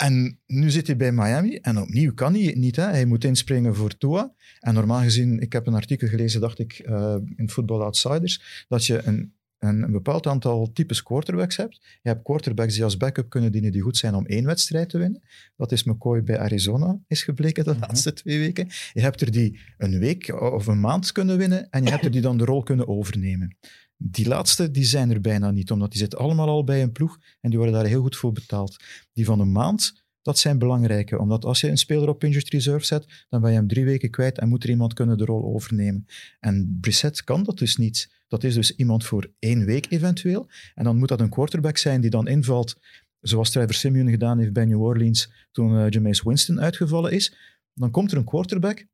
En 0.00 0.38
nu 0.46 0.70
zit 0.70 0.86
hij 0.86 0.96
bij 0.96 1.12
Miami 1.12 1.56
en 1.56 1.78
opnieuw 1.80 2.14
kan 2.14 2.34
hij 2.34 2.42
het 2.42 2.56
niet. 2.56 2.76
Hè. 2.76 2.82
Hij 2.82 3.04
moet 3.04 3.24
inspringen 3.24 3.74
voor 3.74 3.96
Tua. 3.96 4.32
En 4.60 4.74
normaal 4.74 5.00
gezien, 5.02 5.40
ik 5.40 5.52
heb 5.52 5.66
een 5.66 5.74
artikel 5.74 6.08
gelezen, 6.08 6.40
dacht 6.40 6.58
ik, 6.58 6.72
eh, 6.72 7.16
in 7.36 7.50
Football 7.50 7.80
Outsiders, 7.80 8.64
dat 8.68 8.86
je 8.86 9.02
een, 9.04 9.34
een, 9.58 9.82
een 9.82 9.92
bepaald 9.92 10.26
aantal 10.26 10.72
types 10.72 11.02
quarterbacks 11.02 11.56
hebt. 11.56 11.80
Je 12.02 12.08
hebt 12.08 12.22
quarterbacks 12.22 12.74
die 12.74 12.84
als 12.84 12.96
backup 12.96 13.30
kunnen 13.30 13.52
dienen, 13.52 13.72
die 13.72 13.80
goed 13.80 13.96
zijn 13.96 14.14
om 14.14 14.26
één 14.26 14.44
wedstrijd 14.44 14.88
te 14.88 14.98
winnen. 14.98 15.22
Dat 15.56 15.72
is 15.72 15.84
McCoy 15.84 16.22
bij 16.22 16.38
Arizona, 16.38 16.98
is 17.06 17.22
gebleken 17.22 17.64
de 17.64 17.70
Mhm. 17.70 17.80
laatste 17.80 18.12
twee 18.12 18.38
weken. 18.38 18.68
Je 18.92 19.00
hebt 19.00 19.20
er 19.20 19.30
die 19.30 19.60
een 19.78 19.98
week 19.98 20.40
of 20.40 20.66
een 20.66 20.80
maand 20.80 21.12
kunnen 21.12 21.38
winnen 21.38 21.70
en 21.70 21.84
je 21.84 21.90
hebt 21.90 22.04
er 22.04 22.10
die 22.10 22.20
dan 22.20 22.38
de 22.38 22.44
rol 22.44 22.62
kunnen 22.62 22.88
overnemen. 22.88 23.56
Die 24.02 24.28
laatste, 24.28 24.70
die 24.70 24.84
zijn 24.84 25.10
er 25.10 25.20
bijna 25.20 25.50
niet, 25.50 25.70
omdat 25.70 25.90
die 25.90 26.00
zitten 26.00 26.18
allemaal 26.18 26.48
al 26.48 26.64
bij 26.64 26.82
een 26.82 26.92
ploeg 26.92 27.18
en 27.40 27.50
die 27.50 27.58
worden 27.58 27.76
daar 27.76 27.86
heel 27.86 28.00
goed 28.00 28.16
voor 28.16 28.32
betaald. 28.32 28.76
Die 29.12 29.24
van 29.24 29.40
een 29.40 29.52
maand, 29.52 30.04
dat 30.22 30.38
zijn 30.38 30.58
belangrijke, 30.58 31.18
omdat 31.18 31.44
als 31.44 31.60
je 31.60 31.68
een 31.68 31.78
speler 31.78 32.08
op 32.08 32.24
injured 32.24 32.48
reserve 32.48 32.86
zet, 32.86 33.26
dan 33.28 33.40
ben 33.40 33.50
je 33.50 33.56
hem 33.56 33.68
drie 33.68 33.84
weken 33.84 34.10
kwijt 34.10 34.38
en 34.38 34.48
moet 34.48 34.64
er 34.64 34.70
iemand 34.70 34.92
kunnen 34.92 35.18
de 35.18 35.24
rol 35.24 35.54
overnemen. 35.54 36.06
En 36.38 36.78
Brissett 36.80 37.24
kan 37.24 37.42
dat 37.42 37.58
dus 37.58 37.76
niet. 37.76 38.10
Dat 38.28 38.44
is 38.44 38.54
dus 38.54 38.76
iemand 38.76 39.04
voor 39.04 39.32
één 39.38 39.64
week 39.64 39.86
eventueel. 39.90 40.48
En 40.74 40.84
dan 40.84 40.96
moet 40.96 41.08
dat 41.08 41.20
een 41.20 41.30
quarterback 41.30 41.76
zijn 41.76 42.00
die 42.00 42.10
dan 42.10 42.28
invalt, 42.28 42.76
zoals 43.20 43.50
Trevor 43.50 43.74
Simeon 43.74 44.10
gedaan 44.10 44.38
heeft 44.38 44.52
bij 44.52 44.64
New 44.64 44.82
Orleans 44.82 45.32
toen 45.50 45.74
uh, 45.74 45.88
Jameis 45.88 46.22
Winston 46.22 46.60
uitgevallen 46.60 47.12
is. 47.12 47.34
Dan 47.74 47.90
komt 47.90 48.12
er 48.12 48.18
een 48.18 48.24
quarterback 48.24 48.86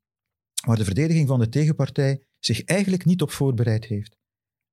waar 0.65 0.77
de 0.77 0.85
verdediging 0.85 1.27
van 1.27 1.39
de 1.39 1.49
tegenpartij 1.49 2.23
zich 2.39 2.63
eigenlijk 2.63 3.05
niet 3.05 3.21
op 3.21 3.31
voorbereid 3.31 3.85
heeft. 3.85 4.17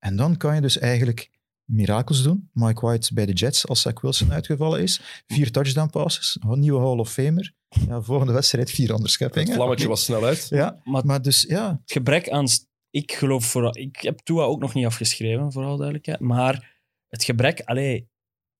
En 0.04 0.16
dan 0.16 0.36
kan 0.36 0.54
je 0.54 0.60
dus 0.60 0.78
eigenlijk 0.78 1.30
mirakels 1.64 2.22
doen. 2.22 2.50
Mike 2.52 2.86
White 2.86 3.14
bij 3.14 3.26
de 3.26 3.32
Jets 3.32 3.66
als 3.66 3.80
Zach 3.80 4.00
Wilson 4.00 4.32
uitgevallen 4.32 4.82
is. 4.82 5.00
Vier 5.26 5.50
touchdown 5.50 5.90
passes, 5.90 6.38
een 6.40 6.60
nieuwe 6.60 6.80
Hall 6.80 6.98
of 6.98 7.12
Famer. 7.12 7.52
Ja, 7.88 8.00
volgende 8.00 8.32
wedstrijd 8.32 8.70
vier 8.70 8.86
Het 8.86 8.96
onderscheppingen. 8.96 9.54
vlammetje 9.54 9.88
was 9.88 10.04
snel 10.04 10.24
uit. 10.24 10.46
Ja, 10.50 10.80
Maar 10.84 11.06
maar 11.06 11.22
dus 11.22 11.42
ja, 11.42 11.80
het 11.80 11.92
gebrek 11.92 12.28
aan... 12.28 12.46
Ik 12.90 13.12
geloof 13.12 13.44
vooral... 13.44 13.76
Ik 13.76 14.00
heb 14.00 14.18
Tua 14.18 14.42
ook 14.42 14.60
nog 14.60 14.74
niet 14.74 14.86
afgeschreven, 14.86 15.52
vooral 15.52 15.76
duidelijkheid. 15.76 16.20
Maar 16.20 16.80
het 17.08 17.24
gebrek... 17.24 17.60
Allee, 17.60 18.08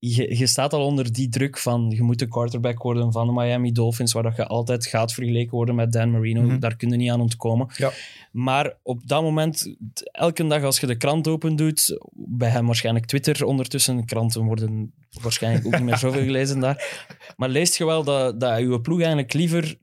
je, 0.09 0.39
je 0.39 0.47
staat 0.47 0.73
al 0.73 0.85
onder 0.85 1.13
die 1.13 1.29
druk 1.29 1.59
van 1.59 1.91
je 1.91 2.03
moet 2.03 2.19
de 2.19 2.29
quarterback 2.29 2.83
worden 2.83 3.13
van 3.13 3.27
de 3.27 3.33
Miami 3.33 3.73
Dolphins, 3.73 4.13
waar 4.13 4.23
dat 4.23 4.37
je 4.37 4.47
altijd 4.47 4.87
gaat 4.87 5.13
vergeleken 5.13 5.51
worden 5.51 5.75
met 5.75 5.93
Dan 5.93 6.11
Marino. 6.11 6.43
Mhm. 6.43 6.59
Daar 6.59 6.77
kun 6.77 6.91
je 6.91 6.97
niet 6.97 7.11
aan 7.11 7.21
ontkomen. 7.21 7.67
Ja. 7.77 7.93
Maar 8.33 8.77
op 8.83 9.09
dat 9.09 9.23
moment, 9.23 9.77
elke 10.03 10.47
dag 10.47 10.63
als 10.63 10.81
je 10.81 10.87
de 10.87 10.97
krant 10.97 11.29
open 11.29 11.57
doet, 11.57 11.99
bij 12.13 12.49
hem 12.49 12.67
waarschijnlijk 12.67 13.07
Twitter 13.07 13.45
ondertussen, 13.45 14.05
kranten 14.05 14.45
worden 14.45 14.93
waarschijnlijk 15.23 15.67
ook 15.67 15.73
niet 15.73 15.83
meer 15.83 15.99
zoveel 15.99 16.23
gelezen 16.23 16.61
daar. 16.61 17.07
Maar 17.37 17.49
leest 17.49 17.77
je 17.77 17.85
wel 17.85 18.05
dat, 18.05 18.41
dat 18.41 18.59
uw 18.59 18.81
ploeg 18.81 18.99
eigenlijk 18.99 19.33
liever, 19.33 19.79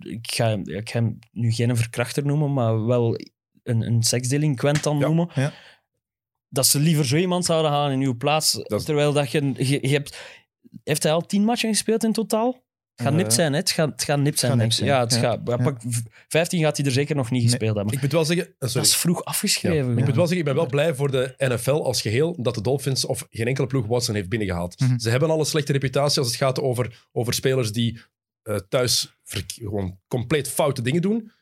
ik 0.00 0.30
ga, 0.30 0.58
ik 0.64 0.90
ga 0.90 0.98
hem 0.98 1.18
nu 1.32 1.52
geen 1.52 1.76
verkrachter 1.76 2.26
noemen, 2.26 2.52
maar 2.52 2.86
wel 2.86 3.16
een, 3.62 3.86
een 3.86 4.02
seksdelinquent 4.02 4.82
dan 4.82 4.98
Ja, 4.98 5.06
noemen, 5.06 5.28
ja. 5.34 5.52
Dat 6.48 6.66
ze 6.66 6.78
liever 6.78 7.06
zo 7.06 7.16
iemand 7.16 7.44
zouden 7.44 7.70
halen 7.70 7.92
in 7.92 8.00
uw 8.00 8.16
plaats, 8.16 8.52
Dat 8.52 8.84
terwijl 8.84 9.12
dat 9.12 9.30
je, 9.30 9.52
je, 9.56 9.78
je 9.82 9.88
hebt... 9.94 10.16
Heeft 10.84 11.02
hij 11.02 11.12
al 11.12 11.26
tien 11.26 11.44
matchen 11.44 11.68
gespeeld 11.68 12.04
in 12.04 12.12
totaal? 12.12 12.46
Het 12.94 13.04
gaat 13.06 13.14
Eh, 13.14 13.18
nipt 13.18 13.32
zijn, 13.32 13.52
hè? 13.52 13.58
Het 13.58 13.70
gaat, 13.70 13.88
het 13.90 14.02
gaat 14.04 14.18
nipt 14.18 14.38
zijn, 14.38 14.60
gaat 14.60 14.76
Ja, 14.76 15.00
het 15.00 15.12
ja. 15.14 15.18
gaat... 15.20 15.40
ja, 15.44 15.56
Ja. 15.56 15.62
pak 15.64 15.80
v- 15.88 15.98
15 16.28 16.60
gaat 16.62 16.76
hij 16.76 16.86
er 16.86 16.92
zeker 16.92 17.16
nog 17.16 17.30
niet 17.30 17.40
Nee. 17.42 17.50
gespeeld 17.50 17.76
hebben. 17.76 17.94
Ik 17.94 18.00
moet 18.02 18.12
wel 18.12 18.24
zeggen... 18.24 18.46
eh, 18.46 18.52
sorry. 18.58 18.72
Dat 18.74 18.84
is 18.84 18.96
vroeg 18.96 19.16
Ja. 19.16 19.22
afgeschreven. 19.24 19.98
Ik 19.98 20.04
moet 20.04 20.14
wel 20.14 20.26
zeggen, 20.26 20.38
ik 20.38 20.44
ben 20.44 20.54
wel 20.54 20.66
blij 20.66 20.94
voor 20.94 21.10
de 21.10 21.34
NFL 21.38 21.70
als 21.70 22.02
geheel 22.02 22.42
dat 22.42 22.54
de 22.54 22.60
Dolphins 22.60 23.04
of 23.06 23.26
geen 23.30 23.46
enkele 23.46 23.66
ploeg 23.66 23.86
Watson 23.86 24.14
heeft 24.14 24.28
binnengehaald. 24.28 24.80
Mhm. 24.80 24.98
Ze 24.98 25.10
hebben 25.10 25.30
al 25.30 25.38
een 25.38 25.44
slechte 25.46 25.72
reputatie 25.72 26.18
als 26.18 26.28
het 26.28 26.36
gaat 26.36 26.60
over, 26.60 27.06
over 27.12 27.34
spelers 27.34 27.72
die 27.72 28.00
eh, 28.42 28.56
thuis 28.68 29.16
gewoon 29.24 29.98
compleet 30.08 30.48
foute 30.48 30.82
dingen 30.82 31.02
doen. 31.02 31.32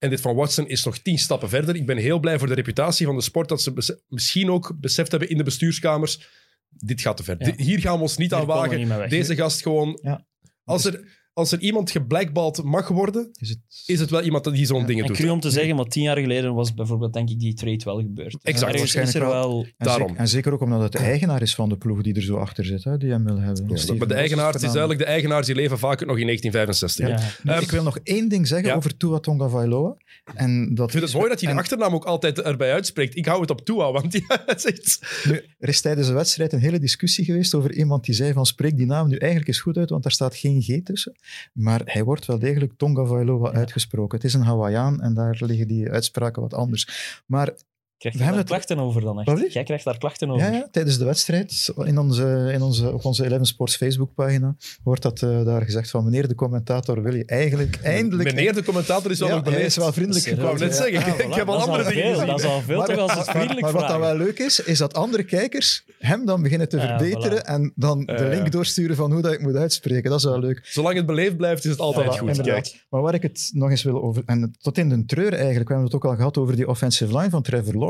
En 0.00 0.10
dit 0.10 0.20
van 0.20 0.34
Watson 0.34 0.68
is 0.68 0.84
nog 0.84 0.98
tien 0.98 1.18
stappen 1.18 1.48
verder. 1.48 1.74
Ik 1.76 1.86
ben 1.86 1.96
heel 1.96 2.18
blij 2.20 2.38
voor 2.38 2.48
de 2.48 2.54
reputatie 2.54 3.06
van 3.06 3.16
de 3.16 3.22
sport 3.22 3.48
dat 3.48 3.62
ze 3.62 4.02
misschien 4.08 4.50
ook 4.50 4.74
beseft 4.80 5.10
hebben 5.10 5.28
in 5.28 5.36
de 5.36 5.44
bestuurskamers. 5.44 6.28
Dit 6.68 7.00
gaat 7.00 7.16
te 7.16 7.22
ver. 7.22 7.36
Ja. 7.38 7.52
Hier 7.56 7.80
gaan 7.80 7.96
we 7.96 8.02
ons 8.02 8.16
niet 8.16 8.30
Hier 8.30 8.40
aan 8.40 8.46
wagen. 8.46 9.00
niet. 9.00 9.10
Deze 9.10 9.34
gast 9.34 9.62
gewoon... 9.62 9.98
Ja. 10.02 10.26
Als, 10.64 10.84
er, 10.84 11.19
als 11.40 11.52
er 11.52 11.60
iemand 11.60 11.90
geblackballed 11.90 12.62
mag 12.62 12.88
worden, 12.88 13.30
is 13.38 13.48
het... 13.48 13.58
is 13.86 14.00
het 14.00 14.10
wel 14.10 14.22
iemand 14.22 14.44
die 14.54 14.66
zo'n 14.66 14.80
Ja. 14.80 14.86
dingen 14.86 15.02
En 15.02 15.08
doet. 15.08 15.16
cru 15.16 15.28
om 15.28 15.40
te 15.40 15.50
zeggen, 15.50 15.76
maar 15.76 15.84
tien 15.84 16.02
jaar 16.02 16.18
geleden 16.18 16.54
was 16.54 16.74
bijvoorbeeld, 16.74 17.12
denk 17.12 17.30
ik, 17.30 17.38
die 17.38 17.54
trade 17.54 17.84
wel 17.84 18.00
gebeurd. 18.00 18.36
Exact. 18.42 18.72
Ergens 18.72 18.94
is 18.94 18.94
er 18.94 19.00
Waarschijnlijk 19.20 19.32
wel... 19.42 19.62
En 19.64 19.86
Daarom. 19.86 20.06
Zeker, 20.08 20.20
en 20.22 20.28
zeker 20.28 20.52
ook 20.52 20.60
omdat 20.60 20.82
het 20.82 20.92
de 20.92 20.98
eigenaar 20.98 21.42
is 21.42 21.54
van 21.54 21.68
de 21.68 21.76
ploeg 21.76 22.02
die 22.02 22.14
er 22.14 22.22
zo 22.22 22.36
achter 22.36 22.64
zit, 22.64 22.84
hè, 22.84 22.96
die 22.98 23.10
hem 23.10 23.24
wil 23.24 23.38
hebben. 23.38 23.68
Ja, 23.68 23.76
Steven 23.76 23.98
maar 23.98 24.08
de 24.08 24.14
eigenaars, 24.14 24.54
het 24.54 24.62
is 24.62 24.70
duidelijk, 24.70 25.00
de 25.00 25.06
eigenaars 25.06 25.46
die 25.46 25.54
leven 25.54 25.78
vaak 25.78 26.06
nog 26.06 26.18
in 26.18 26.24
1965. 26.26 27.08
Ja. 27.08 27.30
Nu, 27.42 27.52
Ehm, 27.52 27.62
ik 27.62 27.70
wil 27.70 27.82
nog 27.82 27.98
één 28.02 28.28
ding 28.28 28.46
zeggen 28.46 28.68
ja. 28.68 28.74
over 28.74 28.96
Tua 28.96 29.18
Tonga 29.18 29.48
Vailoa. 29.48 29.96
En 30.34 30.74
dat 30.74 30.84
Ik 30.86 30.90
vind 30.90 31.02
het 31.02 31.12
is- 31.12 31.18
mooi 31.18 31.28
dat 31.28 31.40
je 31.40 31.46
de 31.46 31.52
achternaam 31.54 31.94
ook 31.94 32.04
altijd 32.04 32.40
erbij 32.40 32.72
uitspreekt. 32.72 33.16
Ik 33.16 33.26
hou 33.26 33.40
het 33.40 33.50
op 33.50 33.64
Tua, 33.64 33.92
want 33.92 34.12
ja, 34.12 34.42
het 34.46 34.64
is 34.64 34.64
echt... 34.64 35.24
Nu, 35.28 35.40
er 35.58 35.68
is 35.68 35.80
tijdens 35.80 36.06
de 36.06 36.12
wedstrijd 36.12 36.52
een 36.52 36.58
hele 36.60 36.78
discussie 36.78 37.24
geweest 37.24 37.54
over 37.54 37.72
iemand 37.74 38.04
die 38.04 38.14
zei 38.14 38.32
van 38.32 38.46
spreek 38.46 38.76
die 38.76 38.86
naam 38.86 39.08
nu 39.08 39.16
eigenlijk 39.16 39.48
eens 39.48 39.60
goed 39.60 39.76
uit, 39.76 39.90
want 39.90 40.02
daar 40.02 40.12
staat 40.12 40.36
geen 40.36 40.62
G 40.62 40.80
tussen. 40.84 41.16
Maar 41.52 41.80
hij 41.84 42.04
wordt 42.04 42.26
wel 42.26 42.38
degelijk 42.38 42.72
Tonga 42.76 43.04
Vailoa 43.04 43.52
uitgesproken. 43.52 44.16
Het 44.16 44.26
is 44.26 44.34
een 44.34 44.42
Hawaiian 44.42 45.00
en 45.00 45.14
daar 45.14 45.36
liggen 45.40 45.68
die 45.68 45.90
uitspraken 45.90 46.42
wat 46.42 46.54
anders. 46.54 47.22
Maar 47.26 47.52
Krijg 48.00 48.14
We 48.14 48.20
je 48.20 48.26
hebben 48.30 48.46
daar 48.46 48.56
het- 48.58 48.66
klachten 48.66 48.86
over 48.86 49.00
dan 49.00 49.18
echt? 49.20 49.40
Wat? 49.40 49.52
Jij 49.52 49.62
krijgt 49.62 49.84
daar 49.84 49.98
klachten 49.98 50.30
over. 50.30 50.46
ja, 50.46 50.52
ja, 50.52 50.68
tijdens 50.70 50.98
de 50.98 51.04
wedstrijd 51.04 51.72
in 51.84 51.98
onze, 51.98 52.50
in 52.52 52.62
onze, 52.62 52.92
op 52.92 53.04
onze 53.04 53.24
Eleven 53.24 53.46
Sports 53.46 53.76
Facebookpagina 53.76 54.56
wordt 54.82 55.02
dat 55.02 55.22
eh, 55.22 55.44
daar 55.44 55.62
gezegd 55.62 55.90
van 55.90 56.04
meneer 56.04 56.28
de 56.28 56.34
commentator 56.34 57.02
wil 57.02 57.14
je 57.14 57.24
eigenlijk 57.24 57.78
eindelijk... 57.82 58.34
Meneer 58.34 58.54
de 58.54 58.62
commentator 58.62 59.10
is 59.10 59.18
wel 59.18 59.28
ja, 59.28 59.34
nog 59.34 59.42
hij 59.44 59.52
beleefd. 59.52 59.70
is 59.70 59.76
wel 59.76 59.92
vriendelijk 59.92 60.26
Ik 60.26 60.32
Ik 60.32 60.40
wou 60.40 60.58
net 60.58 60.68
ja. 60.78 60.84
zeggen, 60.84 61.12
Ah, 61.12 61.18
ik 61.28 61.34
heb 61.34 61.48
al 61.48 61.60
andere 61.60 61.84
al 61.84 61.90
dingen 61.90 62.16
veel. 62.16 62.26
Dat 62.26 62.38
is 62.38 62.44
al 62.44 62.60
veel, 62.60 62.84
toch, 62.84 62.96
als 62.98 63.12
het 63.14 63.30
vriendelijk 63.30 63.60
maar 63.60 63.72
wat 63.72 63.88
dan 63.88 64.00
wel 64.00 64.16
leuk 64.16 64.38
is, 64.38 64.60
is 64.60 64.78
dat 64.78 64.94
andere 64.94 65.22
kijkers 65.22 65.84
hem 65.98 66.24
dan 66.26 66.42
beginnen 66.42 66.68
te 66.68 66.76
Ja, 66.76 66.98
verbeteren 66.98 67.38
voilà. 67.42 67.46
en 67.46 67.72
dan 67.74 68.04
de 68.04 68.26
link 68.30 68.52
doorsturen 68.52 68.96
van 68.96 69.12
hoe 69.12 69.22
dat 69.22 69.32
ik 69.32 69.40
moet 69.40 69.54
uitspreken. 69.56 70.10
Dat 70.10 70.18
is 70.18 70.24
wel 70.24 70.38
leuk. 70.40 70.60
Zolang 70.64 70.96
het 70.96 71.06
beleefd 71.06 71.36
blijft, 71.36 71.64
is 71.64 71.70
het 71.70 71.80
altijd 71.80 72.18
goed. 72.18 72.40
Kijk. 72.40 72.84
Maar 72.90 73.00
waar 73.00 73.14
ik 73.14 73.22
het 73.22 73.50
nog 73.54 73.70
eens 73.70 73.82
wil 73.82 74.02
over... 74.02 74.22
En 74.26 74.54
tot 74.60 74.78
in 74.78 74.88
de 74.88 75.04
treur 75.04 75.32
eigenlijk, 75.32 75.68
we 75.68 75.74
hebben 75.74 75.84
het 75.84 75.94
ook 75.94 76.04
al 76.04 76.16
gehad 76.16 76.38
over 76.38 76.56
die 76.56 76.68
offensive 76.68 77.16
line 77.16 77.30
van 77.30 77.42
Trevor 77.42 77.74
Lawrence. 77.74 77.88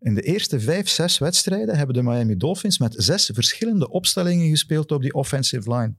In 0.00 0.14
de 0.14 0.22
eerste 0.22 0.60
vijf, 0.60 0.88
zes 0.88 1.18
wedstrijden 1.18 1.76
hebben 1.76 1.94
de 1.94 2.02
Miami 2.02 2.36
Dolphins 2.36 2.78
met 2.78 2.94
zes 2.96 3.30
verschillende 3.34 3.90
opstellingen 3.90 4.48
gespeeld 4.48 4.92
op 4.92 5.02
die 5.02 5.14
offensive 5.14 5.74
line. 5.74 5.94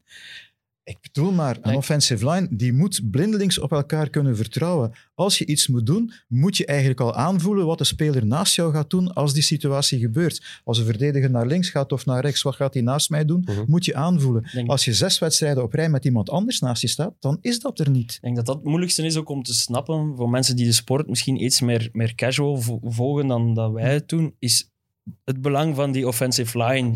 Ik 0.86 0.98
bedoel 1.02 1.32
maar, 1.32 1.58
een 1.62 1.76
offensive 1.76 2.30
line 2.30 2.48
die 2.52 2.74
moet 2.74 3.02
blindelings 3.12 3.60
op 3.60 3.72
elkaar 3.72 4.10
kunnen 4.10 4.36
vertrouwen. 4.36 4.92
Als 5.14 5.38
je 5.38 5.46
iets 5.46 5.68
moet 5.68 5.86
doen, 5.86 6.12
moet 6.28 6.58
je 6.58 6.66
eigenlijk 6.66 7.00
al 7.00 7.14
aanvoelen 7.16 7.66
wat 7.66 7.78
de 7.78 7.84
speler 7.84 8.26
naast 8.26 8.56
jou 8.56 8.74
gaat 8.74 8.90
doen 8.90 9.14
als 9.14 9.34
die 9.34 9.44
situatie 9.44 10.00
gebeurt. 10.00 10.62
Als 10.64 10.78
een 10.78 10.86
verdediger 10.86 11.30
naar 11.32 11.46
links 11.48 11.70
gaat 11.70 11.92
of 11.92 12.06
naar 12.06 12.22
rechts, 12.22 12.42
wat 12.42 12.56
gaat 12.56 12.74
hij 12.74 12.84
naast 12.84 13.10
mij 13.10 13.26
doen? 13.26 13.42
Mhm. 13.46 13.64
Moet 13.68 13.86
je 13.86 13.96
aanvoelen. 13.96 14.50
Denk- 14.54 14.70
Als 14.70 14.86
je 14.86 14.94
zes 14.94 15.20
wedstrijden 15.20 15.64
op 15.64 15.74
rij 15.74 15.90
met 15.90 16.06
iemand 16.06 16.30
anders 16.30 16.60
naast 16.60 16.82
je 16.82 16.88
staat, 16.88 17.14
dan 17.20 17.38
is 17.42 17.60
dat 17.60 17.80
er 17.80 17.90
niet. 17.90 18.12
Ik 18.14 18.22
denk 18.22 18.36
dat 18.36 18.46
dat 18.46 18.56
het 18.56 18.66
moeilijkste 18.66 19.04
is 19.06 19.18
ook 19.18 19.30
om 19.30 19.44
te 19.44 19.54
snappen 19.54 20.14
voor 20.16 20.30
mensen 20.30 20.56
die 20.56 20.66
de 20.66 20.72
sport 20.72 21.08
misschien 21.08 21.44
iets 21.44 21.62
meer, 21.62 21.90
meer 21.92 22.16
casual 22.16 22.62
vo- 22.62 22.80
volgen 22.84 23.28
dan 23.28 23.54
dat 23.54 23.72
wij 23.72 23.94
het 23.94 24.10
doen, 24.10 24.36
is 24.40 24.70
het 25.24 25.42
belang 25.42 25.76
van 25.76 25.92
die 25.92 26.08
offensive 26.08 26.64
line. 26.64 26.96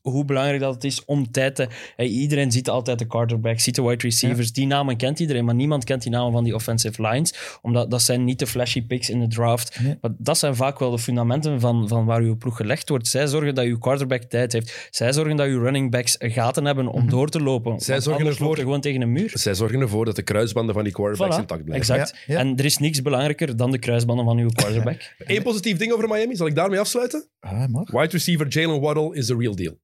Hoe 0.00 0.24
belangrijk 0.24 0.60
dat 0.60 0.74
het 0.74 0.84
is 0.84 1.04
om 1.04 1.30
tijd 1.30 1.54
te... 1.54 1.68
Hey, 1.96 2.06
iedereen 2.06 2.52
ziet 2.52 2.68
altijd 2.68 2.98
de 2.98 3.06
quarterbacks, 3.06 3.62
ziet 3.64 3.74
de 3.74 3.82
wide 3.82 4.02
receivers. 4.02 4.52
Die 4.52 4.66
namen 4.66 4.96
kent 4.96 5.18
iedereen, 5.20 5.44
maar 5.44 5.54
niemand 5.54 5.84
kent 5.84 6.02
die 6.02 6.10
namen 6.12 6.32
van 6.32 6.44
die 6.44 6.54
offensive 6.54 7.02
lines. 7.08 7.58
Omdat 7.62 7.90
dat 7.90 8.02
zijn 8.02 8.24
niet 8.24 8.38
de 8.38 8.46
flashy 8.46 8.82
picks 8.86 9.10
in 9.10 9.20
de 9.20 9.28
draft. 9.28 9.80
Nee. 9.80 9.98
Maar 10.00 10.10
dat 10.18 10.38
zijn 10.38 10.56
vaak 10.56 10.78
wel 10.78 10.90
de 10.90 10.98
fundamenten 10.98 11.60
van, 11.60 11.88
van 11.88 12.04
waar 12.04 12.20
uw 12.20 12.36
ploeg 12.36 12.56
gelegd 12.56 12.88
wordt. 12.88 13.06
Zij 13.08 13.26
zorgen 13.26 13.54
dat 13.54 13.64
uw 13.64 13.78
quarterback 13.78 14.22
tijd 14.22 14.52
heeft. 14.52 14.88
Zij 14.90 15.12
zorgen 15.12 15.36
dat 15.36 15.46
uw 15.46 15.62
running 15.62 15.90
backs 15.90 16.16
gaten 16.18 16.64
hebben 16.64 16.86
om 16.88 17.00
Mhm. 17.00 17.10
door 17.10 17.28
te 17.28 17.40
lopen. 17.42 17.70
Want 17.70 17.82
zorgen 17.82 18.12
anders 18.12 18.36
ervoor- 18.38 18.56
gewoon 18.58 18.80
tegen 18.80 19.00
een 19.00 19.12
muur. 19.12 19.30
Zij 19.34 19.54
zorgen 19.54 19.80
ervoor 19.80 20.04
dat 20.04 20.16
de 20.16 20.22
kruisbanden 20.22 20.74
van 20.74 20.84
die 20.84 20.92
quarterbacks 20.92 21.36
Voilà, 21.36 21.40
intact 21.40 21.64
blijven. 21.64 21.94
Exact. 21.94 22.18
Ja, 22.26 22.34
ja. 22.34 22.40
En 22.40 22.56
er 22.56 22.64
is 22.64 22.78
niks 22.78 23.02
belangrijker 23.02 23.56
dan 23.56 23.70
de 23.70 23.78
kruisbanden 23.78 24.24
van 24.24 24.38
uw 24.38 24.48
quarterback. 24.58 25.14
Eén 25.18 25.42
positief 25.42 25.76
ding 25.76 25.92
over 25.92 26.08
Miami, 26.08 26.36
zal 26.36 26.46
ik 26.46 26.54
daarmee 26.54 26.78
afsluiten? 26.80 27.28
Ah, 27.40 27.66
mag. 27.66 27.90
Wide 27.90 28.08
receiver 28.08 28.48
Jalen 28.48 28.80
Waddle 28.80 29.14
is 29.16 29.26
the 29.26 29.36
real 29.36 29.54
deal. 29.56 29.78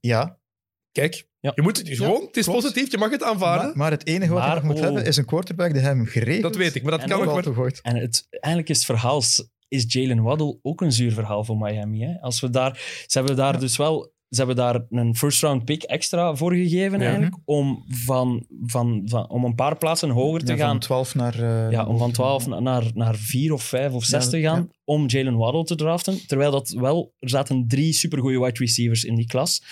Ja, 0.00 0.38
Kijk, 0.92 1.28
Ja. 1.40 1.52
je 1.54 1.62
moet 1.62 1.78
het 1.78 1.88
gewoon, 1.88 2.22
het 2.26 2.36
is 2.36 2.44
klopt. 2.44 2.60
positief, 2.60 2.90
je 2.90 2.98
mag 2.98 3.10
het 3.10 3.22
aanvaarden. 3.22 3.66
maar, 3.66 3.76
maar 3.76 3.90
het 3.90 4.06
enige 4.06 4.32
wat 4.32 4.42
Maar, 4.42 4.48
je 4.48 4.54
nog 4.54 4.64
moet 4.64 4.76
oh. 4.76 4.82
hebben 4.82 5.04
is 5.04 5.16
een 5.16 5.24
quarterback 5.24 5.72
die 5.72 5.82
hem 5.82 6.06
geregeld 6.06 6.42
dat 6.42 6.56
weet 6.56 6.74
ik, 6.74 6.82
maar 6.82 6.90
dat 6.90 7.00
En 7.00 7.08
kan 7.08 7.20
ook 7.20 7.34
maar... 7.34 7.42
gegooid. 7.42 7.80
En 7.82 7.96
het, 7.96 8.26
eigenlijk 8.30 8.68
is 8.68 8.76
het 8.76 8.86
verhaal, 8.86 9.22
is 9.68 9.84
Jalen 9.92 10.22
Waddle 10.22 10.58
ook 10.62 10.80
een 10.80 10.92
zuur 10.92 11.12
verhaal 11.12 11.44
voor 11.44 11.56
Miami. 11.56 12.02
Hè? 12.04 12.20
Als 12.20 12.40
we 12.40 12.50
daar, 12.50 12.76
ze 13.06 13.18
hebben 13.18 13.36
daar 13.36 13.52
Ja. 13.54 13.58
dus 13.60 13.76
wel 13.76 14.12
ze 14.30 14.36
hebben 14.38 14.56
daar 14.56 14.80
een 14.90 15.16
first 15.16 15.42
round 15.42 15.64
pick 15.64 15.82
extra 15.82 16.34
voor 16.34 16.52
gegeven 16.54 16.98
Ja. 16.98 17.04
eigenlijk, 17.04 17.36
om, 17.44 17.84
van, 17.88 18.46
van, 18.62 19.02
van, 19.04 19.28
om 19.28 19.44
een 19.44 19.54
paar 19.54 19.76
plaatsen 19.78 20.10
hoger 20.10 20.44
te 20.44 20.52
Ja, 20.52 20.58
gaan. 20.58 20.68
Van 20.70 20.78
12 20.80 21.14
naar... 21.14 21.34
eh, 21.34 21.70
Ja, 21.70 21.86
om 21.86 21.98
van 21.98 22.12
12 22.12 22.46
na- 22.46 22.60
naar, 22.60 22.90
naar 22.94 23.16
4 23.16 23.52
of 23.52 23.62
5 23.62 23.92
of 23.92 24.04
6 24.04 24.24
Ja, 24.24 24.30
te 24.30 24.40
gaan 24.40 24.70
om 24.84 25.06
Jalen 25.06 25.36
Waddle 25.36 25.64
te 25.64 25.74
draften. 25.74 26.26
Terwijl 26.26 26.50
dat 26.50 26.68
wel, 26.68 27.12
er 27.18 27.28
zaten 27.28 27.64
drie 27.68 27.92
supergoeie 27.92 28.40
wide 28.40 28.58
receivers 28.58 29.04
in 29.04 29.14
die 29.14 29.26
klas. 29.26 29.62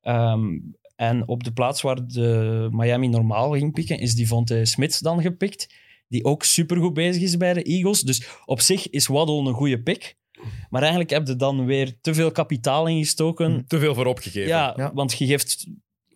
Ehm, 0.00 0.58
En 0.96 1.28
op 1.28 1.44
de 1.44 1.52
plaats 1.52 1.82
waar 1.82 2.06
de 2.06 2.68
Miami 2.72 3.08
normaal 3.08 3.50
ging 3.52 3.72
pikken, 3.72 3.98
is 3.98 4.14
Devontae 4.14 4.64
Smith 4.64 5.02
dan 5.02 5.20
gepikt. 5.22 5.68
Die 6.08 6.24
ook 6.24 6.44
supergoed 6.44 6.94
bezig 6.94 7.22
is 7.22 7.36
bij 7.36 7.52
de 7.52 7.62
Eagles. 7.62 8.00
Dus 8.00 8.28
op 8.44 8.60
zich 8.60 8.90
is 8.90 9.06
Waddle 9.06 9.48
een 9.48 9.54
goede 9.54 9.82
pick. 9.82 10.16
Maar 10.70 10.80
eigenlijk 10.80 11.10
heb 11.10 11.26
je 11.26 11.36
dan 11.36 11.64
weer 11.66 11.94
te 12.00 12.14
veel 12.14 12.30
kapitaal 12.32 12.86
ingestoken. 12.86 13.64
Te 13.66 13.78
veel 13.78 13.94
voor 13.94 14.06
opgegeven. 14.06 14.48
Ja, 14.48 14.72
Ja. 14.76 14.90
want 14.94 15.18
je 15.18 15.26
geeft... 15.26 15.66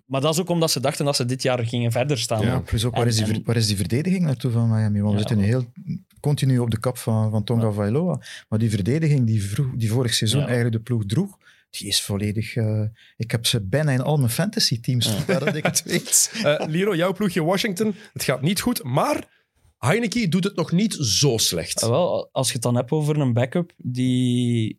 Maar 0.06 0.20
dat 0.20 0.32
is 0.34 0.40
ook 0.40 0.48
omdat 0.48 0.70
ze 0.70 0.80
dachten 0.80 1.04
dat 1.04 1.16
ze 1.16 1.24
dit 1.24 1.42
jaar 1.42 1.66
gingen 1.66 1.92
verder 1.92 2.18
staan. 2.18 2.40
Ja. 2.46 2.58
Plus 2.60 2.84
ook, 2.84 2.92
waar, 2.94 3.02
En- 3.02 3.08
is 3.08 3.16
die, 3.16 3.26
ver- 3.26 3.34
en- 3.34 3.42
waar 3.44 3.56
is 3.56 3.66
die 3.66 3.76
verdediging 3.76 4.22
naartoe 4.24 4.50
van 4.50 4.68
Miami? 4.70 5.00
Want 5.00 5.14
we 5.14 5.20
Ja, 5.20 5.28
zitten 5.28 5.36
nu 5.38 5.44
heel 5.44 5.72
continu 6.20 6.58
op 6.58 6.70
de 6.70 6.78
kap 6.80 6.98
van, 6.98 7.30
van 7.30 7.44
Tonga 7.44 7.70
Vailoa. 7.70 8.20
Maar 8.48 8.58
die 8.58 8.70
verdediging 8.70 9.26
die, 9.26 9.44
vroeg, 9.44 9.74
die 9.76 9.90
vorig 9.90 10.14
seizoen 10.14 10.40
Ja. 10.40 10.46
eigenlijk 10.46 10.76
de 10.76 10.82
ploeg 10.82 11.04
droeg, 11.06 11.36
die 11.70 11.86
is 11.88 12.00
volledig... 12.02 12.56
eh, 12.56 12.82
ik 13.16 13.30
heb 13.30 13.46
ze 13.46 13.60
bijna 13.60 13.92
in 13.92 14.00
al 14.00 14.16
mijn 14.16 14.30
fantasy 14.30 14.80
teams, 14.80 15.24
waar 15.26 15.38
dat 15.44 15.54
ik 15.54 15.64
het 15.64 15.82
weet. 15.82 16.32
Eh, 16.44 16.66
Liro, 16.68 16.94
jouw 16.94 17.12
ploegje 17.12 17.42
Washington, 17.42 17.94
het 18.12 18.22
gaat 18.22 18.42
niet 18.42 18.60
goed, 18.60 18.82
maar 18.82 19.39
Heineken 19.80 20.30
doet 20.30 20.44
het 20.44 20.56
nog 20.56 20.72
niet 20.72 20.94
zo 20.94 21.36
slecht. 21.36 21.82
Ah, 21.82 21.90
wel, 21.90 22.28
als 22.32 22.46
je 22.46 22.52
het 22.52 22.62
dan 22.62 22.76
hebt 22.76 22.90
over 22.90 23.18
een 23.18 23.32
backup 23.32 23.72
die 23.76 24.76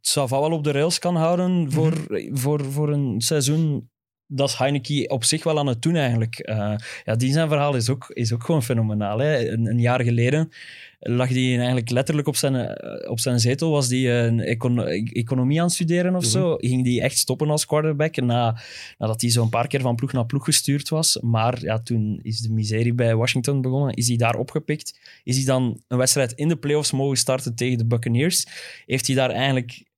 Sava 0.00 0.40
wel 0.40 0.52
op 0.52 0.64
de 0.64 0.70
rails 0.70 0.98
kan 0.98 1.16
houden 1.16 1.72
voor, 1.72 1.92
voor, 2.32 2.64
voor 2.64 2.88
een 2.92 3.20
seizoen, 3.20 3.90
dat 4.32 4.48
is 4.48 4.54
Heineken 4.54 5.10
op 5.10 5.24
zich 5.24 5.44
wel 5.44 5.58
aan 5.58 5.66
het 5.66 5.82
doen 5.82 5.96
eigenlijk. 5.96 6.38
Eh, 6.38 6.74
ja, 7.04 7.14
die 7.14 7.32
zijn 7.32 7.48
verhaal 7.48 7.74
is 7.74 7.88
ook, 7.88 8.10
is 8.14 8.32
ook 8.32 8.44
gewoon 8.44 8.62
fenomenaal. 8.62 9.18
Hè. 9.18 9.48
Een, 9.48 9.66
een 9.66 9.80
jaar 9.80 10.02
geleden 10.02 10.52
lag 11.00 11.28
hij 11.28 11.56
eigenlijk 11.56 11.90
letterlijk 11.90 12.28
op 12.28 12.36
zijn, 12.36 12.54
eh, 12.54 13.10
op 13.10 13.20
zijn 13.20 13.40
zetel, 13.40 13.70
was 13.70 13.88
hij 13.88 14.26
een 14.26 14.40
econo- 14.40 14.84
economie 15.12 15.58
aan 15.58 15.64
het 15.64 15.74
studeren 15.74 16.16
of 16.16 16.24
zo. 16.24 16.56
Ging 16.56 16.86
hij 16.86 17.00
echt 17.00 17.18
stoppen 17.18 17.50
als 17.50 17.66
quarterback 17.66 18.16
na, 18.16 18.60
nadat 18.98 19.20
hij 19.20 19.30
zo'n 19.30 19.48
paar 19.48 19.66
keer 19.66 19.80
van 19.80 19.94
ploeg 19.94 20.12
naar 20.12 20.26
ploeg 20.26 20.44
gestuurd 20.44 20.88
was. 20.88 21.18
Maar 21.20 21.62
ja, 21.62 21.78
toen 21.78 22.18
is 22.22 22.40
de 22.40 22.52
miserie 22.52 22.94
bij 22.94 23.16
Washington 23.16 23.60
begonnen, 23.60 23.94
is 23.94 24.08
hij 24.08 24.16
daar 24.16 24.36
opgepikt. 24.36 25.00
Is 25.24 25.36
hij 25.36 25.44
dan 25.44 25.82
een 25.88 25.98
wedstrijd 25.98 26.32
in 26.32 26.48
de 26.48 26.56
playoffs 26.56 26.92
mogen 26.92 27.16
starten 27.16 27.54
tegen 27.54 27.78
de 27.78 27.86
Buccaneers? 27.86 28.46
Heeft 28.86 29.06
hij 29.06 29.16
daar 29.16 29.30
eigenlijk 29.30 29.88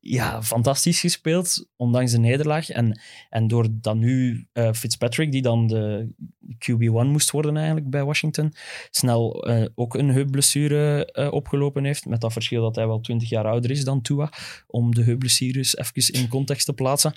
ja, 0.00 0.42
fantastisch 0.42 1.00
gespeeld, 1.00 1.68
ondanks 1.76 2.12
de 2.12 2.18
nederlaag. 2.18 2.68
En, 2.68 3.00
en 3.30 3.48
door 3.48 3.66
dan 3.70 3.98
nu 3.98 4.46
eh, 4.52 4.72
Fitzpatrick, 4.72 5.32
die 5.32 5.42
dan 5.42 5.66
de 5.66 6.08
QB1 6.54 7.06
moest 7.06 7.30
worden 7.30 7.56
eigenlijk 7.56 7.90
bij 7.90 8.04
Washington, 8.04 8.52
snel 8.90 9.46
eh, 9.46 9.66
ook 9.74 9.94
een 9.94 10.08
heupblessure 10.08 11.12
eh, 11.12 11.32
opgelopen 11.32 11.84
heeft. 11.84 12.06
Met 12.06 12.20
dat 12.20 12.32
verschil 12.32 12.62
dat 12.62 12.76
hij 12.76 12.86
wel 12.86 13.00
20 13.00 13.28
jaar 13.28 13.46
ouder 13.46 13.70
is 13.70 13.84
dan 13.84 14.02
Tua, 14.02 14.32
om 14.66 14.94
de 14.94 15.02
heupblessures 15.02 15.76
even 15.76 16.20
in 16.20 16.28
context 16.28 16.66
te 16.66 16.72
plaatsen. 16.72 17.14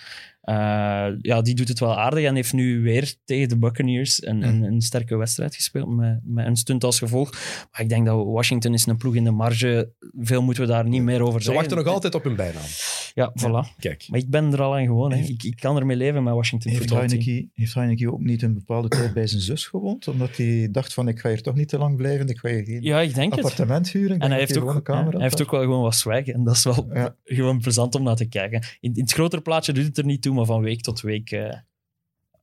Ja, 1.22 1.41
die 1.41 1.55
doet 1.55 1.68
het 1.68 1.80
wel 1.80 1.99
aardig 1.99 2.24
en 2.24 2.36
heeft 2.36 2.53
nu 2.53 2.82
weer 2.82 3.16
tegen 3.26 3.49
de 3.49 3.57
Buccaneers 3.57 4.26
een, 4.26 4.41
een, 4.41 4.64
een 4.64 4.82
sterke 4.82 5.18
wedstrijd 5.18 5.55
gespeeld 5.55 5.95
met, 5.95 6.20
met 6.24 6.45
een 6.45 6.55
stunt 6.55 6.84
als 6.84 6.99
gevolg. 6.99 7.32
Maar 7.72 7.82
ik 7.82 7.89
denk 7.89 8.05
dat 8.05 8.26
Washington 8.26 8.74
is 8.74 8.86
een 8.86 8.97
ploeg 8.97 9.16
in 9.16 9.24
de 9.24 9.32
marge. 9.32 9.91
Veel 10.20 10.41
moeten 10.41 10.64
we 10.64 10.70
daar 10.70 10.88
niet 10.88 11.01
meer 11.01 11.22
over 11.22 11.39
Ze 11.39 11.45
zeggen. 11.45 11.53
wachten 11.64 11.78
nog 11.78 11.93
altijd 11.93 12.16
op 12.16 12.24
hun 12.24 12.36
bijnaam. 12.52 12.70
Ja, 13.14 13.34
voilà. 13.43 13.76
Kijk. 13.80 14.06
Maar 14.10 14.20
ik 14.20 14.30
ben 14.30 14.54
er 14.54 14.62
al 14.62 14.76
aan 14.76 14.86
gewoon. 14.86 15.12
Hè. 15.12 15.18
Ik, 15.24 15.43
ik 15.43 15.56
kan 15.56 15.78
ermee 15.78 15.97
leven 15.97 16.24
met 16.24 16.34
Washington 16.34 16.72
Heeft. 16.72 16.89
Heineken, 16.89 17.52
heeft 17.54 17.74
Heineken 17.74 18.12
ook 18.14 18.20
niet 18.20 18.41
een 18.41 18.54
bepaalde 18.54 18.88
tijd 18.88 19.14
bij 19.14 19.28
zijn 19.28 19.41
zus 19.41 19.66
gewoond? 19.68 20.08
Omdat 20.08 20.38
hij 20.38 20.68
dacht 20.72 20.93
van, 20.93 21.08
ik 21.08 21.20
ga 21.20 21.30
hier 21.30 21.41
toch 21.41 21.56
niet 21.56 21.68
te 21.70 21.78
lang 21.78 21.95
blijven, 21.97 22.28
ik 22.28 22.38
ga 22.38 22.50
hier 22.50 22.64
geen 22.64 22.82
Ja, 22.82 23.00
ik 23.00 23.16
denk 23.16 23.32
het. 23.36 23.43
appartement 23.43 23.91
huren. 23.91 24.20
En 24.20 24.30
hij 24.30 24.39
heeft, 24.39 24.58
ook, 24.58 24.88
ja, 24.88 25.10
hij 25.10 25.22
heeft 25.22 25.41
ook 25.41 25.52
wel 25.52 25.62
gewoon 25.62 25.82
wat 25.82 25.95
swag. 25.95 26.26
En 26.28 26.43
dat 26.43 26.56
is 26.56 26.64
wel 26.64 26.88
Ja. 26.93 27.16
gewoon 27.24 27.60
plezant 27.60 27.95
om 27.95 28.04
naar 28.04 28.16
te 28.16 28.26
kijken. 28.26 28.64
In, 28.80 28.93
in 28.93 29.02
het 29.02 29.12
grotere 29.12 29.41
plaatje 29.41 29.74
doet 29.74 29.86
het 29.86 29.97
er 29.97 30.06
niet 30.06 30.22
toe, 30.22 30.34
maar 30.36 30.45
van 30.45 30.62
week 30.62 30.82
tot 30.82 31.02
week 31.02 31.32
eh, 31.32 31.54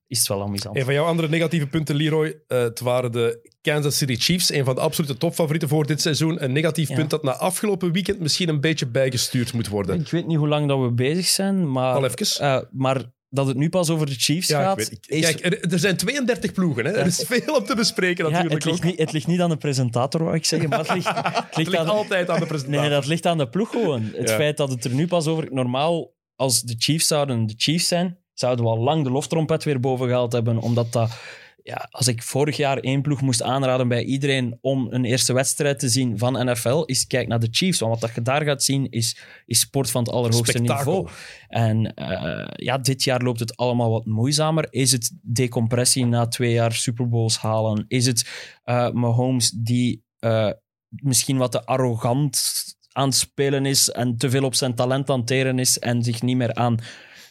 is 0.06 0.18
het 0.18 0.28
wel 0.28 0.42
amusant. 0.42 0.76
Een 0.76 0.84
van 0.84 0.94
jouw 0.94 1.04
andere 1.04 1.28
negatieve 1.28 1.66
punten, 1.66 1.94
Leroy, 1.96 2.40
eh, 2.46 2.58
het 2.58 2.80
waren 2.80 3.12
de 3.12 3.50
Kansas 3.60 3.96
City 3.96 4.16
Chiefs, 4.16 4.52
een 4.52 4.64
van 4.64 4.74
de 4.74 4.80
absolute 4.80 5.16
topfavorieten 5.16 5.68
voor 5.68 5.86
dit 5.86 6.00
seizoen. 6.00 6.42
Een 6.44 6.52
negatief 6.52 6.88
Ja. 6.88 6.94
punt 6.94 7.10
dat 7.10 7.22
na 7.22 7.36
afgelopen 7.36 7.92
weekend 7.92 8.20
misschien 8.20 8.48
een 8.48 8.60
beetje 8.60 8.86
bijgestuurd 8.86 9.52
moet 9.52 9.68
worden. 9.68 10.00
Ik 10.00 10.10
weet 10.10 10.26
niet 10.26 10.36
hoe 10.36 10.48
lang 10.48 10.68
dat 10.68 10.80
we 10.80 10.92
bezig 10.92 11.26
zijn, 11.26 11.72
maar, 11.72 11.94
Al 11.94 12.04
even. 12.04 12.40
eh, 12.44 12.58
maar 12.70 13.02
dat 13.28 13.46
het 13.46 13.56
nu 13.56 13.68
pas 13.68 13.90
over 13.90 14.06
de 14.06 14.14
Chiefs 14.14 14.48
Ja, 14.48 14.58
ik 14.60 14.64
gaat... 14.66 14.76
weet. 14.76 14.92
Ik- 14.92 15.06
is- 15.06 15.20
Kijk, 15.24 15.44
er, 15.44 15.72
er 15.72 15.78
zijn 15.78 15.96
32 15.96 16.52
ploegen. 16.52 16.84
Hè? 16.84 16.92
Er 16.92 17.06
is 17.06 17.24
veel 17.26 17.56
om 17.56 17.64
te 17.64 17.74
bespreken 17.74 18.24
ja, 18.24 18.30
natuurlijk. 18.30 18.54
het, 18.64 18.72
ligt 18.72 18.78
ook. 18.84 18.90
niet, 18.90 18.98
het 18.98 19.12
ligt 19.12 19.26
niet 19.26 19.40
aan 19.40 19.48
de 19.50 19.56
presentator, 19.56 20.22
wou 20.24 20.36
ik 20.36 20.44
zeggen, 20.44 20.68
maar 20.68 20.78
het 20.78 20.94
ligt, 20.94 21.06
het 21.08 21.24
Het 21.46 21.56
ligt 21.56 21.76
aan, 21.76 21.88
altijd 21.88 22.30
aan 22.30 22.40
de 22.40 22.46
presentatie. 22.46 22.80
Nee, 22.80 22.90
dat 22.90 23.06
ligt 23.06 23.26
aan 23.26 23.38
de 23.38 23.48
ploeg 23.48 23.70
gewoon. 23.70 24.02
Het 24.02 24.28
Ja. 24.28 24.36
feit 24.36 24.56
dat 24.56 24.70
het 24.70 24.84
er 24.84 24.90
nu 24.94 25.06
pas 25.06 25.26
over... 25.26 25.48
Normaal, 25.52 26.14
als 26.34 26.62
de 26.62 26.74
Chiefs 26.78 27.06
zouden 27.06 27.46
de 27.46 27.54
Chiefs 27.56 27.88
zijn, 27.88 28.18
zouden 28.38 28.64
we 28.64 28.70
al 28.70 28.78
lang 28.78 29.04
de 29.04 29.10
loftrompet 29.10 29.64
weer 29.64 29.80
boven 29.80 30.06
gehaald 30.06 30.32
hebben, 30.32 30.58
omdat 30.58 30.92
dat... 30.92 31.16
Ja, 31.62 31.88
als 31.90 32.08
ik 32.08 32.22
vorig 32.22 32.56
jaar 32.56 32.78
één 32.78 33.02
ploeg 33.02 33.20
moest 33.20 33.42
aanraden 33.42 33.88
bij 33.88 34.04
iedereen 34.04 34.58
om 34.60 34.86
een 34.90 35.04
eerste 35.04 35.32
wedstrijd 35.32 35.78
te 35.78 35.88
zien 35.88 36.18
van 36.18 36.50
NFL, 36.50 36.82
is 36.84 37.06
kijk 37.06 37.28
naar 37.28 37.40
de 37.40 37.48
Chiefs. 37.50 37.80
Want 37.80 38.00
wat 38.00 38.14
je 38.14 38.22
daar 38.22 38.42
gaat 38.42 38.62
zien, 38.62 38.90
is, 38.90 39.18
is 39.46 39.60
sport 39.60 39.90
van 39.90 40.02
het 40.02 40.12
allerhoogste 40.12 40.58
niveau. 40.58 41.08
En 41.48 41.94
eh, 41.94 42.46
ja, 42.66 42.78
dit 42.78 43.04
jaar 43.04 43.22
loopt 43.22 43.40
het 43.40 43.56
allemaal 43.56 43.90
wat 43.90 44.04
moeizamer. 44.04 44.66
Is 44.70 44.92
het 44.92 45.10
decompressie 45.22 46.06
na 46.06 46.26
twee 46.26 46.52
jaar 46.52 46.72
Super 46.72 47.08
Bowls 47.08 47.38
halen? 47.38 47.84
Is 47.88 48.06
het 48.06 48.50
eh, 48.64 48.90
Mahomes 48.90 49.50
die 49.50 50.04
eh, 50.18 50.50
misschien 50.88 51.36
wat 51.36 51.52
te 51.52 51.64
arrogant 51.64 52.64
aan 52.92 53.08
het 53.08 53.16
spelen 53.16 53.66
is 53.66 53.90
en 53.90 54.16
te 54.16 54.30
veel 54.30 54.44
op 54.44 54.54
zijn 54.54 54.74
talent 54.74 55.10
aan 55.10 55.18
het 55.18 55.26
teren 55.26 55.58
is 55.58 55.78
en 55.78 56.02
zich 56.02 56.22
niet 56.22 56.36
meer 56.36 56.54
aan 56.54 56.78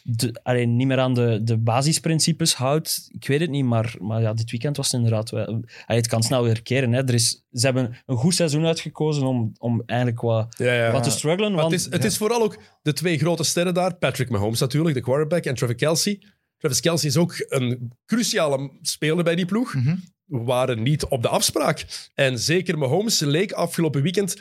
de, 0.08 0.40
alleen 0.42 0.76
niet 0.76 0.86
meer 0.86 0.98
aan 0.98 1.14
de, 1.14 1.40
de 1.42 1.58
basisprincipes 1.58 2.54
houdt. 2.54 3.08
Ik 3.12 3.26
weet 3.26 3.40
het 3.40 3.50
niet, 3.50 3.64
maar, 3.64 3.94
maar 4.00 4.20
ja, 4.20 4.32
dit 4.34 4.50
weekend 4.50 4.76
was 4.76 4.86
het 4.86 4.94
inderdaad 4.94 5.30
wel... 5.30 5.46
Allee, 5.46 5.62
het 5.86 6.06
kan 6.06 6.22
snel 6.22 6.42
weer 6.42 6.62
keren. 6.62 6.92
Hè. 6.92 6.98
Er 7.04 7.14
is, 7.14 7.44
ze 7.52 7.66
hebben 7.66 7.96
een 8.06 8.16
goed 8.16 8.34
seizoen 8.34 8.66
uitgekozen 8.66 9.26
om, 9.26 9.52
om 9.58 9.82
eigenlijk 9.86 10.20
wat, 10.20 10.54
Ja, 10.58 10.72
ja. 10.72 10.92
wat 10.92 11.02
te 11.02 11.10
struggelen. 11.10 11.54
Want, 11.54 11.70
het 11.70 11.80
is, 11.80 11.86
het 11.90 12.04
is 12.04 12.16
vooral 12.16 12.42
ook 12.42 12.58
de 12.82 12.92
twee 12.92 13.18
grote 13.18 13.44
sterren 13.44 13.74
daar. 13.74 13.94
Patrick 13.94 14.30
Mahomes 14.30 14.60
natuurlijk, 14.60 14.94
de 14.94 15.02
quarterback, 15.02 15.44
en 15.44 15.54
Travis 15.54 15.76
Kelsey. 15.76 16.22
Travis 16.58 16.80
Kelsey 16.80 17.08
is 17.08 17.16
ook 17.16 17.46
een 17.48 17.92
cruciale 18.06 18.70
speler 18.82 19.24
bij 19.24 19.34
die 19.34 19.46
ploeg. 19.46 19.74
Mhm. 19.74 19.96
We 20.24 20.38
waren 20.38 20.82
niet 20.82 21.04
op 21.04 21.22
de 21.22 21.28
afspraak. 21.28 22.08
En 22.14 22.38
zeker 22.38 22.78
Mahomes 22.78 23.20
leek 23.20 23.52
afgelopen 23.52 24.02
weekend 24.02 24.36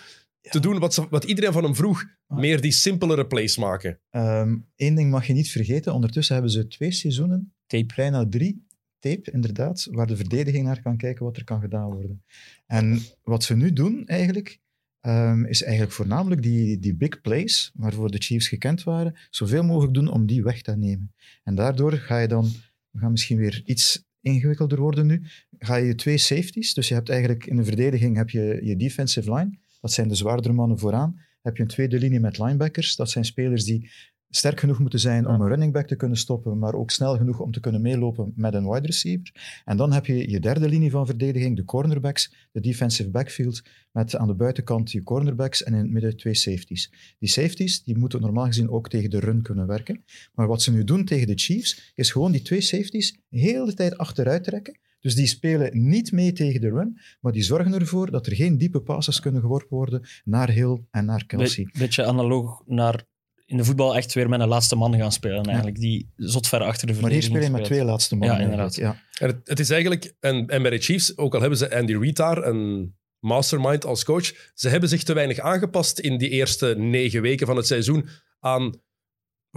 te 0.50 0.60
doen 0.60 0.80
wat, 0.80 0.94
ze, 0.94 1.08
wat 1.10 1.24
iedereen 1.24 1.52
van 1.52 1.64
hem 1.64 1.76
vroeg. 1.76 2.04
Ah. 2.28 2.38
Meer 2.40 2.62
die 2.62 2.72
simpelere 2.72 3.28
plays 3.28 3.58
maken. 3.58 4.00
Eén 4.10 4.62
Ehm, 4.76 4.96
ding 4.96 5.12
mag 5.12 5.28
je 5.28 5.34
niet 5.34 5.50
vergeten. 5.50 5.94
Ondertussen 5.94 6.34
hebben 6.34 6.52
ze 6.52 6.68
twee 6.68 6.92
seizoenen, 6.92 7.54
Tape. 7.68 7.94
bijna 7.96 8.28
drie, 8.30 8.66
tape 9.00 9.32
inderdaad, 9.32 9.88
waar 9.92 10.08
de 10.08 10.16
verdediging 10.16 10.66
naar 10.66 10.82
kan 10.82 10.98
kijken 10.98 11.26
wat 11.26 11.38
er 11.38 11.44
kan 11.44 11.62
gedaan 11.62 11.92
worden. 11.94 12.24
En 12.66 13.02
wat 13.24 13.44
ze 13.44 13.56
nu 13.56 13.74
doen 13.74 14.08
eigenlijk, 14.08 14.60
ehm, 15.00 15.46
is 15.46 15.64
eigenlijk 15.64 15.94
voornamelijk 15.94 16.42
die, 16.42 16.80
die 16.80 16.96
big 16.96 17.22
plays, 17.22 17.72
waarvoor 17.74 18.12
de 18.12 18.22
Chiefs 18.22 18.48
gekend 18.48 18.84
waren, 18.84 19.16
zoveel 19.30 19.64
mogelijk 19.64 19.94
doen 19.94 20.08
om 20.08 20.26
die 20.26 20.44
weg 20.44 20.62
te 20.62 20.78
nemen. 20.78 21.14
En 21.44 21.56
daardoor 21.56 21.94
ga 21.94 22.18
je 22.18 22.28
dan, 22.28 22.52
we 22.90 23.00
gaan 23.00 23.12
misschien 23.12 23.38
weer 23.38 23.62
iets 23.66 24.04
ingewikkelder 24.22 24.80
worden 24.80 25.08
nu, 25.08 25.24
ga 25.58 25.76
je 25.76 25.96
twee 25.96 26.18
safeties, 26.18 26.74
dus 26.74 26.88
je 26.88 26.94
hebt 26.94 27.10
eigenlijk 27.10 27.46
in 27.46 27.56
de 27.56 27.64
verdediging 27.64 28.18
heb 28.18 28.30
je 28.30 28.60
je 28.64 28.76
defensive 28.76 29.34
line, 29.34 29.58
dat 29.86 29.94
zijn 29.94 30.08
de 30.08 30.16
zwaardere 30.16 30.54
mannen 30.54 30.80
vooraan, 30.80 31.20
heb 31.42 31.58
je 31.58 31.62
een 31.62 31.70
tweede 31.70 32.00
linie 32.00 32.20
met 32.20 32.38
linebackers, 32.38 32.96
dat 32.96 33.10
zijn 33.10 33.26
spelers 33.26 33.64
die 33.64 33.92
sterk 34.30 34.60
genoeg 34.60 34.80
moeten 34.80 35.00
zijn 35.00 35.28
om 35.28 35.42
een 35.42 35.48
running 35.48 35.74
back 35.74 35.88
te 35.88 35.96
kunnen 35.96 36.18
stoppen, 36.18 36.60
maar 36.60 36.74
ook 36.74 36.92
snel 36.92 37.18
genoeg 37.18 37.40
om 37.40 37.52
te 37.52 37.60
kunnen 37.60 37.82
meelopen 37.82 38.34
met 38.36 38.54
een 38.54 38.70
wide 38.70 38.86
receiver. 38.86 39.62
En 39.66 39.78
dan 39.78 39.94
heb 39.94 40.06
je 40.06 40.30
je 40.30 40.40
derde 40.40 40.70
linie 40.70 40.92
van 40.92 41.06
verdediging, 41.06 41.56
de 41.56 41.64
cornerbacks, 41.64 42.34
de 42.52 42.60
defensive 42.60 43.10
backfield, 43.10 43.64
met 43.92 44.16
aan 44.16 44.28
de 44.28 44.34
buitenkant 44.34 44.92
je 44.92 45.04
cornerbacks 45.04 45.64
en 45.64 45.74
in 45.74 45.80
het 45.80 45.92
midden 45.92 46.18
twee 46.18 46.36
safeties. 46.36 47.16
Die 47.20 47.30
safeties 47.30 47.84
die 47.84 47.98
moeten 47.98 48.22
normaal 48.22 48.46
gezien 48.46 48.70
ook 48.70 48.90
tegen 48.90 49.10
de 49.10 49.20
run 49.20 49.42
kunnen 49.42 49.68
werken. 49.68 50.04
Maar 50.34 50.48
wat 50.48 50.62
ze 50.62 50.72
nu 50.72 50.84
doen 50.84 51.06
tegen 51.06 51.28
de 51.28 51.38
Chiefs, 51.38 51.92
is 51.96 52.12
gewoon 52.12 52.32
die 52.32 52.42
twee 52.42 52.62
safeties 52.62 53.20
heel 53.30 53.66
de 53.66 53.74
tijd 53.74 53.98
achteruit 53.98 54.44
trekken. 54.44 54.80
Dus 55.06 55.16
die 55.16 55.28
spelen 55.28 55.88
niet 55.88 56.12
mee 56.12 56.32
tegen 56.32 56.62
de 56.62 56.70
run, 56.70 57.00
maar 57.20 57.32
die 57.32 57.44
zorgen 57.44 57.74
ervoor 57.74 58.12
dat 58.12 58.26
er 58.26 58.36
geen 58.36 58.58
diepe 58.58 58.82
passes 58.82 59.20
kunnen 59.20 59.42
geworpen 59.42 59.78
worden 59.78 60.08
naar 60.24 60.50
Hill 60.50 60.82
en 60.92 61.06
naar 61.06 61.26
Kelsey. 61.26 61.64
Be- 61.64 61.80
beetje 61.80 62.06
analoog 62.06 62.64
naar 62.66 63.04
in 63.46 63.58
de 63.58 63.64
voetbal 63.64 63.96
echt 63.96 64.14
weer 64.14 64.30
met 64.30 64.40
een 64.40 64.48
laatste 64.48 64.76
man 64.76 64.96
gaan 64.96 65.12
spelen 65.12 65.44
eigenlijk. 65.44 65.80
Die 65.80 66.12
zot 66.16 66.48
ver 66.48 66.62
achter 66.62 66.88
de 66.88 66.94
Maar 66.94 67.12
hier 67.12 67.22
verdediging 67.22 67.44
spelen 67.44 67.52
je 67.52 67.62
met 67.62 67.64
twee 67.64 67.84
laatste 67.84 68.16
mannen. 68.16 68.38
Ja, 68.38 68.44
inderdaad. 68.44 68.76
Ja. 68.76 69.02
En 69.20 69.28
het, 69.28 69.38
het 69.44 69.60
is 69.60 69.70
eigenlijk, 69.70 70.16
en, 70.20 70.48
en 70.48 70.62
bij 70.62 70.72
de 70.72 70.78
Chiefs, 70.78 71.18
ook 71.18 71.34
al 71.34 71.40
hebben 71.40 71.58
ze 71.58 71.76
Andy 71.76 71.96
Reid 71.98 72.16
daar, 72.16 72.46
een 72.46 72.96
mastermind 73.20 73.86
als 73.86 74.04
coach, 74.04 74.52
ze 74.54 74.70
hebben 74.70 74.90
zich 74.90 75.04
te 75.04 75.14
weinig 75.14 75.40
aangepast 75.40 76.00
in 76.00 76.18
die 76.18 76.30
eerste 76.30 76.76
negen 76.78 77.22
weken 77.22 77.48
van 77.48 77.56
het 77.56 77.68
seizoen 77.68 78.08
aan 78.40 78.80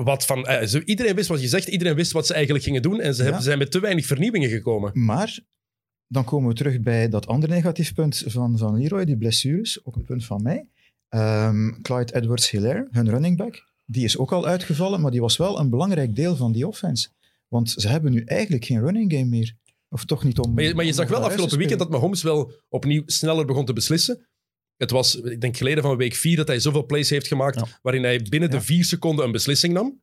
wat 0.05 0.27
van... 0.27 0.47
eh, 0.47 0.81
iedereen 0.85 1.15
wist 1.15 1.29
wat 1.29 1.41
je 1.41 1.49
zegt, 1.49 1.69
iedereen 1.69 1.95
wist 1.95 2.13
wat 2.13 2.27
ze 2.27 2.35
eigenlijk 2.35 2.65
gingen 2.65 2.83
doen 2.83 3.01
en 3.01 3.15
ze 3.15 3.23
hebben, 3.23 3.41
Ja. 3.41 3.47
zijn 3.47 3.59
met 3.59 3.71
te 3.71 3.81
weinig 3.81 4.07
vernieuwingen 4.07 4.49
gekomen. 4.49 4.91
Maar 4.95 5.39
dan 6.07 6.25
komen 6.25 6.49
we 6.49 6.55
terug 6.55 6.81
bij 6.81 7.09
dat 7.09 7.27
andere 7.27 7.53
negatief 7.53 7.95
punt 7.95 8.23
van, 8.27 8.59
van 8.59 8.79
Leroy, 8.79 9.05
die 9.05 9.17
blessures, 9.17 9.85
ook 9.85 9.97
een 9.97 10.05
punt 10.05 10.25
van 10.25 10.43
mij. 10.43 10.67
Ehm, 11.09 11.81
Clyde 11.83 12.15
Edwards-Hilaire, 12.15 12.89
hun 12.91 13.11
running 13.11 13.37
back, 13.37 13.67
die 13.87 14.05
is 14.05 14.19
ook 14.19 14.33
al 14.33 14.47
uitgevallen, 14.47 15.01
maar 15.01 15.11
die 15.11 15.21
was 15.21 15.37
wel 15.37 15.59
een 15.61 15.71
belangrijk 15.71 16.17
deel 16.17 16.37
van 16.37 16.53
die 16.53 16.67
offense. 16.67 17.09
Want 17.49 17.71
ze 17.71 17.89
hebben 17.89 18.13
nu 18.13 18.23
eigenlijk 18.25 18.65
geen 18.65 18.81
running 18.81 19.13
game 19.13 19.25
meer. 19.25 19.55
Of 19.91 20.05
toch 20.05 20.25
niet 20.25 20.39
om... 20.39 20.55
Maar 20.55 20.65
je, 20.65 20.75
maar 20.75 20.85
je 20.85 20.91
om 20.91 20.97
zag 20.97 21.09
wel 21.09 21.21
te 21.21 21.27
afgelopen 21.27 21.59
weekend 21.59 21.79
dat 21.79 21.91
Mahomes 21.91 22.23
wel 22.23 22.53
opnieuw 22.69 23.03
sneller 23.07 23.47
begon 23.47 23.65
te 23.65 23.73
beslissen. 23.73 24.28
Het 24.79 24.91
was, 24.91 25.17
ik 25.17 25.41
denk 25.41 25.57
geleden 25.57 25.83
van 25.83 25.97
week 25.97 26.15
4 26.15 26.37
dat 26.37 26.47
hij 26.47 26.61
zoveel 26.61 26.87
plays 26.87 27.11
heeft 27.11 27.27
gemaakt 27.27 27.55
Ja. 27.55 27.79
waarin 27.83 28.03
hij 28.03 28.23
binnen 28.29 28.51
de 28.51 28.61
vier 28.61 28.85
seconden 28.85 29.25
een 29.25 29.33
beslissing 29.33 29.73
nam. 29.73 30.03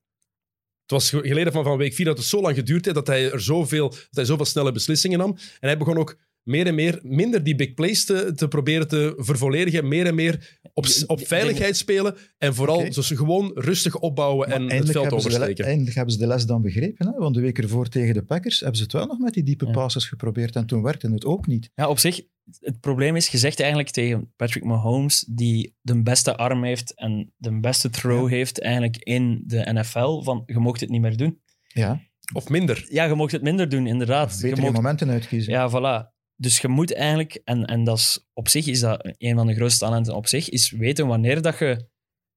Het 0.81 0.91
was 0.91 1.09
ge- 1.09 1.27
geleden 1.27 1.53
van, 1.53 1.63
van 1.63 1.77
week 1.77 1.93
4 1.93 2.05
dat 2.05 2.17
het 2.17 2.25
zo 2.27 2.41
lang 2.41 2.55
geduurd 2.55 2.83
heeft 2.85 2.97
dat 2.97 3.07
hij, 3.07 3.31
er 3.31 3.41
zoveel, 3.41 3.89
dat 3.89 4.07
hij 4.11 4.25
zoveel 4.25 4.45
snelle 4.45 4.71
beslissingen 4.71 5.19
nam. 5.19 5.29
En 5.59 5.67
hij 5.67 5.77
begon 5.77 5.97
ook 5.97 6.17
meer 6.43 6.67
en 6.67 6.75
meer, 6.75 6.99
minder 7.03 7.43
die 7.43 7.55
big 7.55 7.73
plays 7.73 8.05
te, 8.05 8.31
te 8.35 8.47
proberen 8.47 8.87
te 8.87 9.13
vervolledigen. 9.17 9.87
Meer 9.87 10.05
en 10.05 10.15
meer 10.15 10.59
op, 10.75 10.85
op 11.07 11.27
veiligheid 11.27 11.77
spelen. 11.77 12.15
En 12.37 12.55
vooral 12.55 12.89
dus 12.89 13.07
gewoon 13.07 13.51
rustig 13.55 13.95
opbouwen 13.99 14.47
Maar 14.47 14.55
en 14.57 14.61
het 14.63 14.71
eindelijk 14.71 14.97
veld 14.97 15.05
hebben 15.05 15.21
ze 15.23 15.27
de 15.27 15.33
le- 15.33 15.39
oversteken. 15.39 15.65
eindelijk 15.71 15.95
hebben 15.95 16.13
ze 16.13 16.19
de 16.19 16.27
les 16.27 16.45
dan 16.45 16.61
begrepen. 16.61 17.07
Hè? 17.07 17.17
Want 17.17 17.35
de 17.35 17.41
week 17.41 17.57
ervoor 17.57 17.87
tegen 17.89 18.13
de 18.13 18.23
Packers 18.23 18.59
hebben 18.59 18.77
ze 18.77 18.83
het 18.83 18.91
wel 18.93 19.05
nog 19.05 19.19
met 19.19 19.33
die 19.33 19.43
diepe 19.43 19.65
Ja. 19.65 19.71
passes 19.71 20.05
geprobeerd. 20.05 20.55
En 20.55 20.65
toen 20.65 20.81
werkte 20.81 21.11
het 21.11 21.25
ook 21.25 21.47
niet. 21.47 21.69
Ja, 21.75 21.87
op 21.87 21.99
zich, 21.99 22.21
het 22.59 22.79
probleem 22.79 23.15
is, 23.15 23.27
je 23.27 23.37
zegt 23.37 23.59
eigenlijk 23.59 23.89
tegen 23.89 24.33
Patrick 24.35 24.63
Mahomes, 24.63 25.25
die 25.29 25.75
de 25.81 26.01
beste 26.03 26.35
arm 26.37 26.63
heeft 26.63 26.93
en 26.95 27.33
de 27.37 27.59
beste 27.59 27.89
throw 27.89 28.29
heeft 28.29 28.61
eigenlijk 28.61 28.97
in 28.97 29.43
de 29.45 29.71
NFL, 29.73 30.21
van 30.21 30.43
je 30.45 30.59
mocht 30.59 30.79
het 30.79 30.89
niet 30.89 31.01
meer 31.01 31.17
doen. 31.17 31.39
Ja, 31.67 32.01
Of 32.33 32.49
minder. 32.49 32.85
Ja, 32.89 33.03
je 33.03 33.13
mocht 33.13 33.31
het 33.31 33.41
minder 33.41 33.69
doen, 33.69 33.87
inderdaad. 33.87 34.35
Je 34.35 34.41
betere 34.41 34.61
mocht- 34.61 34.73
momenten 34.73 35.09
uitkiezen. 35.09 35.53
Ja, 35.53 35.69
voilà. 35.69 36.13
Dus 36.35 36.59
je 36.59 36.67
moet 36.67 36.93
eigenlijk, 36.93 37.41
en, 37.43 37.65
en 37.65 37.83
dat 37.83 37.97
is, 37.97 38.27
op 38.33 38.47
zich 38.47 38.67
is 38.67 38.79
dat 38.79 39.13
een 39.17 39.35
van 39.35 39.47
de 39.47 39.55
grootste 39.55 39.85
talenten 39.85 40.15
op 40.15 40.27
zich, 40.27 40.49
is 40.49 40.69
weten 40.69 41.07
wanneer 41.07 41.41
dat 41.41 41.59
je 41.59 41.85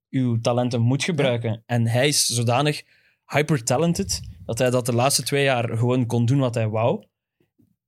je 0.09 0.39
talenten 0.43 0.81
moet 0.81 1.05
gebruiken. 1.05 1.63
En 1.67 1.87
hij 1.87 2.09
is 2.09 2.27
zodanig 2.27 2.83
hyper-talented 3.27 4.21
dat 4.45 4.59
hij 4.59 4.71
dat 4.71 4.87
de 4.87 4.95
laatste 4.95 5.23
twee 5.23 5.45
jaar 5.45 5.77
gewoon 5.77 6.07
kon 6.07 6.27
doen 6.27 6.39
wat 6.39 6.55
hij 6.55 6.69
wou. 6.69 7.05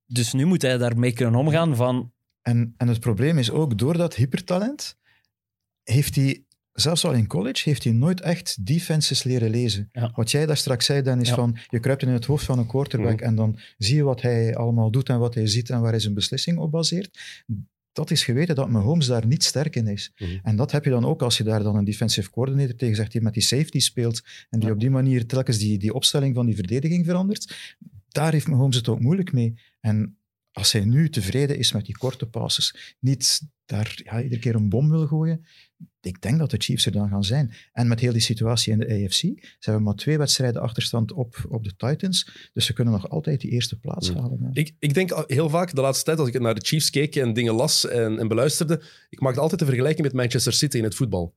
Dus 0.06 0.32
nu 0.32 0.44
moet 0.44 0.62
hij 0.62 0.78
daarmee 0.78 1.12
kunnen 1.12 1.40
omgaan 1.40 1.76
van... 1.76 2.12
En, 2.42 2.74
en 2.76 2.88
het 2.88 3.00
probleem 3.00 3.38
is 3.38 3.50
ook, 3.50 3.78
door 3.78 3.96
dat 3.96 4.14
hypertalent, 4.14 4.98
heeft 5.82 6.14
hij, 6.14 6.44
zelfs 6.80 7.04
al 7.04 7.12
in 7.12 7.26
college, 7.26 7.68
heeft 7.68 7.84
hij 7.84 7.92
nooit 7.92 8.20
echt 8.20 8.66
defenses 8.66 9.22
leren 9.22 9.50
lezen. 9.50 9.88
Ja. 9.92 10.12
Wat 10.14 10.30
jij 10.30 10.46
daar 10.46 10.56
straks 10.56 10.86
zei, 10.86 11.02
dan 11.02 11.20
is 11.20 11.28
Ja. 11.28 11.34
van, 11.34 11.56
je 11.68 11.80
kruipt 11.80 12.02
in 12.02 12.08
het 12.08 12.24
hoofd 12.24 12.44
van 12.44 12.58
een 12.58 12.66
quarterback 12.66 13.16
Mhm. 13.16 13.24
en 13.24 13.34
dan 13.34 13.58
zie 13.78 13.96
je 13.96 14.02
wat 14.02 14.20
hij 14.22 14.56
allemaal 14.56 14.90
doet 14.90 15.08
en 15.08 15.18
wat 15.18 15.34
hij 15.34 15.46
ziet 15.46 15.70
en 15.70 15.80
waar 15.80 15.90
hij 15.90 16.00
zijn 16.00 16.14
beslissing 16.14 16.58
op 16.58 16.70
baseert. 16.70 17.18
Dat 17.92 18.10
is 18.10 18.24
geweten 18.24 18.54
dat 18.54 18.68
Mahomes 18.70 19.06
daar 19.06 19.26
niet 19.26 19.44
sterk 19.44 19.76
in 19.76 19.86
is. 19.86 20.12
Mhm. 20.18 20.30
En 20.42 20.56
dat 20.56 20.72
heb 20.72 20.84
je 20.84 20.90
dan 20.90 21.04
ook 21.04 21.22
als 21.22 21.36
je 21.38 21.44
daar 21.44 21.62
dan 21.62 21.76
een 21.76 21.84
defensive 21.84 22.30
coordinator 22.30 22.74
tegen 22.76 22.96
zegt, 22.96 23.12
die 23.12 23.20
met 23.20 23.34
die 23.34 23.42
safety 23.42 23.78
speelt 23.80 24.22
en 24.50 24.58
die 24.58 24.68
Ja. 24.68 24.74
op 24.74 24.80
die 24.80 24.90
manier 24.90 25.26
telkens 25.26 25.58
die, 25.58 25.78
die 25.78 25.94
opstelling 25.94 26.34
van 26.34 26.46
die 26.46 26.54
verdediging 26.54 27.04
verandert. 27.04 27.74
Daar 28.08 28.32
heeft 28.32 28.48
Mahomes 28.48 28.76
het 28.76 28.88
ook 28.88 29.00
moeilijk 29.00 29.32
mee. 29.32 29.54
En 29.80 30.16
als 30.52 30.72
hij 30.72 30.84
nu 30.84 31.10
tevreden 31.10 31.58
is 31.58 31.72
met 31.72 31.84
die 31.86 31.98
korte 31.98 32.26
passes, 32.26 32.96
niet 33.00 33.42
daar 33.70 34.00
ja, 34.04 34.22
iedere 34.22 34.40
keer 34.40 34.54
een 34.54 34.68
bom 34.68 34.90
wil 34.90 35.06
gooien, 35.06 35.44
ik 36.00 36.22
denk 36.22 36.38
dat 36.38 36.50
de 36.50 36.56
Chiefs 36.58 36.86
er 36.86 36.92
dan 36.92 37.08
gaan 37.08 37.24
zijn. 37.24 37.52
En 37.72 37.88
met 37.88 38.00
heel 38.00 38.12
die 38.12 38.20
situatie 38.20 38.72
in 38.72 38.78
de 38.78 38.86
AFC, 38.86 39.20
ze 39.20 39.34
hebben 39.60 39.82
maar 39.82 39.94
twee 39.94 40.18
wedstrijden 40.18 40.62
achterstand 40.62 41.12
op, 41.12 41.44
op 41.48 41.64
de 41.64 41.76
Titans, 41.76 42.50
dus 42.52 42.66
ze 42.66 42.72
kunnen 42.72 42.92
nog 42.92 43.08
altijd 43.10 43.40
die 43.40 43.50
eerste 43.50 43.78
plaats 43.78 44.08
Ja. 44.08 44.14
halen. 44.14 44.50
Ik, 44.52 44.74
ik 44.78 44.94
denk 44.94 45.24
heel 45.26 45.48
vaak 45.48 45.74
de 45.74 45.80
laatste 45.80 46.04
tijd, 46.04 46.18
als 46.18 46.28
ik 46.28 46.40
naar 46.40 46.54
de 46.54 46.66
Chiefs 46.66 46.90
keek 46.90 47.16
en 47.16 47.32
dingen 47.32 47.54
las 47.54 47.86
en, 47.88 48.18
en 48.18 48.28
beluisterde, 48.28 48.82
ik 49.08 49.20
maakte 49.20 49.40
altijd 49.40 49.60
de 49.60 49.66
vergelijking 49.66 50.02
met 50.06 50.16
Manchester 50.16 50.52
City 50.52 50.76
in 50.76 50.84
het 50.84 50.94
voetbal. 50.94 51.34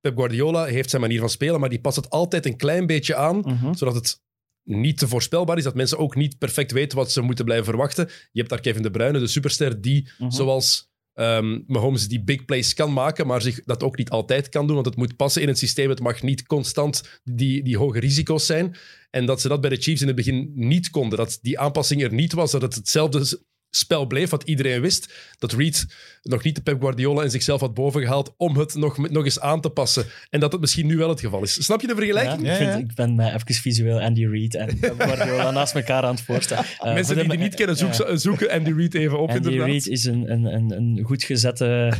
Pep 0.00 0.16
Guardiola 0.16 0.64
heeft 0.64 0.90
zijn 0.90 1.02
manier 1.02 1.20
van 1.20 1.30
spelen, 1.30 1.60
maar 1.60 1.68
die 1.68 1.80
past 1.80 1.96
het 1.96 2.10
altijd 2.10 2.46
een 2.46 2.56
klein 2.56 2.86
beetje 2.86 3.14
aan, 3.14 3.36
Mhm. 3.38 3.74
zodat 3.74 3.94
het 3.94 4.20
niet 4.64 4.98
te 4.98 5.08
voorspelbaar 5.08 5.56
is, 5.56 5.64
dat 5.64 5.74
mensen 5.74 5.98
ook 5.98 6.16
niet 6.16 6.38
perfect 6.38 6.72
weten 6.72 6.98
wat 6.98 7.12
ze 7.12 7.20
moeten 7.20 7.44
blijven 7.44 7.66
verwachten. 7.66 8.06
Je 8.06 8.38
hebt 8.38 8.48
daar 8.48 8.60
Kevin 8.60 8.82
De 8.82 8.90
Bruyne, 8.90 9.18
de 9.18 9.26
superster, 9.26 9.80
die 9.80 10.08
Mhm. 10.18 10.30
zoals 10.30 10.91
ehm, 11.14 11.60
Mahomes 11.66 12.08
die 12.08 12.22
big 12.22 12.44
plays 12.44 12.74
kan 12.74 12.92
maken, 12.92 13.26
maar 13.26 13.42
zich 13.42 13.64
dat 13.64 13.82
ook 13.82 13.96
niet 13.96 14.10
altijd 14.10 14.48
kan 14.48 14.66
doen, 14.66 14.74
want 14.74 14.86
het 14.86 14.96
moet 14.96 15.16
passen 15.16 15.42
in 15.42 15.48
het 15.48 15.58
systeem. 15.58 15.88
Het 15.88 16.00
mag 16.00 16.22
niet 16.22 16.46
constant 16.46 17.20
die, 17.24 17.62
die 17.62 17.78
hoge 17.78 18.00
risico's 18.00 18.46
zijn. 18.46 18.76
En 19.10 19.26
dat 19.26 19.40
ze 19.40 19.48
dat 19.48 19.60
bij 19.60 19.70
de 19.70 19.76
Chiefs 19.76 20.00
in 20.00 20.06
het 20.06 20.16
begin 20.16 20.52
niet 20.54 20.90
konden. 20.90 21.18
Dat 21.18 21.38
die 21.42 21.58
aanpassing 21.58 22.02
er 22.02 22.12
niet 22.12 22.32
was, 22.32 22.50
dat 22.50 22.62
het 22.62 22.74
hetzelfde 22.74 23.40
spel 23.74 24.06
bleef, 24.06 24.30
wat 24.30 24.42
iedereen 24.42 24.80
wist. 24.80 25.12
Dat 25.38 25.52
Reed 25.52 25.86
nog 26.22 26.42
niet 26.42 26.54
de 26.54 26.62
Pep 26.62 26.80
Guardiola 26.80 27.22
en 27.22 27.30
zichzelf 27.30 27.60
had 27.60 27.74
bovengehaald 27.74 28.34
om 28.36 28.56
het 28.56 28.74
nog, 28.74 29.10
nog 29.10 29.24
eens 29.24 29.40
aan 29.40 29.60
te 29.60 29.70
passen. 29.70 30.04
En 30.30 30.40
dat 30.40 30.52
het 30.52 30.60
misschien 30.60 30.86
nu 30.86 30.96
wel 30.96 31.08
het 31.08 31.20
geval 31.20 31.42
is. 31.42 31.64
Snap 31.64 31.80
je 31.80 31.86
de 31.86 31.94
vergelijking? 31.94 32.42
Ja, 32.46 32.52
ik, 32.52 32.56
vind, 32.56 32.90
ik 32.90 32.94
ben 32.94 33.14
mij 33.14 33.34
even 33.34 33.54
visueel 33.54 34.00
Andy 34.00 34.26
Reid 34.26 34.54
en 34.54 34.78
Pep 34.78 35.00
Guardiola 35.02 35.50
naast 35.60 35.74
elkaar 35.74 36.02
aan 36.02 36.14
het 36.14 36.24
voorstellen. 36.24 36.64
Eh, 36.82 36.94
Mensen 36.94 37.16
die 37.16 37.28
die 37.28 37.38
niet 37.38 37.54
kennen, 37.54 37.76
zoek, 37.76 37.94
zoeken 38.14 38.50
Andy 38.50 38.72
Reid 38.72 38.94
even 38.94 39.18
op, 39.18 39.28
Andy 39.28 39.36
inderdaad. 39.36 39.68
Reid 39.68 39.86
is 39.86 40.04
een, 40.04 40.30
een, 40.30 40.44
een, 40.44 40.70
een 40.70 41.02
goed 41.04 41.22
gezette 41.24 41.92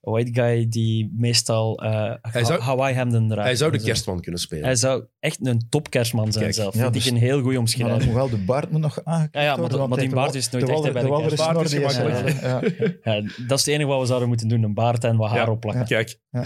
white 0.00 0.32
guy 0.40 0.68
die 0.68 1.12
meestal 1.16 1.84
uh, 1.84 2.14
Hij 2.22 2.44
zou- 2.44 2.60
Hawaii 2.60 2.94
hemden 2.94 3.28
draagt. 3.28 3.46
Hij 3.46 3.56
zou 3.56 3.72
de 3.72 3.82
kerstman 3.82 4.20
kunnen 4.20 4.40
spelen. 4.40 4.64
Hij 4.64 4.74
zou 4.74 5.04
echt 5.20 5.46
een 5.46 5.62
topkerstman 5.68 6.32
zijn 6.32 6.44
Kijk. 6.44 6.56
zelf. 6.56 6.74
Ja, 6.74 6.80
Vind 6.80 6.94
dus- 6.94 7.06
ik 7.06 7.12
een 7.12 7.18
heel 7.18 7.40
goede 7.40 7.44
Maar 7.44 7.52
dan 7.52 7.60
omschrijving. 7.60 8.04
moet 8.04 8.14
wel 8.14 8.28
de 8.28 8.36
baard 8.36 8.70
moet 8.70 8.80
nog 8.80 9.04
aangeknipt 9.04 9.34
Ja, 9.34 9.42
ja, 9.42 9.56
maar 9.56 9.68
de- 9.68 9.86
maar 9.86 9.98
die 9.98 10.10
baard 10.10 10.34
is 10.34 10.50
nooit 10.50 10.66
de 10.66 10.72
echt 10.72 10.82
bij 10.82 10.92
de 10.92 10.98
de 10.98 11.04
die 11.04 11.36
Baard 11.36 11.64
is 11.64 11.72
is, 11.72 11.94
gemakkelijk. 11.96 12.40
ja. 12.40 12.60
Ja, 13.14 13.20
dat 13.46 13.58
is 13.58 13.64
het 13.64 13.74
enige 13.74 13.88
wat 13.88 14.00
we 14.00 14.06
zouden 14.06 14.28
moeten 14.28 14.48
doen. 14.48 14.62
Een 14.62 14.74
baard 14.74 15.04
en 15.04 15.16
wat 15.16 15.30
haar 15.30 15.38
Ja. 15.46 15.50
opplakken. 15.52 15.84
Kijk. 15.86 16.18
Ja. 16.30 16.44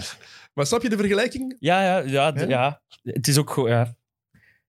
Maar 0.53 0.65
snap 0.65 0.81
je 0.81 0.89
de 0.89 0.97
vergelijking? 0.97 1.55
Ja, 1.59 1.83
ja, 1.83 1.97
ja, 1.99 2.31
Ja? 2.35 2.47
ja. 2.47 2.81
Het 3.03 3.27
is 3.27 3.37
ook 3.37 3.49
goed, 3.49 3.67
ja. 3.69 3.95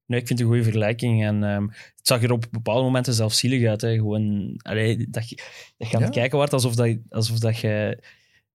Nee, 0.06 0.20
ik 0.20 0.26
vind 0.26 0.38
het 0.38 0.48
een 0.48 0.54
goede 0.54 0.62
vergelijking. 0.70 1.24
En 1.24 1.44
ehm, 1.44 1.62
het 1.68 2.06
zag 2.06 2.22
er 2.22 2.32
op 2.32 2.44
bepaalde 2.50 2.82
momenten 2.82 3.14
zelfs 3.14 3.38
zielig 3.38 3.68
uit. 3.68 3.80
Hè. 3.80 3.94
Gewoon, 3.94 4.54
allee, 4.62 5.06
dat 5.10 5.28
je, 5.28 5.36
dat 5.76 5.88
je 5.90 5.96
aan 5.96 6.02
het 6.02 6.14
Ja. 6.14 6.20
kijken 6.20 6.38
wordt 6.38 6.52
alsof, 6.52 6.74
dat, 6.74 6.96
alsof 7.08 7.38
dat 7.38 7.58
je 7.58 7.98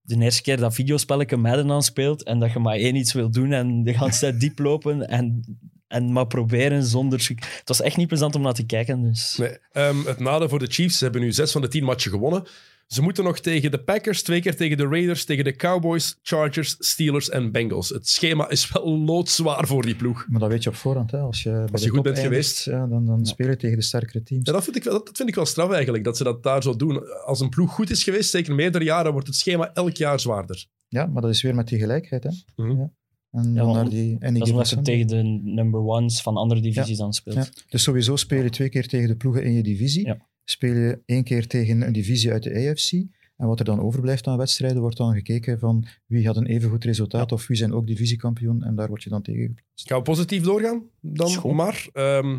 de 0.02 0.18
eerste 0.18 0.42
keer 0.42 0.56
dat 0.56 0.74
videospelletje 0.74 1.36
Madden 1.36 1.70
aan 1.70 1.82
speelt 1.82 2.22
en 2.22 2.38
dat 2.38 2.52
je 2.52 2.58
maar 2.58 2.76
één 2.76 2.96
iets 2.96 3.12
wil 3.12 3.30
doen 3.30 3.52
en 3.52 3.82
de 3.82 3.98
hele 3.98 4.10
tijd 4.10 4.40
diep 4.40 4.58
lopen 4.58 5.08
en, 5.08 5.42
en 5.88 6.12
maar 6.12 6.26
proberen 6.26 6.84
zonder... 6.84 7.26
Het 7.38 7.68
was 7.68 7.80
echt 7.80 7.96
niet 7.96 8.08
plezant 8.08 8.34
om 8.34 8.42
naar 8.42 8.54
te 8.54 8.66
kijken. 8.66 9.02
Dus. 9.02 9.36
Nee. 9.36 9.58
Ehm, 9.72 10.04
het 10.04 10.18
nadeel 10.18 10.48
voor 10.48 10.58
de 10.58 10.70
Chiefs, 10.70 10.98
ze 10.98 11.04
hebben 11.04 11.22
nu 11.22 11.32
zes 11.32 11.52
van 11.52 11.60
de 11.60 11.68
tien 11.68 11.84
matchen 11.84 12.10
gewonnen. 12.10 12.46
Ze 12.92 13.02
moeten 13.02 13.24
nog 13.24 13.38
tegen 13.38 13.70
de 13.70 13.82
Packers, 13.82 14.22
twee 14.22 14.40
keer 14.40 14.56
tegen 14.56 14.76
de 14.76 14.86
Raiders, 14.86 15.24
tegen 15.24 15.44
de 15.44 15.56
Cowboys, 15.56 16.18
Chargers, 16.22 16.76
Steelers 16.78 17.28
en 17.28 17.52
Bengals. 17.52 17.88
Het 17.88 18.08
schema 18.08 18.50
is 18.50 18.72
wel 18.72 18.98
loodzwaar 18.98 19.66
voor 19.66 19.82
die 19.82 19.96
ploeg. 19.96 20.26
Maar 20.28 20.40
dat 20.40 20.48
weet 20.48 20.62
je 20.62 20.68
op 20.68 20.74
voorhand. 20.74 21.10
Hè. 21.10 21.18
Als 21.18 21.42
je, 21.42 21.50
bij 21.50 21.68
Als 21.72 21.80
de 21.80 21.86
je 21.86 21.92
goed 21.92 22.02
bent 22.02 22.16
eindigt, 22.18 22.34
geweest. 22.34 22.64
Ja, 22.64 22.86
dan, 22.86 23.06
dan 23.06 23.26
speel 23.26 23.48
je 23.48 23.56
tegen 23.56 23.76
de 23.76 23.82
sterkere 23.82 24.22
teams. 24.22 24.46
Ja, 24.46 24.52
dat, 24.52 24.64
vind 24.64 24.76
ik, 24.76 24.84
wel- 24.84 25.04
dat 25.04 25.16
vind 25.16 25.28
ik 25.28 25.34
wel 25.34 25.46
straf 25.46 25.70
eigenlijk, 25.72 26.04
dat 26.04 26.16
ze 26.16 26.24
dat 26.24 26.42
daar 26.42 26.62
zo 26.62 26.76
doen. 26.76 27.24
Als 27.24 27.40
een 27.40 27.48
ploeg 27.48 27.72
goed 27.74 27.90
is 27.90 28.02
geweest, 28.04 28.30
zeker 28.30 28.54
meerdere 28.54 28.84
jaren, 28.84 29.12
wordt 29.12 29.26
het 29.26 29.36
schema 29.36 29.70
elk 29.74 29.96
jaar 29.96 30.20
zwaarder. 30.20 30.66
Ja, 30.88 31.06
maar 31.06 31.22
dat 31.22 31.30
is 31.30 31.42
weer 31.42 31.54
met 31.54 31.68
die 31.68 31.78
gelijkheid. 31.78 32.22
Hè. 32.22 32.30
Ja. 32.56 32.90
En 33.30 33.52
Ja, 33.52 33.54
dan 33.54 33.66
want 33.66 33.74
naar 33.74 33.88
die, 33.88 34.16
en 34.18 34.30
die 34.34 34.38
Dat 34.38 34.48
is 34.48 34.50
omdat 34.52 34.68
given 34.68 34.84
ze 34.84 34.90
tegen 34.92 35.06
de 35.06 35.22
number 35.50 35.80
ones 35.80 36.20
van 36.22 36.36
andere 36.36 36.60
divisies 36.60 36.96
dan 36.98 37.12
speelt. 37.12 37.36
Ja. 37.36 37.46
Dus 37.68 37.82
sowieso 37.82 38.16
speel 38.16 38.42
je 38.42 38.50
twee 38.50 38.68
keer 38.68 38.88
tegen 38.88 39.08
de 39.08 39.16
ploegen 39.16 39.44
in 39.44 39.52
je 39.52 39.62
divisie. 39.62 40.06
Ja. 40.06 40.30
Speel 40.52 40.74
je 40.74 41.02
één 41.06 41.24
keer 41.24 41.46
tegen 41.46 41.80
een 41.80 41.92
divisie 41.92 42.32
uit 42.32 42.42
de 42.42 42.68
AFC. 42.70 42.92
En 43.36 43.46
wat 43.46 43.58
er 43.58 43.64
dan 43.64 43.80
overblijft 43.80 44.26
aan 44.26 44.36
wedstrijden, 44.36 44.80
wordt 44.80 44.96
dan 44.96 45.14
gekeken 45.14 45.58
van 45.58 45.86
wie 46.06 46.26
had 46.26 46.36
een 46.36 46.46
even 46.46 46.70
goed 46.70 46.84
resultaat 46.84 47.32
of 47.32 47.46
wie 47.46 47.56
zijn 47.56 47.72
ook 47.72 47.86
divisiekampioen. 47.86 48.62
En 48.62 48.74
daar 48.74 48.88
word 48.88 49.02
je 49.02 49.10
dan 49.10 49.22
tegen 49.22 49.42
geplaatst. 49.42 49.88
Gaan 49.88 49.98
we 49.98 50.04
positief 50.04 50.42
doorgaan? 50.42 50.82
Dan 51.00 51.34
goed. 51.34 51.52
maar. 51.52 51.88
Ehm 51.92 52.38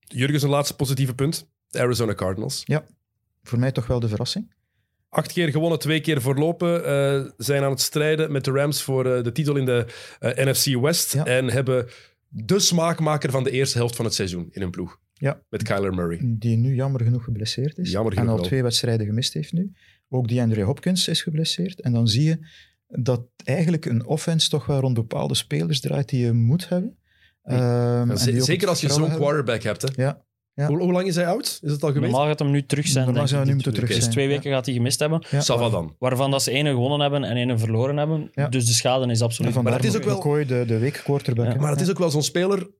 Jurgen, 0.00 0.40
zijn 0.40 0.52
laatste 0.52 0.76
positieve 0.76 1.14
punt. 1.14 1.48
De 1.68 1.80
Arizona 1.80 2.14
Cardinals. 2.14 2.62
Voor 3.42 3.58
mij 3.58 3.72
toch 3.72 3.86
wel 3.86 4.00
de 4.00 4.08
verrassing. 4.08 4.54
Acht 5.08 5.32
keer 5.32 5.50
gewonnen, 5.50 5.78
twee 5.78 6.00
keer 6.00 6.20
verlopen. 6.20 6.84
eh, 6.84 7.30
zijn 7.36 7.62
aan 7.62 7.70
het 7.70 7.80
strijden 7.80 8.32
met 8.32 8.44
de 8.44 8.50
Rams 8.50 8.82
voor 8.82 9.06
eh, 9.06 9.22
de 9.22 9.32
titel 9.32 9.56
in 9.56 9.64
de 9.64 9.86
eh, 10.18 10.46
NFC 10.46 10.80
West. 10.80 11.12
Ja. 11.12 11.24
En 11.24 11.50
hebben 11.50 11.88
de 12.28 12.58
smaakmaker 12.58 13.30
van 13.30 13.44
de 13.44 13.50
eerste 13.50 13.78
helft 13.78 13.96
van 13.96 14.04
het 14.04 14.14
seizoen 14.14 14.48
in 14.50 14.60
hun 14.60 14.70
ploeg. 14.70 14.98
Ja. 15.18 15.42
Met 15.48 15.62
Kyler 15.62 15.94
Murray. 15.94 16.20
Die 16.22 16.56
nu 16.56 16.74
jammer 16.74 17.02
genoeg 17.02 17.24
geblesseerd 17.24 17.78
is. 17.78 17.90
Jammer 17.90 18.16
en 18.16 18.28
al 18.28 18.34
wel. 18.34 18.44
twee 18.44 18.62
wedstrijden 18.62 19.06
gemist 19.06 19.32
heeft 19.32 19.52
nu. 19.52 19.72
Ook 20.08 20.28
die 20.28 20.40
Andre 20.40 20.62
Hopkins 20.62 21.08
is 21.08 21.22
geblesseerd. 21.22 21.80
En 21.80 21.92
dan 21.92 22.08
zie 22.08 22.24
je 22.24 22.38
dat 22.86 23.26
eigenlijk 23.44 23.84
een 23.84 24.06
offense 24.06 24.48
toch 24.48 24.66
wel 24.66 24.80
rond 24.80 24.94
bepaalde 24.94 25.34
spelers 25.34 25.80
draait 25.80 26.08
die 26.08 26.24
je 26.24 26.32
moet 26.32 26.68
hebben. 26.68 26.98
Ehm, 27.42 27.58
Ja, 27.60 28.00
en 28.08 28.18
ze- 28.18 28.30
die 28.30 28.40
ook 28.40 28.46
zeker 28.46 28.68
als 28.68 28.80
je 28.80 28.88
zo'n 28.92 29.10
quarterback 29.10 29.62
hebt. 29.62 29.82
Hè. 29.82 30.02
Ja. 30.02 30.24
Ja. 30.54 30.66
Hoe, 30.66 30.78
hoe 30.78 30.92
lang 30.92 31.06
is 31.06 31.14
hij 31.14 31.26
oud? 31.26 31.58
Is 31.62 31.70
het 31.72 31.82
al 31.82 31.92
geweest? 31.92 32.10
Normaal 32.12 32.28
gaat 32.28 32.38
hem 32.38 32.50
nu 32.50 32.66
terug 32.66 32.86
zijn. 32.86 33.04
Normaal 33.06 33.26
zou 33.28 33.38
hij 33.40 33.48
nu 33.48 33.54
moeten 33.54 33.72
terug. 33.74 33.88
Dus 33.88 33.98
zijn. 33.98 34.10
twee 34.10 34.28
weken 34.28 34.50
gaat 34.52 34.66
hij 34.66 34.74
gemist 34.74 34.98
hebben. 35.00 35.24
Ja. 35.30 35.40
Sava 35.40 35.68
dan. 35.70 35.94
Waarvan 35.98 36.30
dat 36.30 36.42
ze 36.42 36.50
ene 36.50 36.70
gewonnen 36.70 37.00
hebben 37.00 37.24
en 37.24 37.36
ene 37.36 37.58
verloren 37.58 37.96
hebben. 37.96 38.30
Ja. 38.32 38.48
Dus 38.48 38.66
de 38.66 38.72
schade 38.72 39.06
is 39.10 39.20
absoluut... 39.20 39.62
Maar 39.62 39.72
het 39.72 39.84
is 39.84 39.96
ook 39.96 40.02
wel- 40.04 40.16
McCoy, 40.16 40.44
de, 40.46 40.64
de 40.66 40.78
week 40.78 41.00
quarterback. 41.04 41.56
Maar 41.58 41.70
het 41.70 41.80
is 41.80 41.90
ook 41.90 41.98
wel 41.98 42.10
zo'n 42.10 42.22
speler 42.22 42.70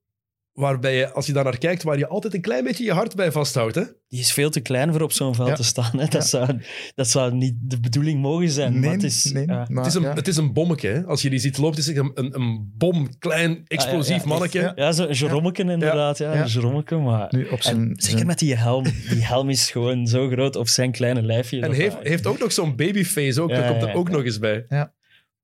waarbij 0.57 0.97
je, 0.97 1.13
als 1.13 1.27
je 1.27 1.33
daar 1.33 1.45
naar 1.45 1.59
kijkt, 1.59 1.83
waar 1.83 1.99
je 1.99 2.07
altijd 2.07 2.35
een 2.35 2.41
klein 2.41 2.65
beetje 2.65 2.85
je 2.85 2.93
hart 2.93 3.15
bij 3.17 3.33
vasthoudt. 3.33 3.75
Hè? 3.75 3.83
Die 4.09 4.21
is 4.21 4.33
veel 4.33 4.51
te 4.51 4.61
klein 4.61 4.93
voor 4.93 5.01
op 5.01 5.13
zo'n 5.13 5.35
veld 5.35 5.49
Ja. 5.49 5.55
te 5.55 5.63
staan. 5.65 5.91
Hè. 5.93 5.99
Dat, 5.99 6.13
Ja. 6.13 6.21
zou, 6.21 6.61
dat 6.95 7.09
zou 7.09 7.35
niet 7.35 7.55
de 7.61 7.81
bedoeling 7.81 8.21
mogen 8.21 8.51
zijn. 8.51 8.81
maar 8.81 8.91
het 8.93 9.03
is, 9.03 9.25
nee, 9.25 9.47
ja. 9.47 9.67
maar 9.69 9.85
Het 9.85 9.87
is, 9.87 9.95
een, 9.95 10.03
ja. 10.03 10.15
het 10.15 10.29
is 10.29 10.37
een 10.37 10.53
bommetje. 10.53 10.89
Hè? 10.89 11.05
Als 11.05 11.23
je 11.23 11.31
die 11.31 11.39
ziet 11.39 11.59
lopen, 11.59 11.77
het 11.79 11.87
is 11.87 11.95
echt 11.95 11.99
een, 11.99 12.11
een, 12.15 12.35
een 12.41 12.73
bom, 12.77 13.19
klein, 13.19 13.63
explosief 13.67 14.15
Ah, 14.17 14.23
ja, 14.23 14.29
manneke. 14.29 14.61
echt, 14.61 14.77
Ja, 14.77 14.93
zo'n 14.93 15.13
Jerommeken 15.13 15.69
inderdaad. 15.71 16.19
Ja, 16.19 16.35
Ja. 16.35 16.41
een 16.41 16.47
Jerommeke, 16.49 16.97
maar... 16.97 17.27
Nu 17.31 17.47
op 17.49 17.63
zijn, 17.63 17.77
En 17.77 17.93
zeker 17.97 18.27
met 18.27 18.39
die 18.39 18.55
helm. 18.57 18.85
Die 18.85 19.25
helm 19.27 19.49
is 19.49 19.71
gewoon 19.71 20.07
zo 20.07 20.29
groot 20.29 20.57
op 20.57 20.69
zijn 20.69 20.93
kleine 20.93 21.23
lijfje. 21.23 21.61
En 21.61 21.73
heeft, 21.73 21.97
heeft 22.03 22.27
ook 22.27 22.39
nog 22.39 22.53
zo'n 22.53 22.77
babyface. 22.77 23.41
Ook. 23.43 23.51
Ja, 23.51 23.57
dat 23.57 23.67
komt 23.69 23.83
er 23.83 23.89
ja, 23.89 23.95
ook 23.95 24.09
ja. 24.09 24.15
nog 24.15 24.25
eens 24.25 24.39
bij. 24.39 24.67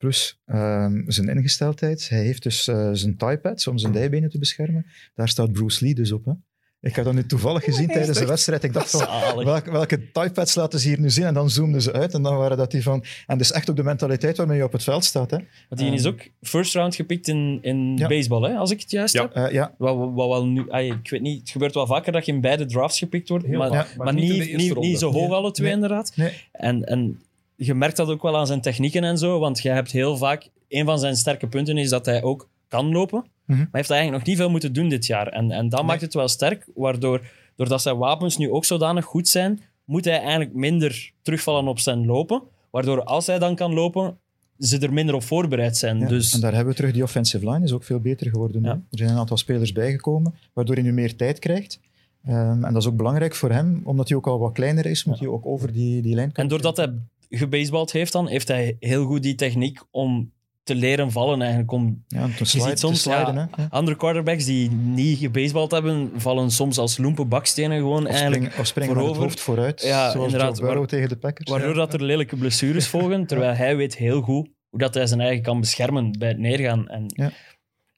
Plus 0.03 0.39
ehm, 0.47 1.03
zijn 1.07 1.29
ingesteldheid. 1.29 2.09
Hij 2.09 2.23
heeft 2.23 2.43
dus 2.43 2.69
eh, 2.69 2.91
zijn 2.93 3.17
tie-pads 3.17 3.67
om 3.67 3.79
zijn 3.79 3.93
dijbenen 3.93 4.31
te 4.31 4.39
beschermen. 4.39 4.87
Daar 5.15 5.29
staat 5.29 5.53
Bruce 5.53 5.85
Lee 5.85 5.95
dus 5.95 6.13
op. 6.13 6.25
Hè. 6.25 6.33
Ik 6.81 6.95
heb 6.97 7.05
dat 7.05 7.15
nu 7.15 7.27
toevallig 7.27 7.65
gezien 7.65 7.89
tijdens 7.89 8.19
de 8.19 8.27
wedstrijd. 8.27 8.63
Ik 8.65 8.73
dacht 8.73 8.91
van, 8.91 9.45
welke, 9.45 9.71
welke 9.71 10.11
tie-pads 10.13 10.55
laten 10.55 10.79
ze 10.81 10.89
hier 10.89 11.01
nu 11.01 11.11
zien? 11.11 11.25
En 11.25 11.35
dan 11.35 11.51
zoomden 11.51 11.83
ze 11.83 11.93
uit 11.93 12.15
en 12.15 12.23
dan 12.23 12.37
waren 12.37 12.57
dat 12.57 12.71
die 12.71 12.83
van... 12.83 13.05
En 13.27 13.39
dus 13.39 13.53
echt 13.53 13.71
ook 13.71 13.77
de 13.77 13.83
mentaliteit 13.83 14.37
waarmee 14.37 14.57
je 14.57 14.65
op 14.65 14.73
het 14.73 14.83
veld 14.83 15.05
staat. 15.05 15.31
Hè. 15.31 15.37
Want 15.69 15.81
die 15.81 15.93
is 15.93 16.07
ook 16.07 16.21
first 16.41 16.75
round 16.75 16.95
gepikt 16.95 17.29
in, 17.29 17.59
in 17.63 17.97
Ja. 17.97 18.07
baseball, 18.09 18.51
hè, 18.51 18.57
als 18.57 18.71
ik 18.71 18.81
het 18.81 18.91
juist 18.91 19.15
Ja. 19.15 19.23
heb. 19.23 19.33
Eh, 19.33 19.53
ja, 19.53 19.75
Wat, 19.79 19.97
wat 19.97 20.29
wel 20.29 20.47
nu, 20.47 20.61
ik 20.71 21.11
weet 21.11 21.21
niet, 21.21 21.41
het 21.41 21.51
gebeurt 21.51 21.75
wel 21.75 21.87
vaker 21.87 22.13
dat 22.13 22.27
je 22.27 22.33
in 22.33 22.41
beide 22.41 22.67
drafts 22.67 22.99
gepikt 22.99 23.29
wordt, 23.29 23.47
Heel 23.47 23.59
maar, 23.59 23.69
vaak, 23.71 23.97
maar, 23.97 24.15
niet 24.15 24.23
in 24.23 24.29
niet, 24.31 24.39
de 24.43 24.49
eerste 24.49 24.57
niet, 24.63 24.73
ronde. 24.73 24.89
niet 24.89 24.99
zo 24.99 25.13
hoog 25.13 25.29
Nee. 25.29 25.37
alle 25.37 25.51
twee 25.51 25.67
Nee. 25.67 25.75
inderdaad. 25.77 26.13
nee. 26.17 26.33
En, 26.53 26.85
en 26.85 27.21
je 27.57 27.75
merkt 27.75 27.97
dat 27.97 28.09
ook 28.09 28.23
wel 28.23 28.37
aan 28.37 28.47
zijn 28.47 28.61
technieken 28.61 29.05
en 29.05 29.19
zo, 29.19 29.39
want 29.39 29.63
je 29.63 29.69
hebt 29.71 29.91
heel 29.93 30.17
vaak, 30.17 30.49
een 30.69 30.85
van 30.85 30.99
zijn 30.99 31.17
sterke 31.17 31.47
punten 31.49 31.79
is 31.79 31.89
dat 31.89 32.07
hij 32.07 32.23
ook 32.23 32.49
kan 32.69 32.93
lopen, 32.93 33.25
Mhm. 33.47 33.59
maar 33.59 33.69
hij 33.71 33.81
heeft 33.81 33.91
eigenlijk 33.91 34.19
nog 34.21 34.29
niet 34.29 34.39
veel 34.43 34.51
moeten 34.51 34.73
doen 34.73 34.89
dit 34.89 35.07
jaar. 35.07 35.27
En, 35.29 35.51
en 35.51 35.69
dat 35.69 35.85
maakt 35.85 36.01
het 36.01 36.15
wel 36.15 36.29
sterk, 36.29 36.67
waardoor 36.75 37.21
doordat 37.57 37.83
zijn 37.83 37.97
wapens 37.97 38.37
nu 38.37 38.51
ook 38.51 38.65
zodanig 38.65 39.05
goed 39.05 39.29
zijn, 39.29 39.61
moet 39.85 40.05
hij 40.05 40.21
eigenlijk 40.21 40.55
minder 40.55 41.13
terugvallen 41.23 41.69
op 41.69 41.79
zijn 41.79 42.07
lopen, 42.07 42.43
waardoor 42.71 43.05
als 43.05 43.27
hij 43.27 43.39
dan 43.39 43.55
kan 43.55 43.73
lopen, 43.75 44.17
ze 44.59 44.79
er 44.79 44.93
minder 44.93 45.15
op 45.15 45.23
voorbereid 45.23 45.77
zijn. 45.77 45.99
Ja, 45.99 46.07
Dus 46.09 46.33
En 46.35 46.41
daar 46.41 46.53
hebben 46.55 46.71
we 46.73 46.77
terug, 46.79 46.93
die 46.93 47.03
offensive 47.03 47.51
line 47.51 47.65
is 47.65 47.73
ook 47.73 47.85
veel 47.85 48.01
beter 48.01 48.31
geworden. 48.31 48.63
Ja. 48.63 48.71
Er 48.71 48.99
zijn 48.99 49.11
een 49.11 49.17
aantal 49.17 49.37
spelers 49.37 49.73
bijgekomen, 49.73 50.35
waardoor 50.53 50.75
hij 50.75 50.85
nu 50.85 50.93
meer 50.93 51.17
tijd 51.17 51.39
krijgt. 51.39 51.81
Ehm, 52.25 52.65
en 52.65 52.73
dat 52.73 52.83
is 52.83 52.89
ook 52.89 52.97
belangrijk 52.97 53.35
voor 53.35 53.51
hem, 53.51 53.81
omdat 53.85 54.09
hij 54.09 54.17
ook 54.17 54.27
al 54.27 54.39
wat 54.39 54.53
kleiner 54.53 54.87
is, 54.87 55.05
moet 55.05 55.19
hij 55.19 55.29
ook 55.29 55.47
over 55.47 55.73
die, 55.73 56.03
die 56.03 56.15
lijn 56.15 56.31
En 56.33 56.49
doordat 56.49 56.77
hij 56.77 56.93
gebasebald 57.39 57.93
heeft 57.93 58.13
dan, 58.13 58.29
heeft 58.29 58.49
hij 58.49 58.77
heel 58.81 59.05
goed 59.05 59.23
die 59.23 59.35
techniek 59.35 59.81
om 59.91 60.33
te 60.63 60.75
leren 60.75 61.11
vallen 61.13 61.41
eigenlijk. 61.41 61.71
Om, 61.73 62.05
ja, 62.09 62.27
te, 62.27 62.33
je 62.39 62.45
ziet 62.45 62.79
soms 62.79 63.03
te 63.03 63.11
sliden. 63.11 63.35
ja, 63.35 63.49
hè. 63.57 63.67
Andere 63.71 63.97
quarterbacks 63.97 64.45
die 64.45 64.71
niet 64.71 65.19
gebasebald 65.19 65.71
hebben, 65.71 66.11
vallen 66.17 66.51
soms 66.51 66.79
als 66.79 66.99
loempe 66.99 67.25
bakstenen 67.25 67.79
gewoon 67.79 68.03
Of 68.07 68.11
eigenlijk. 68.13 68.35
springen, 68.43 68.59
of 68.61 68.67
springen 68.67 68.97
het 68.97 69.17
hoofd 69.17 69.41
vooruit, 69.41 69.83
Ja, 69.83 70.11
zoals 70.11 70.33
inderdaad, 70.33 70.59
waar- 70.59 70.87
tegen 70.87 71.09
de 71.09 71.17
Packers. 71.17 71.51
Waardoor 71.51 71.75
dat 71.75 71.95
er 71.95 72.03
lelijke 72.03 72.37
blessures 72.37 72.87
volgen, 72.95 73.27
terwijl 73.27 73.55
hij 73.55 73.77
weet 73.77 73.97
heel 73.97 74.21
goed 74.21 74.49
hoe 74.69 74.79
dat 74.79 74.95
hij 74.95 75.07
zijn 75.07 75.21
eigen 75.21 75.43
kan 75.43 75.61
beschermen 75.61 76.19
bij 76.19 76.29
het 76.29 76.39
neergaan. 76.39 76.89
En 76.89 77.05
Ja. 77.07 77.31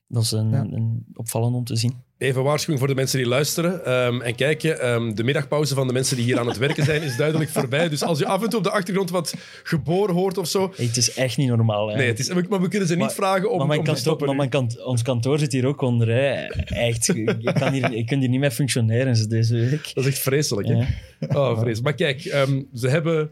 dat 0.08 0.22
is 0.22 0.30
een, 0.30 0.52
een 0.52 1.06
opvallend 1.14 1.54
om 1.54 1.64
te 1.64 1.76
zien. 1.76 1.94
Even 2.24 2.42
waarschuwing 2.42 2.78
voor 2.78 2.88
de 2.88 2.94
mensen 2.94 3.18
die 3.18 3.28
luisteren 3.28 3.84
ehm, 3.84 4.20
en 4.20 4.34
kijken. 4.34 4.80
Ehm, 4.80 5.14
de 5.14 5.24
middagpauze 5.24 5.74
van 5.74 5.86
de 5.86 5.92
mensen 5.92 6.16
die 6.16 6.24
hier 6.24 6.38
aan 6.38 6.46
het 6.46 6.56
werken 6.58 6.84
zijn 6.84 7.02
is 7.02 7.16
duidelijk 7.16 7.50
voorbij. 7.50 7.88
Dus 7.88 8.02
als 8.02 8.18
je 8.18 8.26
af 8.26 8.42
en 8.42 8.48
toe 8.48 8.58
op 8.58 8.64
de 8.64 8.70
achtergrond 8.70 9.10
wat 9.10 9.34
geboren 9.62 10.14
hoort 10.14 10.38
of 10.38 10.48
zo... 10.48 10.72
Hey, 10.76 10.86
het 10.86 10.96
is 10.96 11.14
echt 11.14 11.36
niet 11.36 11.48
normaal. 11.48 11.88
Hè. 11.88 11.96
Nee, 11.96 12.06
het 12.06 12.18
is, 12.18 12.28
maar 12.48 12.60
we 12.60 12.68
kunnen 12.68 12.88
ze 12.88 12.96
niet 12.96 13.12
vragen 13.12 13.50
om, 13.50 13.66
maar 13.66 13.78
om 13.78 13.84
te 13.84 13.94
stoppen 13.94 14.26
maar 14.26 14.34
nu. 14.34 14.40
mijn 14.40 14.50
kant, 14.50 14.84
ons 14.84 15.02
kantoor 15.02 15.38
zit 15.38 15.52
hier 15.52 15.66
ook 15.66 15.80
onder. 15.80 16.08
Hè. 16.08 16.32
Echt, 16.64 17.08
ik, 17.08 17.54
kan 17.54 17.72
hier, 17.72 17.92
ik 17.92 18.06
kan 18.06 18.18
hier 18.18 18.28
niet 18.28 18.40
meer 18.40 18.50
functioneren 18.50 19.28
deze 19.28 19.54
week. 19.54 19.94
Dat 19.94 20.04
is 20.04 20.10
echt 20.10 20.18
vreselijk. 20.18 20.68
Hè? 20.68 20.74
Ja. 20.74 20.86
Oh, 21.20 21.50
vreselijk. 21.50 21.82
Maar 21.82 21.94
kijk, 21.94 22.24
ehm, 22.24 22.62
ze 22.74 22.88
hebben 22.88 23.30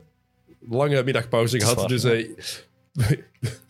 lange 0.69 1.03
middagpauze 1.03 1.61
gehad. 1.61 1.75
waar, 1.75 1.89
dus 1.89 2.05
eh, 2.05 2.27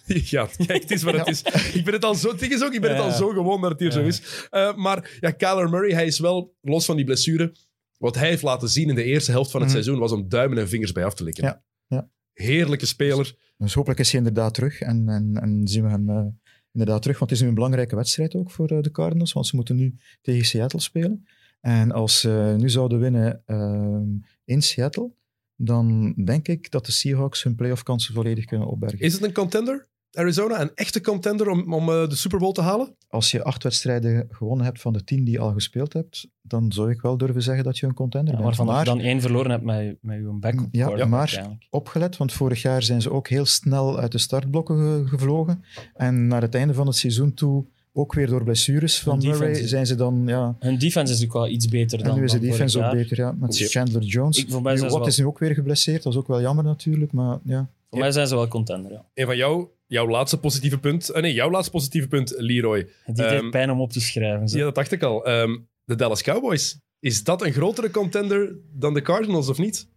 ja, 0.34 0.48
kijk, 0.66 0.82
het 0.82 0.90
is 0.90 1.03
wat 1.03 1.14
het 1.14 1.28
is. 1.28 1.42
Ik 1.74 1.84
ben 1.84 1.94
het 1.94 2.05
al 2.05 2.14
zo, 2.14 2.28
is 2.30 2.62
ook, 2.64 2.72
ik 2.72 2.80
ben 2.80 2.90
het 2.90 3.00
al 3.00 3.11
zo 3.11 3.28
gewoon 3.28 3.61
dat 3.61 3.70
het 3.70 3.80
hier 3.80 3.90
zo 3.90 4.03
is. 4.03 4.46
Eh, 4.50 4.76
maar 4.76 5.16
ja, 5.20 5.30
Kyler 5.30 5.70
Murray, 5.70 5.92
hij 5.92 6.07
is 6.07 6.18
wel, 6.18 6.55
los 6.61 6.84
van 6.84 6.96
die 6.96 7.05
blessure, 7.05 7.55
wat 7.98 8.14
hij 8.14 8.28
heeft 8.28 8.42
laten 8.42 8.68
zien 8.68 8.88
in 8.88 8.94
de 8.94 9.05
eerste 9.05 9.30
helft 9.30 9.50
van 9.50 9.61
het 9.61 9.70
Mhm. 9.70 9.78
seizoen, 9.80 10.00
was 10.03 10.12
om 10.12 10.28
duimen 10.28 10.59
en 10.59 10.68
vingers 10.68 10.92
bij 10.92 11.05
af 11.05 11.14
te 11.14 11.24
likken. 11.24 11.44
Ja, 11.44 11.62
ja. 11.86 12.09
Heerlijke 12.32 12.86
speler. 12.86 13.34
Dus 13.57 13.74
hopelijk 13.74 14.00
is 14.00 14.11
hij 14.11 14.18
inderdaad 14.18 14.55
terug 14.55 14.80
en, 14.80 15.09
en, 15.09 15.38
en 15.42 15.68
zien 15.68 15.82
we 15.82 15.88
hem 15.88 16.11
eh, 16.11 16.24
inderdaad 16.72 17.03
terug. 17.03 17.18
Want 17.18 17.30
het 17.30 17.38
is 17.38 17.40
nu 17.40 17.48
een 17.48 17.55
belangrijke 17.55 17.96
wedstrijd 17.96 18.34
ook 18.34 18.50
voor 18.50 18.68
eh, 18.68 18.80
de 18.80 18.90
Cardinals, 18.90 19.32
want 19.32 19.46
ze 19.46 19.57
moeten 19.57 19.76
nu 19.76 19.96
tegen 20.20 20.44
Seattle 20.46 20.80
spelen. 20.80 21.26
En 21.61 21.92
als 21.92 22.20
ze 22.20 22.55
nu 22.59 22.70
zouden 22.70 22.98
winnen 22.98 23.42
ehm, 23.46 24.05
in 24.44 24.62
Seattle, 24.62 25.11
dan 25.57 26.12
denk 26.24 26.48
ik 26.48 26.70
dat 26.70 26.86
de 26.86 26.92
Seahawks 26.92 27.42
hun 27.42 27.55
playoff 27.55 27.82
kansen 27.82 28.14
volledig 28.14 28.44
kunnen 28.44 28.68
opbergen. 28.68 28.98
Is 28.98 29.12
het 29.12 29.22
een 29.22 29.32
contender? 29.32 29.88
Arizona, 30.12 30.60
een 30.60 30.70
echte 30.74 31.00
contender 31.00 31.48
om, 31.48 31.74
om 31.74 31.88
eh, 31.88 32.08
de 32.08 32.14
Super 32.16 32.38
Bowl 32.38 32.52
te 32.52 32.60
halen? 32.60 32.94
Als 33.08 33.30
je 33.30 33.42
acht 33.44 33.62
wedstrijden 33.62 34.26
gewonnen 34.30 34.64
hebt 34.64 34.80
van 34.80 34.92
de 34.92 35.04
tien 35.04 35.24
die 35.24 35.32
je 35.34 35.38
al 35.40 35.52
gespeeld 35.52 35.92
hebt, 35.92 36.28
dan 36.42 36.72
zou 36.72 36.90
ik 36.90 37.00
wel 37.00 37.16
durven 37.16 37.42
zeggen 37.42 37.64
dat 37.64 37.78
je 37.78 37.86
een 37.86 37.94
contender 37.94 38.34
Ja, 38.34 38.40
bent. 38.40 38.44
waarvan 38.56 38.66
Maar 38.74 38.78
je 38.84 38.90
dan 38.90 39.00
één 39.00 39.20
verloren 39.20 39.50
hebt 39.50 39.64
met, 39.64 39.96
met 40.00 40.16
je 40.18 40.28
backup. 40.40 40.68
Ja, 40.70 41.04
maar- 41.06 41.58
opgelet, 41.70 42.16
want 42.16 42.32
vorig 42.32 42.62
jaar 42.62 42.82
zijn 42.82 43.02
ze 43.02 43.10
ook 43.10 43.28
heel 43.28 43.44
snel 43.46 43.98
uit 43.98 44.12
de 44.12 44.18
startblokken 44.18 44.76
ge- 44.78 45.08
gevlogen. 45.08 45.64
En 45.94 46.26
naar 46.26 46.42
het 46.42 46.54
einde 46.54 46.74
van 46.74 46.86
het 46.86 46.96
seizoen 46.96 47.34
toe, 47.34 47.64
ook 47.92 48.14
weer 48.14 48.26
door 48.26 48.44
blessures 48.44 49.00
van 49.00 49.18
Hun 49.24 49.30
Murray, 49.30 49.66
zijn 49.66 49.86
ze 49.86 49.94
dan... 49.94 50.22
Ja, 50.26 50.56
Hun 50.58 50.78
defense 50.78 51.12
is 51.12 51.20
natuurlijk 51.20 51.32
wel 51.32 51.48
iets 51.48 51.68
beter 51.68 52.02
dan 52.04 52.16
nu 52.18 52.24
is 52.24 52.32
de 52.32 52.38
defense 52.38 52.84
ook 52.84 52.92
beter, 52.92 53.16
ja. 53.16 53.32
Met. 53.38 53.56
Chandler 53.56 54.02
Jones. 54.02 54.38
Ik- 54.38 54.48
Watt 54.50 54.80
wel- 54.80 55.06
is 55.06 55.18
nu 55.18 55.26
ook 55.26 55.38
weer 55.38 55.54
geblesseerd, 55.54 56.02
dat 56.02 56.12
is 56.12 56.18
ook 56.18 56.26
wel 56.26 56.40
jammer 56.40 56.64
natuurlijk, 56.64 57.12
maar 57.12 57.38
ja. 57.44 57.68
Voor 57.93 58.01
mij 58.01 58.12
zijn 58.12 58.26
ze 58.26 58.34
wel 58.34 58.49
contender, 58.49 58.93
ja. 58.93 59.05
En 59.14 59.26
van 59.26 59.36
jou, 59.36 59.68
jouw 59.86 60.09
laatste 60.09 60.38
positieve 60.38 60.78
punt. 60.78 61.09
eh, 61.09 61.22
nee, 61.22 61.32
jouw 61.32 61.51
laatste 61.51 61.70
positieve 61.70 62.09
punt, 62.09 62.34
Leroy. 62.36 62.82
Die 63.05 63.14
deed 63.14 63.26
Ehm, 63.26 63.51
pijn 63.51 63.70
om 63.70 63.80
op 63.80 63.93
te 63.93 64.01
schrijven. 64.01 64.59
Ja, 64.59 64.64
dat 64.64 64.74
dacht 64.74 64.93
ik 64.93 65.03
al. 65.03 65.24
Ehm, 65.26 65.59
de 65.84 65.95
Dallas 65.95 66.22
Cowboys. 66.22 66.78
Is 67.01 67.24
dat 67.24 67.43
een 67.43 67.53
grotere 67.53 67.90
contender 67.90 68.57
dan 68.72 68.95
de 68.95 69.03
Cardinals 69.03 69.49
of 69.49 69.59
niet? 69.59 69.88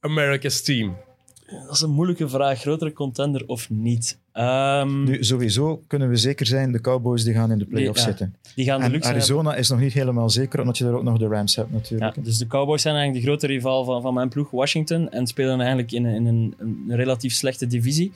America's 0.00 0.62
team. 0.62 0.96
Dat 1.66 1.74
is 1.74 1.80
een 1.80 1.90
moeilijke 1.90 2.28
vraag. 2.28 2.60
Grotere 2.60 2.92
contender 2.92 3.42
of 3.46 3.70
niet? 3.70 4.18
Ehm, 4.32 5.02
Nu, 5.04 5.24
sowieso 5.24 5.82
kunnen 5.86 6.08
we 6.08 6.16
zeker 6.16 6.46
zijn, 6.46 6.72
de 6.72 6.80
Cowboys 6.80 7.24
die 7.24 7.34
gaan 7.34 7.50
in 7.50 7.58
de 7.58 7.64
playoffs 7.64 8.00
ja. 8.00 8.06
zitten. 8.06 8.34
die 8.54 8.64
gaan 8.64 8.80
de 8.80 8.88
luxe 8.88 9.08
hebben. 9.08 9.22
Arizona 9.22 9.54
is 9.54 9.68
nog 9.68 9.80
niet 9.80 9.92
helemaal 9.92 10.30
zeker, 10.30 10.60
omdat 10.60 10.78
je 10.78 10.84
daar 10.84 10.92
ook 10.94 11.02
nog 11.02 11.18
de 11.18 11.26
Rams 11.26 11.56
hebt 11.56 11.72
natuurlijk. 11.72 12.16
Ja, 12.16 12.22
dus 12.22 12.38
de 12.38 12.46
Cowboys 12.46 12.82
zijn 12.82 12.94
eigenlijk 12.94 13.24
de 13.24 13.30
grote 13.30 13.46
rival 13.46 13.84
van, 13.84 14.02
van 14.02 14.14
mijn 14.14 14.28
ploeg, 14.28 14.50
Washington. 14.50 15.10
En 15.10 15.26
spelen 15.26 15.58
eigenlijk 15.58 15.92
in, 15.92 16.04
een- 16.04 16.14
in 16.14 16.26
een, 16.26 16.54
een 16.88 16.96
relatief 16.96 17.32
slechte 17.32 17.66
divisie. 17.66 18.12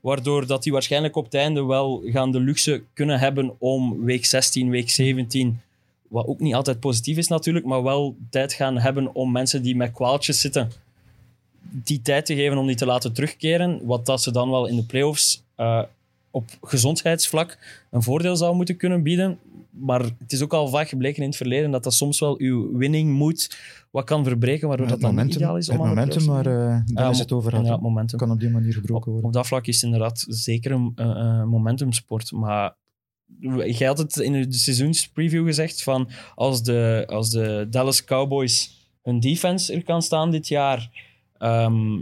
Waardoor 0.00 0.46
dat 0.46 0.62
die 0.62 0.72
waarschijnlijk 0.72 1.16
op 1.16 1.24
het 1.24 1.34
einde 1.34 1.64
wel 1.64 2.02
gaan 2.04 2.30
de 2.32 2.40
luxe 2.40 2.82
kunnen 2.92 3.18
hebben 3.18 3.54
om 3.58 4.04
week 4.04 4.24
16, 4.24 4.70
week 4.70 4.90
17... 4.90 5.60
Wat 6.08 6.26
ook 6.26 6.40
niet 6.40 6.54
altijd 6.54 6.80
positief 6.80 7.16
is 7.16 7.28
natuurlijk, 7.28 7.66
maar 7.66 7.82
wel 7.82 8.16
tijd 8.30 8.52
gaan 8.52 8.78
hebben 8.78 9.14
om 9.14 9.32
mensen 9.32 9.62
die 9.62 9.76
met 9.76 9.92
kwaaltjes 9.92 10.40
zitten, 10.40 10.70
die 11.70 12.02
tijd 12.02 12.26
te 12.26 12.34
geven 12.34 12.58
om 12.58 12.66
die 12.66 12.76
te 12.76 12.86
laten 12.86 13.12
terugkeren. 13.12 13.80
Wat 13.86 14.06
dat 14.06 14.22
ze 14.22 14.30
dan 14.32 14.50
wel 14.50 14.66
in 14.66 14.76
de 14.76 14.84
playoffs 14.84 15.44
eh 15.54 15.82
op 16.30 16.44
gezondheidsvlak 16.62 17.58
een 17.90 18.02
voordeel 18.02 18.36
zou 18.36 18.56
moeten 18.56 18.76
kunnen 18.76 19.02
bieden. 19.02 19.38
Maar 19.70 20.00
het 20.00 20.32
is 20.32 20.42
ook 20.42 20.52
al 20.52 20.68
vaak 20.68 20.88
gebleken 20.88 21.22
in 21.22 21.28
het 21.28 21.36
verleden 21.36 21.70
dat 21.70 21.84
dat 21.84 21.94
soms 21.94 22.20
wel 22.20 22.38
uw 22.38 22.76
winning 22.76 23.12
moet 23.12 23.58
wat 23.90 24.04
kan 24.04 24.24
verbreken, 24.24 24.68
waardoor 24.68 24.86
het 24.86 25.00
dat 25.00 25.14
dan 25.16 25.28
ideaal 25.28 25.56
is 25.56 25.68
om 25.68 25.74
het 25.80 25.88
momentum 25.88 26.18
te 26.18 26.30
waar 26.30 26.42
doen. 26.42 26.52
eh 26.52 26.80
daar 26.84 27.10
is 27.10 27.18
het 27.18 27.32
over 27.32 27.80
momentum. 27.80 28.18
kan 28.18 28.30
op 28.30 28.40
die 28.40 28.50
manier 28.50 28.72
gebroken 28.72 29.10
worden. 29.10 29.28
op 29.28 29.34
dat 29.34 29.46
vlak 29.46 29.66
is 29.66 29.74
het 29.74 29.84
inderdaad 29.84 30.24
zeker 30.28 30.70
een, 30.70 30.92
een 30.94 31.48
momentumsport. 31.48 32.32
Maar 32.32 32.74
jij 33.66 33.86
had 33.86 33.98
het 33.98 34.16
in 34.16 34.32
de 34.32 34.52
seizoenspreview 34.52 35.46
gezegd 35.46 35.82
van 35.82 36.08
als 36.34 36.62
de, 36.62 37.04
als 37.06 37.30
de 37.30 37.66
Dallas 37.70 38.04
Cowboys 38.04 38.76
hun 39.02 39.20
defense 39.20 39.72
er 39.72 39.84
kan 39.84 40.02
staan 40.02 40.30
dit 40.30 40.48
jaar, 40.48 40.90
ehm, 41.38 41.98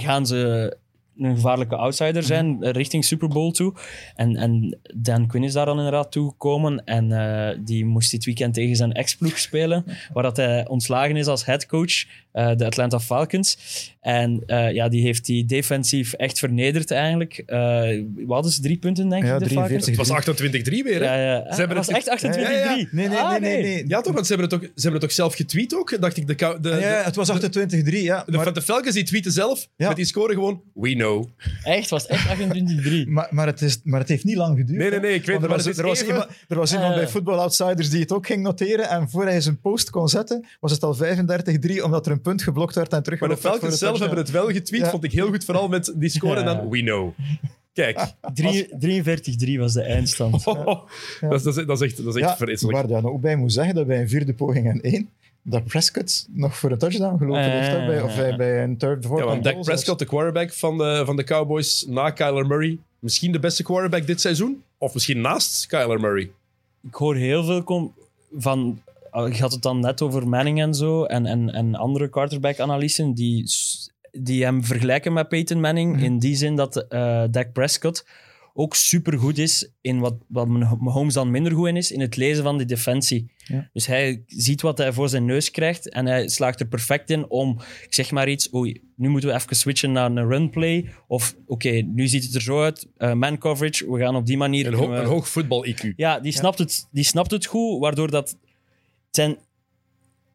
gaan 0.00 0.26
ze 0.26 0.76
een 1.18 1.34
gevaarlijke 1.34 1.76
outsider 1.76 2.22
zijn 2.22 2.62
eh, 2.62 2.70
richting 2.70 3.04
Super 3.04 3.28
Bowl 3.28 3.50
toe. 3.50 3.74
En, 4.14 4.36
en 4.36 4.78
Dan 4.94 5.26
Quinn 5.26 5.44
is 5.44 5.52
daar 5.52 5.66
dan 5.66 5.76
inderdaad 5.76 6.12
toegekomen. 6.12 6.84
En 6.84 7.12
eh, 7.12 7.58
die 7.64 7.84
moest 7.84 8.10
dit 8.10 8.24
weekend 8.24 8.54
tegen 8.54 8.76
zijn 8.76 8.92
ex-ploeg 8.92 9.38
spelen, 9.38 9.84
waar 10.12 10.22
dat 10.22 10.36
hij 10.36 10.68
ontslagen 10.68 11.16
is 11.16 11.26
als 11.26 11.44
headcoach. 11.44 12.04
Eh, 12.32 12.56
de 12.56 12.64
Atlanta 12.66 13.00
Falcons. 13.00 13.58
En 14.00 14.42
eh, 14.46 14.72
ja, 14.72 14.88
die 14.88 15.02
heeft 15.02 15.24
die 15.26 15.44
defensief 15.44 16.12
echt 16.12 16.38
vernederd 16.38 16.90
eigenlijk. 16.90 17.42
Eh 17.46 17.60
wat 18.16 18.34
hadden 18.34 18.52
ze? 18.52 18.60
Drie 18.60 18.78
punten, 18.78 19.08
denk 19.08 19.24
Ja, 19.24 19.32
ik, 19.34 19.38
de 19.38 19.44
43. 19.46 19.94
Falcons? 19.94 20.26
Het 20.26 20.26
was 20.26 20.62
28-3 20.62 20.82
weer, 20.84 21.00
hè? 21.00 21.04
Ja, 21.04 21.32
ja. 21.34 21.52
Ze 21.52 21.58
hebben 21.58 21.76
was 21.76 21.86
het- 21.86 21.96
echt 21.96 22.08
28-3. 22.08 22.40
Ja, 22.40 22.50
ja, 22.50 22.58
ja. 22.58 22.74
Nee, 22.90 23.08
nee, 23.08 23.18
Ah, 23.18 23.30
nee, 23.30 23.40
nee. 23.40 23.62
nee. 23.62 23.84
Ja, 23.88 24.00
toch? 24.00 24.14
Want 24.14 24.26
ze 24.26 24.32
hebben, 24.34 24.50
het 24.50 24.60
ook, 24.60 24.70
ze 24.74 24.82
hebben 24.82 25.00
het 25.00 25.04
ook 25.04 25.16
zelf 25.16 25.34
getweet 25.34 25.74
ook. 25.74 26.00
Dacht 26.00 26.16
ik, 26.16 26.26
de, 26.26 26.34
de, 26.60 26.68
Ja, 26.68 26.76
ja, 26.78 27.02
het 27.02 27.16
was 27.16 27.30
28-3, 27.30 28.02
ja. 28.02 28.22
de, 28.26 28.32
Maar, 28.36 28.44
de, 28.44 28.52
de 28.52 28.62
Falcons 28.62 28.94
die 28.94 29.02
tweeten 29.04 29.32
zelf 29.32 29.68
Ja. 29.76 29.86
met 29.88 29.96
die 29.96 30.04
score 30.04 30.32
gewoon, 30.34 30.62
we 30.74 30.92
know. 30.94 31.26
Echt, 31.62 31.90
was 31.90 32.06
echt 32.06 32.26
28-3. 32.28 33.06
maar, 33.08 33.28
maar, 33.30 33.46
het 33.46 33.62
is, 33.62 33.80
maar 33.84 34.00
het 34.00 34.08
heeft 34.08 34.24
niet 34.24 34.36
lang 34.36 34.58
geduurd. 34.58 34.78
Nee, 34.78 34.90
nee, 34.90 35.00
nee, 35.00 35.14
ik 35.14 35.26
weet 35.26 35.34
er 35.34 35.40
maar 35.40 35.50
was, 35.50 35.66
is 35.66 35.78
er 35.78 35.84
was 35.86 36.00
even- 36.00 36.06
iemand, 36.12 36.28
er 36.48 36.56
was 36.56 36.72
iemand 36.72 36.94
bij 36.94 37.08
Football 37.08 37.38
Outsiders 37.38 37.90
die 37.90 38.00
het 38.00 38.12
ook 38.12 38.26
ging 38.26 38.42
noteren. 38.42 38.88
En 38.88 39.10
voor 39.10 39.24
hij 39.24 39.40
zijn 39.40 39.60
post 39.60 39.90
kon 39.90 40.08
zetten, 40.08 40.46
was 40.60 40.72
het 40.72 40.82
al 40.82 40.94
35-3, 40.94 41.82
omdat 41.84 42.06
er 42.06 42.12
een 42.12 42.20
punt 42.22 42.42
geblokt 42.42 42.74
werd 42.74 42.92
en 42.92 43.02
terug 43.02 43.20
Maar 43.20 43.28
de 43.28 43.36
Falcons 43.36 43.78
zelf 43.78 43.98
hebben 43.98 44.18
het 44.18 44.30
wel 44.30 44.46
getweet, 44.50 44.80
Ja. 44.80 44.90
vond 44.90 45.04
ik 45.04 45.12
heel 45.12 45.28
goed. 45.28 45.44
Vooral 45.44 45.68
met 45.68 45.92
die 45.96 46.08
score 46.08 46.36
en 46.40 46.44
dan, 46.44 46.68
we 46.68 46.78
know. 46.80 47.10
Kijk, 47.72 48.12
Drie- 48.34 48.68
43-3 49.56 49.58
was 49.58 49.72
de 49.72 49.82
eindstand. 49.82 50.44
dat, 50.44 50.84
is, 51.20 51.42
dat, 51.42 51.56
is, 51.56 51.66
dat 51.66 51.80
is 51.80 51.88
echt, 51.90 52.04
dat 52.04 52.14
is 52.16 52.20
echt 52.22 52.30
Ja, 52.30 52.36
vreselijk. 52.36 52.88
waar 52.88 53.00
je 53.00 53.08
ook 53.10 53.20
bij 53.20 53.36
moet 53.36 53.52
zeggen 53.52 53.74
dat 53.74 53.86
bij 53.86 54.00
een 54.00 54.08
vierde 54.08 54.34
poging 54.34 54.66
en 54.68 54.80
één, 54.80 55.08
dat 55.42 55.64
Prescott 55.64 56.26
nog 56.32 56.56
voor 56.56 56.70
een 56.70 56.78
touchdown 56.78 57.18
gelopen 57.18 57.42
Eh. 57.42 57.50
heeft. 57.50 57.68
hè, 57.68 57.86
bij, 57.86 58.02
of 58.02 58.16
bij, 58.16 58.36
bij 58.36 58.62
een 58.62 58.76
third, 58.76 59.04
fourth 59.04 59.20
Ja, 59.22 59.26
want 59.28 59.44
Dak 59.44 59.60
Prescott, 59.60 59.98
de 59.98 60.04
quarterback 60.04 60.52
van 60.52 60.78
de, 60.78 61.02
van 61.04 61.16
de 61.16 61.24
Cowboys, 61.24 61.84
na 61.88 62.10
Kyler 62.10 62.46
Murray, 62.46 62.78
misschien 62.98 63.32
de 63.32 63.38
beste 63.38 63.62
quarterback 63.62 64.06
dit 64.06 64.20
seizoen? 64.20 64.62
Of 64.78 64.94
misschien 64.94 65.20
naast 65.20 65.66
Kyler 65.66 66.00
Murray? 66.00 66.30
ik 66.88 66.94
hoor 66.94 67.16
heel 67.16 67.44
veel 67.44 67.92
van. 68.38 68.80
Je 69.12 69.40
had 69.40 69.52
het 69.52 69.62
dan 69.62 69.80
net 69.80 70.02
over 70.02 70.28
Manning 70.28 70.60
en 70.60 70.74
zo. 70.74 71.04
En, 71.04 71.26
en, 71.26 71.50
en 71.50 71.74
andere 71.74 72.08
quarterback-analysten 72.08 73.14
die, 73.14 73.44
die 74.10 74.44
hem 74.44 74.64
vergelijken 74.64 75.12
met 75.12 75.28
Peyton 75.28 75.60
Manning. 75.60 75.94
Mhm. 75.94 76.04
In 76.04 76.18
die 76.18 76.36
zin 76.36 76.56
dat 76.56 76.76
eh 76.88 77.24
Dak 77.30 77.52
Prescott 77.52 78.06
ook 78.54 78.74
supergoed 78.74 79.38
is 79.38 79.70
in 79.80 79.98
wat, 79.98 80.14
wat 80.28 80.48
Mahomes 80.80 81.14
dan 81.14 81.30
minder 81.30 81.52
goed 81.52 81.68
in 81.68 81.76
is, 81.76 81.92
in 81.92 82.00
het 82.00 82.16
lezen 82.16 82.42
van 82.42 82.56
die 82.58 82.66
defensie. 82.66 83.30
Ja. 83.36 83.68
Dus 83.72 83.86
hij 83.86 84.22
ziet 84.26 84.62
wat 84.62 84.78
hij 84.78 84.92
voor 84.92 85.08
zijn 85.08 85.24
neus 85.24 85.50
krijgt 85.50 85.88
en 85.88 86.06
hij 86.06 86.28
slaagt 86.28 86.60
er 86.60 86.66
perfect 86.66 87.10
in 87.10 87.30
om, 87.30 87.58
ik 87.84 87.94
zeg 87.94 88.10
maar 88.10 88.28
iets, 88.28 88.54
oei, 88.54 88.80
nu 88.96 89.08
moeten 89.08 89.28
we 89.30 89.34
even 89.36 89.56
switchen 89.56 89.92
naar 89.92 90.10
een 90.10 90.28
runplay. 90.28 90.88
Of 91.06 91.34
oké, 91.46 91.70
nu 91.70 92.06
ziet 92.08 92.24
het 92.24 92.34
er 92.34 92.42
zo 92.42 92.62
uit, 92.62 92.88
eh, 92.96 93.12
man 93.12 93.38
coverage, 93.38 93.92
we 93.92 93.98
gaan 93.98 94.16
op 94.16 94.26
die 94.26 94.36
manier... 94.36 94.66
Een, 94.66 94.72
ho 94.74 94.78
kunnen 94.80 94.98
we- 94.98 95.04
een 95.04 95.10
hoog 95.10 95.28
voetbal-IQ. 95.28 95.94
ja, 95.96 96.20
die 96.20 96.32
snapt, 96.32 96.58
Het, 96.58 96.88
die 96.90 97.04
snapt 97.04 97.30
het 97.30 97.46
goed, 97.46 97.80
waardoor 97.80 98.10
dat... 98.10 98.36
het 99.12 99.20
Zijn, 99.20 99.36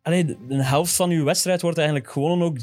allee, 0.02 0.26
de, 0.26 0.38
de 0.48 0.64
helft 0.64 0.96
van 0.96 1.10
uw 1.10 1.24
wedstrijd 1.24 1.62
wordt 1.62 1.78
eigenlijk 1.78 2.12
gewoon 2.12 2.42
ook 2.42 2.58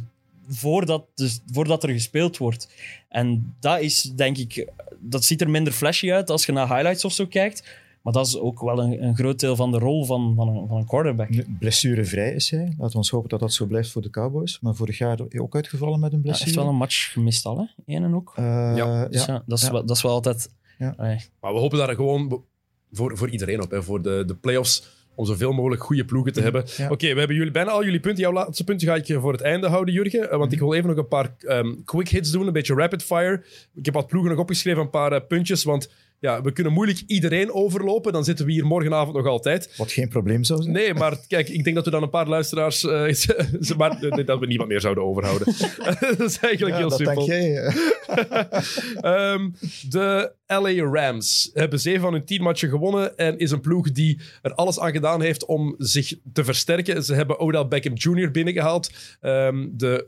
voordat, 0.48 1.06
dus, 1.14 1.40
voordat 1.52 1.82
er 1.82 1.88
gespeeld 1.90 2.36
wordt. 2.38 2.72
En 3.08 3.54
dat 3.60 3.80
is, 3.80 4.02
denk 4.02 4.36
ik... 4.36 4.68
Dat 4.98 5.24
ziet 5.24 5.40
er 5.40 5.50
minder 5.50 5.72
flashy 5.72 6.12
uit 6.12 6.30
als 6.30 6.46
je 6.46 6.52
naar 6.52 6.68
highlights 6.68 7.04
of 7.04 7.12
zo 7.12 7.26
kijkt. 7.26 7.82
Maar 8.02 8.12
dat 8.12 8.26
is 8.26 8.38
ook 8.38 8.60
wel 8.60 8.78
een, 8.78 9.02
een 9.04 9.14
groot 9.16 9.40
deel 9.40 9.56
van 9.56 9.70
de 9.72 9.78
rol 9.78 10.04
van, 10.04 10.34
van, 10.34 10.48
een, 10.48 10.68
van 10.68 10.76
een 10.76 10.86
quarterback. 10.86 11.28
Blessurevrij 11.58 12.32
is 12.34 12.50
hij. 12.50 12.64
Laten 12.64 12.90
we 12.90 12.96
ons 12.96 13.10
hopen 13.10 13.28
dat 13.28 13.40
dat 13.40 13.52
zo 13.52 13.66
blijft 13.66 13.90
voor 13.90 14.02
de 14.02 14.10
Cowboys. 14.10 14.60
Maar 14.60 14.74
vorig 14.74 14.98
jaar 14.98 15.18
ook 15.38 15.54
uitgevallen 15.54 16.00
met 16.00 16.12
een 16.12 16.16
Ja, 16.18 16.22
blessure. 16.24 16.50
echt 16.50 16.58
wel 16.60 16.68
een 16.68 16.76
match 16.76 17.12
gemist 17.12 17.46
al, 17.46 17.58
hè? 17.58 17.94
Eén 17.94 18.04
en 18.04 18.14
ook. 18.14 18.32
Eh, 18.36 18.44
Ja. 18.44 18.72
ja. 18.74 19.08
Dus 19.08 19.24
ja, 19.24 19.42
dat, 19.46 19.58
is 19.58 19.64
Ja. 19.64 19.72
Wel, 19.72 19.86
dat 19.86 19.96
is 19.96 20.02
wel 20.02 20.12
altijd... 20.12 20.50
Ja. 20.78 20.94
Maar 21.40 21.52
we 21.52 21.58
hopen 21.58 21.78
daar 21.78 21.94
gewoon 21.94 22.44
voor, 22.92 23.16
voor 23.16 23.30
iedereen 23.30 23.62
op. 23.62 23.70
Hè. 23.70 23.82
Voor 23.82 24.02
de, 24.02 24.24
de 24.26 24.34
playoffs, 24.34 25.03
om 25.14 25.26
zoveel 25.26 25.52
mogelijk 25.52 25.82
goede 25.82 26.04
ploegen 26.04 26.32
te 26.32 26.40
hebben. 26.40 26.64
Ja. 26.76 26.90
Oké, 26.90 27.12
we 27.12 27.18
hebben 27.18 27.36
jullie 27.36 27.52
bijna 27.52 27.70
al 27.70 27.84
jullie 27.84 28.00
punten. 28.00 28.22
Jouw 28.22 28.32
laatste 28.32 28.64
punten 28.64 28.88
ga 28.88 28.94
ik 28.94 29.20
voor 29.20 29.32
het 29.32 29.40
einde 29.40 29.68
houden, 29.68 29.94
Jurgen. 29.94 30.30
Eh, 30.30 30.38
Want 30.38 30.52
ik 30.52 30.58
wil 30.58 30.74
even 30.74 30.88
nog 30.88 30.98
een 30.98 31.08
paar 31.08 31.34
ehm, 31.40 31.74
quick 31.84 32.08
hits 32.08 32.30
doen, 32.30 32.46
een 32.46 32.52
beetje 32.52 32.74
rapid 32.74 33.02
fire. 33.02 33.42
Ik 33.74 33.84
heb 33.84 33.94
wat 33.94 34.06
ploegen 34.06 34.30
nog 34.30 34.40
opgeschreven, 34.40 34.82
een 34.82 34.90
paar 34.90 35.12
eh, 35.12 35.20
puntjes. 35.28 35.64
Want 35.64 35.90
ja, 36.24 36.42
we 36.42 36.52
kunnen 36.52 36.72
moeilijk 36.72 37.02
iedereen 37.06 37.52
overlopen. 37.52 38.12
Dan 38.12 38.24
zitten 38.24 38.46
we 38.46 38.52
hier 38.52 38.66
morgenavond 38.66 39.16
nog 39.16 39.26
altijd. 39.26 39.74
Wat 39.76 39.92
geen 39.92 40.08
probleem 40.08 40.44
zou 40.44 40.62
zijn. 40.62 40.74
Nee, 40.74 40.94
maar 40.94 41.16
kijk, 41.28 41.48
ik 41.48 41.64
denk 41.64 41.76
dat 41.76 41.84
we 41.84 41.90
dan 41.90 42.02
een 42.02 42.10
paar 42.10 42.28
luisteraars... 42.28 42.84
eh, 42.84 43.12
ze- 43.60 43.74
maar 43.76 44.00
dat 44.24 44.38
we 44.38 44.46
niemand 44.46 44.68
meer 44.68 44.80
zouden 44.80 45.04
overhouden. 45.04 45.46
dat 46.00 46.20
is 46.20 46.38
eigenlijk 46.38 46.60
Ja, 46.74 46.76
heel 46.76 46.88
dat 46.88 46.98
simpel. 46.98 47.26
denk 47.26 47.28
jij. 47.28 47.56
eh. 47.56 47.74
Ehm, 49.00 49.50
de 49.88 50.32
LA 50.46 50.90
Rams 51.00 51.50
hebben 51.54 51.80
zeven 51.80 52.00
van 52.00 52.12
hun 52.12 52.24
tien 52.24 52.42
matchen 52.42 52.68
gewonnen 52.68 53.16
en 53.16 53.38
is 53.38 53.50
een 53.50 53.60
ploeg 53.60 53.92
die 53.92 54.20
er 54.42 54.54
alles 54.54 54.78
aan 54.80 54.92
gedaan 54.92 55.22
heeft 55.22 55.44
om 55.44 55.74
zich 55.78 56.14
te 56.32 56.44
versterken. 56.44 57.04
Ze 57.04 57.14
hebben 57.14 57.38
Odell 57.38 57.66
Beckham 57.68 57.94
Jr. 57.94 58.30
binnengehaald. 58.30 58.90
Ehm, 59.20 59.66
de 59.70 60.06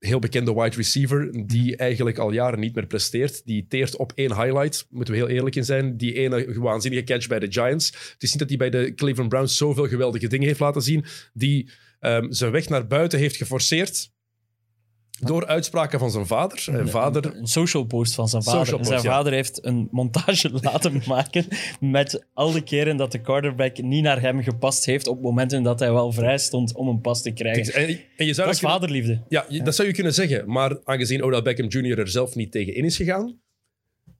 heel 0.00 0.18
bekende 0.18 0.54
wide 0.54 0.76
receiver, 0.76 1.46
die 1.46 1.76
eigenlijk 1.76 2.18
al 2.18 2.32
jaren 2.32 2.60
niet 2.60 2.74
meer 2.74 2.86
presteert. 2.86 3.42
Die 3.44 3.66
teert 3.68 3.96
op 3.96 4.12
één 4.14 4.42
highlight, 4.42 4.86
moeten 4.90 5.14
we 5.14 5.20
heel 5.20 5.28
eerlijk 5.28 5.56
in 5.56 5.64
zijn. 5.64 5.96
Die 5.96 6.12
ene 6.12 6.58
waanzinnige 6.60 7.04
catch 7.04 7.26
bij 7.26 7.38
de 7.38 7.52
Giants. 7.52 7.86
Het 7.86 8.22
is 8.22 8.30
niet 8.30 8.38
dat 8.38 8.48
hij 8.48 8.56
bij 8.56 8.70
de 8.70 8.94
Cleveland 8.94 9.28
Browns 9.28 9.56
zoveel 9.56 9.88
geweldige 9.88 10.28
dingen 10.28 10.46
heeft 10.46 10.60
laten 10.60 10.82
zien. 10.82 11.04
Die 11.32 11.70
ehm, 12.00 12.30
zijn 12.30 12.50
weg 12.52 12.68
naar 12.68 12.86
buiten 12.86 13.18
heeft 13.18 13.36
geforceerd. 13.36 14.10
Door 15.20 15.46
uitspraken 15.46 15.98
van 15.98 16.10
zijn 16.10 16.26
vader. 16.26 16.58
Zijn 16.58 16.88
vader 16.88 17.36
Een 17.36 17.46
social 17.46 17.84
post 17.84 18.14
van 18.14 18.28
zijn 18.28 18.42
vader. 18.42 18.76
Post, 18.76 18.86
zijn 18.88 19.02
ja. 19.02 19.10
vader 19.10 19.32
heeft 19.32 19.64
een 19.64 19.88
montage 19.90 20.50
laten 20.62 21.02
maken 21.06 21.44
met 21.80 22.24
al 22.34 22.52
de 22.52 22.62
keren 22.62 22.96
dat 22.96 23.12
de 23.12 23.20
quarterback 23.20 23.82
niet 23.82 24.02
naar 24.02 24.20
hem 24.20 24.42
gepast 24.42 24.84
heeft 24.84 25.06
op 25.06 25.20
momenten 25.22 25.62
dat 25.62 25.78
hij 25.80 25.92
wel 25.92 26.12
vrij 26.12 26.38
stond 26.38 26.74
om 26.74 26.88
een 26.88 27.00
pas 27.00 27.22
te 27.22 27.30
krijgen. 27.30 27.74
En, 27.74 27.88
en 28.16 28.26
je 28.26 28.34
zou 28.34 28.46
Dat 28.46 28.54
is 28.54 28.60
kunnen- 28.60 28.78
vaderliefde. 28.78 29.20
Ja, 29.28 29.44
je- 29.48 29.62
dat 29.62 29.74
zou 29.74 29.88
je 29.88 29.94
kunnen 29.94 30.14
zeggen. 30.14 30.50
Maar 30.52 30.78
aangezien 30.84 31.22
Odell 31.22 31.42
Beckham 31.42 31.66
Jr. 31.68 31.98
er 31.98 32.08
zelf 32.08 32.34
niet 32.34 32.52
tegen 32.52 32.74
in 32.74 32.84
is 32.84 32.96
gegaan, 32.96 33.38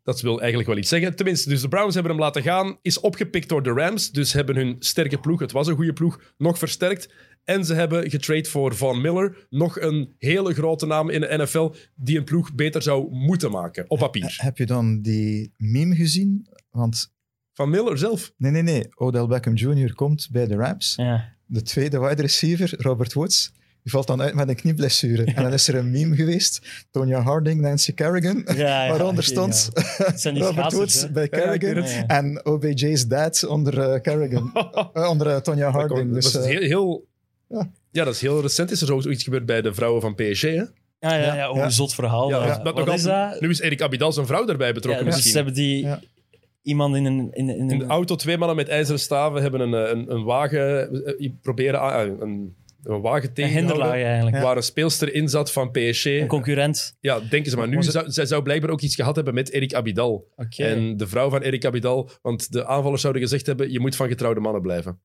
dat 0.05 0.21
wil 0.21 0.39
eigenlijk 0.39 0.69
wel 0.69 0.79
iets 0.79 0.89
zeggen. 0.89 1.17
Tenminste, 1.17 1.49
dus 1.49 1.61
de 1.61 1.69
Browns 1.69 1.95
hebben 1.95 2.13
hem 2.13 2.21
laten 2.21 2.43
gaan, 2.43 2.79
is 2.83 3.01
opgepikt 3.01 3.49
door 3.49 3.63
de 3.63 3.73
Rams, 3.73 4.11
dus 4.11 4.33
hebben 4.33 4.57
hun 4.57 4.77
sterke 4.79 5.19
ploeg, 5.19 5.41
het 5.41 5.53
was 5.53 5.67
een 5.67 5.75
goede 5.77 5.93
ploeg, 5.93 6.21
nog 6.39 6.59
versterkt. 6.59 7.09
En 7.45 7.65
ze 7.65 7.75
hebben 7.75 8.11
getrade 8.11 8.49
voor 8.49 8.75
Von 8.75 9.01
Miller, 9.01 9.47
nog 9.51 9.81
een 9.81 10.15
hele 10.19 10.55
grote 10.55 10.87
naam 10.87 11.11
in 11.11 11.21
de 11.21 11.37
NFL, 11.39 11.71
die 11.95 12.19
een 12.19 12.25
ploeg 12.25 12.55
beter 12.55 12.83
zou 12.83 13.07
moeten 13.11 13.51
maken, 13.51 13.85
op 13.91 13.99
papier. 13.99 14.35
Heb 14.37 14.57
je 14.57 14.67
dan 14.67 15.01
die 15.03 15.55
meme 15.57 15.95
gezien? 15.95 16.47
Want 16.71 17.13
Van 17.53 17.71
Miller 17.71 17.99
zelf. 17.99 18.33
nee, 18.37 18.51
nee, 18.51 18.63
nee. 18.63 18.87
Odell 18.95 19.27
Beckham 19.27 19.55
Jr. 19.55 19.95
komt 19.95 20.29
bij 20.31 20.47
de 20.47 20.55
Rams. 20.55 20.95
Ja. 20.97 21.37
De 21.47 21.63
tweede 21.63 22.01
wide 22.01 22.23
receiver, 22.23 22.75
Robert 22.77 23.13
Woods, 23.13 23.53
die 23.83 23.93
valt 23.93 24.07
dan 24.07 24.23
uit 24.23 24.35
met 24.35 24.49
een 24.49 24.55
knieblessure. 24.55 25.25
En 25.25 25.43
dan 25.43 25.53
is 25.53 25.69
er 25.69 25.75
een 25.75 25.91
meme 25.91 26.17
geweest. 26.17 26.87
Tonya 26.91 27.21
Harding, 27.21 27.61
Nancy 27.61 27.93
Kerrigan. 27.95 28.43
Ja, 28.47 28.85
ja, 28.85 28.89
waaronder 28.91 29.25
stond 29.25 29.71
Het 29.75 30.21
zijn 30.21 30.35
die 30.35 30.43
Robert 30.49 30.73
schaatsers, 30.73 31.01
Woods 31.01 31.13
bij 31.13 31.29
Kerrigan. 31.29 31.83
En 32.07 32.47
OBJ's 32.47 33.07
dad 33.07 33.45
onder 33.47 33.81
eh, 33.81 34.01
Kerrigan. 34.01 34.51
Eh, 34.93 35.09
onder 35.09 35.27
eh, 35.27 35.37
Tonya 35.37 35.71
Harding. 35.71 36.05
dat 36.13 36.23
Dus, 36.23 36.27
is 36.27 36.35
eh, 36.35 36.45
heel, 36.45 36.61
heel, 36.61 37.09
ja. 37.51 37.71
ja. 37.91 38.05
dat 38.05 38.15
is 38.15 38.21
heel 38.21 38.41
recent. 38.41 38.71
Is 38.71 38.81
er 38.81 38.87
zoiets 39.03 39.25
gebeurd 39.25 39.47
bij 39.47 39.63
de 39.63 39.75
vrouwen 39.75 40.01
van 40.01 40.15
PSG, 40.15 40.43
hè? 40.43 40.55
Ja, 40.99 41.15
ja, 41.15 41.35
ja, 41.35 41.51
oh, 41.51 41.57
Ja. 41.57 41.65
een 41.65 41.71
zot 41.73 41.95
verhaal. 41.95 42.29
Ja, 42.29 42.63
Wat 42.63 42.89
is 42.95 43.03
dat? 43.03 43.41
Nu 43.41 43.49
is 43.51 43.61
Erik 43.61 43.83
Abidal 43.83 44.13
zijn 44.13 44.27
vrouw 44.27 44.45
daarbij 44.45 44.73
betrokken 44.73 45.05
dus 45.05 45.15
misschien. 45.15 45.33
ze 45.33 45.37
hebben 45.39 45.55
die 45.57 45.85
Ja. 45.85 46.01
iemand 46.63 46.97
in 46.97 47.05
een... 47.05 47.19
In, 47.33 47.49
in 47.49 47.59
In 47.59 47.71
een 47.71 47.79
de 47.79 47.85
auto, 47.87 48.15
twee 48.17 48.39
mannen 48.39 48.57
met 48.57 48.69
ijzeren 48.69 49.01
staven 49.01 49.43
hebben 49.43 49.61
een, 49.61 49.75
eh, 49.85 49.91
een, 49.91 50.11
een 50.13 50.25
wagen 50.25 50.91
eh, 51.19 51.31
proberen 51.43 51.81
aan- 51.81 52.07
eh, 52.07 52.15
een, 52.21 52.57
een 52.83 53.01
wagen 53.01 53.29
een 53.29 53.35
tegen 53.35 53.81
eigenlijk. 53.81 54.43
Waar 54.43 54.57
een 54.57 54.63
speelster 54.63 55.15
in 55.15 55.29
zat 55.29 55.53
van 55.53 55.71
PSG. 55.71 56.05
Een 56.05 56.27
concurrent. 56.27 56.97
Ja, 57.01 57.21
denken 57.31 57.51
ze 57.51 57.57
maar. 57.57 57.69
Nu 57.69 57.83
zou, 57.83 58.11
zij 58.11 58.27
zou 58.27 58.43
blijkbaar 58.43 58.71
ook 58.71 58.81
iets 58.81 58.95
gehad 58.95 59.15
hebben 59.17 59.35
met 59.35 59.53
Erik 59.53 59.75
Abidal. 59.75 60.29
En 60.57 60.97
de 60.97 61.07
vrouw 61.07 61.31
van 61.31 61.41
Erik 61.43 61.65
Abidal, 61.65 62.11
want 62.23 62.53
de 62.53 62.67
aanvallers 62.67 63.01
zouden 63.01 63.23
gezegd 63.23 63.47
hebben, 63.47 63.73
je 63.73 63.81
moet 63.81 63.97
van 63.97 64.09
getrouwde 64.09 64.41
mannen 64.41 64.63
blijven. 64.63 65.01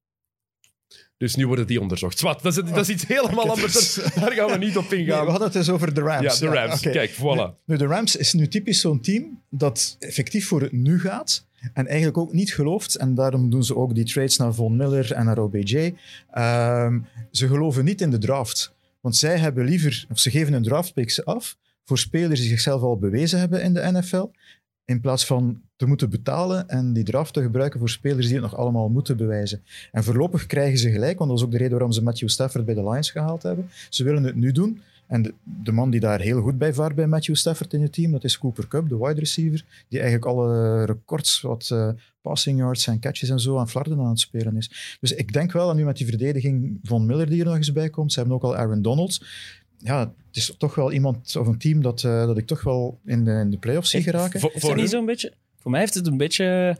Dus 1.18 1.36
nu 1.36 1.48
worden 1.48 1.68
die 1.68 1.82
onderzocht. 1.82 2.20
Zwat, 2.20 2.42
dat 2.42 2.58
is, 2.58 2.64
dat 2.64 2.78
is 2.78 2.90
iets 2.90 3.08
helemaal 3.08 3.50
anders. 3.50 3.94
Daar 4.20 4.32
gaan 4.32 4.52
we 4.52 4.58
niet 4.58 4.78
op 4.78 4.90
nee, 4.90 5.00
ingaan. 5.00 5.26
we 5.26 5.30
hadden 5.30 5.48
het 5.48 5.58
dus 5.58 5.70
over 5.70 5.94
de 5.94 6.02
Rams. 6.02 6.40
ja, 6.40 6.50
de 6.50 6.56
Rams. 6.56 6.82
Kijk, 6.82 7.12
voilà. 7.12 7.64
Nu, 7.66 7.78
de 7.78 7.86
Rams 7.86 8.16
is 8.16 8.34
nu 8.34 8.48
typisch 8.48 8.82
zo'n 8.82 9.02
team 9.02 9.42
dat 9.50 9.96
effectief 10.00 10.48
voor 10.48 10.62
het 10.62 10.72
nu 10.72 11.00
gaat 11.00 11.46
en 11.74 11.88
eigenlijk 11.88 12.18
ook 12.18 12.34
niet 12.34 12.54
gelooft. 12.54 12.96
En 12.96 13.16
daarom 13.16 13.50
doen 13.50 13.64
ze 13.64 13.76
ook 13.76 13.96
die 13.96 14.06
trades 14.06 14.38
naar 14.38 14.54
Von 14.54 14.76
Miller 14.76 15.12
en 15.12 15.26
naar 15.26 15.38
OBJ. 15.38 15.94
Ehm, 16.32 17.00
ze 17.32 17.48
geloven 17.48 17.86
niet 17.86 18.02
in 18.02 18.10
de 18.10 18.18
draft. 18.18 18.74
Want 19.02 19.16
zij 19.16 19.38
hebben 19.38 19.66
liever, 19.66 20.06
of 20.12 20.20
ze 20.20 20.30
geven 20.30 20.54
hun 20.54 20.64
draftpicks 20.64 21.26
af 21.26 21.58
voor 21.86 21.98
spelers 21.98 22.40
die 22.40 22.50
zichzelf 22.50 22.82
al 22.82 22.98
bewezen 22.98 23.40
hebben 23.40 23.62
in 23.62 23.74
de 23.74 23.92
NFL. 23.92 24.30
In 24.86 25.02
plaats 25.02 25.26
van 25.26 25.62
te 25.76 25.86
moeten 25.86 26.10
betalen 26.10 26.68
en 26.70 26.94
die 26.94 27.04
draft 27.04 27.34
te 27.34 27.42
gebruiken 27.42 27.80
voor 27.80 27.90
spelers 27.90 28.26
die 28.26 28.36
het 28.36 28.44
nog 28.44 28.56
allemaal 28.56 28.90
moeten 28.90 29.18
bewijzen. 29.18 29.64
En 29.92 30.04
voorlopig 30.04 30.46
krijgen 30.46 30.78
ze 30.78 30.92
gelijk, 30.92 31.18
want 31.18 31.30
dat 31.30 31.40
is 31.40 31.46
ook 31.46 31.52
de 31.52 31.58
reden 31.58 31.74
waarom 31.74 31.92
ze 31.92 32.04
Matthew 32.04 32.30
Stafford 32.30 32.66
bij 32.66 32.74
de 32.74 32.90
Lions 32.90 33.12
gehaald 33.12 33.44
hebben. 33.44 33.70
Ze 33.90 34.04
willen 34.04 34.24
het 34.24 34.36
nu 34.36 34.52
doen. 34.52 34.82
En 35.08 35.34
de, 35.44 35.72
man 35.72 35.90
die 35.90 36.00
daar 36.00 36.20
heel 36.20 36.42
goed 36.42 36.58
bij 36.58 36.74
vaart 36.74 36.96
bij 36.96 37.08
Matthew 37.08 37.36
Stafford 37.36 37.74
in 37.74 37.82
het 37.82 37.94
team, 37.94 38.12
dat 38.12 38.24
is 38.24 38.38
Cooper 38.38 38.68
Cup, 38.68 38.90
de 38.90 38.98
wide 38.98 39.20
receiver, 39.20 39.66
die 39.88 40.00
eigenlijk 40.00 40.32
alle 40.32 40.84
records 40.86 41.42
wat 41.42 41.70
eh, 41.72 41.90
passing 42.22 42.60
yards 42.60 42.88
en 42.88 43.00
catches 43.00 43.30
en 43.30 43.40
zo 43.40 43.58
aan 43.58 43.70
Flarden 43.70 44.00
aan 44.00 44.10
het 44.10 44.20
spelen 44.20 44.58
is. 44.58 44.98
Dus 45.00 45.14
ik 45.14 45.34
denk 45.34 45.52
wel, 45.52 45.68
dat 45.68 45.76
nu 45.76 45.84
met 45.84 45.98
die 45.98 46.08
verdediging 46.08 46.80
van 46.84 47.06
Miller 47.06 47.30
die 47.30 47.40
er 47.40 47.46
nog 47.46 47.56
eens 47.56 47.72
bij 47.72 47.90
komt, 47.90 48.12
ze 48.14 48.20
hebben 48.20 48.38
ook 48.38 48.44
al 48.44 48.56
Aaron 48.56 48.82
Donalds. 48.82 49.24
Ja, 49.78 50.00
het 50.00 50.36
is 50.36 50.54
toch 50.58 50.76
wel 50.76 50.92
iemand 50.92 51.36
of 51.36 51.48
een 51.48 51.58
team 51.58 51.82
dat, 51.82 52.04
eh, 52.04 52.26
dat 52.26 52.38
ik 52.38 52.46
toch 52.48 52.64
wel 52.64 53.00
in 53.06 53.24
de, 53.24 53.32
in 53.32 53.50
de 53.50 53.58
playoffs 53.58 53.90
zie 53.90 54.02
geraken. 54.04 54.40
Voor, 54.40 54.52
Is 54.54 54.62
voor 54.62 54.70
dat 54.70 54.80
niet 54.80 54.90
zo'n 54.90 55.06
beetje... 55.06 55.34
Voor 55.58 55.72
mij 55.72 55.80
heeft 55.80 55.94
het 55.94 56.08
een 56.08 56.18
beetje 56.18 56.78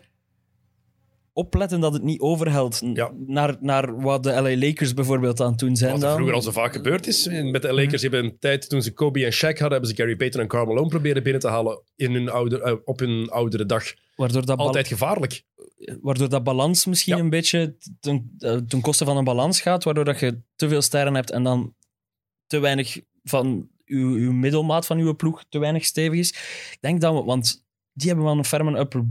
opletten 1.34 1.80
dat 1.80 1.94
het 1.94 2.04
niet 2.04 2.20
overhelt 2.20 2.82
Ja. 2.94 3.12
naar, 3.28 3.58
naar 3.60 4.02
wat 4.02 4.24
de 4.24 4.30
LA 4.42 4.58
Lakers 4.58 4.94
bijvoorbeeld 4.94 5.42
aan 5.42 5.50
het 5.50 5.60
doen 5.60 5.76
zijn. 5.76 5.92
Wat 5.92 6.02
er 6.02 6.06
dan. 6.08 6.16
vroeger 6.16 6.36
al 6.36 6.42
zo 6.42 6.52
vaak 6.52 6.74
gebeurd 6.74 7.08
is. 7.08 7.28
Met 7.28 7.62
de 7.62 7.74
Lakers 7.74 8.02
hebben 8.02 8.24
een 8.24 8.38
tijd, 8.40 8.70
toen 8.70 8.82
ze 8.82 8.94
Kobe 8.94 9.26
en 9.26 9.34
Shaq 9.34 9.40
hadden, 9.40 9.72
hebben 9.72 9.90
ze 9.90 9.96
Gary 9.96 10.16
Payton 10.16 10.42
en 10.42 10.48
Karl 10.48 10.66
Malone 10.66 10.88
proberen 10.90 11.24
binnen 11.24 11.42
te 11.42 11.48
halen 11.48 11.82
in 11.96 12.14
hun 12.14 12.30
ouder, 12.30 12.62
eh, 12.62 12.74
op 12.86 13.00
hun 13.00 13.30
oudere 13.30 13.66
dag. 13.66 13.84
Waardoor 14.16 14.46
dat, 14.46 14.58
Altijd 14.58 14.88
gevaarlijk. 14.88 15.44
waardoor 16.02 16.30
dat 16.30 16.44
balans 16.44 16.86
misschien 16.86 17.18
Ja. 17.18 17.24
een 17.24 17.30
beetje 17.30 17.76
ten, 18.00 18.36
eh, 18.40 18.56
ten 18.56 18.82
koste 18.82 19.06
van 19.06 19.18
een 19.18 19.24
balans 19.24 19.62
gaat, 19.62 19.84
waardoor 19.84 20.06
dat 20.06 20.20
je 20.20 20.40
te 20.56 20.70
veel 20.70 20.82
sterren 20.82 21.16
hebt 21.16 21.32
en 21.32 21.44
dan 21.44 21.74
te 22.48 22.60
weinig 22.60 23.02
van 23.24 23.70
uw, 23.86 24.16
uw 24.16 24.32
middelmaat 24.32 24.86
van 24.86 24.98
uw 24.98 25.16
ploeg 25.16 25.44
te 25.50 25.60
weinig 25.60 25.86
stevig 25.86 26.20
is. 26.20 26.30
Ik 26.72 26.78
denk 26.80 27.02
dat 27.02 27.14
we, 27.14 27.24
want 27.24 27.66
die 27.94 28.08
hebben 28.08 28.26
wel 28.26 28.38
een 28.38 28.46
ferme 28.46 28.80
upper, 28.80 29.08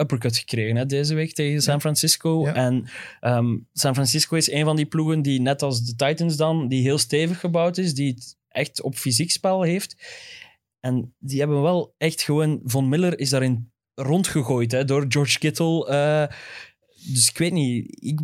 uppercut 0.00 0.36
gekregen 0.36 0.76
hè, 0.76 0.86
deze 0.86 1.14
week 1.14 1.34
tegen 1.34 1.62
San 1.62 1.80
Francisco. 1.80 2.42
Ja. 2.42 2.54
En 2.54 2.88
ehm, 3.20 3.56
San 3.72 3.94
Francisco 3.94 4.36
is 4.36 4.50
een 4.50 4.64
van 4.64 4.76
die 4.76 4.86
ploegen 4.86 5.22
die, 5.22 5.40
net 5.40 5.62
als 5.62 5.84
de 5.84 5.94
Titans 5.94 6.36
dan, 6.36 6.68
die 6.68 6.82
heel 6.82 6.98
stevig 6.98 7.40
gebouwd 7.40 7.78
is, 7.78 7.94
die 7.94 8.12
het 8.12 8.36
echt 8.48 8.82
op 8.82 8.94
fysiek 8.94 9.30
spel 9.30 9.62
heeft. 9.62 9.96
En 10.80 11.14
die 11.18 11.38
hebben 11.38 11.62
wel 11.62 11.94
echt 11.98 12.22
gewoon... 12.22 12.60
Von 12.64 12.88
Miller 12.88 13.18
is 13.18 13.30
daarin 13.30 13.72
rondgegooid 13.94 14.72
hè, 14.72 14.84
door 14.84 15.04
George 15.08 15.38
Kittle. 15.38 15.86
eh, 15.86 16.36
dus 17.06 17.28
ik 17.28 17.38
weet 17.38 17.52
niet. 17.52 18.04
Ik 18.04 18.20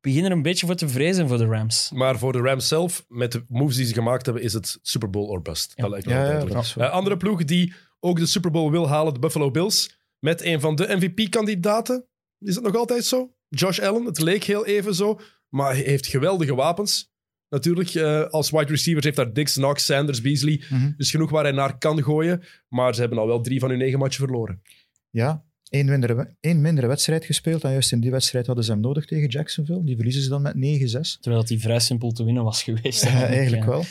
begin 0.00 0.24
er 0.24 0.30
een 0.30 0.42
beetje 0.42 0.66
voor 0.66 0.74
te 0.74 0.88
vrezen 0.88 1.28
voor 1.28 1.38
de 1.38 1.46
Rams. 1.46 1.90
Maar 1.94 2.18
voor 2.18 2.32
de 2.32 2.38
Rams 2.38 2.68
zelf, 2.68 3.04
met 3.08 3.32
de 3.32 3.44
moves 3.48 3.76
die 3.76 3.86
ze 3.86 3.94
gemaakt 3.94 4.24
hebben, 4.24 4.42
is 4.42 4.52
het 4.52 4.78
Super 4.82 5.10
Bowl 5.10 5.28
or 5.28 5.42
bust. 5.42 5.72
Ja. 5.74 5.82
Dat 5.82 5.90
lijkt 5.90 6.06
me 6.06 6.12
Ja, 6.12 6.32
ja, 6.32 6.44
dat. 6.44 6.74
Eh, 6.78 6.90
andere 6.90 7.16
ploeg 7.16 7.44
die 7.44 7.74
ook 8.00 8.18
de 8.18 8.26
Super 8.26 8.50
Bowl 8.50 8.70
wil 8.70 8.88
halen, 8.88 9.14
de 9.14 9.20
Buffalo 9.20 9.50
Bills, 9.50 9.98
met 10.18 10.42
een 10.42 10.60
van 10.60 10.74
de 10.74 10.96
MVP-kandidaten. 10.96 12.06
Is 12.38 12.54
het 12.54 12.64
nog 12.64 12.76
altijd 12.76 13.04
zo? 13.04 13.34
Josh 13.48 13.78
Allen, 13.78 14.04
het 14.04 14.20
leek 14.20 14.44
heel 14.44 14.66
even 14.66 14.94
zo, 14.94 15.20
maar 15.48 15.72
hij 15.72 15.82
heeft 15.82 16.06
geweldige 16.06 16.54
wapens. 16.54 17.14
Natuurlijk, 17.48 17.94
eh, 17.94 18.22
als 18.22 18.50
wide 18.50 18.64
receivers 18.64 19.04
heeft 19.04 19.16
daar 19.16 19.32
Dix, 19.32 19.54
Knox, 19.54 19.84
Sanders, 19.84 20.20
Beasley. 20.20 20.62
Mhm. 20.70 20.92
Dus 20.96 21.10
genoeg 21.10 21.30
waar 21.30 21.42
hij 21.42 21.52
naar 21.52 21.78
kan 21.78 22.02
gooien. 22.02 22.42
Maar 22.68 22.94
ze 22.94 23.00
hebben 23.00 23.18
al 23.18 23.26
wel 23.26 23.40
drie 23.40 23.60
van 23.60 23.68
hun 23.68 23.78
negen 23.78 23.98
matchen 23.98 24.24
verloren. 24.24 24.62
Ja, 25.10 25.44
één 25.68 25.86
mindere, 25.86 26.36
één 26.40 26.60
mindere 26.60 26.86
wedstrijd 26.86 27.24
gespeeld. 27.24 27.64
En 27.64 27.70
juist 27.70 27.92
in 27.92 28.00
die 28.00 28.10
wedstrijd 28.10 28.46
hadden 28.46 28.64
ze 28.64 28.70
hem 28.72 28.80
nodig 28.80 29.06
tegen 29.06 29.28
Jacksonville. 29.28 29.84
Die 29.84 29.94
verliezen 29.94 30.22
ze 30.22 30.28
dan 30.28 30.42
met 30.42 30.54
9-6. 30.54 31.20
Terwijl 31.20 31.44
die 31.44 31.60
vrij 31.60 31.78
simpel 31.80 32.12
te 32.12 32.24
winnen 32.24 32.44
was 32.44 32.62
geweest. 32.62 33.02
Ja, 33.04 33.26
eigenlijk 33.26 33.64
Ja. 33.64 33.68
wel. 33.70 33.84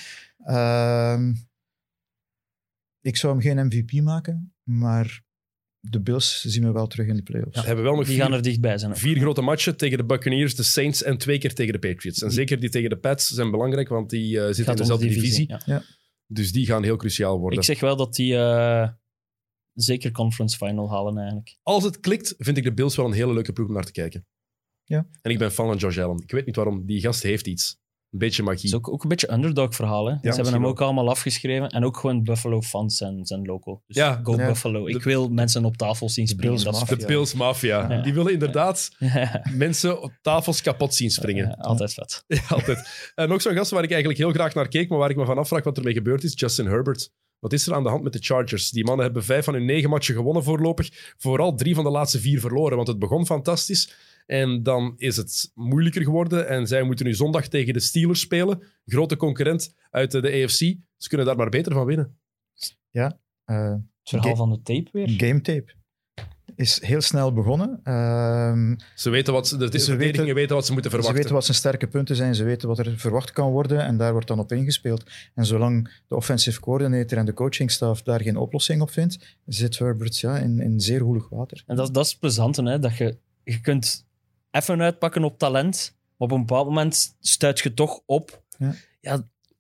Ehm, 0.45 1.33
ik 3.01 3.17
zou 3.17 3.33
hem 3.33 3.41
geen 3.41 3.65
MVP 3.65 3.91
maken, 4.01 4.53
maar 4.63 5.23
de 5.79 6.01
Bills 6.01 6.41
zien 6.41 6.63
we 6.63 6.71
wel 6.71 6.87
terug 6.87 7.07
in 7.07 7.15
de 7.15 7.21
playoffs. 7.23 7.59
Ze 7.59 7.65
hebben 7.65 7.83
wel 7.83 7.95
nog 7.95 8.05
Die 8.05 8.13
vier, 8.15 8.23
gaan 8.23 8.33
er 8.33 8.41
dichtbij 8.41 8.77
zijn. 8.77 8.91
ook. 8.91 8.97
vier 8.97 9.17
grote 9.19 9.41
matchen 9.41 9.77
tegen 9.77 9.97
de 9.97 10.05
Buccaneers, 10.05 10.55
de 10.55 10.63
Saints 10.63 11.03
en 11.03 11.17
twee 11.17 11.37
keer 11.37 11.53
tegen 11.53 11.73
de 11.73 11.79
Patriots. 11.79 12.21
En 12.21 12.31
zeker 12.31 12.59
die 12.59 12.69
tegen 12.69 12.89
de 12.89 12.97
Pats 12.97 13.27
zijn 13.27 13.51
belangrijk, 13.51 13.87
want 13.89 14.09
die 14.09 14.39
eh, 14.39 14.45
zitten 14.45 14.65
in 14.67 14.75
dezelfde 14.75 15.07
divisie. 15.07 15.53
ja. 15.65 15.83
Dus 16.27 16.51
die 16.51 16.65
gaan 16.65 16.83
heel 16.83 16.95
cruciaal 16.97 17.39
worden. 17.39 17.59
Ik 17.59 17.65
zeg 17.65 17.79
wel 17.79 17.95
dat 17.95 18.15
die 18.15 18.35
eh, 18.35 18.89
zeker 19.75 20.11
conference 20.11 20.57
final 20.57 20.89
halen 20.89 21.17
eigenlijk. 21.17 21.57
Als 21.63 21.83
het 21.83 21.99
klikt, 21.99 22.33
vind 22.37 22.57
ik 22.57 22.63
de 22.63 22.73
Bills 22.73 22.95
wel 22.95 23.05
een 23.05 23.11
hele 23.11 23.33
leuke 23.33 23.53
ploeg 23.53 23.67
om 23.67 23.73
naar 23.73 23.85
te 23.85 23.91
kijken. 23.91 24.25
Ja. 24.83 25.07
En 25.21 25.31
ik 25.31 25.37
ben 25.37 25.51
fan 25.51 25.67
van 25.67 25.77
Josh 25.77 25.97
Allen. 25.97 26.21
Ik 26.21 26.31
weet 26.31 26.45
niet 26.45 26.55
waarom. 26.55 26.85
Die 26.85 27.01
gast 27.01 27.23
heeft 27.23 27.47
iets. 27.47 27.77
Een 28.11 28.19
beetje 28.21 28.41
Het 28.41 28.51
magie. 28.51 28.65
is 28.69 28.75
ook, 28.75 28.89
ook 28.91 29.03
een 29.03 29.09
beetje 29.09 29.31
underdog 29.31 29.75
verhaal. 29.75 30.05
Hè? 30.05 30.11
Ze 30.21 30.27
hebben 30.27 30.51
hem 30.53 30.61
wel. 30.61 30.69
ook 30.69 30.81
allemaal 30.81 31.09
afgeschreven. 31.09 31.69
En 31.69 31.85
ook 31.85 31.97
gewoon 31.97 32.23
Buffalo 32.23 32.61
fans 32.61 32.97
zijn, 32.97 33.25
zijn 33.25 33.45
loco. 33.45 33.81
Dus 33.87 33.95
Ja. 33.95 34.19
go 34.23 34.35
Ja. 34.37 34.45
Buffalo. 34.47 34.87
Ik 34.87 34.93
De- 34.97 35.03
wil 35.03 35.29
mensen 35.29 35.65
op 35.65 35.77
tafel 35.77 36.09
zien 36.09 36.27
springen. 36.27 36.63
Dat 36.63 36.81
is. 36.91 36.97
De 36.97 37.05
Bills 37.05 37.33
Mafia. 37.33 37.91
Ja. 37.93 38.01
Die 38.01 38.13
willen 38.13 38.33
inderdaad 38.33 38.91
Ja, 38.99 39.41
mensen 39.53 40.01
op 40.01 40.11
tafels 40.21 40.61
kapot 40.61 40.93
zien 40.95 41.09
springen. 41.09 41.55
altijd 41.57 41.93
vet. 41.93 42.23
Ja, 42.27 42.41
altijd. 42.47 43.11
En 43.15 43.29
nog 43.29 43.41
zo'n 43.41 43.55
gast 43.55 43.71
waar 43.71 43.83
ik 43.83 43.89
eigenlijk 43.91 44.19
heel 44.19 44.31
graag 44.31 44.53
naar 44.53 44.67
keek, 44.67 44.89
maar 44.89 44.97
waar 44.97 45.09
ik 45.09 45.15
me 45.15 45.25
van 45.25 45.37
afvraag 45.37 45.63
wat 45.63 45.77
ermee 45.77 45.93
gebeurd 45.93 46.23
is, 46.23 46.33
Justin 46.35 46.65
Herbert. 46.65 47.11
Wat 47.39 47.53
is 47.53 47.67
er 47.67 47.73
aan 47.73 47.83
de 47.83 47.89
hand 47.89 48.03
met 48.03 48.13
de 48.13 48.19
Chargers? 48.21 48.69
Die 48.69 48.83
mannen 48.85 49.05
hebben 49.05 49.23
vijf 49.23 49.45
van 49.45 49.53
hun 49.53 49.65
negen 49.65 49.89
matchen 49.89 50.15
gewonnen 50.15 50.43
voorlopig. 50.43 51.13
Vooral 51.17 51.55
drie 51.55 51.75
van 51.75 51.83
de 51.83 51.89
laatste 51.89 52.19
vier 52.19 52.39
verloren, 52.39 52.75
want 52.75 52.87
het 52.87 52.99
begon 52.99 53.25
fantastisch. 53.25 53.93
En 54.25 54.63
dan 54.63 54.93
is 54.97 55.17
het 55.17 55.51
moeilijker 55.53 56.01
geworden. 56.03 56.47
En 56.47 56.67
zij 56.67 56.83
moeten 56.83 57.05
nu 57.05 57.13
zondag 57.13 57.47
tegen 57.47 57.73
de 57.73 57.79
Steelers 57.79 58.19
spelen. 58.19 58.63
Grote 58.85 59.17
concurrent 59.17 59.73
uit 59.89 60.11
de 60.11 60.43
AFC. 60.43 60.57
Ze 60.97 61.07
kunnen 61.07 61.25
daar 61.25 61.35
maar 61.35 61.49
beter 61.49 61.73
van 61.73 61.85
winnen. 61.85 62.17
Eh, 62.91 63.05
Het 63.45 63.81
verhaal 64.03 64.29
Ga- 64.29 64.35
van 64.35 64.49
de 64.49 64.61
tape 64.61 64.89
weer. 64.91 65.09
game 65.09 65.41
tape 65.41 65.73
is 66.55 66.81
heel 66.83 67.01
snel 67.01 67.33
begonnen. 67.33 67.79
Ehm, 67.83 68.75
Ze 68.95 69.09
weten 69.09 69.33
wat 69.33 69.47
ze, 69.47 69.57
de 69.57 69.79
Ze 69.79 69.95
weten- 69.95 70.33
weten 70.33 70.55
wat 70.55 70.65
ze 70.65 70.71
moeten 70.73 70.91
ze 70.91 70.97
verwachten. 70.97 71.15
weten 71.15 71.33
wat 71.33 71.45
zijn 71.45 71.57
sterke 71.57 71.87
punten 71.87 72.15
zijn, 72.15 72.35
ze 72.35 72.43
weten 72.43 72.67
wat 72.67 72.79
er 72.79 72.97
verwacht 72.99 73.31
kan 73.31 73.51
worden 73.51 73.85
en 73.85 73.97
daar 73.97 74.11
wordt 74.11 74.27
dan 74.27 74.39
op 74.39 74.51
ingespeeld. 74.51 75.03
En 75.33 75.45
zolang 75.45 76.01
de 76.07 76.15
offensive 76.15 76.59
coordinator 76.59 77.17
en 77.17 77.25
de 77.25 77.33
coachingstaf 77.33 78.01
daar 78.01 78.21
geen 78.21 78.37
oplossing 78.37 78.81
op 78.81 78.89
vindt, 78.89 79.37
zit 79.45 79.77
Herbert 79.79 80.19
ja, 80.19 80.37
in, 80.37 80.59
in 80.59 80.79
zeer 80.79 81.03
woelig 81.03 81.29
water. 81.29 81.63
En 81.65 81.75
dat, 81.75 81.93
dat 81.93 82.03
is 82.05 82.11
het 82.11 82.19
plezante, 82.19 82.63
hè? 82.63 82.79
dat 82.79 82.97
je, 82.97 83.17
je 83.43 83.61
kunt 83.61 84.04
even 84.55 84.81
uitpakken 84.81 85.23
op 85.23 85.37
talent, 85.39 85.95
maar 86.17 86.27
op 86.27 86.31
een 86.31 86.45
bepaald 86.45 86.67
moment 86.67 87.15
stuit 87.19 87.59
je 87.59 87.73
toch 87.73 87.99
op. 88.05 88.43
Ja. 88.57 88.73
Ja, 89.01 89.13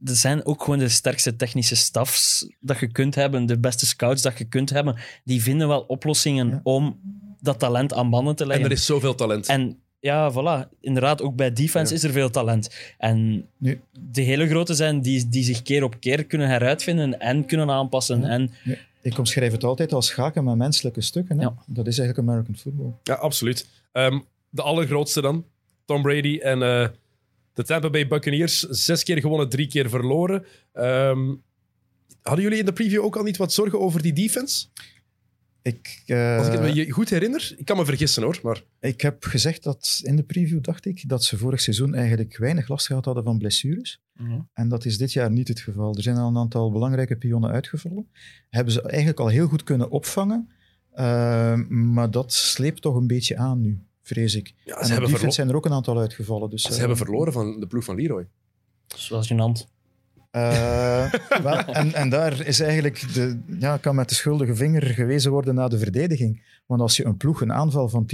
er 0.05 0.15
zijn 0.15 0.45
ook 0.45 0.63
gewoon 0.63 0.79
de 0.79 0.89
sterkste 0.89 1.35
technische 1.35 1.75
stafs 1.75 2.47
dat 2.59 2.79
je 2.79 2.87
kunt 2.91 3.15
hebben, 3.15 3.45
de 3.45 3.59
beste 3.59 3.85
scouts 3.85 4.21
dat 4.21 4.37
je 4.37 4.45
kunt 4.45 4.69
hebben, 4.69 4.95
die 5.23 5.41
vinden 5.41 5.67
wel 5.67 5.81
oplossingen 5.81 6.47
Ja. 6.49 6.59
om 6.63 6.99
dat 7.39 7.59
talent 7.59 7.93
aan 7.93 8.09
banden 8.09 8.35
te 8.35 8.41
En 8.43 8.47
leggen. 8.49 8.65
er 8.65 8.71
is 8.71 8.85
zoveel 8.85 9.15
talent. 9.15 9.47
En 9.47 9.79
ja, 9.99 10.31
voilà. 10.31 10.69
Inderdaad, 10.81 11.21
ook 11.21 11.35
bij 11.35 11.53
defense 11.53 11.91
Ja. 11.91 11.97
is 11.99 12.03
er 12.03 12.11
veel 12.11 12.29
talent. 12.29 12.75
En 12.97 13.45
Nu- 13.57 13.81
de 13.99 14.21
hele 14.21 14.47
grote 14.47 14.73
zijn 14.73 15.01
die, 15.01 15.29
die 15.29 15.43
zich 15.43 15.61
keer 15.61 15.83
op 15.83 15.99
keer 15.99 16.25
kunnen 16.25 16.47
heruitvinden 16.47 17.19
en 17.19 17.45
kunnen 17.45 17.69
aanpassen. 17.69 18.21
Ja. 18.21 18.27
En 18.27 18.51
Ik 19.01 19.17
omschrijf 19.17 19.51
het 19.51 19.63
altijd 19.63 19.93
als 19.93 20.07
schaken 20.07 20.43
met 20.43 20.55
menselijke 20.55 21.01
stukken. 21.01 21.37
Hè? 21.37 21.43
Ja. 21.43 21.53
Dat 21.65 21.87
is 21.87 21.97
eigenlijk 21.99 22.29
American 22.29 22.55
football. 22.55 22.91
Ja, 23.03 23.13
absoluut. 23.13 23.67
Ehm, 23.91 24.19
de 24.55 24.61
allergrootste 24.61 25.21
dan, 25.21 25.45
Tom 25.85 26.01
Brady 26.01 26.37
en 26.37 26.61
eh, 26.61 26.87
de 27.53 27.63
Tampa 27.63 27.89
Bay 27.89 28.07
Buccaneers. 28.07 28.59
Zes 28.59 29.03
keer 29.03 29.19
gewonnen, 29.19 29.49
drie 29.49 29.67
keer 29.67 29.89
verloren. 29.89 30.45
Ehm, 30.73 31.33
hadden 32.21 32.43
jullie 32.43 32.59
in 32.59 32.65
de 32.65 32.73
preview 32.73 33.03
ook 33.03 33.15
al 33.15 33.23
niet 33.23 33.37
wat 33.37 33.53
zorgen 33.53 33.79
over 33.79 34.01
die 34.01 34.13
defense? 34.13 34.67
Ik, 35.61 36.03
eh, 36.05 36.37
Als 36.37 36.47
ik 36.47 36.53
het 36.53 36.61
me 36.61 36.73
je 36.73 36.91
goed 36.91 37.09
herinner, 37.09 37.53
ik 37.57 37.65
kan 37.65 37.77
me 37.77 37.85
vergissen 37.85 38.23
hoor, 38.23 38.39
maar 38.43 38.63
ik 38.79 39.01
heb 39.01 39.23
gezegd 39.23 39.63
dat 39.63 40.01
in 40.03 40.15
de 40.15 40.23
preview 40.23 40.63
dacht 40.63 40.85
ik 40.85 41.09
dat 41.09 41.23
ze 41.23 41.37
vorig 41.37 41.61
seizoen 41.61 41.93
eigenlijk 41.93 42.37
weinig 42.37 42.67
last 42.67 42.85
gehad 42.85 43.05
hadden 43.05 43.23
van 43.23 43.37
blessures. 43.37 44.01
En 44.53 44.69
dat 44.69 44.85
is 44.85 44.97
dit 44.97 45.13
jaar 45.13 45.31
niet 45.31 45.47
het 45.47 45.59
geval. 45.59 45.95
Er 45.95 46.03
zijn 46.03 46.17
al 46.17 46.27
een 46.27 46.37
aantal 46.37 46.71
belangrijke 46.71 47.15
pionnen 47.15 47.51
uitgevallen. 47.51 48.07
Hebben 48.49 48.73
ze 48.73 48.81
eigenlijk 48.81 49.19
al 49.19 49.27
heel 49.27 49.47
goed 49.47 49.63
kunnen 49.63 49.89
opvangen. 49.89 50.49
Eh, 50.91 51.55
maar 51.69 52.11
dat 52.11 52.33
sleept 52.33 52.81
toch 52.81 52.95
een 52.95 53.07
beetje 53.07 53.37
aan 53.37 53.61
nu, 53.61 53.83
vrees 54.07 54.35
ik. 54.35 54.47
ja, 54.47 54.53
en 54.63 54.65
ze, 54.65 54.71
op 54.71 54.79
hebben 54.79 54.95
defense 54.95 55.17
verlo- 55.17 55.31
zijn 55.31 55.49
er 55.49 55.55
ook 55.55 55.65
een 55.65 55.73
aantal 55.73 55.99
uitgevallen. 55.99 56.49
Dus, 56.49 56.61
ze 56.61 56.69
eh, 56.71 56.77
hebben 56.77 56.97
verloren 56.97 57.33
van 57.33 57.59
de 57.59 57.67
ploeg 57.67 57.83
van 57.83 57.95
Leroy. 57.95 58.27
dat 58.87 58.97
is 58.97 59.09
wel 59.09 59.23
gênant. 59.23 59.73
Eh, 60.31 61.11
wel, 61.43 61.57
en, 61.57 61.93
en 61.93 62.09
daar 62.09 62.45
is 62.45 62.59
eigenlijk 62.59 63.13
de, 63.13 63.39
ja, 63.59 63.77
kan 63.77 63.95
met 63.95 64.09
de 64.09 64.15
schuldige 64.15 64.55
vinger 64.55 64.83
gewezen 64.83 65.31
worden 65.31 65.55
naar 65.55 65.69
de 65.69 65.77
verdediging. 65.77 66.41
Want 66.65 66.81
als 66.81 66.97
je 66.97 67.05
een 67.05 67.17
ploeg 67.17 67.41
een 67.41 67.53
aanval 67.53 67.89
van 67.89 68.05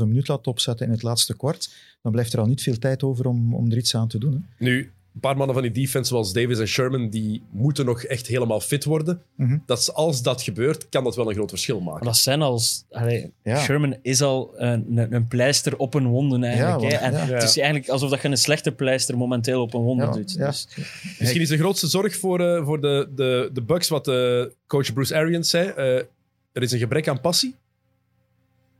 10,5 0.00 0.06
minuut 0.06 0.28
laat 0.28 0.46
opzetten 0.46 0.86
in 0.86 0.92
het 0.92 1.02
laatste 1.02 1.36
kwart, 1.36 1.74
dan 2.02 2.12
blijft 2.12 2.32
er 2.32 2.38
al 2.38 2.46
niet 2.46 2.62
veel 2.62 2.78
tijd 2.78 3.02
over 3.02 3.26
om, 3.26 3.54
om 3.54 3.70
er 3.70 3.76
iets 3.76 3.96
aan 3.96 4.08
te 4.08 4.18
doen. 4.18 4.32
Hè. 4.32 4.64
Nu, 4.64 4.90
een 5.14 5.20
paar 5.20 5.36
mannen 5.36 5.54
van 5.54 5.64
die 5.64 5.72
defense, 5.84 6.08
zoals 6.10 6.32
Davis 6.32 6.58
en 6.58 6.66
Sherman, 6.66 7.08
die 7.08 7.42
moeten 7.50 7.84
nog 7.84 8.02
echt 8.02 8.26
helemaal 8.26 8.60
fit 8.60 8.84
worden. 8.84 9.22
Mhm. 9.34 9.58
Dat 9.66 9.78
is- 9.78 9.92
als 9.92 10.22
dat 10.22 10.42
gebeurt, 10.42 10.88
kan 10.88 11.04
dat 11.04 11.16
wel 11.16 11.28
een 11.28 11.34
groot 11.34 11.48
verschil 11.48 11.80
maken. 11.80 11.92
Maar 11.92 12.02
dat 12.12 12.16
zijn 12.16 12.42
als... 12.42 12.84
allee, 12.90 13.32
Ja. 13.42 13.58
Sherman 13.60 13.96
is 14.02 14.22
al 14.22 14.52
een, 14.56 14.98
een, 14.98 15.14
een 15.14 15.28
pleister 15.28 15.76
op 15.76 15.94
een 15.94 16.06
wonde 16.06 16.46
eigenlijk. 16.46 16.92
Hè. 16.92 16.98
En 16.98 17.12
ja. 17.12 17.18
Het 17.18 17.42
is 17.42 17.56
eigenlijk 17.58 17.88
alsof 17.88 18.10
dat 18.10 18.22
je 18.22 18.28
een 18.28 18.36
slechte 18.36 18.72
pleister 18.72 19.16
momenteel 19.16 19.62
op 19.62 19.74
een 19.74 19.80
wonde 19.80 20.04
Ja, 20.04 20.10
doet. 20.12 20.32
ja. 20.32 20.46
Dus, 20.46 20.68
Misschien 21.18 21.40
is 21.40 21.48
de 21.48 21.58
grootste 21.58 21.86
zorg 21.86 22.16
voor, 22.16 22.40
eh, 22.40 22.64
voor 22.64 22.80
de, 22.80 23.08
de, 23.14 23.50
de 23.52 23.62
Bucks, 23.62 23.88
wat 23.88 24.08
eh, 24.08 24.42
coach 24.66 24.92
Bruce 24.92 25.14
Arians 25.14 25.50
zei. 25.50 25.68
eh, 25.68 25.96
er 26.52 26.62
is 26.62 26.72
een 26.72 26.78
gebrek 26.78 27.08
aan 27.08 27.20
passie. 27.20 27.54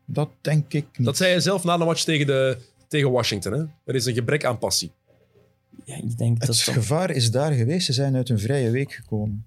Dat 0.05 0.29
denk 0.41 0.73
ik 0.73 0.87
niet. 0.97 1.07
Dat 1.07 1.17
zei 1.17 1.31
hij 1.31 1.41
zelf 1.41 1.65
na 1.65 1.77
de 1.77 1.85
match 1.85 2.05
tegen, 2.05 2.27
de, 2.27 2.57
tegen 2.89 3.11
Washington. 3.11 3.53
Hè? 3.53 3.65
Er 3.85 3.95
is 3.95 4.05
een 4.07 4.15
gebrek 4.15 4.45
aan 4.45 4.59
passie. 4.59 4.91
Ja, 5.85 5.97
ik 5.97 6.19
denk 6.19 6.39
dat 6.41 6.49
Het 6.49 6.65
dat... 6.67 6.75
gevaar 6.75 7.11
is 7.11 7.31
daar 7.31 7.53
geweest. 7.53 7.87
Ze 7.87 7.93
zijn 7.93 8.17
uit 8.17 8.29
een 8.29 8.39
vrije 8.39 8.71
week 8.71 8.93
gekomen. 8.93 9.45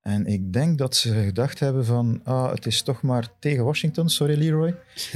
En 0.00 0.26
ik 0.26 0.52
denk 0.52 0.78
dat 0.78 0.96
ze 0.96 1.12
gedacht 1.24 1.58
hebben 1.58 1.84
van, 1.84 2.20
ah, 2.24 2.50
het 2.52 2.66
is 2.66 2.82
toch 2.82 3.02
maar 3.02 3.28
tegen 3.38 3.64
Washington, 3.64 4.08
sorry 4.08 4.38
Leroy. 4.38 4.74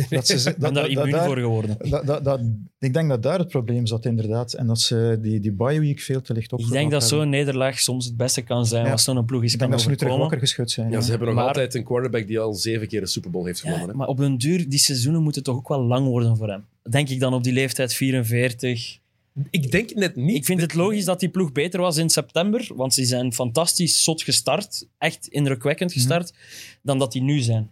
Dat 0.09 0.27
ze, 0.27 0.51
Ik 0.51 0.57
ben 0.57 0.75
daar 0.75 0.89
immuun 0.89 1.25
voor 1.25 1.39
geworden. 1.39 1.77
dat, 1.91 2.07
dat, 2.07 2.25
dat, 2.25 2.41
ik 2.79 2.93
denk 2.95 3.09
dat 3.09 3.23
daar 3.23 3.39
het 3.39 3.49
probleem 3.49 3.87
zat, 3.87 4.05
inderdaad. 4.05 4.53
En 4.53 4.67
dat 4.67 4.81
ze 4.81 5.19
die, 5.23 5.41
die 5.41 5.53
bye 5.53 5.81
week 5.81 6.01
veel 6.01 6.21
te 6.21 6.33
licht 6.33 6.53
op 6.53 6.61
Ik 6.61 6.69
denk 6.69 6.91
dat 6.91 7.05
zo'n 7.05 7.29
nederlaag 7.29 7.79
soms 7.81 8.05
het 8.05 8.17
beste 8.17 8.43
kan 8.43 8.67
zijn 8.67 8.85
Ja. 8.85 8.93
als 8.93 9.05
zo'n 9.05 9.25
ploeg 9.25 9.43
is 9.43 9.53
Ik 9.53 9.59
kan 9.59 9.69
denk 9.69 9.81
dat 9.81 9.99
ze 9.99 10.07
nu 10.07 10.17
terug 10.17 10.39
geschud 10.41 10.71
zijn. 10.71 10.89
Ja, 10.91 10.95
ja. 10.97 11.01
ze 11.01 11.11
hebben 11.11 11.29
nog 11.29 11.37
Maar- 11.37 11.47
altijd 11.47 11.75
een 11.75 11.85
quarterback 11.85 12.27
die 12.27 12.39
al 12.41 12.55
zeven 12.55 12.89
keer 12.89 13.01
de 13.01 13.07
Super 13.07 13.31
Bowl 13.31 13.47
heeft 13.47 13.61
gewonnen. 13.61 13.87
Ja, 13.87 13.95
maar 13.95 14.07
op 14.09 14.19
een 14.19 14.39
duur, 14.39 14.69
die 14.69 14.79
seizoenen 14.79 15.23
moeten 15.23 15.43
toch 15.43 15.57
ook 15.57 15.69
wel 15.69 15.83
lang 15.83 16.07
worden 16.07 16.37
voor 16.37 16.49
hem. 16.49 16.65
Denk 16.91 17.09
ik 17.09 17.21
dan 17.21 17.35
op 17.35 17.45
die 17.45 17.53
leeftijd 17.53 17.95
44. 17.95 18.99
Ik 19.51 19.71
denk 19.71 19.95
net 19.95 20.17
niet. 20.17 20.37
Ik 20.37 20.45
vind 20.45 20.61
het 20.61 20.75
logisch 20.75 21.05
dat 21.05 21.21
die 21.21 21.29
ploeg 21.29 21.53
beter 21.53 21.81
was 21.81 21.97
in 21.97 22.11
september, 22.11 22.69
want 22.75 22.95
ze 22.95 23.05
zijn 23.05 23.33
fantastisch 23.33 24.03
zot 24.05 24.23
gestart, 24.23 24.87
echt 24.99 25.27
indrukwekkend 25.29 25.93
gestart, 25.93 26.33
dan 26.83 26.99
dat 26.99 27.13
die 27.13 27.23
nu 27.23 27.39
zijn. 27.39 27.71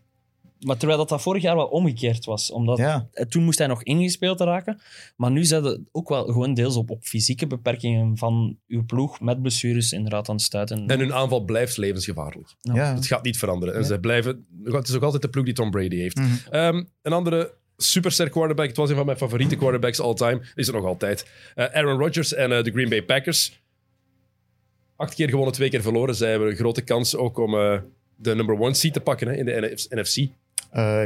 Maar 0.61 0.77
terwijl 0.77 0.99
dat, 0.99 1.09
dat 1.09 1.23
vorig 1.23 1.43
jaar 1.43 1.57
wel 1.57 1.67
omgekeerd 1.67 2.25
was. 2.25 2.51
Omdat 2.51 2.79
Ja, 2.79 3.09
eh, 3.13 3.27
toen 3.27 3.45
moest 3.45 3.59
hij 3.59 3.67
nog 3.67 3.83
ingespeeld 3.83 4.41
raken. 4.41 4.81
Maar 5.17 5.31
nu 5.31 5.45
zijn 5.45 5.65
het 5.65 5.81
ook 5.93 6.09
wel 6.09 6.25
gewoon 6.25 6.55
deels 6.55 6.77
op, 6.77 6.91
op 6.91 7.05
fysieke 7.05 7.47
beperkingen 7.47 8.17
van 8.17 8.59
uw 8.69 8.85
ploeg 8.85 9.21
met 9.21 9.43
blessures 9.43 9.93
inderdaad 9.93 10.29
aan 10.29 10.35
het 10.35 10.45
stuiten. 10.45 10.87
En 10.87 10.99
hun 10.99 11.13
aanval 11.13 11.45
blijft 11.45 11.77
levensgevaarlijk. 11.77 12.55
ja. 12.61 12.95
Het 12.95 13.07
gaat 13.07 13.25
niet 13.25 13.39
veranderen. 13.39 13.75
En 13.75 13.85
ze 13.85 14.01
blijven, 14.01 14.47
het 14.65 14.89
is 14.89 14.95
ook 14.95 15.03
altijd 15.03 15.23
de 15.23 15.29
ploeg 15.29 15.45
die 15.45 15.55
Tom 15.55 15.71
Brady 15.71 15.97
heeft. 15.97 16.17
Mhm. 16.17 16.35
Ehm, 16.51 16.85
een 17.03 17.13
andere 17.13 17.55
superster 17.83 18.31
quarterback, 18.31 18.67
het 18.67 18.77
was 18.77 18.91
een 18.91 18.97
van 18.97 19.07
mijn 19.07 19.19
favoriete 19.19 19.57
quarterbacks 19.57 20.01
all 20.01 20.15
time, 20.15 20.41
is 20.55 20.69
er 20.69 20.75
nog 20.75 20.85
altijd. 20.85 21.27
Eh, 21.55 21.65
Aaron 21.65 21.99
Rodgers 21.99 22.35
en 22.35 22.53
eh, 22.53 22.63
de 22.63 22.71
Green 22.71 22.89
Bay 22.89 23.03
Packers. 23.03 23.61
Acht 24.97 25.15
keer 25.15 25.29
gewonnen, 25.29 25.55
twee 25.55 25.71
keer 25.71 25.83
verloren. 25.83 26.15
Zij 26.15 26.31
hebben 26.31 26.49
een 26.49 26.57
grote 26.57 26.83
kans 26.83 27.17
ook 27.17 27.39
om 27.39 27.55
eh, 27.55 27.79
de 28.17 28.35
number 28.35 28.61
one 28.61 28.75
seat 28.75 28.93
te 28.93 29.01
pakken 29.01 29.29
hè, 29.29 29.35
in 29.35 29.45
de 29.45 29.61
NF- 29.61 29.89
NFC. 29.89 30.29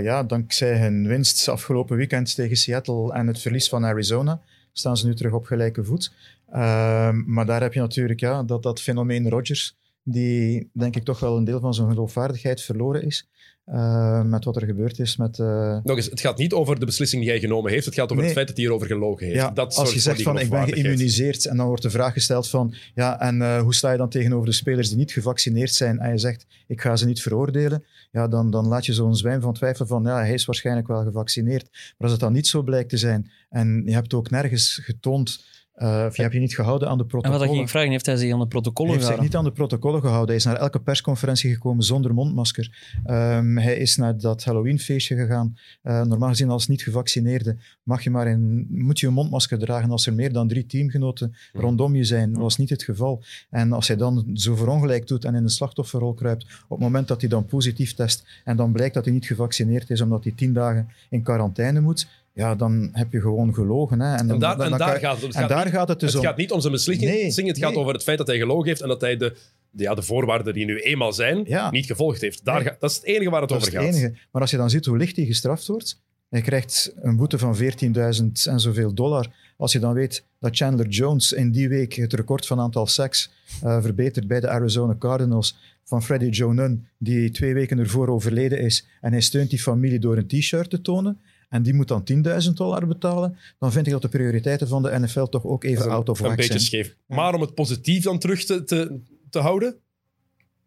Ja, 0.03 0.23
dankzij 0.23 0.79
hun 0.79 1.07
winst 1.09 1.49
afgelopen 1.49 1.97
weekend 1.97 2.35
tegen 2.35 2.57
Seattle 2.57 3.13
en 3.13 3.27
het 3.27 3.41
verlies 3.41 3.69
van 3.69 3.85
Arizona 3.85 4.41
staan 4.73 4.97
ze 4.97 5.07
nu 5.07 5.15
terug 5.15 5.33
op 5.33 5.45
gelijke 5.45 5.85
voet. 5.85 6.13
Ehm, 6.53 7.23
maar 7.27 7.47
daar 7.47 7.61
heb 7.61 7.73
je 7.73 7.81
natuurlijk 7.81 8.21
ja, 8.21 8.43
dat, 8.43 8.63
dat 8.63 8.81
fenomeen 8.81 9.29
Rodgers, 9.29 9.77
die 10.03 10.71
denk 10.73 10.97
ik 10.97 11.05
toch 11.05 11.21
wel 11.21 11.37
een 11.37 11.45
deel 11.45 11.61
van 11.61 11.75
zijn 11.75 11.89
geloofwaardigheid 11.89 12.61
verloren 12.63 13.03
is. 13.03 13.27
eh, 13.65 14.23
met 14.23 14.45
wat 14.45 14.57
er 14.57 14.67
gebeurd 14.67 14.99
is 14.99 15.17
met... 15.17 15.39
eh, 15.39 15.79
Nog 15.83 15.97
eens, 15.97 16.11
het 16.11 16.21
gaat 16.21 16.39
niet 16.39 16.53
over 16.53 16.79
de 16.81 16.87
beslissing 16.87 17.23
die 17.23 17.31
hij 17.31 17.41
genomen 17.41 17.71
heeft. 17.73 17.85
Het 17.85 17.95
gaat 17.95 18.05
over 18.05 18.17
Nee. 18.17 18.25
het 18.25 18.35
feit 18.35 18.49
dat 18.49 18.57
hij 18.57 18.67
erover 18.67 18.87
gelogen 18.87 19.27
heeft. 19.27 19.39
Ja, 19.39 19.51
dat 19.51 19.75
als 19.77 19.93
je 19.93 20.01
zegt 20.01 20.23
van 20.23 20.39
ik 20.39 20.51
ben 20.51 20.69
geïmmuniseerd 20.69 21.47
en 21.47 21.57
dan 21.57 21.67
wordt 21.67 21.83
de 21.83 21.91
vraag 21.91 22.13
gesteld 22.13 22.49
van 22.49 22.75
ja, 22.95 23.21
en 23.21 23.43
eh, 23.43 23.61
hoe 23.61 23.75
sta 23.75 23.91
je 23.91 23.99
dan 23.99 24.09
tegenover 24.09 24.47
de 24.47 24.53
spelers 24.53 24.89
die 24.89 24.97
niet 24.99 25.13
gevaccineerd 25.13 25.73
zijn 25.73 25.99
en 25.99 26.11
je 26.11 26.19
zegt 26.19 26.47
ik 26.67 26.81
ga 26.81 26.97
ze 26.97 27.07
niet 27.07 27.23
veroordelen, 27.23 27.85
ja, 28.13 28.29
dan, 28.29 28.51
dan 28.51 28.67
laat 28.67 28.87
je 28.87 28.93
zo'n 28.93 29.17
zwijm 29.17 29.41
van 29.41 29.55
twijfel 29.55 29.87
van 29.87 30.03
ja, 30.05 30.17
hij 30.19 30.33
is 30.35 30.45
waarschijnlijk 30.45 30.87
wel 30.87 31.03
gevaccineerd. 31.03 31.69
Maar 31.73 31.95
als 31.99 32.11
het 32.11 32.21
dan 32.21 32.33
niet 32.33 32.47
zo 32.47 32.63
blijkt 32.63 32.89
te 32.91 32.97
zijn 32.97 33.31
en 33.49 33.83
je 33.87 33.93
hebt 33.93 34.15
ook 34.15 34.31
nergens 34.31 34.81
getoond 34.83 35.45
eh, 35.73 36.05
of 36.09 36.17
je 36.17 36.23
hebt 36.23 36.35
je 36.35 36.41
niet 36.41 36.55
gehouden 36.55 36.89
aan 36.89 36.99
de 36.99 37.03
en 37.03 37.09
wat 37.09 37.21
protocollen. 37.23 37.51
ik 37.51 37.57
ging 37.57 37.71
vragen, 37.71 37.91
heeft 37.91 38.07
hij 38.07 38.17
zich 38.17 38.33
aan 38.33 38.39
de 38.39 38.47
protocollen 38.47 38.93
Hij 38.93 39.01
heeft 39.01 39.07
zich 39.07 39.19
gehouden? 39.19 39.25
niet 39.25 39.37
aan 39.37 39.45
de 39.45 39.67
protocollen 39.67 40.01
gehouden. 40.01 40.29
Hij 40.29 40.37
is 40.37 40.45
naar 40.45 40.57
elke 40.57 40.81
persconferentie 40.81 41.53
gekomen 41.53 41.85
zonder 41.85 42.15
mondmasker. 42.15 42.97
Ehm, 43.05 43.57
hij 43.57 43.77
is 43.77 43.97
naar 43.97 44.19
dat 44.19 44.45
Halloween-feestje 44.45 45.17
gegaan. 45.17 45.57
Eh, 45.83 46.03
normaal 46.03 46.29
gezien 46.29 46.51
als 46.51 46.69
niet-gevaccineerde 46.69 47.57
mag 47.83 48.03
je 48.05 48.11
maar 48.11 48.27
in, 48.27 48.67
moet 48.71 49.01
je 49.01 49.07
een 49.07 49.13
mondmasker 49.13 49.59
dragen 49.59 49.91
als 49.91 50.07
er 50.07 50.15
meer 50.15 50.33
dan 50.33 50.49
drie 50.49 50.67
teamgenoten 50.67 51.35
rondom 51.53 51.95
je 51.97 52.05
zijn. 52.05 52.33
Dat 52.33 52.43
was 52.43 52.57
niet 52.57 52.71
het 52.71 52.83
geval. 52.83 53.23
En 53.51 53.73
als 53.73 53.89
hij 53.89 53.97
dan 53.97 54.31
zo 54.33 54.57
verongelijk 54.57 55.07
doet 55.07 55.25
en 55.25 55.35
in 55.35 55.43
de 55.43 55.51
slachtofferrol 55.51 56.15
kruipt, 56.15 56.45
op 56.45 56.69
het 56.69 56.79
moment 56.79 57.09
dat 57.09 57.21
hij 57.21 57.31
dan 57.31 57.47
positief 57.47 57.95
test 57.95 58.41
en 58.45 58.57
dan 58.57 58.73
blijkt 58.73 58.95
dat 58.95 59.05
hij 59.05 59.15
niet 59.15 59.27
gevaccineerd 59.27 59.91
is 59.91 60.01
omdat 60.01 60.25
hij 60.25 60.33
tien 60.37 60.53
dagen 60.53 60.89
in 61.11 61.23
quarantaine 61.23 61.81
moet, 61.81 62.07
ja, 62.35 62.55
dan 62.55 62.89
heb 62.93 63.13
je 63.13 63.21
gewoon 63.21 63.55
gelogen. 63.55 64.01
Hè? 64.01 64.11
En, 64.17 64.27
dan, 64.27 64.31
En 64.35 64.39
daar, 64.41 64.57
dan- 64.57 64.73
en 64.73 64.79
gaat 64.79 65.01
het. 65.15 65.23
Het 65.23 65.35
en 65.35 65.41
gaat 65.41 65.49
daar 65.49 65.65
niet- 65.65 65.75
gaat 65.75 65.89
het 65.89 66.01
dus 66.01 66.13
het 66.13 66.21
om. 66.21 66.27
gaat 66.27 66.37
niet 66.37 66.51
om 66.53 66.61
zijn 66.61 66.73
beslissing. 66.73 67.11
Nee, 67.11 67.49
het 67.49 67.59
gaat 67.59 67.75
over 67.75 67.93
het 67.93 68.03
feit 68.03 68.19
dat 68.19 68.27
hij 68.27 68.39
gelogen 68.39 68.67
heeft 68.69 68.81
en 68.81 68.89
dat 68.89 69.01
hij 69.01 69.17
de, 69.17 69.37
de, 69.71 69.83
ja, 69.83 69.95
de 69.95 70.03
voorwaarden 70.03 70.55
die 70.55 70.65
nu 70.65 70.79
eenmaal 70.81 71.13
zijn, 71.13 71.43
Ja. 71.47 71.71
niet 71.71 71.87
gevolgd 71.87 72.21
heeft. 72.21 72.45
Daar 72.45 72.55
Nee. 72.55 72.65
gaat- 72.65 72.81
dat 72.81 72.91
is 72.91 72.97
het 72.97 73.05
enige 73.05 73.31
waar 73.31 73.41
het 73.41 73.49
Dat 73.51 73.59
over 73.59 73.73
het 73.73 73.83
gaat. 73.83 73.95
enige. 73.95 74.15
Maar 74.33 74.43
als 74.43 74.51
je 74.51 74.57
dan 74.57 74.71
ziet 74.71 74.87
hoe 74.87 74.97
licht 74.97 75.17
hij 75.17 75.25
gestraft 75.25 75.67
wordt, 75.67 76.01
hij 76.29 76.41
krijgt 76.41 76.93
een 77.03 77.17
boete 77.17 77.39
van 77.39 77.57
14.000 77.57 78.47
en 78.47 78.61
zoveel 78.61 78.95
dollar. 78.95 79.27
Als 79.57 79.73
je 79.73 79.79
dan 79.79 79.95
weet 79.95 80.25
dat 80.41 80.57
Chandler 80.57 80.89
Jones 80.89 81.33
in 81.33 81.51
die 81.51 81.69
week 81.69 81.93
het 81.93 82.13
record 82.13 82.47
van 82.47 82.61
aantal 82.61 82.87
sacks 82.87 83.31
eh, 83.63 83.83
verbetert 83.83 84.27
bij 84.27 84.41
de 84.41 84.49
Arizona 84.49 84.97
Cardinals 84.99 85.57
van 85.85 86.03
Freddie 86.03 86.31
Joe 86.31 86.55
Nunn, 86.55 86.87
die 86.99 87.31
twee 87.31 87.55
weken 87.55 87.79
ervoor 87.79 88.09
overleden 88.09 88.59
is. 88.61 88.87
En 89.01 89.13
hij 89.13 89.21
steunt 89.21 89.51
die 89.51 89.59
familie 89.61 89.99
door 89.99 90.17
een 90.17 90.27
t-shirt 90.27 90.71
te 90.71 90.81
tonen. 90.81 91.21
En 91.53 91.63
die 91.63 91.75
moet 91.75 91.89
dan 91.89 92.05
10.000 92.13 92.53
dollar 92.55 92.87
betalen. 92.87 93.39
Dan 93.59 93.73
vind 93.73 93.87
ik 93.87 93.93
dat 93.93 94.03
de 94.03 94.09
prioriteiten 94.09 94.69
van 94.69 94.83
de 94.83 94.99
NFL 94.99 95.25
toch 95.25 95.45
ook 95.45 95.65
even 95.65 95.91
out 95.91 96.09
of 96.09 96.19
een 96.19 96.25
whack 96.25 96.37
beetje 96.37 96.53
zijn. 96.53 96.65
scheef. 96.65 96.97
Maar 97.07 97.35
om 97.35 97.41
het 97.41 97.55
positief 97.55 98.03
dan 98.05 98.19
terug 98.19 98.45
te, 98.45 98.65
te, 98.65 99.01
te 99.31 99.39
houden. 99.39 99.77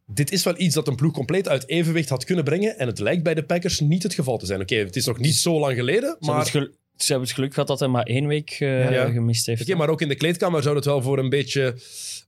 Dit 0.05 0.31
is 0.31 0.43
wel 0.43 0.53
iets 0.59 0.75
dat 0.75 0.87
een 0.87 0.95
ploeg 0.95 1.13
compleet 1.13 1.47
uit 1.47 1.67
evenwicht 1.69 2.09
had 2.09 2.23
kunnen 2.23 2.43
brengen. 2.43 2.77
En 2.77 2.87
het 2.87 2.99
lijkt 2.99 3.23
bij 3.23 3.33
de 3.33 3.43
Packers 3.43 3.79
niet 3.79 4.03
het 4.03 4.13
geval 4.13 4.37
te 4.37 4.45
zijn. 4.45 4.61
Oké, 4.61 4.75
het 4.75 4.95
is 4.95 5.05
nog 5.05 5.17
niet 5.19 5.35
zo 5.35 5.59
lang 5.59 5.75
geleden. 5.75 6.01
Ze, 6.01 6.07
hebben 6.09 6.27
Maar, 6.29 6.39
het 6.39 6.49
gel- 6.49 6.69
ze 6.95 7.05
hebben 7.11 7.27
het 7.27 7.35
geluk 7.37 7.53
gehad 7.53 7.67
dat 7.67 7.79
hij 7.79 7.87
maar 7.87 8.03
één 8.05 8.27
week 8.27 8.49
eh, 8.49 8.91
Ja. 8.91 9.09
gemist 9.11 9.45
heeft. 9.45 9.61
Oké, 9.61 9.75
maar 9.75 9.89
ook 9.89 10.01
in 10.01 10.07
de 10.07 10.15
kleedkamer 10.15 10.63
zou 10.63 10.75
het 10.75 10.85
wel 10.85 11.01
voor 11.01 11.19
een 11.19 11.29
beetje 11.29 11.75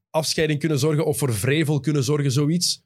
afscheiding 0.10 0.60
kunnen 0.60 0.80
zorgen. 0.80 1.06
Of 1.06 1.18
voor 1.18 1.34
vrevel 1.34 1.80
kunnen 1.80 2.04
zorgen, 2.04 2.32
zoiets. 2.32 2.84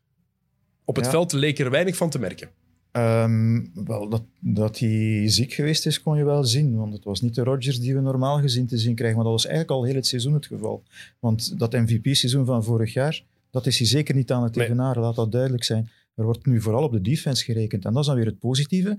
Op 0.85 0.95
het 0.95 1.05
Ja. 1.05 1.11
veld 1.11 1.31
leek 1.33 1.59
er 1.59 1.69
weinig 1.69 1.95
van 1.95 2.09
te 2.09 2.19
merken. 2.19 2.49
Ehm, 2.91 3.65
wel, 3.73 4.09
dat, 4.09 4.23
dat 4.39 4.79
hij 4.79 5.23
ziek 5.25 5.53
geweest 5.53 5.85
is, 5.85 6.01
kon 6.01 6.17
je 6.17 6.23
wel 6.23 6.43
zien. 6.43 6.75
Want 6.75 6.93
het 6.93 7.03
was 7.03 7.21
niet 7.21 7.35
de 7.35 7.43
Rodgers 7.43 7.79
die 7.79 7.93
we 7.93 8.01
normaal 8.01 8.39
gezien 8.39 8.67
te 8.67 8.77
zien 8.77 8.95
krijgen. 8.95 9.15
Maar 9.15 9.25
dat 9.25 9.33
was 9.33 9.45
eigenlijk 9.45 9.79
al 9.79 9.85
heel 9.85 9.95
het 9.95 10.07
seizoen 10.07 10.33
het 10.33 10.45
geval. 10.45 10.83
Want 11.19 11.59
dat 11.59 11.71
MVP-seizoen 11.73 12.45
van 12.45 12.63
vorig 12.63 12.93
jaar, 12.93 13.23
dat 13.49 13.65
is 13.67 13.77
hij 13.77 13.87
zeker 13.87 14.15
niet 14.15 14.31
aan 14.31 14.43
het 14.43 14.55
Nee. 14.55 14.65
evenaren. 14.65 15.01
Laat 15.01 15.15
dat 15.15 15.31
duidelijk 15.31 15.63
zijn. 15.63 15.89
Er 16.15 16.23
wordt 16.23 16.45
nu 16.45 16.61
vooral 16.61 16.83
op 16.83 16.91
de 16.91 17.01
defense 17.01 17.43
gerekend. 17.43 17.85
En 17.85 17.91
dat 17.91 18.01
is 18.01 18.07
dan 18.07 18.15
weer 18.15 18.25
het 18.25 18.39
positieve 18.39 18.95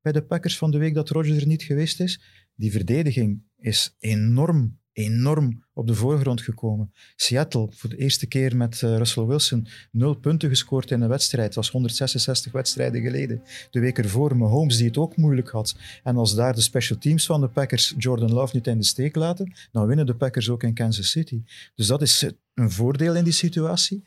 bij 0.00 0.12
de 0.12 0.22
Packers 0.22 0.58
van 0.58 0.70
de 0.70 0.78
week 0.78 0.94
dat 0.94 1.08
Rodgers 1.08 1.40
er 1.40 1.46
niet 1.46 1.62
geweest 1.62 2.00
is. 2.00 2.20
Die 2.54 2.72
verdediging 2.72 3.42
is 3.58 3.96
enorm, 3.98 4.78
enorm 4.92 5.64
op 5.72 5.86
de 5.86 5.94
voorgrond 5.94 6.42
gekomen. 6.42 6.92
Seattle, 7.16 7.68
voor 7.70 7.90
de 7.90 7.96
eerste 7.96 8.26
keer 8.26 8.56
met 8.56 8.82
eh, 8.82 8.96
Russell 8.96 9.24
Wilson, 9.24 9.66
nul 9.90 10.14
punten 10.14 10.48
gescoord 10.48 10.90
in 10.90 11.00
een 11.00 11.08
wedstrijd. 11.08 11.46
Dat 11.46 11.54
was 11.54 11.70
166 11.70 12.52
wedstrijden 12.52 13.02
geleden. 13.02 13.42
De 13.70 13.80
week 13.80 13.98
ervoor 13.98 14.36
Mahomes, 14.36 14.76
die 14.76 14.86
het 14.86 14.96
ook 14.96 15.16
moeilijk 15.16 15.50
had. 15.50 15.76
En 16.02 16.16
als 16.16 16.34
daar 16.34 16.54
de 16.54 16.60
special 16.60 16.98
teams 16.98 17.26
van 17.26 17.40
de 17.40 17.48
Packers 17.48 17.94
Jordan 17.98 18.32
Love 18.32 18.56
niet 18.56 18.66
in 18.66 18.78
de 18.78 18.84
steek 18.84 19.16
laten, 19.16 19.52
dan 19.72 19.86
winnen 19.86 20.06
de 20.06 20.14
Packers 20.14 20.48
ook 20.48 20.62
in 20.62 20.74
Kansas 20.74 21.10
City. 21.10 21.42
Dus 21.74 21.86
dat 21.86 22.02
is 22.02 22.32
een 22.54 22.70
voordeel 22.70 23.16
in 23.16 23.24
die 23.24 23.32
situatie. 23.32 24.04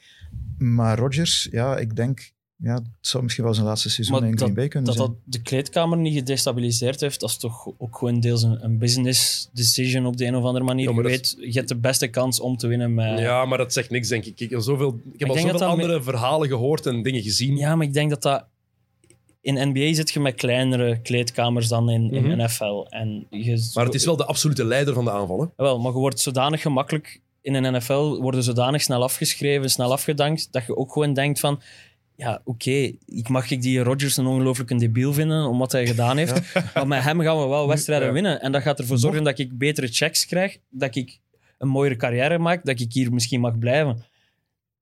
Maar 0.58 0.98
Rodgers, 0.98 1.48
ja, 1.52 1.78
ik 1.78 1.96
denk, 1.96 2.32
ja, 2.66 2.74
het 2.74 2.84
zou 3.02 3.24
misschien 3.24 3.44
wel 3.44 3.54
zijn 3.54 3.66
laatste 3.66 3.90
seizoen 3.90 4.20
Maar 4.20 4.30
in 4.30 4.38
Green 4.38 4.54
Bay 4.54 4.68
kunnen 4.68 4.90
dat 4.90 4.98
zijn. 4.98 5.08
dat 5.08 5.18
de 5.24 5.42
kleedkamer 5.42 5.98
niet 5.98 6.14
gedestabiliseerd 6.14 7.00
heeft, 7.00 7.20
dat 7.20 7.30
is 7.30 7.38
toch 7.38 7.68
ook 7.78 7.98
gewoon 7.98 8.20
deels 8.20 8.44
een, 8.44 8.64
een 8.64 8.78
business 8.78 9.50
decision 9.54 10.06
op 10.06 10.18
de 10.18 10.26
een 10.26 10.36
of 10.36 10.44
andere 10.44 10.66
manier. 10.66 10.90
Ja, 10.90 10.96
je 10.96 11.02
dat 11.02 11.12
weet, 11.12 11.36
je 11.40 11.52
hebt 11.52 11.68
de 11.68 11.76
beste 11.78 12.08
kans 12.08 12.40
om 12.40 12.58
te 12.58 12.68
winnen 12.68 12.94
met... 12.94 13.20
Ja, 13.20 13.46
maar 13.46 13.58
dat 13.58 13.74
zegt 13.74 13.90
niks, 13.90 14.08
denk 14.08 14.26
ik. 14.26 14.40
Ik 14.40 14.50
heb, 14.50 14.62
zoveel, 14.62 15.00
ik 15.14 15.20
heb 15.20 15.30
al 15.30 15.36
zoveel 15.36 15.52
dat 15.52 15.60
dat 15.60 15.70
andere 15.70 16.02
verhalen 16.04 16.48
gehoord 16.48 16.86
en 16.86 17.04
dingen 17.04 17.22
gezien. 17.22 17.58
Ja, 17.58 17.76
maar 17.76 17.86
ik 17.86 17.94
denk 17.94 18.10
dat 18.10 18.22
dat... 18.22 18.46
In 19.42 19.68
NBA 19.70 19.94
zit 19.94 20.12
je 20.12 20.20
met 20.20 20.36
kleinere 20.36 21.02
kleedkamers 21.02 21.68
dan 21.68 21.90
in, 21.90 22.12
in 22.12 22.24
Mhm. 22.28 22.44
NFL. 22.44 22.86
En 22.90 23.28
je, 23.30 23.70
Maar 23.74 23.86
het 23.86 23.94
is 23.94 24.06
wel 24.06 24.16
de 24.16 24.26
absolute 24.26 24.66
leider 24.66 24.94
van 24.94 25.06
de 25.06 25.12
aanvallen. 25.12 25.52
Wel, 25.56 25.80
maar 25.80 25.92
je 25.92 25.98
wordt 25.98 26.20
zodanig 26.20 26.62
gemakkelijk... 26.62 27.22
In 27.42 27.54
een 27.54 27.74
NFL 27.74 28.22
worden 28.22 28.44
zodanig 28.44 28.82
snel 28.82 29.04
afgeschreven, 29.04 29.70
snel 29.70 29.92
afgedankt, 29.92 30.48
dat 30.52 30.66
je 30.66 30.78
ook 30.78 30.92
gewoon 30.94 31.14
denkt 31.14 31.40
van... 31.40 31.62
Ja, 32.18 32.42
oké, 32.44 32.92
ik 33.06 33.30
mag 33.30 33.52
ik 33.52 33.62
die 33.62 33.80
Rodgers 33.80 34.18
een 34.18 34.26
ongelooflijk 34.26 34.70
een 34.70 34.78
debiel 34.78 35.14
vinden 35.14 35.46
om 35.48 35.58
wat 35.58 35.72
hij 35.72 35.88
gedaan 35.88 36.18
heeft. 36.18 36.54
Maar 36.74 36.88
met 36.88 37.04
hem 37.04 37.20
gaan 37.22 37.40
we 37.42 37.48
wel 37.48 37.68
wedstrijden 37.68 38.08
Ja. 38.08 38.14
winnen. 38.14 38.42
En 38.42 38.52
dat 38.52 38.62
gaat 38.62 38.80
ervoor 38.80 38.98
zorgen 38.98 39.24
dat 39.24 39.40
ik 39.40 39.58
betere 39.58 39.88
checks 39.88 40.26
krijg, 40.26 40.58
dat 40.70 40.96
ik 40.96 41.20
een 41.58 41.68
mooiere 41.68 41.96
carrière 41.96 42.38
maak, 42.38 42.66
dat 42.66 42.80
ik 42.80 42.94
hier 42.94 43.14
misschien 43.14 43.40
mag 43.40 43.60
blijven. 43.60 44.04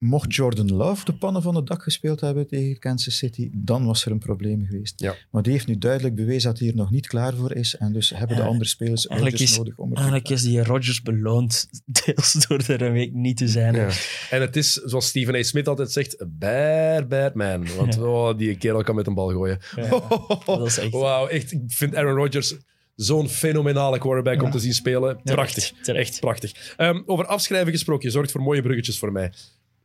Mocht 0.03 0.35
Jordan 0.35 0.71
Love 0.73 1.05
de 1.05 1.13
pannen 1.13 1.41
van 1.41 1.55
het 1.55 1.67
dak 1.67 1.83
gespeeld 1.83 2.21
hebben 2.21 2.47
tegen 2.47 2.79
Kansas 2.79 3.17
City, 3.17 3.49
dan 3.53 3.85
was 3.85 4.05
er 4.05 4.11
een 4.11 4.19
probleem 4.19 4.65
geweest. 4.65 4.99
Ja. 4.99 5.15
Maar 5.31 5.41
die 5.43 5.51
heeft 5.51 5.67
nu 5.67 5.77
duidelijk 5.77 6.15
bewezen 6.15 6.49
dat 6.49 6.59
hij 6.59 6.67
er 6.69 6.75
nog 6.75 6.91
niet 6.91 7.07
klaar 7.07 7.33
voor 7.33 7.53
is. 7.55 7.75
En 7.75 7.93
dus 7.93 8.09
hebben 8.09 8.35
de 8.35 8.41
Ja, 8.43 8.47
andere 8.47 8.69
spelers 8.69 9.07
eigenlijk 9.07 9.37
Rodgers 9.39 9.51
is- 9.51 9.57
nodig 9.57 9.77
om 9.77 9.89
er 9.89 9.95
te 9.95 10.01
Eigenlijk 10.01 10.29
is 10.29 10.41
die 10.41 10.63
Rodgers 10.63 11.01
beloond, 11.01 11.67
deels 12.05 12.33
door 12.47 12.59
er 12.67 12.81
een 12.81 12.91
week 12.93 13.13
niet 13.13 13.37
te 13.37 13.47
zijn. 13.47 13.75
Ja. 13.75 13.89
En 14.29 14.41
het 14.41 14.55
is, 14.55 14.73
zoals 14.73 15.07
Stephen 15.07 15.35
A. 15.35 15.43
Smith 15.43 15.67
altijd 15.67 15.91
zegt, 15.91 16.21
a 16.21 16.25
bad, 16.29 17.07
bad 17.07 17.33
man. 17.35 17.67
Want 17.75 17.97
oh, 17.97 18.37
die 18.37 18.57
kerel 18.57 18.83
kan 18.83 18.95
met 18.95 19.07
een 19.07 19.13
bal 19.13 19.29
gooien. 19.29 19.59
Ja, 19.75 19.89
dat 20.45 20.67
is 20.67 20.77
echt- 20.77 20.91
Wauw, 20.91 21.27
echt. 21.27 21.51
Ik 21.51 21.61
vind 21.67 21.95
Aaron 21.95 22.15
Rodgers 22.15 22.55
zo'n 22.95 23.29
fenomenale 23.29 23.97
quarterback 23.99 24.39
om 24.39 24.45
Ja. 24.45 24.51
te 24.51 24.59
zien 24.59 24.73
spelen. 24.73 25.19
Prachtig. 25.23 25.71
Terecht. 25.81 26.19
Prachtig. 26.19 26.73
Ehm, 26.77 27.01
over 27.05 27.25
afschrijven 27.25 27.71
gesproken, 27.71 28.05
je 28.05 28.11
zorgt 28.13 28.31
voor 28.31 28.41
mooie 28.41 28.61
bruggetjes 28.61 28.99
voor 28.99 29.11
mij. 29.11 29.33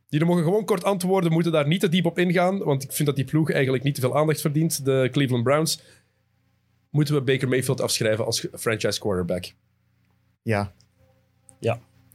Jullie 0.09 0.27
mogen 0.27 0.43
gewoon 0.43 0.65
kort 0.65 0.83
antwoorden, 0.83 1.31
moeten 1.31 1.51
daar 1.51 1.67
niet 1.67 1.79
te 1.79 1.89
diep 1.89 2.05
op 2.05 2.19
ingaan, 2.19 2.57
want 2.57 2.83
ik 2.83 2.91
vind 2.91 3.07
dat 3.07 3.15
die 3.15 3.25
ploeg 3.25 3.51
eigenlijk 3.51 3.83
niet 3.83 3.95
te 3.95 4.01
veel 4.01 4.17
aandacht 4.17 4.41
verdient, 4.41 4.85
de 4.85 5.07
Cleveland 5.11 5.43
Browns. 5.43 5.81
Moeten 6.89 7.13
we 7.15 7.21
Baker 7.21 7.47
Mayfield 7.47 7.81
afschrijven 7.81 8.25
als 8.25 8.47
franchise 8.53 8.99
quarterback? 8.99 9.53
Ja, 10.41 10.73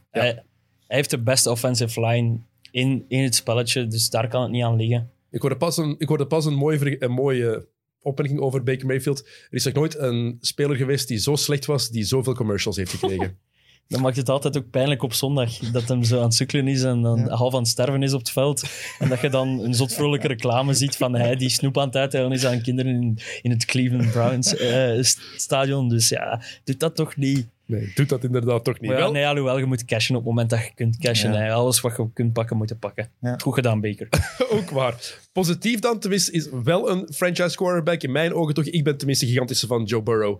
Hij, 0.09 0.43
hij 0.87 0.97
heeft 0.97 1.09
de 1.09 1.21
beste 1.21 1.51
offensive 1.51 2.05
line 2.05 2.39
in, 2.71 3.05
in 3.07 3.23
het 3.23 3.35
spelletje, 3.35 3.87
dus 3.87 4.09
daar 4.09 4.27
kan 4.27 4.41
het 4.41 4.51
niet 4.51 4.63
aan 4.63 4.75
liggen. 4.75 5.11
Ik 5.29 5.41
hoorde 5.41 5.57
pas 5.57 5.77
een, 5.77 5.95
ik 5.97 6.07
hoorde 6.07 6.27
pas 6.27 6.45
een, 6.45 6.53
mooie, 6.53 7.03
een 7.03 7.11
mooie 7.11 7.67
opmerking 8.01 8.39
over 8.39 8.63
Baker 8.63 8.85
Mayfield. 8.85 9.19
Er 9.25 9.47
is 9.49 9.65
nog 9.65 9.73
nooit 9.73 9.97
een 9.97 10.37
speler 10.41 10.75
geweest 10.75 11.07
die 11.07 11.17
zo 11.17 11.35
slecht 11.35 11.65
was, 11.65 11.89
die 11.89 12.03
zoveel 12.03 12.33
commercials 12.33 12.77
heeft 12.77 12.91
gekregen. 12.91 13.37
Dan 13.87 14.01
maakt 14.01 14.15
het 14.15 14.29
altijd 14.29 14.57
ook 14.57 14.69
pijnlijk 14.69 15.03
op 15.03 15.13
zondag. 15.13 15.57
Dat 15.57 15.87
hem 15.87 16.03
zo 16.03 16.17
aan 16.17 16.23
het 16.23 16.33
sukkelen 16.33 16.67
is 16.67 16.83
en 16.83 17.01
dan 17.01 17.29
half 17.29 17.53
aan 17.53 17.59
het 17.59 17.67
sterven 17.67 18.03
is 18.03 18.13
op 18.13 18.19
het 18.19 18.29
veld. 18.31 18.63
En 18.99 19.09
dat 19.09 19.21
je 19.21 19.29
dan 19.29 19.47
een 19.59 19.73
zot 19.73 19.93
vrolijke 19.93 20.27
reclame 20.27 20.73
ziet 20.73 20.95
van 20.95 21.15
hij 21.15 21.35
die 21.35 21.49
snoep 21.49 21.77
aan 21.77 21.85
het 21.85 21.95
uitdelen 21.95 22.31
is 22.31 22.45
aan 22.45 22.61
kinderen 22.61 22.91
in, 23.01 23.19
in 23.41 23.51
het 23.51 23.65
Cleveland 23.65 24.11
Browns 24.11 24.55
eh, 24.55 25.01
st- 25.01 25.19
stadion. 25.35 25.89
Dus 25.89 26.09
ja, 26.09 26.41
doet 26.63 26.79
dat 26.79 26.95
toch 26.95 27.15
niet. 27.15 27.47
Nee, 27.65 27.91
doet 27.95 28.09
dat 28.09 28.23
inderdaad 28.23 28.63
toch 28.63 28.79
niet. 28.79 28.89
Maar 28.89 28.99
ja, 28.99 29.03
Wel, 29.05 29.11
nee, 29.13 29.27
alhoewel, 29.27 29.57
je 29.57 29.65
moet 29.65 29.85
cashen 29.85 30.15
op 30.15 30.21
het 30.21 30.29
moment 30.29 30.49
dat 30.49 30.59
je 30.59 30.71
kunt 30.75 30.97
cashen. 30.97 31.33
Ja. 31.33 31.39
hè. 31.39 31.51
Alles 31.51 31.81
wat 31.81 31.97
je 31.97 32.07
kunt 32.13 32.33
pakken, 32.33 32.57
moet 32.57 32.69
je 32.69 32.75
pakken. 32.75 33.09
Ja. 33.21 33.37
Goed 33.37 33.53
gedaan, 33.53 33.81
Baker. 33.81 34.07
ook 34.55 34.69
waar. 34.69 35.19
Positief 35.31 35.79
dan, 35.79 35.99
tenminste, 35.99 36.31
is 36.31 36.47
wel 36.63 36.89
een 36.89 37.09
franchise 37.13 37.55
quarterback. 37.55 38.01
In 38.03 38.11
mijn 38.11 38.33
ogen 38.33 38.53
toch. 38.53 38.65
Ik 38.65 38.83
ben 38.83 38.97
tenminste 38.97 39.25
gigantische 39.25 39.67
van 39.67 39.83
Joe 39.83 40.01
Burrow. 40.01 40.37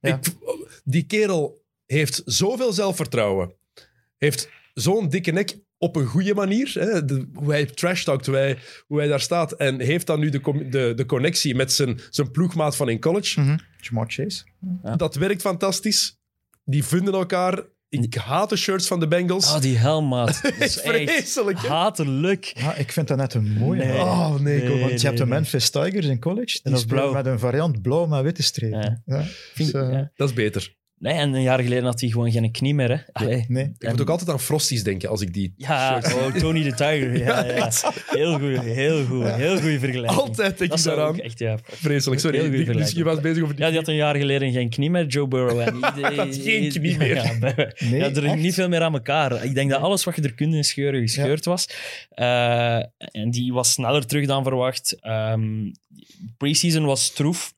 Ja. 0.00 0.14
Ik, 0.14 0.34
die 0.84 1.02
kerel 1.06 1.60
heeft 1.96 2.22
zoveel 2.24 2.72
zelfvertrouwen. 2.72 3.54
Heeft 4.16 4.48
zo'n 4.74 5.08
dikke 5.08 5.30
nek 5.30 5.58
op 5.78 5.96
een 5.96 6.06
goede 6.06 6.34
manier. 6.34 6.70
Hè? 6.74 7.04
De- 7.04 7.28
hoe 7.34 7.50
hij 7.50 7.64
trash 7.66 8.04
talkt, 8.04 8.26
hoe 8.26 8.34
hij, 8.36 8.58
hoe 8.86 8.98
hij 8.98 9.08
daar 9.08 9.20
staat. 9.20 9.52
En 9.52 9.80
heeft 9.80 10.06
dan 10.06 10.20
nu 10.20 10.30
de, 10.30 10.40
de, 10.70 10.92
de 10.96 11.06
connectie 11.06 11.54
met 11.54 11.72
zijn, 11.72 12.00
zijn 12.10 12.30
ploegmaat 12.30 12.76
van 12.76 12.88
in 12.88 13.00
college. 13.00 13.40
Mhm. 13.40 13.56
Jamar 13.80 14.04
Chase. 14.08 14.44
Ja. 14.82 14.96
Dat 14.96 15.14
werkt 15.14 15.40
fantastisch. 15.40 16.18
Die 16.64 16.84
vinden 16.84 17.14
elkaar. 17.14 17.62
Ik 17.88 18.14
haat 18.14 18.48
de 18.48 18.56
shirts 18.56 18.86
van 18.86 19.00
de 19.00 19.08
Bengals. 19.08 19.52
Ah, 19.54 19.60
die 19.60 19.76
helmaat. 19.76 20.38
Dat 20.42 20.52
is 20.60 20.80
echt 20.80 20.80
Vreselijk, 20.80 21.58
hatelijk. 21.58 22.44
Ja, 22.44 22.74
ik 22.74 22.92
vind 22.92 23.08
dat 23.08 23.16
net 23.16 23.34
een 23.34 23.48
mooie. 23.52 23.84
Nee. 23.84 23.98
Oh, 23.98 24.38
nee. 24.38 24.80
Want 24.80 25.00
je 25.00 25.06
hebt 25.06 25.18
de. 25.18 25.26
Memphis 25.26 25.70
Tigers 25.70 26.06
in 26.06 26.20
college. 26.20 26.60
Die 26.62 26.72
dat 26.72 26.72
is 26.80 26.84
blauw. 26.84 27.12
met 27.12 27.26
een 27.26 27.38
variant 27.38 27.82
blauw 27.82 28.06
met 28.06 28.22
witte 28.22 28.42
strepen. 28.42 29.02
Ja. 29.06 29.24
Dus, 29.54 29.70
eh, 29.72 29.92
ja. 29.92 30.10
Dat 30.14 30.28
is 30.28 30.34
beter. 30.34 30.76
Nee, 31.00 31.12
en 31.14 31.34
een 31.34 31.42
jaar 31.42 31.60
geleden 31.62 31.84
had 31.84 32.00
hij 32.00 32.10
gewoon 32.10 32.30
geen 32.32 32.50
knie 32.52 32.74
meer. 32.74 32.88
Hè. 32.90 32.96
Allee. 33.12 33.44
Nee. 33.48 33.64
Ik 33.64 33.70
En- 33.78 33.90
moet 33.90 34.00
ook 34.00 34.08
altijd 34.08 34.30
aan 34.30 34.40
Frosties 34.40 34.82
denken 34.82 35.08
als 35.08 35.20
ik 35.20 35.34
die 35.34 35.52
Ja, 35.56 36.02
oh, 36.04 36.34
Tony 36.34 36.62
the 36.62 36.74
Tiger. 36.74 37.18
Ja, 37.18 37.44
ja. 37.54 37.70
Heel 38.06 38.38
goed, 38.38 38.60
heel 38.64 39.04
goed. 39.04 39.24
Heel 39.34 39.60
goede 39.60 39.78
vergelijking. 39.78 40.20
Altijd 40.20 40.58
denk 40.58 40.70
Dat 40.70 40.78
ik 40.78 40.84
daaraan. 40.84 41.18
echt, 41.20 41.38
ja. 41.38 41.58
Vreselijk, 41.64 42.20
sorry. 42.20 42.38
Die- 42.40 42.50
vergelijking. 42.50 42.96
je 42.96 43.04
was 43.04 43.20
bezig 43.20 43.42
over 43.42 43.54
die... 43.54 43.64
Ja, 43.64 43.70
die 43.70 43.78
had 43.78 43.88
een 43.88 43.94
jaar 43.94 44.16
geleden 44.16 44.52
geen 44.52 44.68
knie 44.70 44.90
meer, 44.90 45.06
Joe 45.06 45.28
Burrow. 45.28 45.60
En 45.60 45.74
die- 45.94 46.04
Had 46.04 46.36
geen 46.36 46.68
knie 46.70 46.96
meer. 46.96 47.14
Ja, 47.14 47.38
bij- 47.38 47.74
Nee, 47.78 48.00
ja, 48.00 48.10
er 48.10 48.24
echt? 48.24 48.36
niet 48.36 48.54
veel 48.54 48.68
meer 48.68 48.80
aan 48.82 48.92
elkaar. 48.94 49.44
Ik 49.44 49.54
denk 49.54 49.70
dat 49.70 49.80
alles 49.80 50.04
wat 50.04 50.16
je 50.16 50.22
er 50.22 50.34
kunt 50.34 50.66
scheuren, 50.66 51.00
gescheurd 51.00 51.44
was. 51.44 51.68
Eh, 52.10 52.76
en 52.98 53.30
die 53.30 53.52
was 53.52 53.72
sneller 53.72 54.06
terug 54.06 54.26
dan 54.26 54.42
verwacht. 54.42 54.96
Ehm 55.00 55.70
Preseason 56.38 56.84
was 56.84 57.04
stroef. 57.04 57.54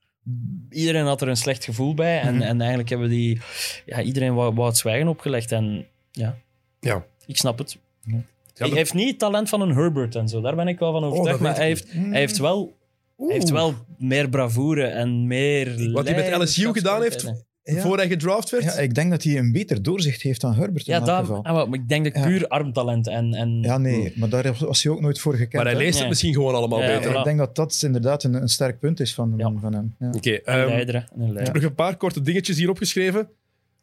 Iedereen 0.70 1.04
had 1.04 1.20
er 1.20 1.28
een 1.28 1.36
slecht 1.36 1.64
gevoel 1.64 1.94
bij. 1.94 2.20
En, 2.20 2.34
Mhm. 2.34 2.42
en 2.42 2.58
eigenlijk 2.60 2.88
hebben 2.90 3.08
die... 3.08 3.40
Ja, 3.86 4.02
iedereen 4.02 4.34
wou, 4.34 4.54
wou 4.54 4.68
het 4.68 4.76
zwijgen 4.76 5.08
opgelegd. 5.08 5.52
En 5.52 5.86
ja, 6.10 6.36
Ja. 6.80 7.04
ik 7.26 7.36
snap 7.36 7.58
het. 7.58 7.78
Ja, 8.04 8.66
hij 8.66 8.68
heeft 8.68 8.94
niet 8.94 9.08
het 9.08 9.18
talent 9.18 9.48
van 9.48 9.60
een 9.60 9.74
Herbert 9.74 10.14
en 10.14 10.28
zo. 10.28 10.40
Daar 10.40 10.54
ben 10.56 10.68
ik 10.68 10.78
wel 10.78 10.92
van 10.92 11.04
overtuigd. 11.04 11.30
dat 11.38 11.40
maar 11.48 11.56
hij 11.56 11.66
heeft, 11.66 11.92
hij, 11.92 12.18
heeft 12.18 12.38
wel, 12.38 12.76
hij 13.16 13.32
heeft 13.32 13.50
wel 13.50 13.74
meer 13.98 14.28
bravoure 14.28 14.84
en 14.84 15.26
meer 15.26 15.92
Wat 15.92 16.08
hij 16.08 16.14
met 16.30 16.42
LSU 16.42 16.72
gedaan 16.72 17.02
heeft, 17.02 17.32
Ja. 17.74 17.80
voor 17.80 17.96
hij 17.96 18.08
gedraft 18.08 18.50
werd. 18.50 18.64
Ja, 18.64 18.72
ik 18.72 18.94
denk 18.94 19.10
dat 19.10 19.22
hij 19.22 19.38
een 19.38 19.52
beter 19.52 19.82
doorzicht 19.82 20.22
heeft 20.22 20.40
dan 20.40 20.54
Herbert 20.54 20.86
in 20.88 20.94
Ja, 21.04 21.18
geval. 21.20 21.44
ah, 21.44 21.68
maar 21.68 21.78
ik 21.78 21.88
denk 21.88 22.04
dat 22.04 22.14
Ja. 22.14 22.22
puur 22.28 22.48
armtalent 22.48 23.06
en... 23.08 23.34
en 23.34 23.62
Ja, 23.62 23.78
nee, 23.78 24.12
maar 24.16 24.28
daar 24.28 24.54
was 24.58 24.82
hij 24.82 24.92
ook 24.92 25.00
nooit 25.00 25.18
voor 25.18 25.32
gekend. 25.32 25.52
maar 25.52 25.62
hij 25.64 25.72
hè. 25.72 25.78
leest 25.78 25.90
Nee. 25.92 26.00
het 26.00 26.08
misschien 26.08 26.32
gewoon 26.34 26.54
allemaal 26.54 26.82
Ja, 26.82 26.86
beter. 26.96 27.12
voilà. 27.12 27.16
Ik 27.18 27.24
denk 27.24 27.38
dat 27.38 27.56
dat 27.56 27.80
inderdaad 27.84 28.22
een, 28.24 28.34
een 28.34 28.48
sterk 28.48 28.78
punt 28.78 29.00
is 29.00 29.14
van, 29.14 29.34
Ja. 29.36 29.52
van 29.60 29.72
hem. 29.74 29.94
Ja. 29.98 30.10
Oké, 30.14 30.30
ehm, 30.30 30.66
leider, 30.68 30.94
ik 30.94 31.04
leider. 31.16 31.42
heb 31.44 31.54
nog 31.54 31.62
een 31.62 31.74
paar 31.74 31.96
korte 31.96 32.20
dingetjes 32.22 32.56
hier 32.56 32.70
opgeschreven. 32.70 33.28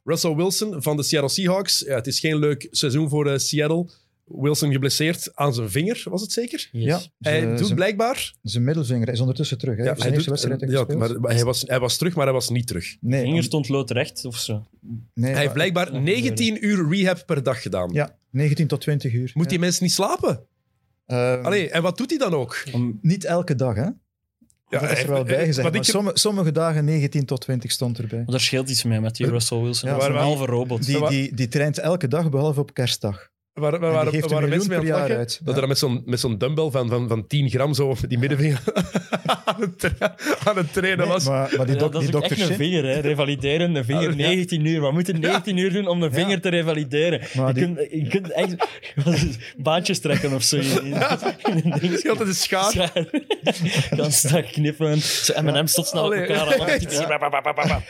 Russell 0.04 0.36
Wilson 0.36 0.82
van 0.82 0.98
de 0.98 1.04
Seattle 1.04 1.30
Seahawks. 1.32 1.84
Ja, 1.88 1.96
het 1.96 2.08
is 2.08 2.20
geen 2.20 2.40
leuk 2.40 2.68
seizoen 2.72 3.10
voor 3.10 3.28
eh, 3.32 3.38
Seattle. 3.38 3.86
Wilson 4.28 4.72
geblesseerd 4.72 5.32
aan 5.34 5.54
zijn 5.54 5.70
vinger, 5.70 6.02
was 6.10 6.22
het 6.22 6.32
zeker? 6.32 6.70
Yes. 6.72 6.84
Ja, 6.86 7.00
Hij 7.20 7.40
Ze- 7.40 7.48
doet 7.48 7.60
zijn- 7.60 7.76
blijkbaar. 7.76 8.34
zijn 8.42 8.64
middelvinger 8.64 9.10
is 9.10 9.20
ondertussen 9.20 9.58
terug. 9.58 9.78
Hè. 9.78 9.84
Ja, 9.84 9.88
hij 9.92 9.98
zijn 10.00 10.14
doet- 10.14 10.28
eerste 10.28 10.48
wedstrijd 10.50 10.90
ja, 10.90 10.96
maar 10.98 11.10
hij, 11.36 11.44
was, 11.44 11.64
hij 11.68 11.80
was 11.80 11.98
terug, 11.98 12.16
maar 12.16 12.24
hij 12.26 12.34
was 12.34 12.50
niet 12.50 12.68
terug. 12.68 12.98
nee, 13.02 13.22
vinger 13.22 13.36
om- 13.38 13.44
stond 13.44 13.70
loodrecht 13.70 14.26
of 14.26 14.38
zo. 14.38 14.66
nee, 15.14 15.32
Hij 15.32 15.42
heeft 15.42 15.54
blijkbaar 15.54 15.94
Ja, 15.94 16.00
19 16.00 16.66
uur 16.66 16.90
rehab 16.90 17.24
per 17.26 17.44
dag 17.44 17.62
gedaan. 17.62 17.90
Ja, 17.94 18.18
19 18.30 18.68
tot 18.68 18.82
20 18.82 19.14
uur. 19.14 19.32
Moet 19.34 19.44
ja. 19.44 19.50
die 19.50 19.60
mensen 19.60 19.84
niet 19.84 19.94
slapen? 19.94 20.46
Ehm, 21.06 21.46
Allee, 21.46 21.70
en 21.70 21.82
wat 21.82 21.98
doet 21.98 22.10
hij 22.10 22.20
dan 22.20 22.34
ook? 22.34 22.64
Om, 22.74 23.00
Niet 23.02 23.24
elke 23.26 23.56
dag, 23.56 23.76
hè? 23.76 23.82
Ja, 24.70 24.80
dat 24.80 24.92
is 24.92 25.00
er 25.04 25.10
wel 25.10 25.24
bij 25.24 25.38
eh, 25.40 25.46
gezegd. 25.46 25.68
Maar 25.68 25.78
ik- 25.78 25.84
sommige, 25.84 26.18
sommige 26.20 26.52
dagen 26.52 26.86
19 26.86 27.26
tot 27.26 27.42
20 27.42 27.72
stond 27.72 27.98
erbij. 28.00 28.18
maar 28.18 28.28
daar 28.28 28.40
scheelt 28.40 28.70
iets 28.70 28.84
mee 28.84 29.00
met 29.02 29.16
die 29.16 29.28
Russell 29.30 29.62
Wilson. 29.62 29.90
Ja, 29.90 29.96
dat 29.96 30.04
is 30.08 30.14
een 30.14 30.22
halve 30.22 30.46
robot. 30.46 30.86
Die, 30.86 31.08
die, 31.08 31.36
die 31.36 31.48
traint 31.48 31.78
elke 31.78 32.08
dag, 32.08 32.30
behalve 32.30 32.60
op 32.60 32.74
kerstdag. 32.74 33.30
Waar, 33.58 33.80
waar, 33.80 33.92
waar, 33.92 34.06
miljoen 34.12 34.50
mensen 34.50 34.70
mee 34.70 34.78
aan 34.78 34.84
het 34.84 34.88
jaar 34.94 35.00
lachen? 35.00 35.18
uit. 35.18 35.40
Dat 35.44 35.56
Ja. 35.56 35.62
er 35.62 35.68
met 35.68 35.78
zo'n, 35.78 36.02
met 36.06 36.20
zo'n 36.20 36.38
dumbbell 36.38 36.70
van, 36.70 36.90
van, 36.90 37.08
van 37.08 37.28
10 37.28 37.50
gram 37.50 37.74
zo 37.74 37.88
op 37.88 37.98
die 38.08 38.18
middenvinger 38.18 38.60
aan, 39.46 39.62
het 39.62 39.80
tra- 39.80 40.16
aan 40.44 40.58
het 40.58 40.74
trainen 40.74 40.98
Nee, 41.06 41.08
was. 41.08 41.24
maar, 41.26 41.54
maar 41.58 41.66
die, 41.66 41.76
Ja, 41.76 41.82
dok, 41.82 41.92
dat 41.92 42.02
die 42.02 42.10
is 42.10 42.16
ook 42.16 42.22
dokter 42.22 42.40
echt 42.42 42.50
een 42.50 42.56
vinger, 42.56 42.84
hè. 42.84 43.00
revalideren. 43.00 43.76
Een 43.76 43.86
vinger, 43.86 44.10
Ah, 44.10 44.18
ja. 44.18 44.28
19 44.28 44.66
uur. 44.66 44.80
Wat 44.82 44.92
moet 44.94 45.08
je 45.08 45.14
19 45.14 45.58
uur 45.58 45.74
doen 45.74 45.88
om 45.88 46.04
een 46.04 46.14
vinger 46.14 46.42
te 46.42 46.50
revalideren? 46.50 47.22
Maar 47.36 47.48
je, 47.48 47.54
die- 47.54 47.64
kunt, 47.76 47.92
je 47.92 48.08
kunt 48.08 48.32
echt 48.32 48.56
baantjes 49.58 50.00
trekken 50.00 50.34
of 50.34 50.44
zo. 50.44 50.56
In, 51.54 51.74
in 51.82 52.00
een 52.20 52.34
schaar. 52.34 52.72
Schaar. 52.72 53.06
Dan 53.96 54.12
strak 54.12 54.46
knippen. 54.46 54.98
Zo 55.02 55.42
M&M's 55.42 55.74
tot 55.74 55.88
snel 55.88 56.06
op 56.06 56.14
elkaar. 56.14 57.84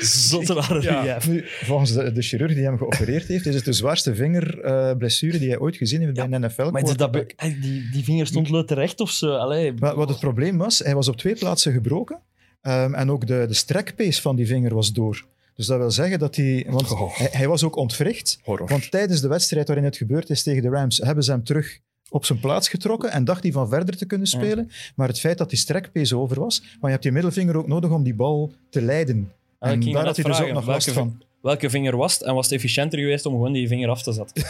Zotte 0.00 0.54
Ja. 0.80 1.04
ja. 1.04 1.18
Nu, 1.28 1.44
volgens 1.46 1.92
de, 1.92 2.12
de 2.12 2.22
chirurg 2.22 2.54
die 2.54 2.62
hem 2.64 2.76
geopereerd 2.78 3.26
heeft, 3.26 3.46
is 3.46 3.54
het 3.54 3.64
de 3.64 3.72
zwaarste 3.72 4.14
vingerblessure 4.14 5.38
die 5.38 5.48
hij 5.48 5.58
ooit 5.58 5.76
gezien 5.76 6.00
heeft 6.00 6.14
bij 6.14 6.24
een 6.30 6.40
NFL. 6.40 6.70
Maar 6.70 6.96
dat, 6.96 7.10
be- 7.10 7.26
die, 7.60 7.88
die 7.92 8.04
vinger 8.04 8.26
stond 8.26 8.48
loodrecht 8.48 9.00
of 9.00 9.10
zo. 9.10 9.36
Allee. 9.36 9.72
Maar 9.72 9.94
wat 9.94 10.08
het 10.08 10.18
probleem 10.20 10.58
was, 10.58 10.78
hij 10.78 10.94
was 10.94 11.08
op 11.08 11.16
twee 11.16 11.34
plaatsen 11.34 11.72
gebroken. 11.72 12.18
ehm, 12.60 12.94
en 12.94 13.10
ook 13.10 13.26
de, 13.26 13.44
de 13.48 13.54
strekpees 13.54 14.20
van 14.20 14.36
die 14.36 14.46
vinger 14.46 14.74
was 14.74 14.92
door. 14.92 15.24
Dus 15.54 15.66
dat 15.66 15.78
wil 15.78 15.90
zeggen 15.90 16.18
dat 16.18 16.36
hij... 16.36 16.66
Want 16.68 16.90
Oh. 16.90 17.16
hij, 17.18 17.28
hij 17.32 17.48
was 17.48 17.64
ook 17.64 17.76
ontwricht. 17.76 18.38
Horror. 18.42 18.68
Want 18.68 18.90
tijdens 18.90 19.20
de 19.20 19.28
wedstrijd 19.28 19.66
waarin 19.66 19.84
het 19.86 19.96
gebeurd 19.96 20.30
is 20.30 20.42
tegen 20.42 20.62
de 20.62 20.68
Rams, 20.68 20.98
hebben 20.98 21.24
ze 21.24 21.30
hem 21.30 21.44
terug 21.44 21.78
op 22.08 22.24
zijn 22.24 22.40
plaats 22.40 22.68
getrokken 22.68 23.10
en 23.12 23.24
dacht 23.24 23.42
hij 23.42 23.52
van 23.52 23.68
verder 23.68 23.96
te 23.96 24.06
kunnen 24.06 24.26
spelen. 24.26 24.70
Maar 24.94 25.08
het 25.08 25.20
feit 25.20 25.38
dat 25.38 25.50
die 25.50 25.58
strekpees 25.58 26.12
over 26.12 26.40
was, 26.40 26.60
maar 26.60 26.78
je 26.80 26.88
hebt 26.90 27.02
die 27.02 27.12
middelvinger 27.12 27.56
ook 27.56 27.66
nodig 27.66 27.90
om 27.90 28.02
die 28.02 28.14
bal 28.14 28.52
te 28.70 28.82
leiden. 28.82 29.32
Ik 29.60 29.68
en 29.68 29.92
daar 29.92 30.06
had 30.06 30.16
hij 30.16 30.24
dus 30.24 30.40
ook 30.40 30.52
nog 30.52 30.66
last 30.66 30.90
van. 30.90 31.22
Welke 31.42 31.70
vinger 31.70 31.96
was 31.96 32.12
het? 32.14 32.22
En 32.22 32.34
was 32.34 32.44
het 32.44 32.54
efficiënter 32.54 32.98
geweest 32.98 33.26
om 33.26 33.32
gewoon 33.32 33.52
die 33.52 33.68
vinger 33.68 33.88
af 33.88 34.02
te 34.02 34.12
zetten? 34.12 34.44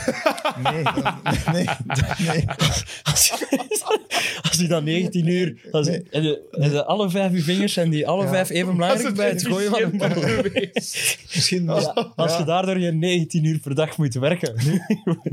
Nee, 0.62 0.82
nee, 1.52 1.64
nee. 2.26 2.44
Als, 3.02 3.32
als 4.42 4.56
hij 4.58 4.66
dan 4.68 4.84
19 4.84 5.26
uur... 5.26 5.68
Als, 5.70 5.86
Nee. 5.86 6.02
en 6.10 6.22
de, 6.22 6.40
en 6.50 6.70
de 6.70 6.84
alle 6.84 7.10
vijf 7.10 7.32
uw 7.32 7.42
vingers 7.42 7.72
zijn 7.72 7.90
die 7.90 8.06
alle 8.08 8.22
Ja. 8.24 8.28
vijf 8.28 8.50
even 8.50 8.76
belangrijk 8.76 9.14
bij 9.14 9.28
het 9.28 9.46
gooien 9.46 9.70
van 9.70 9.80
een 9.82 9.96
bal. 9.98 10.08
Misschien 11.34 11.64
Ja, 11.64 12.08
als 12.16 12.36
je 12.36 12.44
daardoor 12.44 12.78
je 12.78 12.92
19 12.92 13.44
uur 13.44 13.58
per 13.58 13.74
dag 13.74 13.96
moet 13.98 14.14
werken. 14.14 14.54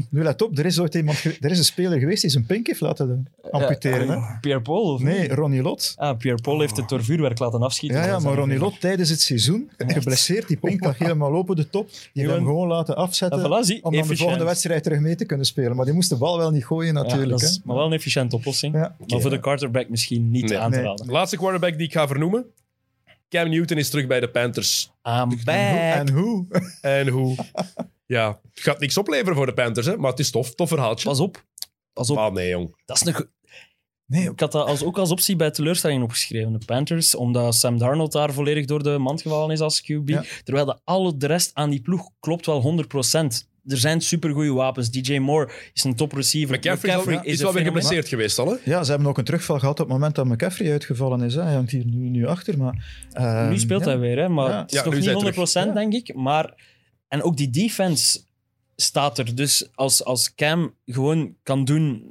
Nu 0.09 0.23
let 0.23 0.41
op, 0.41 0.57
er 0.57 0.65
is 0.65 0.79
ooit 0.79 0.95
iemand, 0.95 1.23
er 1.23 1.51
is 1.51 1.57
een 1.57 1.63
speler 1.63 1.99
geweest 1.99 2.21
die 2.21 2.31
zijn 2.31 2.45
pink 2.45 2.67
heeft 2.67 2.79
laten 2.81 3.27
amputeren. 3.51 4.09
hè? 4.09 4.39
Pierre 4.41 4.61
Paul? 4.61 4.93
Of 4.93 5.01
Nee, 5.01 5.19
niet? 5.21 5.31
Ronnie 5.31 5.61
Lot. 5.61 5.93
Ah, 5.97 6.17
Pierre 6.17 6.41
Paul 6.41 6.59
heeft 6.59 6.77
het 6.77 6.89
door 6.89 7.03
vuurwerk 7.03 7.39
laten 7.39 7.61
afschieten. 7.61 7.99
Ja, 7.99 8.05
ja, 8.05 8.19
maar 8.19 8.33
Ronnie. 8.35 8.57
Lot 8.59 8.79
tijdens 8.79 9.09
het 9.09 9.21
seizoen, 9.21 9.69
geblesseerd, 9.77 10.47
die 10.47 10.57
pink 10.57 10.83
lag 10.83 10.97
helemaal 10.97 11.31
de 11.55 11.69
top. 11.69 11.89
Die 11.89 11.99
hebben 12.13 12.35
hem 12.35 12.45
Gewoon- 12.45 12.67
laten 12.67 12.95
afzetten 12.95 13.39
En 13.39 13.45
voilà, 13.45 13.65
zie, 13.65 13.83
om 13.83 13.93
dan 13.93 14.07
de 14.07 14.15
volgende 14.17 14.43
wedstrijd 14.43 14.83
terug 14.83 14.99
mee 14.99 15.15
te 15.15 15.25
kunnen 15.25 15.45
spelen. 15.45 15.75
Maar 15.75 15.85
die 15.85 15.93
moest 15.93 16.09
de 16.09 16.15
bal 16.17 16.37
wel 16.37 16.51
niet 16.51 16.65
gooien 16.65 16.93
Ja, 16.93 17.01
natuurlijk. 17.01 17.29
dat 17.29 17.41
is 17.41 17.55
hè. 17.55 17.61
maar 17.63 17.75
wel 17.75 17.85
een 17.85 17.93
efficiënte 17.93 18.35
oplossing. 18.35 18.75
Ja. 18.75 18.95
Maar 19.07 19.21
voor 19.21 19.29
de 19.29 19.39
quarterback 19.39 19.89
misschien 19.89 20.31
niet 20.31 20.49
Nee. 20.49 20.57
aan 20.57 20.71
te 20.71 20.77
Nee. 20.77 20.85
raden. 20.85 21.05
Laatste 21.11 21.37
quarterback 21.37 21.77
die 21.77 21.87
ik 21.87 21.93
ga 21.93 22.07
vernoemen. 22.07 22.45
Cam 23.29 23.49
Newton 23.49 23.77
is 23.77 23.89
terug 23.89 24.07
bij 24.07 24.19
de 24.19 24.29
Panthers. 24.29 24.91
I'm 25.03 25.29
back. 25.43 25.95
En 25.95 26.09
hoe? 26.13 26.45
En 26.81 27.07
hoe? 27.07 27.35
Ja, 28.05 28.39
het 28.53 28.63
gaat 28.63 28.79
niks 28.79 28.97
opleveren 28.97 29.35
voor 29.35 29.45
de 29.45 29.53
Panthers, 29.53 29.85
hè? 29.85 29.97
maar 29.97 30.09
het 30.09 30.19
is 30.19 30.31
tof. 30.31 30.55
Tof 30.55 30.69
verhaaltje. 30.69 31.07
Pas 31.09 31.19
op. 31.19 31.43
Pas 31.93 32.09
op. 32.09 32.17
Ah, 32.17 32.33
nee, 32.33 32.49
jong. 32.49 32.75
Dat 32.85 32.95
is 33.01 33.05
een... 33.05 33.29
Nee, 34.07 34.29
Ik 34.29 34.39
had 34.39 34.51
dat 34.51 34.67
als, 34.67 34.83
ook 34.83 34.97
als 34.97 35.11
optie 35.11 35.35
bij 35.35 35.51
teleurstelling 35.51 36.03
opgeschreven, 36.03 36.51
de 36.59 36.65
Panthers, 36.65 37.15
omdat 37.15 37.55
Sam 37.55 37.77
Darnold 37.77 38.11
daar 38.11 38.33
volledig 38.33 38.65
door 38.65 38.83
de 38.83 38.97
mand 38.97 39.21
gevallen 39.21 39.51
is 39.51 39.59
als 39.59 39.81
QB. 39.81 40.09
Ja. 40.09 40.23
Terwijl 40.43 40.65
de, 40.65 40.77
alle 40.83 41.17
de 41.17 41.27
rest 41.27 41.51
aan 41.53 41.69
die 41.69 41.81
ploeg 41.81 42.09
klopt 42.19 42.45
wel 42.45 42.85
100%. 42.85 42.85
Er 43.65 43.77
zijn 43.77 44.01
supergoeie 44.01 44.53
wapens. 44.53 44.89
DJ 44.91 45.17
Moore 45.17 45.51
is 45.73 45.83
een 45.83 45.95
top 45.95 46.11
receiver. 46.11 46.55
McCaffrey 46.57 46.91
is, 46.93 46.99
McCaffrey 47.05 47.37
wel 47.37 47.53
weer 47.53 47.63
geblesseerd 47.63 48.07
geweest 48.07 48.39
al, 48.39 48.47
hè? 48.47 48.55
Ja, 48.63 48.83
ze 48.83 48.89
hebben 48.91 49.09
ook 49.09 49.17
een 49.17 49.23
terugval 49.23 49.59
gehad 49.59 49.79
op 49.79 49.85
het 49.85 49.93
moment 49.93 50.15
dat 50.15 50.25
McCaffrey 50.25 50.71
uitgevallen 50.71 51.21
is. 51.21 51.35
Hè. 51.35 51.41
Hij 51.41 51.53
hangt 51.53 51.71
hier 51.71 51.85
nu, 51.85 52.09
nu 52.09 52.25
achter, 52.27 52.57
maar... 52.57 53.05
ehm, 53.11 53.49
Nu 53.49 53.59
speelt 53.59 53.83
ja. 53.83 53.89
hij 53.89 53.99
weer, 53.99 54.17
hè? 54.17 54.29
maar 54.29 54.49
Ja. 54.49 54.61
het 54.61 54.71
is 54.71 54.77
Ja, 54.79 54.85
nog 54.85 54.93
niet 55.25 55.35
100% 55.35 55.51
terug. 55.51 55.73
denk 55.73 55.93
ik. 55.93 56.15
Maar, 56.15 56.53
en 57.07 57.21
ook 57.23 57.37
die 57.37 57.49
defense 57.49 58.19
staat 58.75 59.17
er. 59.17 59.35
Dus 59.35 59.69
als, 59.73 60.03
als 60.03 60.35
Cam 60.35 60.73
gewoon 60.85 61.35
kan 61.43 61.65
doen, 61.65 62.03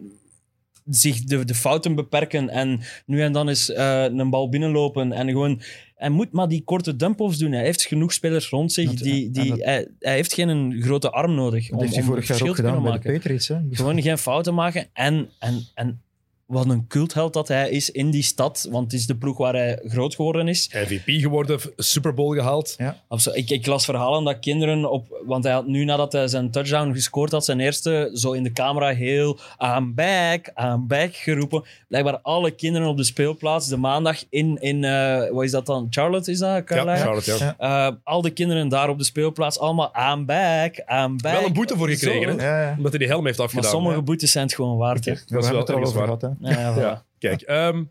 zich 0.91 1.25
de, 1.25 1.45
de 1.45 1.55
fouten 1.55 1.95
beperken 1.95 2.49
en 2.49 2.81
nu 3.07 3.21
en 3.23 3.33
dan 3.33 3.49
eens 3.49 3.73
eh, 3.73 4.03
een 4.05 4.31
bal 4.31 4.49
binnenlopen 4.49 5.13
en 5.13 5.29
gewoon... 5.29 5.61
Hij 5.97 6.09
moet 6.11 6.33
maar 6.33 6.49
die 6.49 6.63
korte 6.65 6.97
dump-offs 6.97 7.39
doen. 7.39 7.53
Hij 7.53 7.65
heeft 7.65 7.83
genoeg 7.83 8.13
spelers 8.13 8.49
rond 8.49 8.73
zich. 8.73 8.89
Dat- 8.91 8.99
die, 8.99 9.31
die, 9.31 9.49
dat- 9.49 9.59
hij, 9.59 9.89
hij 9.99 10.15
heeft 10.15 10.33
geen 10.33 10.83
grote 10.83 11.11
arm 11.11 11.35
nodig 11.35 11.65
Dat 11.69 11.73
om, 11.79 11.81
heeft 11.85 11.95
hij 11.95 12.05
vorig 12.05 12.27
jaar 12.29 12.49
ook 12.49 12.57
gedaan 12.57 12.83
bij 12.83 12.93
de. 12.99 13.13
Patriots. 13.13 13.49
Hè. 13.49 13.57
Gewoon 13.71 14.03
geen 14.03 14.19
fouten 14.19 14.55
maken. 14.55 14.87
En, 14.93 15.29
en, 15.39 15.61
en 15.75 16.01
wat 16.47 16.69
een 16.69 16.87
cultheld 16.87 17.33
dat 17.33 17.49
hij 17.49 17.71
is 17.71 17.91
in 17.91 18.11
die 18.11 18.23
stad. 18.23 18.69
Want 18.71 18.85
het 18.93 19.01
is 19.01 19.07
de 19.07 19.17
ploeg 19.17 19.37
waar 19.39 19.55
hij 19.55 19.81
groot 19.85 20.15
geworden 20.15 20.49
is. 20.49 20.71
MVP 20.73 21.21
geworden, 21.21 21.61
Super 21.77 22.15
Bowl 22.15 22.35
gehaald. 22.35 22.77
Of 23.09 23.21
zo, 23.21 23.31
ik, 23.33 23.51
ik 23.51 23.67
las 23.67 23.85
verhalen 23.85 24.25
dat 24.25 24.39
kinderen 24.39 24.91
op... 24.91 25.23
Want 25.27 25.45
hij 25.45 25.53
had 25.53 25.67
nu, 25.67 25.85
nadat 25.85 26.13
hij 26.13 26.29
zijn 26.29 26.51
touchdown 26.51 26.93
gescoord 26.93 27.31
had, 27.33 27.45
zijn 27.45 27.61
eerste, 27.61 28.11
zo 28.15 28.33
in 28.33 28.43
de 28.43 28.53
camera 28.53 28.89
heel 28.95 29.39
I'm 29.59 29.95
back, 29.95 30.53
I'm 30.63 30.87
back 30.87 31.15
geroepen. 31.15 31.65
Blijkbaar 31.89 32.19
alle 32.23 32.51
kinderen 32.51 32.89
op 32.89 32.97
de 32.97 33.05
speelplaats 33.05 33.69
de 33.69 33.77
maandag 33.77 34.25
in, 34.31 34.57
in 34.61 34.85
eh, 34.85 35.31
wat 35.31 35.45
is 35.45 35.51
dat 35.51 35.67
dan? 35.67 35.87
Charlotte 35.91 36.31
is 36.31 36.39
dat? 36.39 36.63
Ja? 36.69 36.97
Charlotte, 36.97 37.37
ja. 37.39 37.57
Ja. 37.59 37.87
Eh, 37.89 37.95
al 38.05 38.23
de 38.23 38.31
kinderen 38.31 38.69
daar 38.69 38.89
op 38.89 38.99
de 38.99 39.05
speelplaats, 39.05 39.59
allemaal 39.59 39.93
I'm 40.13 40.27
back, 40.27 40.77
I'm 40.77 41.17
back. 41.17 41.33
Wel 41.33 41.45
een 41.47 41.53
boete 41.53 41.77
voor 41.77 41.89
gekregen, 41.89 42.39
hè? 42.39 42.47
Ja, 42.47 42.63
ja. 42.63 42.75
Omdat 42.77 42.91
hij 42.91 42.99
die 43.01 43.09
helm 43.09 43.25
heeft 43.27 43.39
Maar 43.39 43.47
afgedaan. 43.47 43.71
sommige 43.71 43.97
Ja. 43.97 44.03
boetes 44.03 44.31
zijn 44.31 44.45
het 44.45 44.55
gewoon 44.55 44.77
waard. 44.77 45.05
hè. 45.05 45.13
We 45.13 45.19
hebben 45.29 45.51
wel 45.51 45.59
het 45.61 45.69
er 45.69 45.75
al 45.75 45.81
over 45.85 46.03
gehad. 46.03 46.21
Hè. 46.23 46.29
Ja, 46.41 46.51
ja, 46.61 46.75
voilà. 46.75 46.81
Ja, 46.81 47.05
kijk. 47.19 47.41
ehm, 47.43 47.85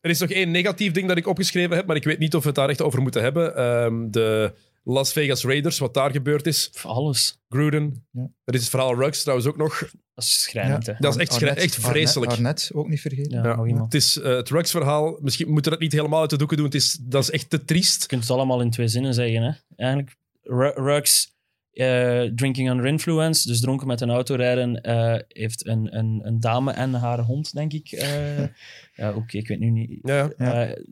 er 0.00 0.10
is 0.10 0.18
nog 0.20 0.30
één 0.30 0.50
negatief 0.50 0.92
ding 0.92 1.08
dat 1.08 1.16
ik 1.16 1.26
opgeschreven 1.26 1.76
heb, 1.76 1.86
maar 1.86 1.96
ik 1.96 2.04
weet 2.04 2.18
niet 2.18 2.34
of 2.34 2.40
we 2.42 2.46
het 2.46 2.56
daar 2.56 2.68
echt 2.68 2.82
over 2.82 3.02
moeten 3.02 3.22
hebben. 3.22 3.56
Ehm, 3.56 4.10
de 4.10 4.52
Las 4.84 5.12
Vegas 5.12 5.44
Raiders, 5.44 5.78
wat 5.78 5.94
daar 5.94 6.10
gebeurd 6.10 6.46
is. 6.46 6.70
Alles. 6.82 7.38
Gruden. 7.48 8.04
Ja. 8.12 8.28
Er 8.44 8.54
is 8.54 8.60
het 8.60 8.70
verhaal 8.70 8.94
Ruggs 8.94 9.20
trouwens 9.20 9.48
ook 9.48 9.56
nog. 9.56 9.78
Dat 10.14 10.24
is 10.24 10.42
schrijnend, 10.42 10.86
hè. 10.86 10.92
Dat 10.98 11.14
is 11.14 11.20
echt, 11.20 11.32
Arnett- 11.32 11.58
echt 11.58 11.74
vreselijk. 11.74 12.30
Arnett, 12.32 12.36
Arnett 12.58 12.70
ook 12.74 12.88
niet 12.88 13.00
vergeten. 13.00 13.42
Ja, 13.42 13.64
Ja. 13.66 13.84
Het 13.84 13.94
is 13.94 14.18
eh, 14.20 14.36
het 14.36 14.48
Ruggs-verhaal. 14.50 15.18
Misschien 15.20 15.46
moeten 15.46 15.64
we 15.64 15.70
dat 15.70 15.80
niet 15.80 15.92
helemaal 15.92 16.20
uit 16.20 16.30
de 16.30 16.36
doeken 16.38 16.56
doen. 16.56 16.66
Het 16.66 16.74
is, 16.74 16.98
dat 17.00 17.22
is 17.22 17.30
echt 17.30 17.50
te 17.50 17.64
triest. 17.64 18.00
Je 18.02 18.06
kunt 18.08 18.22
het 18.22 18.30
allemaal 18.30 18.60
in 18.60 18.70
twee 18.70 18.88
zinnen 18.88 19.14
zeggen. 19.14 19.42
Hè? 19.42 19.52
Eigenlijk, 19.76 20.16
Ru- 20.42 20.72
Ruggs, 20.84 21.34
eh, 21.72 22.22
drinking 22.34 22.70
under 22.70 22.86
influence, 22.86 23.48
dus 23.48 23.60
dronken 23.60 23.86
met 23.86 24.00
een 24.00 24.10
auto 24.10 24.34
rijden, 24.34 24.80
eh, 24.80 25.18
heeft 25.28 25.66
een, 25.66 25.96
een, 25.98 26.20
een 26.24 26.40
dame 26.40 26.72
en 26.72 26.92
haar 26.94 27.20
hond, 27.20 27.52
denk 27.54 27.72
ik. 27.72 27.90
eh, 27.92 28.38
ja, 29.00 29.12
oké, 29.14 29.36
ik 29.36 29.48
weet 29.48 29.58
nu 29.60 29.70
niet. 29.70 29.98
Ja, 30.02 30.30
Ja. 30.38 30.64
Eh, 30.66 30.82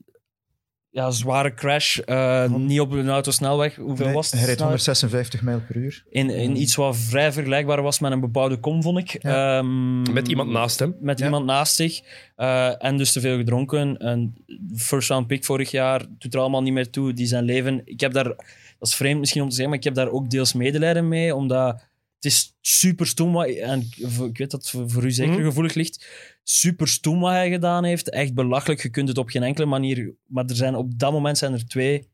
ja, 0.91 1.11
zware 1.11 1.55
crash, 1.55 1.99
eh, 1.99 2.55
niet 2.55 2.81
op 2.81 2.91
een 2.93 3.09
autosnelweg. 3.09 3.75
Hoeveel 3.77 4.05
Nee, 4.07 4.15
was 4.15 4.27
het? 4.31 4.35
hij 4.35 4.45
rijdt 4.45 4.61
snelheid? 4.61 4.85
156 4.87 5.43
mijl 5.43 5.61
per 5.67 5.77
uur. 5.77 6.05
In, 6.11 6.31
in 6.31 6.57
iets 6.61 6.75
wat 6.75 6.97
vrij 6.97 7.33
vergelijkbaar 7.33 7.83
was 7.83 7.99
met 7.99 8.13
een 8.13 8.21
bebouwde 8.21 8.57
kom, 8.57 8.83
vond 8.83 8.99
ik. 8.99 9.23
Ja. 9.23 9.59
Ehm, 9.59 10.13
met 10.13 10.29
iemand 10.29 10.51
naast 10.51 10.79
hem. 10.79 10.97
met 11.01 11.19
Ja. 11.19 11.25
iemand 11.25 11.45
naast 11.45 11.75
zich. 11.75 12.01
eh, 12.37 12.85
en 12.85 12.97
dus 12.97 13.13
te 13.13 13.21
veel 13.21 13.37
gedronken. 13.37 14.07
Een 14.09 14.35
first 14.77 15.09
round 15.09 15.27
pick 15.27 15.45
vorig 15.45 15.71
jaar 15.71 16.07
doet 16.19 16.35
er 16.35 16.41
allemaal 16.41 16.63
niet 16.63 16.73
meer 16.73 16.91
toe. 16.91 17.13
Die 17.13 17.27
zijn 17.27 17.45
leven. 17.45 17.81
Ik 17.85 18.01
heb 18.01 18.13
daar, 18.13 18.35
dat 18.79 18.89
is 18.89 18.95
vreemd 18.95 19.21
misschien 19.21 19.43
om 19.43 19.49
te 19.49 19.55
zeggen, 19.55 19.71
maar 19.71 19.79
ik 19.85 19.85
heb 19.85 19.95
daar 19.95 20.11
ook 20.11 20.31
deels 20.31 20.53
medelijden 20.53 21.09
mee. 21.09 21.35
Omdat 21.35 21.75
het 22.15 22.25
is 22.25 22.57
super 22.61 23.07
stom. 23.07 23.33
Wat, 23.33 23.47
en 23.49 23.81
ik 24.27 24.39
weet 24.39 24.51
dat 24.51 24.53
het 24.53 24.71
voor 24.71 24.91
voor 24.91 25.05
u 25.05 25.11
zeker 25.11 25.35
Mhm. 25.35 25.43
gevoelig 25.45 25.75
ligt. 25.75 26.07
Super 26.43 26.89
stom 26.89 27.21
wat 27.21 27.31
hij 27.31 27.51
gedaan 27.51 27.85
heeft. 27.85 28.11
Echt 28.11 28.35
belachelijk. 28.35 28.83
Je 28.83 28.89
kunt 28.89 29.09
het 29.09 29.19
op 29.19 29.29
geen 29.29 29.43
enkele 29.43 29.67
manier. 29.67 30.15
Maar 30.27 30.45
er 30.45 30.57
zijn, 30.57 30.75
op 30.75 30.99
dat 30.99 31.13
moment 31.13 31.39
zijn 31.39 31.53
er 31.53 31.67
twee. 31.67 32.09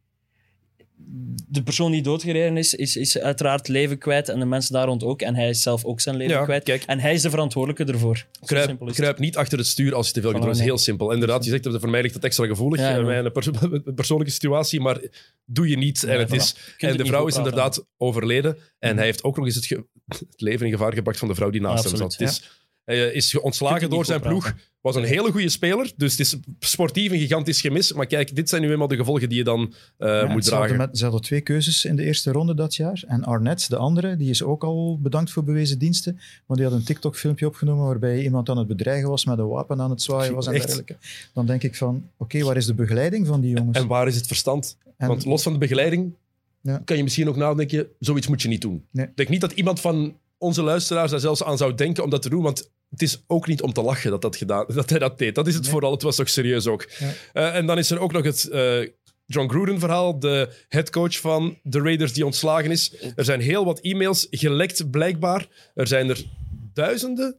De 1.48 1.62
persoon 1.62 1.90
die 1.92 2.02
doodgereden 2.02 2.56
is, 2.56 2.74
is, 2.74 2.96
is 2.96 3.18
uiteraard 3.18 3.68
leven 3.68 3.98
kwijt. 3.98 4.28
En 4.28 4.38
de 4.38 4.44
mensen 4.44 4.72
daar 4.72 4.86
rond 4.86 5.02
ook. 5.04 5.22
En 5.22 5.34
hij 5.34 5.48
is 5.48 5.62
zelf 5.62 5.84
ook 5.84 6.00
zijn 6.00 6.16
leven 6.16 6.36
Ja, 6.36 6.44
kwijt. 6.44 6.62
kijk. 6.64 6.82
En 6.82 6.98
hij 7.00 7.14
is 7.14 7.22
de 7.22 7.30
verantwoordelijke 7.30 7.92
ervoor. 7.92 8.26
Kruip, 8.44 8.66
simpel 8.66 8.88
is 8.88 8.94
kruip 8.94 9.18
niet 9.18 9.36
achter 9.36 9.58
het 9.58 9.66
stuur 9.66 9.94
als 9.94 10.06
je 10.06 10.12
te 10.12 10.20
veel 10.20 10.28
gedronken 10.30 10.52
is. 10.54 10.58
nee. 10.60 10.68
Heel 10.68 10.78
simpel. 10.78 11.12
Inderdaad, 11.12 11.44
je 11.44 11.50
zegt 11.50 11.62
dat 11.62 11.80
voor 11.80 11.90
mij 11.90 12.02
ligt 12.02 12.14
het 12.14 12.24
extra 12.24 12.46
gevoelig. 12.46 12.80
Ja, 12.80 12.90
ja. 12.96 13.02
Mijn 13.02 13.32
pers- 13.32 13.48
persoonlijke 13.94 14.32
situatie, 14.32 14.80
maar 14.80 15.00
doe 15.44 15.68
je 15.68 15.76
niet. 15.76 16.04
en, 16.04 16.18
het 16.18 16.28
voilà. 16.28 16.34
is, 16.34 16.54
kunt 16.76 16.92
en 16.92 16.98
de 16.98 17.06
vrouw 17.06 17.26
is 17.26 17.36
inderdaad 17.36 17.86
overleden. 17.96 18.58
En 18.78 18.96
hij 18.96 19.04
heeft 19.04 19.22
ook 19.24 19.36
nog 19.36 19.46
eens 19.46 19.54
het, 19.54 19.68
het 20.06 20.24
leven 20.36 20.66
in 20.66 20.72
gevaar 20.72 20.92
gebracht 20.94 21.18
van 21.18 21.28
de 21.28 21.34
vrouw 21.34 21.50
die 21.50 21.60
naast 21.60 21.84
hem 21.84 21.96
zat. 21.96 22.12
Het 22.16 22.28
is, 22.28 22.42
hij 22.85 23.09
eh, 23.11 23.15
is 23.16 23.31
ge- 23.31 23.43
ontslagen 23.43 23.90
door 23.90 24.05
zijn 24.05 24.20
ploeg. 24.20 24.43
praten. 24.43 24.61
Was 24.81 24.97
een 24.97 25.05
hele 25.05 25.31
goede 25.31 25.48
speler. 25.48 25.93
Dus 25.97 26.11
het 26.11 26.20
is 26.20 26.36
sportief 26.59 27.12
een 27.12 27.19
gigantisch 27.19 27.61
gemis. 27.61 27.93
Maar 27.93 28.06
kijk, 28.06 28.35
dit 28.36 28.48
zijn 28.48 28.62
nu 28.62 28.70
eenmaal 28.70 28.89
de 28.89 28.97
gevolgen 28.97 29.28
die 29.28 29.39
je 29.39 29.44
dan 29.44 29.74
eh, 29.98 30.09
Ja, 30.09 30.27
moet 30.27 30.43
dragen. 30.44 30.77
Met, 30.77 30.98
ze 30.98 31.02
hadden 31.02 31.23
twee 31.23 31.40
keuzes 31.40 31.85
in 31.85 31.97
de 31.97 32.02
eerste 32.05 32.32
ronde 32.32 32.55
dat 32.55 32.74
jaar. 32.74 33.02
En 33.06 33.24
Arnett, 33.24 33.69
de 33.69 33.77
andere, 33.77 34.16
die 34.16 34.31
is 34.31 34.43
ook 34.43 34.65
al 34.65 34.98
bedankt 35.02 35.31
voor 35.31 35.44
bewezen 35.44 35.78
diensten. 35.78 36.19
Want 36.47 36.61
die 36.61 36.69
had 36.69 36.78
een 36.78 36.85
TikTok-filmpje 36.85 37.47
opgenomen 37.47 37.85
waarbij 37.86 38.23
iemand 38.23 38.48
aan 38.48 38.59
het 38.59 38.66
bedreigen 38.66 39.09
was 39.09 39.24
met 39.24 39.39
een 39.39 39.48
wapen 39.48 39.81
aan 39.81 39.90
het 39.90 40.02
zwaaien 40.02 40.35
was 40.35 40.47
en 40.47 40.52
Echt? 40.52 40.62
dergelijke. 40.62 40.97
Dan 41.32 41.47
denk 41.47 41.62
ik 41.62 41.77
van, 41.77 42.11
oké, 42.16 42.43
waar 42.43 42.56
is 42.56 42.66
de 42.66 42.74
begeleiding 42.74 43.27
van 43.27 43.40
die 43.40 43.56
jongens? 43.56 43.78
En 43.78 43.86
waar 43.86 44.06
is 44.06 44.16
het 44.16 44.27
verstand? 44.27 44.77
En- 44.97 45.09
Want 45.09 45.24
los 45.24 45.43
van 45.43 45.52
de 45.52 45.59
begeleiding 45.59 46.12
Ja. 46.61 46.82
kan 46.85 46.97
je 46.97 47.02
misschien 47.02 47.28
ook 47.28 47.36
nadenken, 47.36 47.86
zoiets 48.01 48.27
moet 48.28 48.43
je 48.43 48.48
niet 48.48 48.61
doen. 48.61 48.85
Nee. 48.90 49.06
Ik 49.06 49.16
denk 49.16 49.28
niet 49.28 49.40
dat 49.40 49.52
iemand 49.52 49.81
van 49.81 50.15
onze 50.39 50.62
luisteraars 50.62 51.11
daar 51.11 51.20
zelfs 51.20 51.43
aan 51.44 51.56
zou 51.56 51.74
denken 51.74 52.05
om 52.05 52.11
dat 52.11 52.23
te 52.23 52.28
doen, 52.28 52.43
want 52.43 52.70
het 52.90 53.02
is 53.02 53.24
ook 53.27 53.47
niet 53.47 53.62
om 53.62 53.73
te 53.73 53.82
lachen 53.82 54.11
dat, 54.11 54.23
dat, 54.23 54.36
gedaan, 54.36 54.66
dat 54.74 54.90
hij 54.90 54.98
dat 54.98 55.19
deed. 55.19 55.35
Dat 55.35 55.47
is 55.47 55.55
het 55.55 55.62
Nee. 55.62 55.73
vooral, 55.73 55.90
het 55.93 56.02
was 56.02 56.16
toch 56.16 56.28
serieus 56.28 56.66
ook. 56.66 56.86
Ja. 56.98 57.11
Eh, 57.32 57.56
en 57.56 57.66
dan 57.66 57.78
is 57.78 57.90
er 57.90 57.98
ook 57.98 58.12
nog 58.12 58.24
het 58.24 58.48
eh, 58.48 58.81
John 59.27 59.48
Gruden 59.48 59.78
verhaal, 59.78 60.19
de 60.19 60.48
headcoach 60.69 61.19
van 61.20 61.59
de 61.62 61.78
Raiders 61.81 62.12
die 62.12 62.24
ontslagen 62.27 62.70
is. 62.70 62.94
Er 63.16 63.24
zijn 63.24 63.40
heel 63.40 63.65
wat 63.65 63.81
e-mails 63.81 64.27
gelekt 64.31 64.90
blijkbaar. 64.90 65.48
Er 65.74 65.86
zijn 65.86 66.09
er 66.09 66.24
duizenden. 66.73 67.39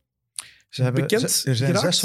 Ze 0.70 0.84
hebben, 0.84 1.02
bekend 1.02 1.32
ze- 1.32 1.50
er 1.50 1.56
zijn 1.56 1.76
geraakt? 1.76 1.96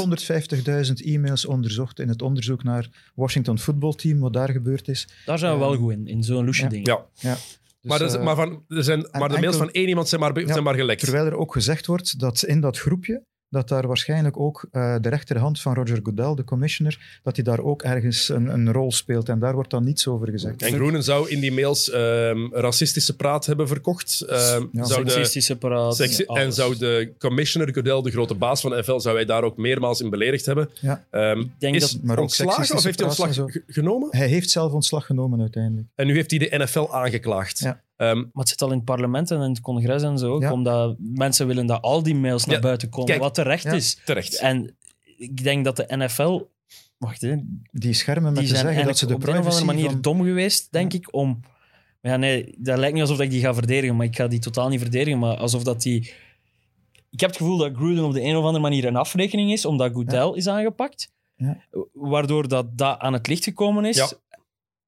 650.000 0.88 0.92
e-mails 1.04 1.46
onderzocht 1.46 1.98
in 1.98 2.08
het 2.08 2.22
onderzoek 2.22 2.62
naar 2.62 3.10
Washington 3.14 3.58
voetbalteam, 3.58 4.18
wat 4.20 4.32
daar 4.32 4.50
gebeurd 4.50 4.88
is. 4.88 5.08
Daar 5.26 5.38
zijn 5.38 5.52
we 5.52 5.58
wel 5.58 5.72
Ehm, 5.72 5.80
goed 5.82 5.92
in, 5.92 6.06
in 6.06 6.22
zo'n 6.22 6.44
loesje 6.44 6.62
ja. 6.62 6.68
ding. 6.68 6.86
Ja, 6.86 7.06
Ja. 7.14 7.36
Dus, 7.80 7.90
maar, 7.90 8.00
er, 8.00 8.14
eh, 8.18 8.24
maar, 8.24 8.36
van, 8.36 8.64
er 8.68 8.84
zijn, 8.84 9.00
maar 9.00 9.28
de 9.28 9.34
mails 9.34 9.44
enkel- 9.44 9.58
van 9.58 9.70
één 9.70 9.88
iemand 9.88 10.08
zijn 10.08 10.20
maar, 10.20 10.38
Ja, 10.40 10.46
zijn 10.46 10.62
maar 10.64 10.74
gelekt. 10.74 11.00
Terwijl 11.00 11.26
er 11.26 11.36
ook 11.36 11.52
gezegd 11.52 11.86
wordt 11.86 12.18
dat 12.18 12.42
in 12.42 12.60
dat 12.60 12.78
groepje, 12.78 13.24
dat 13.50 13.68
daar 13.68 13.86
waarschijnlijk 13.86 14.38
ook 14.38 14.66
eh, 14.72 14.96
de 15.00 15.08
rechterhand 15.08 15.60
van 15.60 15.74
Roger 15.74 16.00
Goodell, 16.02 16.34
de 16.34 16.44
commissioner, 16.44 17.20
dat 17.22 17.34
hij 17.36 17.44
daar 17.44 17.60
ook 17.60 17.82
ergens 17.82 18.28
een, 18.28 18.46
een 18.46 18.72
rol 18.72 18.92
speelt. 18.92 19.28
En 19.28 19.38
daar 19.38 19.54
wordt 19.54 19.70
dan 19.70 19.84
niets 19.84 20.06
over 20.06 20.28
gezegd. 20.30 20.62
En 20.62 20.72
Groenen 20.74 21.02
zou 21.02 21.28
in 21.30 21.40
die 21.40 21.52
mails 21.52 21.90
ehm, 21.90 22.38
racistische 22.52 23.16
praat 23.16 23.46
hebben 23.46 23.68
verkocht. 23.68 24.20
Ehm, 24.20 24.66
Ja, 24.72 24.84
zou 24.84 25.04
de, 25.04 25.24
sexi- 25.94 26.24
en 26.24 26.52
zou 26.52 26.76
de 26.78 27.12
commissioner 27.18 27.74
Goodell, 27.74 28.02
de 28.02 28.10
grote 28.10 28.34
baas 28.34 28.60
van 28.60 28.70
de 28.70 28.76
NFL, 28.78 28.98
zou 28.98 29.14
hij 29.16 29.24
daar 29.24 29.42
ook 29.44 29.56
meermaals 29.56 30.00
in 30.00 30.10
beledigd 30.10 30.46
hebben. 30.46 30.70
Ja. 30.80 31.04
Ehm, 31.10 31.44
denk 31.58 31.74
is 31.74 31.92
dat- 31.92 32.02
maar 32.02 32.16
ook 32.16 32.22
ontslagen 32.22 32.76
of 32.76 32.82
heeft 32.82 32.98
hij 32.98 33.08
praat 33.08 33.18
ontslag 33.28 33.52
genomen? 33.66 34.08
Hij 34.10 34.26
heeft 34.28 34.50
zelf 34.50 34.72
ontslag 34.72 35.06
genomen 35.06 35.40
uiteindelijk. 35.40 35.88
En 35.94 36.06
nu 36.06 36.14
heeft 36.14 36.30
hij 36.30 36.38
de 36.38 36.56
NFL 36.58 36.86
aangeklaagd. 36.90 37.58
Ja. 37.58 37.80
Ehm, 38.00 38.16
Maar 38.16 38.28
het 38.32 38.48
zit 38.48 38.62
al 38.62 38.68
in 38.70 38.76
het 38.76 38.84
parlement 38.84 39.30
en 39.30 39.40
in 39.40 39.48
het 39.50 39.60
congres 39.60 40.02
en 40.02 40.18
zo 40.18 40.32
ook, 40.32 40.42
Ja. 40.42 40.52
omdat 40.52 40.96
mensen 40.98 41.46
willen 41.46 41.66
dat 41.66 41.82
al 41.82 42.02
die 42.02 42.14
mails 42.14 42.44
naar 42.44 42.60
buiten 42.60 42.88
komen, 42.88 43.08
kijk, 43.08 43.20
wat 43.20 43.34
terecht 43.34 43.64
is. 43.64 44.00
terecht. 44.04 44.38
En 44.38 44.76
ik 45.16 45.42
denk 45.44 45.64
dat 45.64 45.76
de 45.76 45.84
NFL... 45.88 46.40
Wacht, 46.98 47.20
hè, 47.20 47.36
Die 47.72 47.92
schermen 47.92 48.32
met 48.32 48.40
die 48.42 48.50
te 48.52 48.56
zeggen 48.56 48.84
dat 48.84 48.98
ze 48.98 49.06
de 49.06 49.14
op 49.14 49.22
een 49.26 49.38
of 49.38 49.44
andere 49.46 49.64
manier 49.64 49.90
van... 49.90 50.00
dom 50.00 50.22
geweest, 50.22 50.72
denk 50.72 50.92
ik, 50.92 51.14
om... 51.14 51.40
Maar 52.00 52.12
ja, 52.12 52.16
nee, 52.18 52.54
dat 52.58 52.78
lijkt 52.78 52.92
niet 52.94 53.02
alsof 53.02 53.20
ik 53.20 53.30
die 53.30 53.40
ga 53.40 53.54
verdedigen, 53.54 53.96
maar 53.96 54.06
ik 54.06 54.16
ga 54.16 54.26
die 54.26 54.38
totaal 54.38 54.68
niet 54.68 54.80
verdedigen, 54.80 55.18
maar 55.18 55.36
alsof 55.36 55.62
dat 55.62 55.82
die... 55.82 56.12
Ik 57.10 57.20
heb 57.20 57.30
het 57.30 57.38
gevoel 57.38 57.56
dat 57.56 57.74
Gruden 57.74 58.04
op 58.04 58.12
de 58.12 58.22
een 58.22 58.36
of 58.36 58.44
andere 58.44 58.62
manier 58.62 58.84
een 58.84 58.96
afrekening 58.96 59.52
is, 59.52 59.64
omdat 59.64 59.92
Goodell 59.92 60.30
is 60.34 60.48
aangepakt, 60.48 61.12
Ja. 61.36 61.64
waardoor 61.92 62.48
dat, 62.48 62.78
dat 62.78 62.98
aan 62.98 63.12
het 63.12 63.26
licht 63.26 63.44
gekomen 63.44 63.84
is. 63.84 63.96
Ja. 63.96 64.10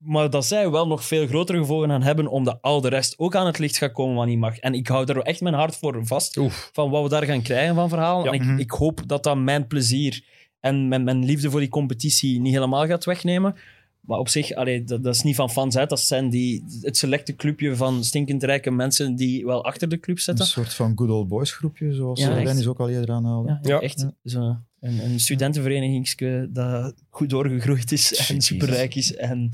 Maar 0.04 0.30
dat 0.30 0.44
zij 0.46 0.70
wel 0.70 0.86
nog 0.86 1.04
veel 1.04 1.26
grotere 1.26 1.58
gevolgen 1.58 1.88
gaan 1.88 2.02
hebben, 2.02 2.60
al 2.60 2.80
de 2.80 2.88
rest 2.88 3.14
ook 3.18 3.36
aan 3.36 3.46
het 3.46 3.58
licht 3.58 3.76
gaat 3.76 3.92
komen 3.92 4.14
wat 4.16 4.26
niet 4.26 4.38
mag. 4.38 4.58
En 4.58 4.74
ik 4.74 4.86
hou 4.88 5.04
daar 5.04 5.16
echt 5.16 5.40
mijn 5.40 5.54
hart 5.54 5.76
voor 5.76 6.06
vast, 6.06 6.36
Oef. 6.36 6.70
van 6.72 6.90
wat 6.90 7.02
we 7.02 7.08
daar 7.08 7.24
gaan 7.24 7.42
krijgen 7.42 7.74
van 7.74 7.88
verhalen. 7.88 8.24
Ja. 8.24 8.30
En 8.30 8.34
ik, 8.40 8.46
Mhm. 8.46 8.58
ik 8.58 8.70
hoop 8.70 9.02
dat 9.06 9.22
dat 9.24 9.36
mijn 9.36 9.66
plezier 9.66 10.24
en 10.60 10.88
mijn, 10.88 11.04
mijn 11.04 11.24
liefde 11.24 11.50
voor 11.50 11.60
die 11.60 11.68
competitie 11.68 12.40
niet 12.40 12.52
helemaal 12.54 12.86
gaat 12.86 13.04
wegnemen. 13.04 13.54
Maar 14.00 14.18
op 14.18 14.28
zich, 14.28 14.52
allee, 14.54 14.84
dat, 14.84 15.02
dat 15.04 15.14
is 15.14 15.22
niet 15.22 15.34
van 15.36 15.50
fans 15.50 15.76
uit. 15.76 15.88
Dat 15.90 16.00
zijn 16.00 16.30
die, 16.30 16.64
het 16.80 16.96
selecte 16.96 17.34
clubje 17.36 17.76
van 17.76 18.04
stinkend 18.04 18.42
rijke 18.42 18.70
mensen 18.70 19.14
die 19.16 19.44
wel 19.46 19.64
achter 19.64 19.88
de 19.88 19.98
club 20.00 20.16
Een 20.16 20.22
zitten. 20.22 20.46
soort 20.46 20.74
van 20.74 20.92
good 20.94 21.10
old 21.10 21.28
boys 21.28 21.52
groepje, 21.52 21.92
zoals 21.92 22.20
Ja. 22.20 22.34
Dennis 22.34 22.66
ook 22.66 22.80
al 22.80 22.88
eerder 22.88 23.10
aanhaalde. 23.14 23.48
Ja, 23.48 23.58
Ja. 23.62 23.80
echt. 23.80 24.06
Zo. 24.24 24.56
Een, 24.82 25.04
een 25.04 25.20
studentenverenigingsje 25.20 26.48
dat 26.50 26.94
goed 27.10 27.30
doorgegroeid 27.30 27.92
is 27.92 28.14
en 28.14 28.24
Jezus. 28.34 28.46
superrijk 28.46 28.94
is. 28.94 29.14
En, 29.14 29.50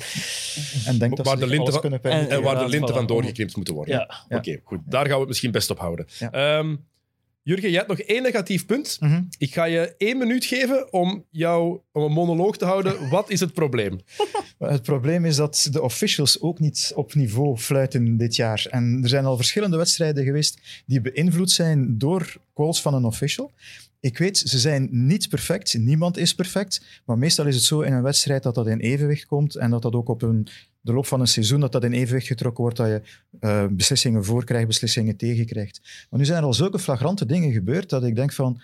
En 0.86 0.98
denk 0.98 1.16
dat 1.16 1.26
Waar 1.26 1.36
ze 1.38 1.42
de 1.44 1.48
linten 1.50 1.58
alles 1.72 1.72
van- 1.72 1.80
kunnen 2.00 2.02
en-. 2.02 2.30
En 2.30 2.42
waar 2.42 2.58
de 2.58 2.68
linten 2.68 2.94
van 2.94 3.06
doorgeknipt 3.06 3.56
moeten 3.56 3.74
worden. 3.74 3.94
ja. 3.94 4.24
Ja. 4.28 4.36
Oké, 4.36 4.60
goed. 4.64 4.78
Daar 4.86 5.02
gaan 5.04 5.12
we 5.14 5.18
het 5.18 5.28
misschien 5.28 5.50
best 5.50 5.70
op 5.70 5.78
houden. 5.78 6.06
Ja. 6.18 6.30
Ehm, 6.32 6.76
Jurgen, 7.42 7.68
jij 7.68 7.76
hebt 7.78 7.88
nog 7.88 7.98
één 7.98 8.22
negatief 8.22 8.66
punt. 8.66 8.96
Mhm. 9.00 9.22
Ik 9.38 9.52
ga 9.52 9.64
je 9.64 9.94
één 9.98 10.18
minuut 10.18 10.44
geven 10.44 10.92
om, 10.92 11.24
jou, 11.30 11.80
om 11.92 12.02
een 12.02 12.12
monoloog 12.12 12.56
te 12.56 12.64
houden. 12.64 13.08
Wat 13.10 13.30
is 13.30 13.40
het 13.40 13.52
probleem? 13.52 14.00
Het 14.58 14.82
probleem 14.82 15.24
is 15.24 15.36
dat 15.36 15.68
de 15.72 15.82
officials 15.82 16.40
ook 16.40 16.58
niet 16.60 16.92
op 16.94 17.14
niveau 17.14 17.56
fluiten 17.56 18.16
dit 18.16 18.36
jaar. 18.36 18.66
En 18.70 18.98
er 19.02 19.08
zijn 19.08 19.24
al 19.24 19.36
verschillende 19.36 19.76
wedstrijden 19.76 20.24
geweest 20.24 20.82
die 20.86 21.00
beïnvloed 21.00 21.50
zijn 21.50 21.98
door 21.98 22.36
calls 22.54 22.80
van 22.82 22.94
een 22.94 23.04
official. 23.04 23.52
Ik 24.00 24.18
weet, 24.18 24.38
ze 24.38 24.58
zijn 24.58 24.88
niet 24.90 25.28
perfect. 25.28 25.78
Niemand 25.78 26.16
is 26.16 26.34
perfect. 26.34 27.02
Maar 27.04 27.18
meestal 27.18 27.46
is 27.46 27.54
het 27.54 27.64
zo 27.64 27.80
in 27.80 27.92
een 27.92 28.02
wedstrijd 28.02 28.42
dat 28.42 28.54
dat 28.54 28.66
in 28.66 28.78
evenwicht 28.78 29.26
komt 29.26 29.56
en 29.56 29.70
dat 29.70 29.82
dat 29.82 29.94
ook 29.94 30.08
op 30.08 30.22
een, 30.22 30.46
de 30.80 30.92
loop 30.92 31.06
van 31.06 31.20
een 31.20 31.26
seizoen 31.26 31.60
dat 31.60 31.72
dat 31.72 31.84
in 31.84 31.92
evenwicht 31.92 32.26
getrokken 32.26 32.62
wordt, 32.62 32.76
dat 32.76 32.86
je 32.86 33.02
eh, 33.40 33.66
beslissingen 33.70 34.24
voor 34.24 34.44
krijgt, 34.44 34.66
beslissingen 34.66 35.16
tegen 35.16 35.46
krijgt. 35.46 36.06
Maar 36.10 36.18
nu 36.18 36.26
zijn 36.26 36.38
er 36.38 36.44
al 36.44 36.54
zulke 36.54 36.78
flagrante 36.78 37.26
dingen 37.26 37.52
gebeurd 37.52 37.90
dat 37.90 38.04
ik 38.04 38.14
denk 38.14 38.32
van, 38.32 38.62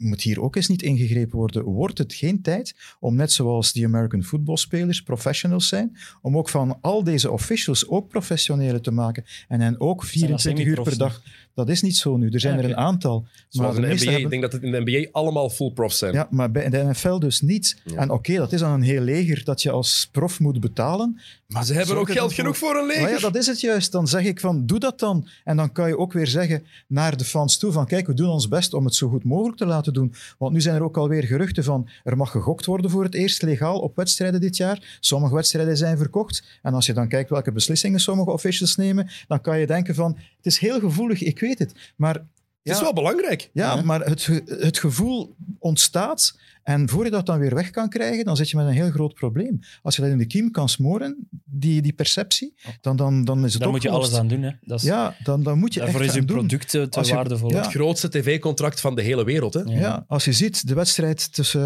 moet 0.00 0.22
hier 0.22 0.40
ook 0.40 0.56
eens 0.56 0.68
niet 0.68 0.82
ingegrepen 0.82 1.38
worden? 1.38 1.64
Wordt 1.64 1.98
het 1.98 2.14
geen 2.14 2.42
tijd 2.42 2.74
om 3.00 3.14
net 3.14 3.32
zoals 3.32 3.72
die 3.72 3.84
American 3.84 4.22
footballspelers 4.22 5.02
professionals 5.02 5.68
zijn, 5.68 5.96
om 6.22 6.36
ook 6.36 6.48
van 6.48 6.78
al 6.80 7.04
deze 7.04 7.30
officials 7.30 7.88
ook 7.88 8.08
professionele 8.08 8.80
te 8.80 8.90
maken 8.90 9.24
en 9.48 9.60
hen 9.60 9.80
ook 9.80 10.04
24 10.04 10.64
uur 10.64 10.82
per 10.82 10.98
dag. 10.98 11.22
Dat 11.54 11.68
is 11.68 11.82
niet 11.82 11.96
zo 11.96 12.16
nu. 12.16 12.28
Er 12.30 12.40
zijn 12.40 12.56
Ja, 12.56 12.62
er 12.62 12.68
een 12.68 12.76
aantal. 12.76 13.26
Zoals 13.48 13.76
in 13.76 13.82
de 13.82 13.88
de 13.88 13.94
NBA. 13.94 14.02
Ik 14.02 14.10
hebben- 14.10 14.30
denk 14.30 14.42
dat 14.42 14.52
het 14.52 14.62
in 14.62 14.70
de 14.72 14.80
NBA 14.84 15.08
allemaal 15.12 15.50
full 15.50 15.70
profs 15.70 15.98
zijn. 15.98 16.12
ja, 16.12 16.26
maar 16.30 16.50
bij 16.50 16.68
de 16.70 16.82
NFL 16.84 17.18
dus 17.18 17.40
niet. 17.40 17.80
Ja. 17.84 17.96
En 17.96 18.10
oké, 18.10 18.34
dat 18.36 18.52
is 18.52 18.60
dan 18.60 18.70
een 18.72 18.82
heel 18.82 19.00
leger 19.00 19.44
dat 19.44 19.62
je 19.62 19.70
als 19.70 20.08
prof 20.12 20.40
moet 20.40 20.60
betalen. 20.60 21.20
Maar 21.46 21.64
ze 21.64 21.74
hebben 21.74 21.96
ook 21.96 22.10
geld 22.10 22.32
genoeg 22.32 22.58
voor 22.58 22.76
een 22.76 22.86
leger. 22.86 23.02
Maar 23.02 23.10
ja, 23.10 23.18
dat 23.18 23.36
is 23.36 23.46
het 23.46 23.60
juist. 23.60 23.92
Dan 23.92 24.08
zeg 24.08 24.24
ik 24.24 24.40
van, 24.40 24.66
doe 24.66 24.78
dat 24.78 24.98
dan. 24.98 25.28
En 25.44 25.56
dan 25.56 25.72
kan 25.72 25.88
je 25.88 25.98
ook 25.98 26.12
weer 26.12 26.26
zeggen 26.26 26.62
naar 26.86 27.16
de 27.16 27.24
fans 27.24 27.58
toe 27.58 27.72
van, 27.72 27.86
kijk, 27.86 28.06
we 28.06 28.14
doen 28.14 28.28
ons 28.30 28.48
best 28.48 28.74
om 28.74 28.84
het 28.84 28.94
zo 28.94 29.08
goed 29.08 29.24
mogelijk 29.24 29.56
te 29.58 29.66
laten 29.66 29.92
doen. 29.92 30.14
Want 30.38 30.52
nu 30.52 30.60
zijn 30.60 30.74
er 30.76 30.82
ook 30.82 30.96
alweer 30.96 31.22
geruchten 31.24 31.64
van, 31.64 31.88
er 32.04 32.16
mag 32.16 32.30
gegokt 32.30 32.66
worden 32.66 32.90
voor 32.90 33.04
het 33.04 33.14
eerst 33.14 33.42
legaal 33.42 33.78
op 33.78 33.96
wedstrijden 33.96 34.40
dit 34.40 34.56
jaar. 34.56 34.98
Sommige 35.00 35.34
wedstrijden 35.34 35.76
zijn 35.76 35.96
verkocht. 35.96 36.44
En 36.62 36.74
als 36.74 36.86
je 36.86 36.92
dan 36.92 37.08
kijkt 37.08 37.30
welke 37.30 37.52
beslissingen 37.52 38.00
sommige 38.00 38.30
officials 38.30 38.76
nemen, 38.76 39.08
dan 39.28 39.40
kan 39.40 39.58
je 39.58 39.66
denken 39.66 39.94
van, 39.94 40.16
het 40.42 40.46
is 40.52 40.58
heel 40.58 40.80
gevoelig, 40.80 41.22
ik 41.22 41.40
weet 41.40 41.58
het. 41.58 41.74
Maar 41.96 42.14
Het 42.14 42.24
is 42.62 42.76
ja, 42.76 42.82
wel 42.82 42.92
belangrijk. 42.92 43.50
ja, 43.52 43.74
Ja. 43.76 43.82
maar 43.82 44.00
het, 44.00 44.26
het 44.46 44.78
gevoel 44.78 45.34
ontstaat. 45.58 46.38
En 46.62 46.88
voor 46.88 47.04
je 47.04 47.10
dat 47.10 47.26
dan 47.26 47.38
weer 47.38 47.54
weg 47.54 47.70
kan 47.70 47.88
krijgen, 47.88 48.24
dan 48.24 48.36
zit 48.36 48.50
je 48.50 48.56
met 48.56 48.66
een 48.66 48.72
heel 48.72 48.90
groot 48.90 49.14
probleem. 49.14 49.60
Als 49.82 49.96
je 49.96 50.02
dat 50.02 50.10
in 50.10 50.18
de 50.18 50.26
kiem 50.26 50.50
kan 50.50 50.68
smoren, 50.68 51.28
die, 51.44 51.82
die 51.82 51.92
perceptie, 51.92 52.54
dan, 52.80 52.96
dan, 52.96 53.24
dan 53.24 53.44
is 53.44 53.52
het 53.52 53.62
Daar 53.62 53.70
moet 53.70 53.82
je 53.82 53.88
alles 53.90 54.14
aan 54.14 54.28
doen. 54.28 54.42
Hè. 54.42 54.50
Dat 54.60 54.78
is, 54.80 54.86
Ja, 54.86 55.14
dan, 55.22 55.42
dan 55.42 55.58
moet 55.58 55.74
je 55.74 55.80
daarvoor 55.80 56.00
echt 56.00 56.08
is 56.08 56.14
je 56.14 56.20
aan 56.20 56.26
doen. 56.26 56.36
product 56.36 56.68
te, 56.68 56.88
te 56.88 57.04
je- 57.06 57.14
waardevol. 57.14 57.50
ja. 57.50 57.56
Het 57.56 57.66
grootste 57.70 58.08
tv-contract 58.08 58.80
van 58.80 58.94
de 58.94 59.02
hele 59.02 59.24
wereld. 59.24 59.54
Hè? 59.54 59.60
Ja. 59.60 59.78
Ja, 59.78 60.04
als 60.08 60.24
je 60.24 60.32
ziet 60.32 60.66
de 60.68 60.74
wedstrijd 60.74 61.32
tussen, 61.32 61.60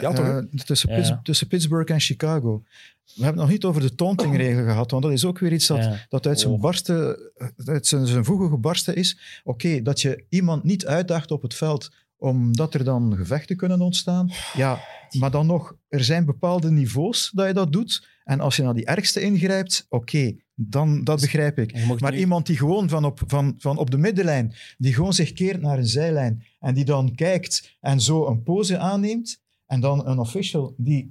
Ja, 0.00 0.12
toch, 0.12 0.24
hè? 0.26 0.38
eh, 0.38 0.44
tussen, 0.64 0.90
Ja. 0.90 0.96
Pitts- 0.96 1.12
tussen 1.22 1.46
Pittsburgh 1.46 1.92
en 1.92 2.00
Chicago. 2.00 2.62
We 3.04 3.22
hebben 3.24 3.26
het 3.26 3.42
nog 3.42 3.48
niet 3.50 3.64
over 3.64 3.80
de 3.80 3.94
tauntingregel 3.94 4.64
gehad, 4.64 4.90
want 4.90 5.02
dat 5.02 5.12
is 5.12 5.24
ook 5.24 5.38
weer 5.38 5.52
iets 5.52 5.66
dat, 5.66 5.78
Ja. 5.78 6.06
dat 6.08 6.26
uit, 6.26 6.40
zijn 6.40 6.52
Oh. 6.52 6.60
barsten, 6.60 7.16
uit 7.64 7.86
zijn, 7.86 8.06
zijn 8.06 8.24
voegen 8.24 8.48
gebarsten 8.48 8.96
is. 8.96 9.18
Oké, 9.44 9.82
dat 9.82 10.00
je 10.00 10.24
iemand 10.28 10.64
niet 10.64 10.86
uitdaagt 10.86 11.30
op 11.30 11.42
het 11.42 11.54
veld 11.54 11.90
omdat 12.16 12.74
er 12.74 12.84
dan 12.84 13.16
gevechten 13.16 13.56
kunnen 13.56 13.80
ontstaan. 13.80 14.30
Ja, 14.56 14.80
maar 15.18 15.30
dan 15.30 15.46
nog, 15.46 15.76
er 15.88 16.04
zijn 16.04 16.24
bepaalde 16.24 16.70
niveaus 16.70 17.30
dat 17.34 17.46
je 17.46 17.52
dat 17.52 17.72
doet. 17.72 18.08
En 18.24 18.40
als 18.40 18.56
je 18.56 18.62
naar 18.62 18.74
die 18.74 18.84
ergste 18.84 19.20
ingrijpt, 19.20 19.86
oké, 19.88 20.36
dan 20.54 21.04
dat 21.04 21.20
begrijp 21.20 21.58
ik. 21.58 21.86
Maar 22.00 22.12
nu- 22.12 22.18
iemand 22.18 22.46
die 22.46 22.56
gewoon 22.56 22.88
van 22.88 23.04
op, 23.04 23.20
van, 23.26 23.54
van 23.58 23.76
op 23.78 23.90
de 23.90 23.98
middenlijn, 23.98 24.54
die 24.78 24.94
gewoon 24.94 25.12
zich 25.12 25.32
keert 25.32 25.60
naar 25.60 25.78
een 25.78 25.86
zijlijn 25.86 26.44
en 26.58 26.74
die 26.74 26.84
dan 26.84 27.14
kijkt 27.14 27.76
en 27.80 28.00
zo 28.00 28.26
een 28.26 28.42
pose 28.42 28.78
aanneemt, 28.78 29.40
en 29.66 29.80
dan 29.80 30.06
een 30.06 30.18
official 30.18 30.74
die, 30.76 31.10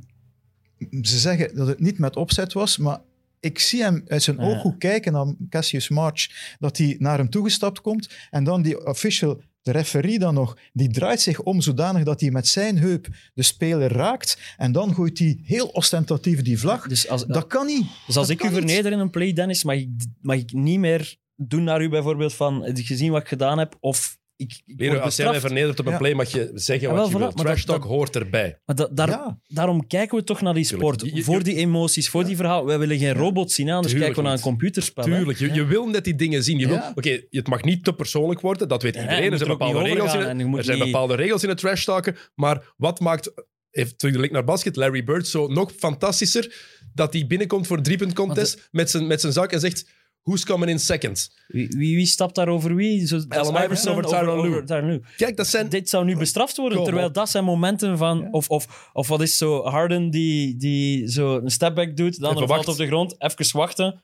ze 1.01 1.19
zeggen 1.19 1.55
dat 1.55 1.67
het 1.67 1.79
niet 1.79 1.97
met 1.97 2.15
opzet 2.15 2.53
was, 2.53 2.77
maar 2.77 2.99
ik 3.39 3.59
zie 3.59 3.81
hem 3.83 4.03
uit 4.07 4.23
zijn 4.23 4.37
Ja. 4.37 4.43
ooghoek 4.43 4.79
kijken 4.79 5.13
naar 5.13 5.33
Cassius 5.49 5.89
March, 5.89 6.55
dat 6.59 6.77
hij 6.77 6.95
naar 6.99 7.17
hem 7.17 7.29
toegestapt 7.29 7.81
komt 7.81 8.09
en 8.29 8.43
dan 8.43 8.61
die 8.61 8.85
official, 8.87 9.41
de 9.61 9.71
referee 9.71 10.19
dan 10.19 10.33
nog, 10.33 10.57
die 10.73 10.89
draait 10.89 11.21
zich 11.21 11.41
om 11.41 11.61
zodanig 11.61 12.03
dat 12.03 12.21
hij 12.21 12.31
met 12.31 12.47
zijn 12.47 12.77
heup 12.77 13.07
de 13.33 13.43
speler 13.43 13.91
raakt 13.91 14.37
en 14.57 14.71
dan 14.71 14.93
gooit 14.93 15.19
hij 15.19 15.39
heel 15.43 15.67
ostentatief 15.67 16.41
die 16.41 16.59
vlag. 16.59 16.87
Dus 16.87 17.07
als, 17.07 17.25
Dat 17.25 17.47
kan 17.47 17.65
niet. 17.65 17.85
dus 18.07 18.17
als 18.17 18.27
dat 18.27 18.39
ik 18.39 18.43
u 18.43 18.49
verneder 18.53 18.91
in 18.91 18.99
een 18.99 19.09
play, 19.09 19.33
Dennis, 19.33 19.63
mag 19.63 19.75
ik, 19.75 19.89
mag 20.21 20.35
ik 20.37 20.53
niet 20.53 20.79
meer 20.79 21.15
doen 21.35 21.63
naar 21.63 21.81
u 21.81 21.89
bijvoorbeeld 21.89 22.33
van, 22.33 22.63
gezien 22.73 23.11
wat 23.11 23.21
ik 23.21 23.27
gedaan 23.27 23.57
heb? 23.57 23.77
Of 23.79 24.17
ik, 24.65 24.77
ik 24.77 24.97
als 24.99 25.15
jij 25.15 25.29
mij 25.29 25.39
vernedert 25.39 25.79
op 25.79 25.85
een 25.85 25.91
Ja. 25.91 25.97
play, 25.97 26.13
mag 26.13 26.31
je 26.31 26.51
zeggen 26.53 26.93
wat 26.93 27.07
je 27.07 27.13
voilà, 27.15 27.17
wilt. 27.17 27.37
Trash 27.37 27.63
dat- 27.63 27.75
talk 27.81 27.89
hoort 27.91 28.15
erbij. 28.15 28.59
Maar 28.65 28.75
da- 28.75 28.89
daar, 28.91 29.09
Ja. 29.09 29.39
daarom 29.47 29.87
kijken 29.87 30.17
we 30.17 30.23
toch 30.23 30.41
naar 30.41 30.53
die 30.53 30.63
sport. 30.63 31.01
Je- 31.01 31.15
je- 31.15 31.23
voor 31.23 31.43
die 31.43 31.55
emoties, 31.55 32.09
voor 32.09 32.25
die 32.25 32.35
verhalen. 32.35 32.65
Wij 32.65 32.79
willen 32.79 32.97
geen 32.97 33.13
robots 33.13 33.55
zien, 33.55 33.69
anders 33.69 33.87
Tuurlijk 33.93 34.03
kijken 34.13 34.23
we 34.23 34.27
naar 34.29 34.37
een 34.37 34.43
computerspel. 34.43 35.03
Tuurlijk, 35.03 35.39
je, 35.39 35.53
je 35.53 35.65
wil 35.65 35.87
net 35.87 36.03
die 36.03 36.15
dingen 36.15 36.43
zien. 36.43 36.59
Je 36.59 36.67
wil, 36.67 36.75
Ja. 36.75 36.91
Oké, 36.95 37.21
het 37.29 37.47
mag 37.47 37.63
niet 37.63 37.83
te 37.83 37.93
persoonlijk 37.93 38.41
worden, 38.41 38.67
dat 38.67 38.81
weet 38.81 38.95
Ja, 38.95 39.01
iedereen. 39.01 39.31
er 39.31 39.37
zijn 39.37 39.49
bepaalde 39.49 39.81
regels 39.83 40.13
in, 40.13 40.19
het- 40.19 40.45
moet 40.47 40.65
zijn 40.65 40.77
niet- 40.77 40.85
bepaalde 40.85 41.15
regels 41.15 41.43
in 41.43 41.49
het 41.49 41.57
trash 41.57 41.83
talken. 41.85 42.15
Maar 42.35 42.73
wat 42.77 42.99
maakt, 42.99 43.31
even 43.71 43.97
terug 43.97 44.13
de 44.13 44.19
link 44.19 44.31
naar 44.31 44.43
basket, 44.43 44.75
Larry 44.75 45.03
Bird 45.03 45.27
zo 45.27 45.47
nog 45.47 45.71
fantastischer, 45.77 46.55
dat 46.93 47.13
hij 47.13 47.27
binnenkomt 47.27 47.67
voor 47.67 47.77
een 47.77 47.83
driepunt 47.83 48.13
contest 48.13 48.67
met 48.71 48.89
zijn, 48.89 49.07
met 49.07 49.21
zijn 49.21 49.33
zak 49.33 49.51
en 49.51 49.59
zegt, 49.59 49.85
who's 50.23 50.45
coming 50.45 50.71
in 50.71 50.79
second? 50.79 51.29
Wie, 51.47 51.67
wie, 51.67 51.95
wie 51.95 52.05
stapt 52.05 52.35
daar 52.35 52.47
over 52.47 52.75
wie? 52.75 53.07
Zo, 53.07 53.21
Allen 53.29 53.63
Iverson 53.63 53.91
over 53.91 54.03
Tyronn 54.03 54.41
Lue. 54.87 55.01
Kijk, 55.17 55.37
dat 55.37 55.47
zijn... 55.47 55.69
Dit 55.69 55.89
zou 55.89 56.05
nu 56.05 56.17
bestraft 56.17 56.57
worden, 56.57 56.75
Kom 56.77 56.85
terwijl 56.85 57.07
op. 57.07 57.13
dat 57.13 57.29
zijn 57.29 57.43
momenten 57.43 57.97
van... 57.97 58.27
Of, 58.31 58.49
of, 58.49 58.89
of 58.93 59.07
wat 59.07 59.21
is 59.21 59.37
zo 59.37 59.63
Harden 59.63 60.09
die, 60.09 60.55
die 60.57 61.11
zo 61.11 61.37
een 61.37 61.51
stepback 61.51 61.97
doet, 61.97 62.19
dan 62.19 62.29
Even 62.29 62.41
er 62.41 62.47
valt 62.47 62.67
op 62.67 62.77
de 62.77 62.87
grond, 62.87 63.15
even 63.21 63.57
wachten, 63.57 64.03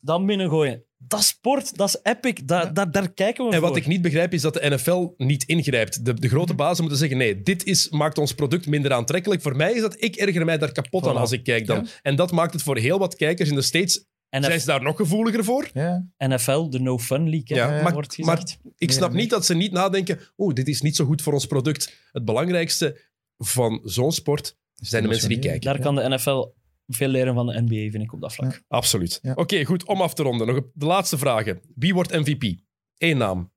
dan 0.00 0.26
binnengooien. 0.26 0.84
Dat 1.06 1.20
is 1.20 1.26
sport, 1.26 1.76
dat 1.76 1.88
is 1.88 1.98
epic, 2.02 2.40
da, 2.44 2.64
daar- 2.66 2.90
daar 2.90 3.12
kijken 3.12 3.46
we 3.48 3.54
En 3.54 3.60
wat 3.60 3.76
ik 3.76 3.86
niet 3.86 4.02
begrijp 4.02 4.32
is 4.32 4.42
dat 4.42 4.54
de 4.54 4.70
NFL 4.70 5.08
niet 5.16 5.44
ingrijpt. 5.44 6.04
De, 6.04 6.14
de 6.14 6.28
grote 6.28 6.54
bazen 6.54 6.80
moeten 6.80 6.98
zeggen: 6.98 7.18
nee, 7.18 7.42
dit 7.42 7.64
is, 7.64 7.88
maakt 7.88 8.18
ons 8.18 8.32
product 8.34 8.66
minder 8.66 8.92
aantrekkelijk. 8.92 9.42
Voor 9.42 9.56
mij 9.56 9.72
is 9.72 9.80
dat, 9.80 10.02
ik 10.02 10.16
erger 10.16 10.44
mij 10.44 10.58
daar 10.58 10.72
kapot 10.72 11.06
aan 11.06 11.16
als 11.16 11.32
ik 11.32 11.44
kijk 11.44 11.66
dan. 11.66 11.76
Ja. 11.84 11.90
En 12.02 12.16
dat 12.16 12.32
maakt 12.32 12.52
het 12.52 12.62
voor 12.62 12.78
heel 12.78 12.98
wat 12.98 13.16
kijkers 13.16 13.48
in 13.48 13.54
de 13.54 13.62
States. 13.62 14.04
NF 14.38 14.44
Zijn 14.44 14.60
ze 14.60 14.66
daar 14.66 14.82
nog 14.82 14.96
gevoeliger 14.96 15.44
voor? 15.44 15.70
Ja. 15.72 16.06
NFL, 16.18 16.68
de 16.68 16.80
No 16.80 16.98
Fun 16.98 17.28
League, 17.28 17.58
hè, 17.58 17.82
wordt 17.82 17.94
maar, 17.94 18.04
gezegd. 18.04 18.28
maar 18.28 18.72
ik 18.76 18.92
snap 18.92 19.10
nee. 19.10 19.20
niet 19.20 19.30
dat 19.30 19.46
ze 19.46 19.54
niet 19.54 19.72
nadenken: 19.72 20.20
oeh, 20.36 20.54
dit 20.54 20.68
is 20.68 20.80
niet 20.80 20.96
zo 20.96 21.04
goed 21.04 21.22
voor 21.22 21.32
ons 21.32 21.46
product. 21.46 22.08
Het 22.12 22.24
belangrijkste 22.24 23.00
van 23.38 23.80
zo'n 23.84 24.12
sport 24.12 24.56
zijn 24.74 25.02
de 25.02 25.08
mensen 25.08 25.28
die 25.28 25.38
kijken. 25.38 25.60
daar 25.60 25.80
kan 25.80 25.94
de 25.94 26.08
NFL 26.08 26.46
veel 26.86 27.08
leren 27.08 27.34
van 27.34 27.46
de 27.46 27.60
NBA, 27.60 27.90
vind 27.90 28.02
ik, 28.02 28.12
op 28.12 28.20
dat 28.20 28.34
vlak. 28.34 28.52
Ja. 28.52 28.58
Absoluut. 28.68 29.18
Ja. 29.22 29.32
Oké, 29.34 29.64
goed, 29.64 29.84
om 29.84 30.00
af 30.00 30.14
te 30.14 30.22
ronden. 30.22 30.46
Nog 30.46 30.60
de 30.74 30.86
laatste 30.86 31.18
vragen. 31.18 31.60
Wie 31.74 31.94
wordt 31.94 32.12
MVP? 32.12 32.58
Eén 32.98 33.16
naam. 33.16 33.52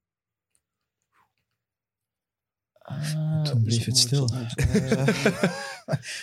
Ah, 2.78 3.42
Toen 3.44 3.64
bleef 3.64 3.84
dus- 3.84 3.86
het 3.86 3.98
stil. 3.98 4.30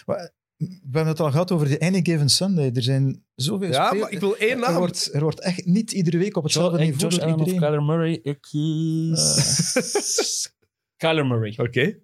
We 0.69 0.81
hebben 0.97 1.07
het 1.07 1.21
al 1.21 1.31
gehad 1.31 1.51
over 1.51 1.69
de 1.69 1.81
Any 1.81 2.01
Given 2.03 2.29
Sunday. 2.29 2.71
Er 2.75 2.83
zijn 2.83 3.25
zoveel 3.35 3.69
Ja, 3.69 3.87
spelers. 3.87 4.01
maar 4.05 4.13
ik 4.13 4.21
wil 4.21 4.37
één 4.37 4.51
Er 4.51 4.59
naam. 4.59 4.75
wordt, 4.77 5.11
er 5.15 5.21
wordt 5.21 5.41
echt 5.41 5.65
niet 5.67 5.93
iedere 5.93 6.19
week 6.19 6.37
op 6.37 6.43
hetzelfde 6.43 6.79
niveau 6.79 6.99
Josh 7.01 7.17
door 7.19 7.29
iedereen. 7.29 7.59
Kyler 7.61 7.83
Murray? 7.83 8.13
Ik 8.23 8.41
kies... 8.41 10.53
Kyler 11.03 11.27
Murray. 11.27 11.55
Oké. 11.57 11.99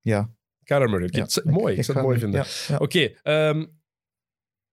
Ja. 0.00 0.30
Kyler 0.64 0.88
Murray. 0.90 1.08
Oké, 1.08 1.18
ja. 1.18 1.50
mooi. 1.50 1.76
Ik 1.76 1.84
zou 1.84 1.98
het 1.98 2.06
mooi 2.06 2.18
vinden. 2.18 2.40
Ja, 2.40 2.46
ja. 2.68 2.76
Oké, 2.76 3.00
ehm, 3.22 3.66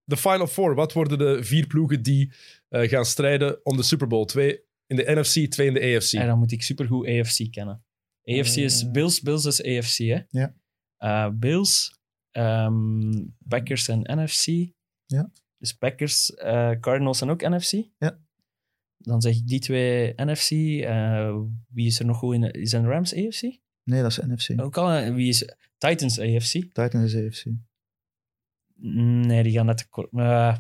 de 0.03 0.17
Final 0.17 0.47
Four. 0.47 0.75
Wat 0.75 0.93
worden 0.93 1.17
de 1.17 1.43
vier 1.43 1.67
ploegen 1.67 2.03
die 2.03 2.31
eh, 2.69 2.89
gaan 2.89 3.05
strijden 3.05 3.65
om 3.65 3.77
de 3.77 3.83
Super 3.83 4.07
Bowl? 4.07 4.25
Twee 4.25 4.61
in 4.87 4.95
de 4.95 5.03
NFC, 5.15 5.51
twee 5.51 5.67
in 5.67 5.73
de 5.73 5.95
AFC. 5.95 6.13
En 6.13 6.27
dan 6.27 6.39
moet 6.39 6.51
ik 6.51 6.63
supergoed 6.63 7.07
AFC 7.07 7.51
kennen. 7.51 7.83
AFC 8.23 8.55
is 8.55 8.83
Eh. 8.83 8.91
Bills, 8.91 9.21
Bills 9.21 9.45
is 9.45 9.63
AFC, 9.63 9.97
hè? 9.97 10.19
Ja. 10.29 10.55
Eh, 10.97 11.29
Bills, 11.33 11.99
ehm, 12.31 13.23
Packers 13.47 13.87
en 13.87 13.99
NFC. 14.21 14.45
Ja. 15.05 15.31
Dus 15.57 15.73
Packers, 15.73 16.33
eh, 16.33 16.71
Cardinals 16.79 17.21
en 17.21 17.29
ook 17.29 17.41
NFC. 17.41 17.71
Ja. 17.97 18.19
Dan 18.97 19.21
zeg 19.21 19.35
ik 19.35 19.47
die 19.47 19.59
twee 19.59 20.13
NFC. 20.15 20.51
Eh, 20.83 21.35
wie 21.67 21.85
is 21.87 21.99
er 21.99 22.05
nog 22.05 22.17
goed 22.17 22.33
in? 22.33 22.41
de- 22.41 22.59
Zijn 22.65 22.85
Rams 22.87 23.13
AFC? 23.15 23.41
Nee, 23.83 24.01
dat 24.01 24.11
is 24.11 24.17
NFC. 24.19 24.61
Ook 24.61 24.77
al, 24.77 25.13
wie 25.13 25.27
is 25.27 25.53
Titans 25.77 26.19
AFC? 26.19 26.51
Titans 26.51 27.13
is 27.13 27.25
AFC. 27.25 27.45
Nee, 29.25 29.43
die 29.43 29.51
gaan 29.53 29.65
net 29.65 29.77
te 29.77 29.89
kort. 29.89 30.09
Eh, 30.13 30.57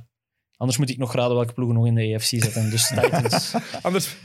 anders 0.57 0.77
moet 0.77 0.89
ik 0.89 0.97
nog 0.97 1.13
raden 1.13 1.35
welke 1.35 1.53
ploegen 1.53 1.75
nog 1.75 1.85
in 1.87 1.95
de 1.95 2.13
AFC 2.15 2.25
zitten. 2.25 2.69
Dus 2.69 2.87
Titans. 3.01 3.55
Anders, 3.81 4.17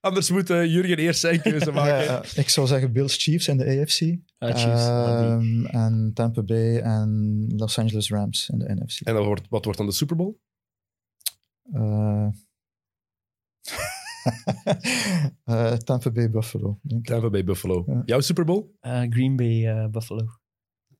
Anders 0.00 0.30
moet 0.30 0.50
eh, 0.50 0.64
Jurgen 0.64 0.96
eerst 0.96 1.20
zijn 1.20 1.40
keuze 1.40 1.72
maken. 1.78 1.94
Ja, 1.94 2.02
ja. 2.02 2.22
ik 2.34 2.48
zou 2.48 2.66
zeggen 2.66 2.92
Bills 2.92 3.16
Chiefs 3.16 3.48
in 3.48 3.56
de 3.56 3.64
AFC. 3.64 4.00
Ah, 4.38 4.54
Chiefs. 4.54 4.86
Ehm, 4.86 5.64
en 5.64 6.10
Tampa 6.14 6.42
Bay 6.42 6.78
en 6.78 7.44
Los 7.56 7.78
Angeles 7.78 8.10
Rams 8.10 8.48
in 8.48 8.58
de 8.58 8.74
NFC. 8.74 9.00
En 9.00 9.14
dan 9.14 9.24
wordt, 9.24 9.46
wat 9.48 9.64
wordt 9.64 9.78
dan 9.78 9.88
de 9.88 9.94
Super 9.94 10.16
Bowl? 10.16 10.38
Eh, 11.72 12.28
eh, 15.44 15.72
Tampa 15.72 16.10
Bay 16.10 16.30
Buffalo. 16.30 16.78
Denk 16.82 17.00
ik. 17.00 17.06
Tampa 17.06 17.30
Bay 17.30 17.44
Buffalo. 17.44 17.84
Ja. 17.86 18.02
Jouw 18.04 18.20
Super 18.20 18.44
Bowl? 18.44 18.74
Eh, 18.80 19.02
Green 19.08 19.36
Bay 19.36 19.66
eh, 19.66 19.88
Buffalo. 19.90 20.26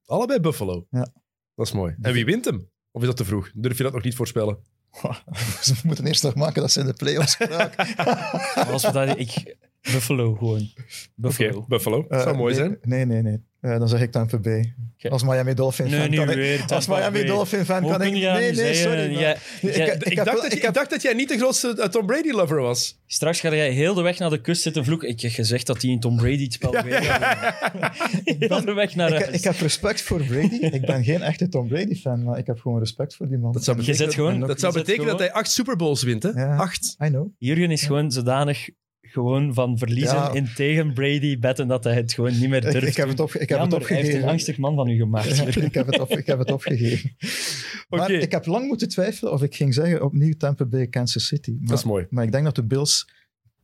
Allebei 0.04 0.40
Buffalo. 0.40 0.86
Ja. 0.90 1.12
Dat 1.54 1.66
is 1.66 1.72
mooi. 1.72 1.94
En 2.00 2.12
wie 2.12 2.24
wint 2.24 2.44
hem? 2.44 2.70
Of 2.90 3.00
is 3.00 3.06
dat 3.08 3.16
te 3.16 3.24
vroeg? 3.24 3.50
Durf 3.54 3.76
je 3.76 3.82
dat 3.82 3.92
nog 3.92 4.02
niet 4.02 4.14
voorspellen? 4.14 4.58
Ze 5.62 5.74
moeten 5.82 6.06
eerst 6.06 6.22
nog 6.22 6.34
maken 6.34 6.60
dat 6.62 6.72
ze 6.72 6.80
in 6.80 6.86
de 6.86 6.92
playoffs 6.92 7.34
geraken. 7.34 7.86
Als 8.72 8.82
we 8.86 8.92
dat, 8.92 9.18
ik, 9.18 9.56
Buffalo 9.82 10.34
gewoon. 10.34 10.70
Buffalo. 11.14 11.64
Buffalo. 11.68 12.06
Eh, 12.08 12.22
zou 12.22 12.36
mooi 12.36 12.54
nee, 12.54 12.64
zijn. 12.64 12.78
Nee, 12.82 13.04
nee, 13.04 13.22
nee. 13.22 13.46
Eh, 13.60 13.78
dan 13.78 13.88
zeg 13.88 14.00
ik 14.00 14.12
Tampa 14.12 14.38
Bay. 14.38 14.74
Oké. 14.96 15.08
Als 15.08 15.22
Miami 15.22 15.54
Dolphin 15.54 15.86
Nee, 15.90 16.00
fan 16.00 16.14
kan 16.14 16.30
ik... 16.30 16.36
weer. 16.36 16.64
Als 16.68 16.86
Miami. 16.86 17.24
Dolphin 17.24 17.64
fan 17.64 17.82
Hoe 17.82 17.90
kan 17.92 18.02
ik... 18.02 18.12
Nee, 18.12 18.52
nee, 18.52 18.74
sorry. 18.74 19.36
ik, 19.60 20.16
dacht 20.16 20.26
wel- 20.30 20.34
dat, 20.34 20.44
ik 20.44 20.52
ik 20.52 20.62
heb- 20.62 20.74
dacht 20.74 20.90
dat 20.90 21.02
jij 21.02 21.12
niet 21.12 21.28
de 21.28 21.36
grootste 21.36 21.74
eh, 21.78 21.88
Tom 21.88 22.06
Brady-lover 22.06 22.60
was. 22.60 22.98
Straks 23.06 23.40
ga 23.40 23.54
jij 23.54 23.70
heel 23.70 23.94
de 23.94 24.02
weg 24.02 24.18
naar 24.18 24.30
de 24.30 24.40
kust 24.40 24.62
zitten 24.62 24.84
vloeken. 24.84 25.08
Ik 25.08 25.20
heb 25.20 25.30
gezegd 25.32 25.66
dat 25.66 25.82
hij 25.82 25.90
een 25.90 26.00
Tom 26.00 26.16
Brady 26.16 26.42
het 26.42 26.52
spel 26.52 26.70
weet. 26.70 26.98
Heel 28.48 28.64
de 28.64 28.72
weg 28.72 28.94
naar 28.94 29.12
ik, 29.12 29.22
huis. 29.24 29.36
ik 29.36 29.44
heb 29.44 29.60
respect 29.60 30.02
voor 30.02 30.22
Brady. 30.22 30.54
Ik 30.54 30.80
ben 30.86 31.04
geen 31.04 31.22
echte 31.22 31.48
Tom 31.48 31.68
Brady 31.68 31.94
fan, 31.94 32.22
maar 32.22 32.38
ik 32.38 32.46
heb 32.46 32.60
gewoon 32.60 32.78
respect 32.78 33.14
voor 33.16 33.28
die 33.28 33.38
man. 33.38 33.52
Dat 33.52 33.64
zou 33.64 33.82
Je 33.82 33.94
zet 33.94 34.14
gewoon- 34.14 34.40
dat, 34.40 34.60
zou 34.60 34.72
betekenen 34.78 35.06
dat 35.10 35.18
hij 35.18 35.32
acht 35.32 35.50
Super 35.50 35.76
Bowls 35.76 36.02
wint, 36.02 36.22
hè? 36.22 36.28
Ja. 36.30 36.56
Acht. 36.56 36.96
I 37.04 37.06
know. 37.08 37.28
Jurgen 37.38 37.70
is 37.70 37.82
gewoon 37.82 38.10
zodanig 38.12 38.68
gewoon 39.00 39.54
van 39.54 39.78
verliezen 39.78 40.16
Ja. 40.16 40.32
in 40.32 40.48
tegen 40.54 40.92
Brady 40.92 41.38
betten 41.38 41.68
dat 41.68 41.84
hij 41.84 41.94
het 41.94 42.12
gewoon 42.12 42.38
niet 42.38 42.48
meer 42.48 42.64
Ik, 42.66 42.72
durft. 42.72 42.86
ik 42.88 42.96
heb 42.96 43.08
het, 43.08 43.20
op, 43.20 43.32
ik 43.34 43.48
heb 43.48 43.48
Ja, 43.48 43.60
het 43.60 43.70
maar 43.70 43.78
hij 43.80 43.88
heeft 43.88 43.98
opgegeven. 44.00 44.22
een 44.22 44.28
angstig 44.32 44.58
man 44.58 44.74
van 44.74 44.88
u 44.88 44.96
gemaakt. 44.96 45.36
Ja, 45.36 45.44
ik, 45.62 45.74
heb 45.74 45.86
het 45.86 45.98
op, 46.00 46.10
ik 46.10 46.26
heb 46.26 46.38
het 46.38 46.50
opgegeven. 46.52 47.16
Maar 47.88 48.00
Oké. 48.00 48.12
ik 48.12 48.32
heb 48.32 48.46
lang 48.46 48.66
moeten 48.66 48.88
twijfelen 48.88 49.32
of 49.32 49.42
ik 49.42 49.54
ging 49.56 49.74
zeggen 49.74 50.02
opnieuw 50.04 50.32
Tampa 50.38 50.64
Bay, 50.64 50.86
Kansas 50.86 51.26
City. 51.26 51.50
Maar, 51.58 51.68
Dat 51.68 51.78
is 51.78 51.84
mooi. 51.84 52.06
maar 52.10 52.24
ik 52.24 52.32
denk 52.32 52.44
dat 52.44 52.54
de 52.54 52.64
Bills, 52.64 53.08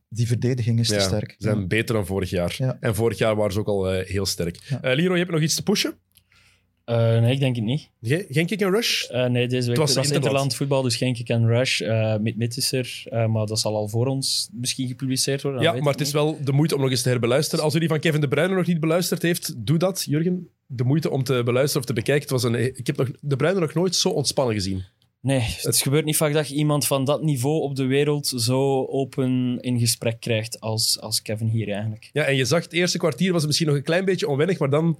die 0.09 0.27
verdediging 0.27 0.79
is 0.79 0.87
te 0.87 0.99
sterk. 0.99 1.29
Ze 1.29 1.35
zijn 1.47 1.67
beter 1.67 1.95
dan 1.95 2.05
vorig 2.05 2.29
jaar. 2.29 2.55
Ja. 2.57 2.77
En 2.79 2.95
vorig 2.95 3.17
jaar 3.17 3.35
waren 3.35 3.53
ze 3.53 3.59
ook 3.59 3.67
al 3.67 3.91
eh, 3.91 4.05
heel 4.07 4.25
sterk. 4.25 4.57
Ja. 4.67 4.81
Eh, 4.81 4.95
Leroy, 4.95 5.13
je 5.13 5.19
hebt 5.19 5.31
nog 5.31 5.41
iets 5.41 5.55
te 5.55 5.63
pushen? 5.63 5.93
Eh, 6.85 7.19
nee, 7.19 7.33
ik 7.33 7.39
denk 7.39 7.55
het 7.55 7.65
niet. 7.65 7.89
Geen, 8.01 8.45
kick 8.45 8.63
and 8.63 8.73
rush? 8.73 9.03
Eh, 9.03 9.25
nee, 9.25 9.47
deze 9.47 9.67
week 9.67 9.77
was 9.77 9.87
was, 9.87 9.95
was 9.95 10.05
Interland. 10.05 10.25
Interland 10.25 10.55
voetbal, 10.55 10.81
dus 10.81 10.95
geen 10.95 11.13
kick 11.13 11.31
and 11.31 11.45
rush. 11.45 11.81
Is 12.37 12.71
er, 12.71 13.03
eh, 13.05 13.25
maar 13.27 13.45
dat 13.45 13.59
zal 13.59 13.75
al 13.75 13.87
voor 13.87 14.07
ons 14.07 14.49
misschien 14.51 14.87
gepubliceerd 14.87 15.41
worden. 15.41 15.61
Ja, 15.61 15.73
maar 15.73 15.91
het 15.91 16.01
is 16.01 16.11
wel 16.11 16.37
de 16.43 16.51
moeite 16.51 16.75
om 16.75 16.81
nog 16.81 16.89
eens 16.89 17.01
te 17.01 17.09
herbeluisteren. 17.09 17.63
Als 17.63 17.75
u 17.75 17.79
die 17.79 17.87
van 17.87 17.99
Kevin 17.99 18.21
De 18.21 18.27
Bruyne 18.27 18.55
nog 18.55 18.65
niet 18.65 18.79
beluisterd 18.79 19.21
heeft, 19.21 19.65
doe 19.65 19.77
dat, 19.77 20.03
Jurgen. 20.07 20.49
De 20.65 20.83
moeite 20.83 21.09
om 21.09 21.23
te 21.23 21.41
beluisteren 21.45 21.81
of 21.81 21.87
te 21.87 21.93
bekijken. 21.93 22.21
Het 22.21 22.31
was 22.31 22.43
een, 22.43 22.77
ik 22.77 22.87
heb 22.87 22.97
nog, 22.97 23.11
De 23.21 23.35
Bruyne 23.35 23.59
nog 23.59 23.73
nooit 23.73 23.95
zo 23.95 24.09
ontspannen 24.09 24.55
gezien. 24.55 24.83
Nee, 25.21 25.55
het 25.61 25.81
gebeurt 25.81 26.05
niet 26.05 26.17
vaak 26.17 26.33
dat 26.33 26.49
je 26.49 26.55
iemand 26.55 26.87
van 26.87 27.05
dat 27.05 27.23
niveau 27.23 27.61
op 27.61 27.75
de 27.75 27.85
wereld 27.85 28.27
zo 28.27 28.85
open 28.85 29.57
in 29.61 29.79
gesprek 29.79 30.19
krijgt 30.19 30.59
als, 30.59 30.99
als 30.99 31.21
Kevin 31.21 31.47
hier 31.47 31.69
eigenlijk. 31.69 32.09
Ja, 32.13 32.23
en 32.23 32.35
je 32.35 32.45
zag 32.45 32.63
het 32.63 32.73
eerste 32.73 32.97
kwartier 32.97 33.27
was 33.27 33.37
het 33.37 33.47
misschien 33.47 33.67
nog 33.67 33.77
een 33.77 33.83
klein 33.83 34.05
beetje 34.05 34.27
onwennig, 34.27 34.59
maar 34.59 34.69
dan 34.69 34.97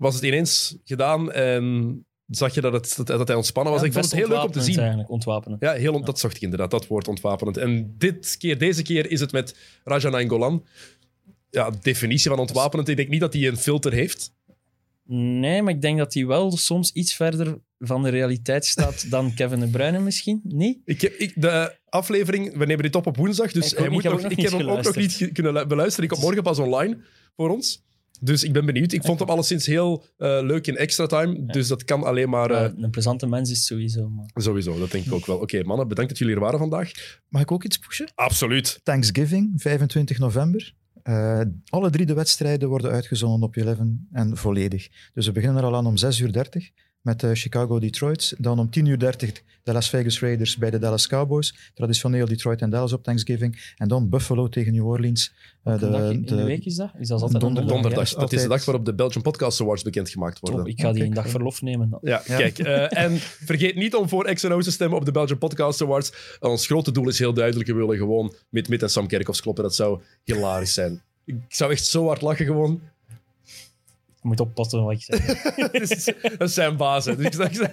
was 0.00 0.14
het 0.14 0.24
ineens 0.24 0.76
gedaan 0.84 1.32
en 1.32 2.04
zag 2.26 2.54
je 2.54 2.60
dat, 2.60 2.72
het, 2.72 2.94
dat, 2.96 3.06
dat 3.06 3.26
hij 3.28 3.36
ontspannen 3.36 3.72
was. 3.72 3.80
Ja, 3.82 3.86
ik 3.88 3.92
vond 3.92 4.04
het 4.04 4.14
heel 4.14 4.28
leuk 4.28 4.42
om 4.42 4.50
te 4.50 4.60
zien. 4.60 4.78
Eigenlijk, 4.78 5.10
ontwapenend. 5.10 5.60
Ja, 5.62 5.72
heel, 5.72 5.92
on- 5.94 6.04
dat 6.04 6.18
zocht 6.18 6.36
ik 6.36 6.42
inderdaad, 6.42 6.70
dat 6.70 6.86
woord 6.86 7.08
ontwapenend. 7.08 7.56
En 7.56 7.94
dit 7.98 8.36
keer, 8.38 8.58
deze 8.58 8.82
keer 8.82 9.10
is 9.10 9.20
het 9.20 9.32
met 9.32 9.56
Raja 9.84 10.08
Nainggolan. 10.08 10.64
Ja, 11.50 11.70
definitie 11.82 12.30
van 12.30 12.38
ontwapenend. 12.38 12.88
Ik 12.88 12.96
denk 12.96 13.08
niet 13.08 13.20
dat 13.20 13.32
hij 13.32 13.46
een 13.48 13.56
filter 13.56 13.92
heeft. 13.92 14.32
Nee, 15.12 15.62
maar 15.62 15.72
ik 15.74 15.80
denk 15.82 15.98
dat 15.98 16.14
hij 16.14 16.26
wel 16.26 16.56
soms 16.56 16.92
iets 16.92 17.14
verder 17.14 17.58
van 17.78 18.02
de 18.02 18.08
realiteit 18.08 18.64
staat 18.66 19.04
dan 19.10 19.34
Kevin 19.34 19.60
De 19.60 19.66
Bruyne 19.68 19.98
misschien. 19.98 20.40
Niet? 20.44 20.78
Ik 20.84 21.00
heb, 21.00 21.12
ik, 21.12 21.32
de 21.40 21.76
aflevering, 21.88 22.56
we 22.56 22.66
nemen 22.66 22.82
dit 22.82 22.94
op 22.96 23.06
op 23.06 23.16
woensdag, 23.16 23.52
dus 23.52 23.72
Ik 23.72 23.78
hij 23.78 23.88
moet 23.88 24.04
ik 24.04 24.10
heb 24.10 24.20
nog, 24.22 24.30
ik 24.30 24.38
hem 24.50 24.68
ook 24.68 24.82
nog 24.82 24.96
niet 24.96 25.30
kunnen 25.32 25.52
lu- 25.52 25.66
beluisteren. 25.66 26.04
Ik 26.04 26.10
kom 26.10 26.20
morgen 26.24 26.42
pas 26.42 26.58
online 26.58 26.98
voor 27.36 27.50
ons. 27.50 27.82
Dus 28.20 28.44
ik 28.44 28.52
ben 28.52 28.66
benieuwd. 28.66 28.92
Ik 28.92 29.02
vond 29.04 29.18
hem 29.18 29.28
alleszins 29.28 29.66
heel 29.66 30.04
eh, 30.16 30.38
leuk 30.42 30.66
in 30.66 30.76
extra 30.76 31.06
time. 31.06 31.46
Dus 31.46 31.68
dat 31.68 31.84
kan 31.84 32.02
alleen 32.02 32.28
maar... 32.28 32.50
eh, 32.50 32.60
Ja, 32.60 32.72
een 32.84 32.90
plezante 32.90 33.26
mens 33.26 33.50
is 33.50 33.64
sowieso. 33.66 34.08
Maar... 34.08 34.30
Sowieso, 34.34 34.78
dat 34.78 34.90
denk 34.90 35.06
ik 35.06 35.12
ook 35.12 35.26
wel. 35.26 35.38
Oké, 35.38 35.62
mannen, 35.64 35.88
bedankt 35.88 36.10
dat 36.10 36.18
jullie 36.18 36.34
er 36.34 36.40
waren 36.40 36.58
vandaag. 36.58 36.90
Mag 37.28 37.42
ik 37.42 37.50
ook 37.52 37.64
iets 37.64 37.78
pushen? 37.78 38.08
Absoluut. 38.14 38.80
Thanksgiving, 38.82 39.52
25 39.56 40.18
november. 40.18 40.74
Eh, 41.02 41.40
alle 41.68 41.90
drie 41.90 42.06
de 42.06 42.14
wedstrijden 42.14 42.68
worden 42.68 42.90
uitgezonden 42.90 43.48
op 43.48 43.56
11 43.56 43.78
en 44.12 44.36
volledig. 44.36 44.88
Dus 45.14 45.26
we 45.26 45.32
beginnen 45.32 45.58
er 45.62 45.68
al 45.68 45.76
aan 45.76 45.86
om 45.86 45.94
6.30 46.04 46.18
uur 46.20 46.70
met 47.02 47.22
eh, 47.22 47.30
Chicago-Detroit. 47.32 48.34
Dan 48.38 48.58
om 48.58 48.66
10.30 48.78 48.86
uur 48.86 48.98
de 49.62 49.72
Las 49.72 49.88
Vegas 49.88 50.20
Raiders 50.20 50.56
bij 50.56 50.70
de 50.70 50.78
Dallas 50.78 51.06
Cowboys. 51.06 51.70
Traditioneel 51.74 52.26
Detroit 52.26 52.60
en 52.60 52.70
Dallas 52.70 52.92
op 52.92 53.02
Thanksgiving. 53.02 53.72
En 53.76 53.88
dan 53.88 54.08
Buffalo 54.08 54.48
tegen 54.48 54.72
New 54.72 54.86
Orleans. 54.86 55.32
Eh, 55.62 55.62
Welke 55.62 55.90
dag 55.90 56.00
in, 56.10 56.10
in 56.12 56.36
de, 56.36 56.42
week 56.44 56.64
is 56.64 56.74
dat? 56.76 56.90
Is 56.98 57.08
dat 57.08 57.22
altijd 57.22 57.40
Donderdag. 57.40 57.72
Donderdag. 57.72 58.10
ja, 58.10 58.18
dat 58.18 58.32
is 58.32 58.42
de 58.42 58.48
dag 58.48 58.64
waarop 58.64 58.84
de 58.84 58.94
Belgian 58.94 59.22
Podcast 59.22 59.60
Awards 59.60 59.82
bekendgemaakt 59.82 60.40
worden. 60.40 60.58
Top, 60.60 60.68
ik 60.68 60.80
ga 60.80 60.92
die 60.92 61.04
een 61.04 61.14
dag 61.14 61.28
verlof 61.28 61.62
nemen. 61.62 61.90
dan. 61.90 61.98
Ja, 62.02 62.22
Ja. 62.26 62.36
kijk. 62.36 62.58
eh, 62.58 62.98
en 63.04 63.18
vergeet 63.18 63.74
niet 63.74 63.94
om 63.94 64.08
voor 64.08 64.32
XNO 64.34 64.60
te 64.60 64.70
stemmen 64.70 64.98
op 64.98 65.04
de 65.04 65.12
Belgian 65.12 65.38
Podcast 65.38 65.82
Awards. 65.82 66.36
Ons 66.40 66.66
grote 66.66 66.92
doel 66.92 67.08
is 67.08 67.18
heel 67.18 67.32
duidelijk. 67.34 67.68
We 67.68 67.74
willen 67.74 67.96
gewoon 67.96 68.34
met 68.48 68.68
Mit 68.68 68.82
en 68.82 68.90
Sam 68.90 69.06
Kerkhoffs 69.06 69.40
kloppen. 69.40 69.62
Dat 69.64 69.74
zou 69.74 70.00
hilarisch 70.24 70.74
zijn. 70.74 71.02
Ik 71.24 71.36
zou 71.48 71.70
echt 71.70 71.84
zo 71.86 72.06
hard 72.06 72.20
lachen 72.20 72.46
gewoon. 72.46 72.80
Je 74.22 74.28
moet 74.28 74.40
oppassen 74.40 74.84
wat 74.84 74.92
ik 74.92 75.02
zeg. 75.02 75.42
Het 75.72 75.90
is- 75.90 76.12
dat 76.38 76.50
zijn 76.50 76.76
hè. 76.76 77.68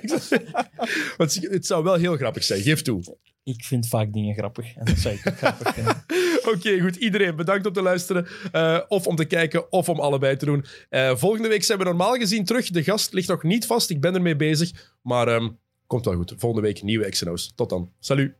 Dus 1.18 1.36
het 1.42 1.66
zou 1.66 1.84
wel 1.84 1.96
heel 1.96 2.16
grappig 2.16 2.44
zijn. 2.44 2.62
Geef 2.62 2.82
toe. 2.82 3.18
ik 3.44 3.64
vind 3.64 3.88
vaak 3.88 4.14
dingen 4.14 4.36
grappig. 4.36 4.76
En 4.76 4.86
dat 4.86 4.98
zou 4.98 5.16
ik 5.16 5.28
ook 5.28 5.38
grappig 5.38 5.74
vinden. 5.74 6.04
Oké, 6.56 6.80
goed. 6.80 6.96
Iedereen 6.96 7.36
bedankt 7.36 7.66
om 7.68 7.74
te 7.74 7.82
luisteren. 7.82 8.28
eh, 8.52 8.80
of 8.88 9.08
om 9.08 9.16
te 9.16 9.26
kijken, 9.26 9.72
of 9.72 9.90
om 9.90 10.00
allebei 10.00 10.36
te 10.38 10.46
doen. 10.46 10.66
Eh, 10.90 11.16
volgende 11.16 11.48
week 11.48 11.64
zijn 11.64 11.78
we 11.78 11.84
normaal 11.84 12.14
gezien 12.16 12.46
terug. 12.46 12.70
De 12.70 12.84
gast 12.84 13.14
ligt 13.14 13.28
nog 13.28 13.44
niet 13.44 13.66
vast. 13.66 13.90
Ik 13.90 14.02
ben 14.02 14.16
ermee 14.16 14.36
bezig. 14.36 14.92
Maar 15.02 15.28
ehm, 15.28 15.50
komt 15.88 16.06
wel 16.06 16.16
goed. 16.16 16.34
Volgende 16.38 16.68
week 16.68 16.84
nieuwe 16.84 17.10
XNO's. 17.10 17.52
Tot 17.56 17.70
dan. 17.70 17.92
Salut. 18.00 18.34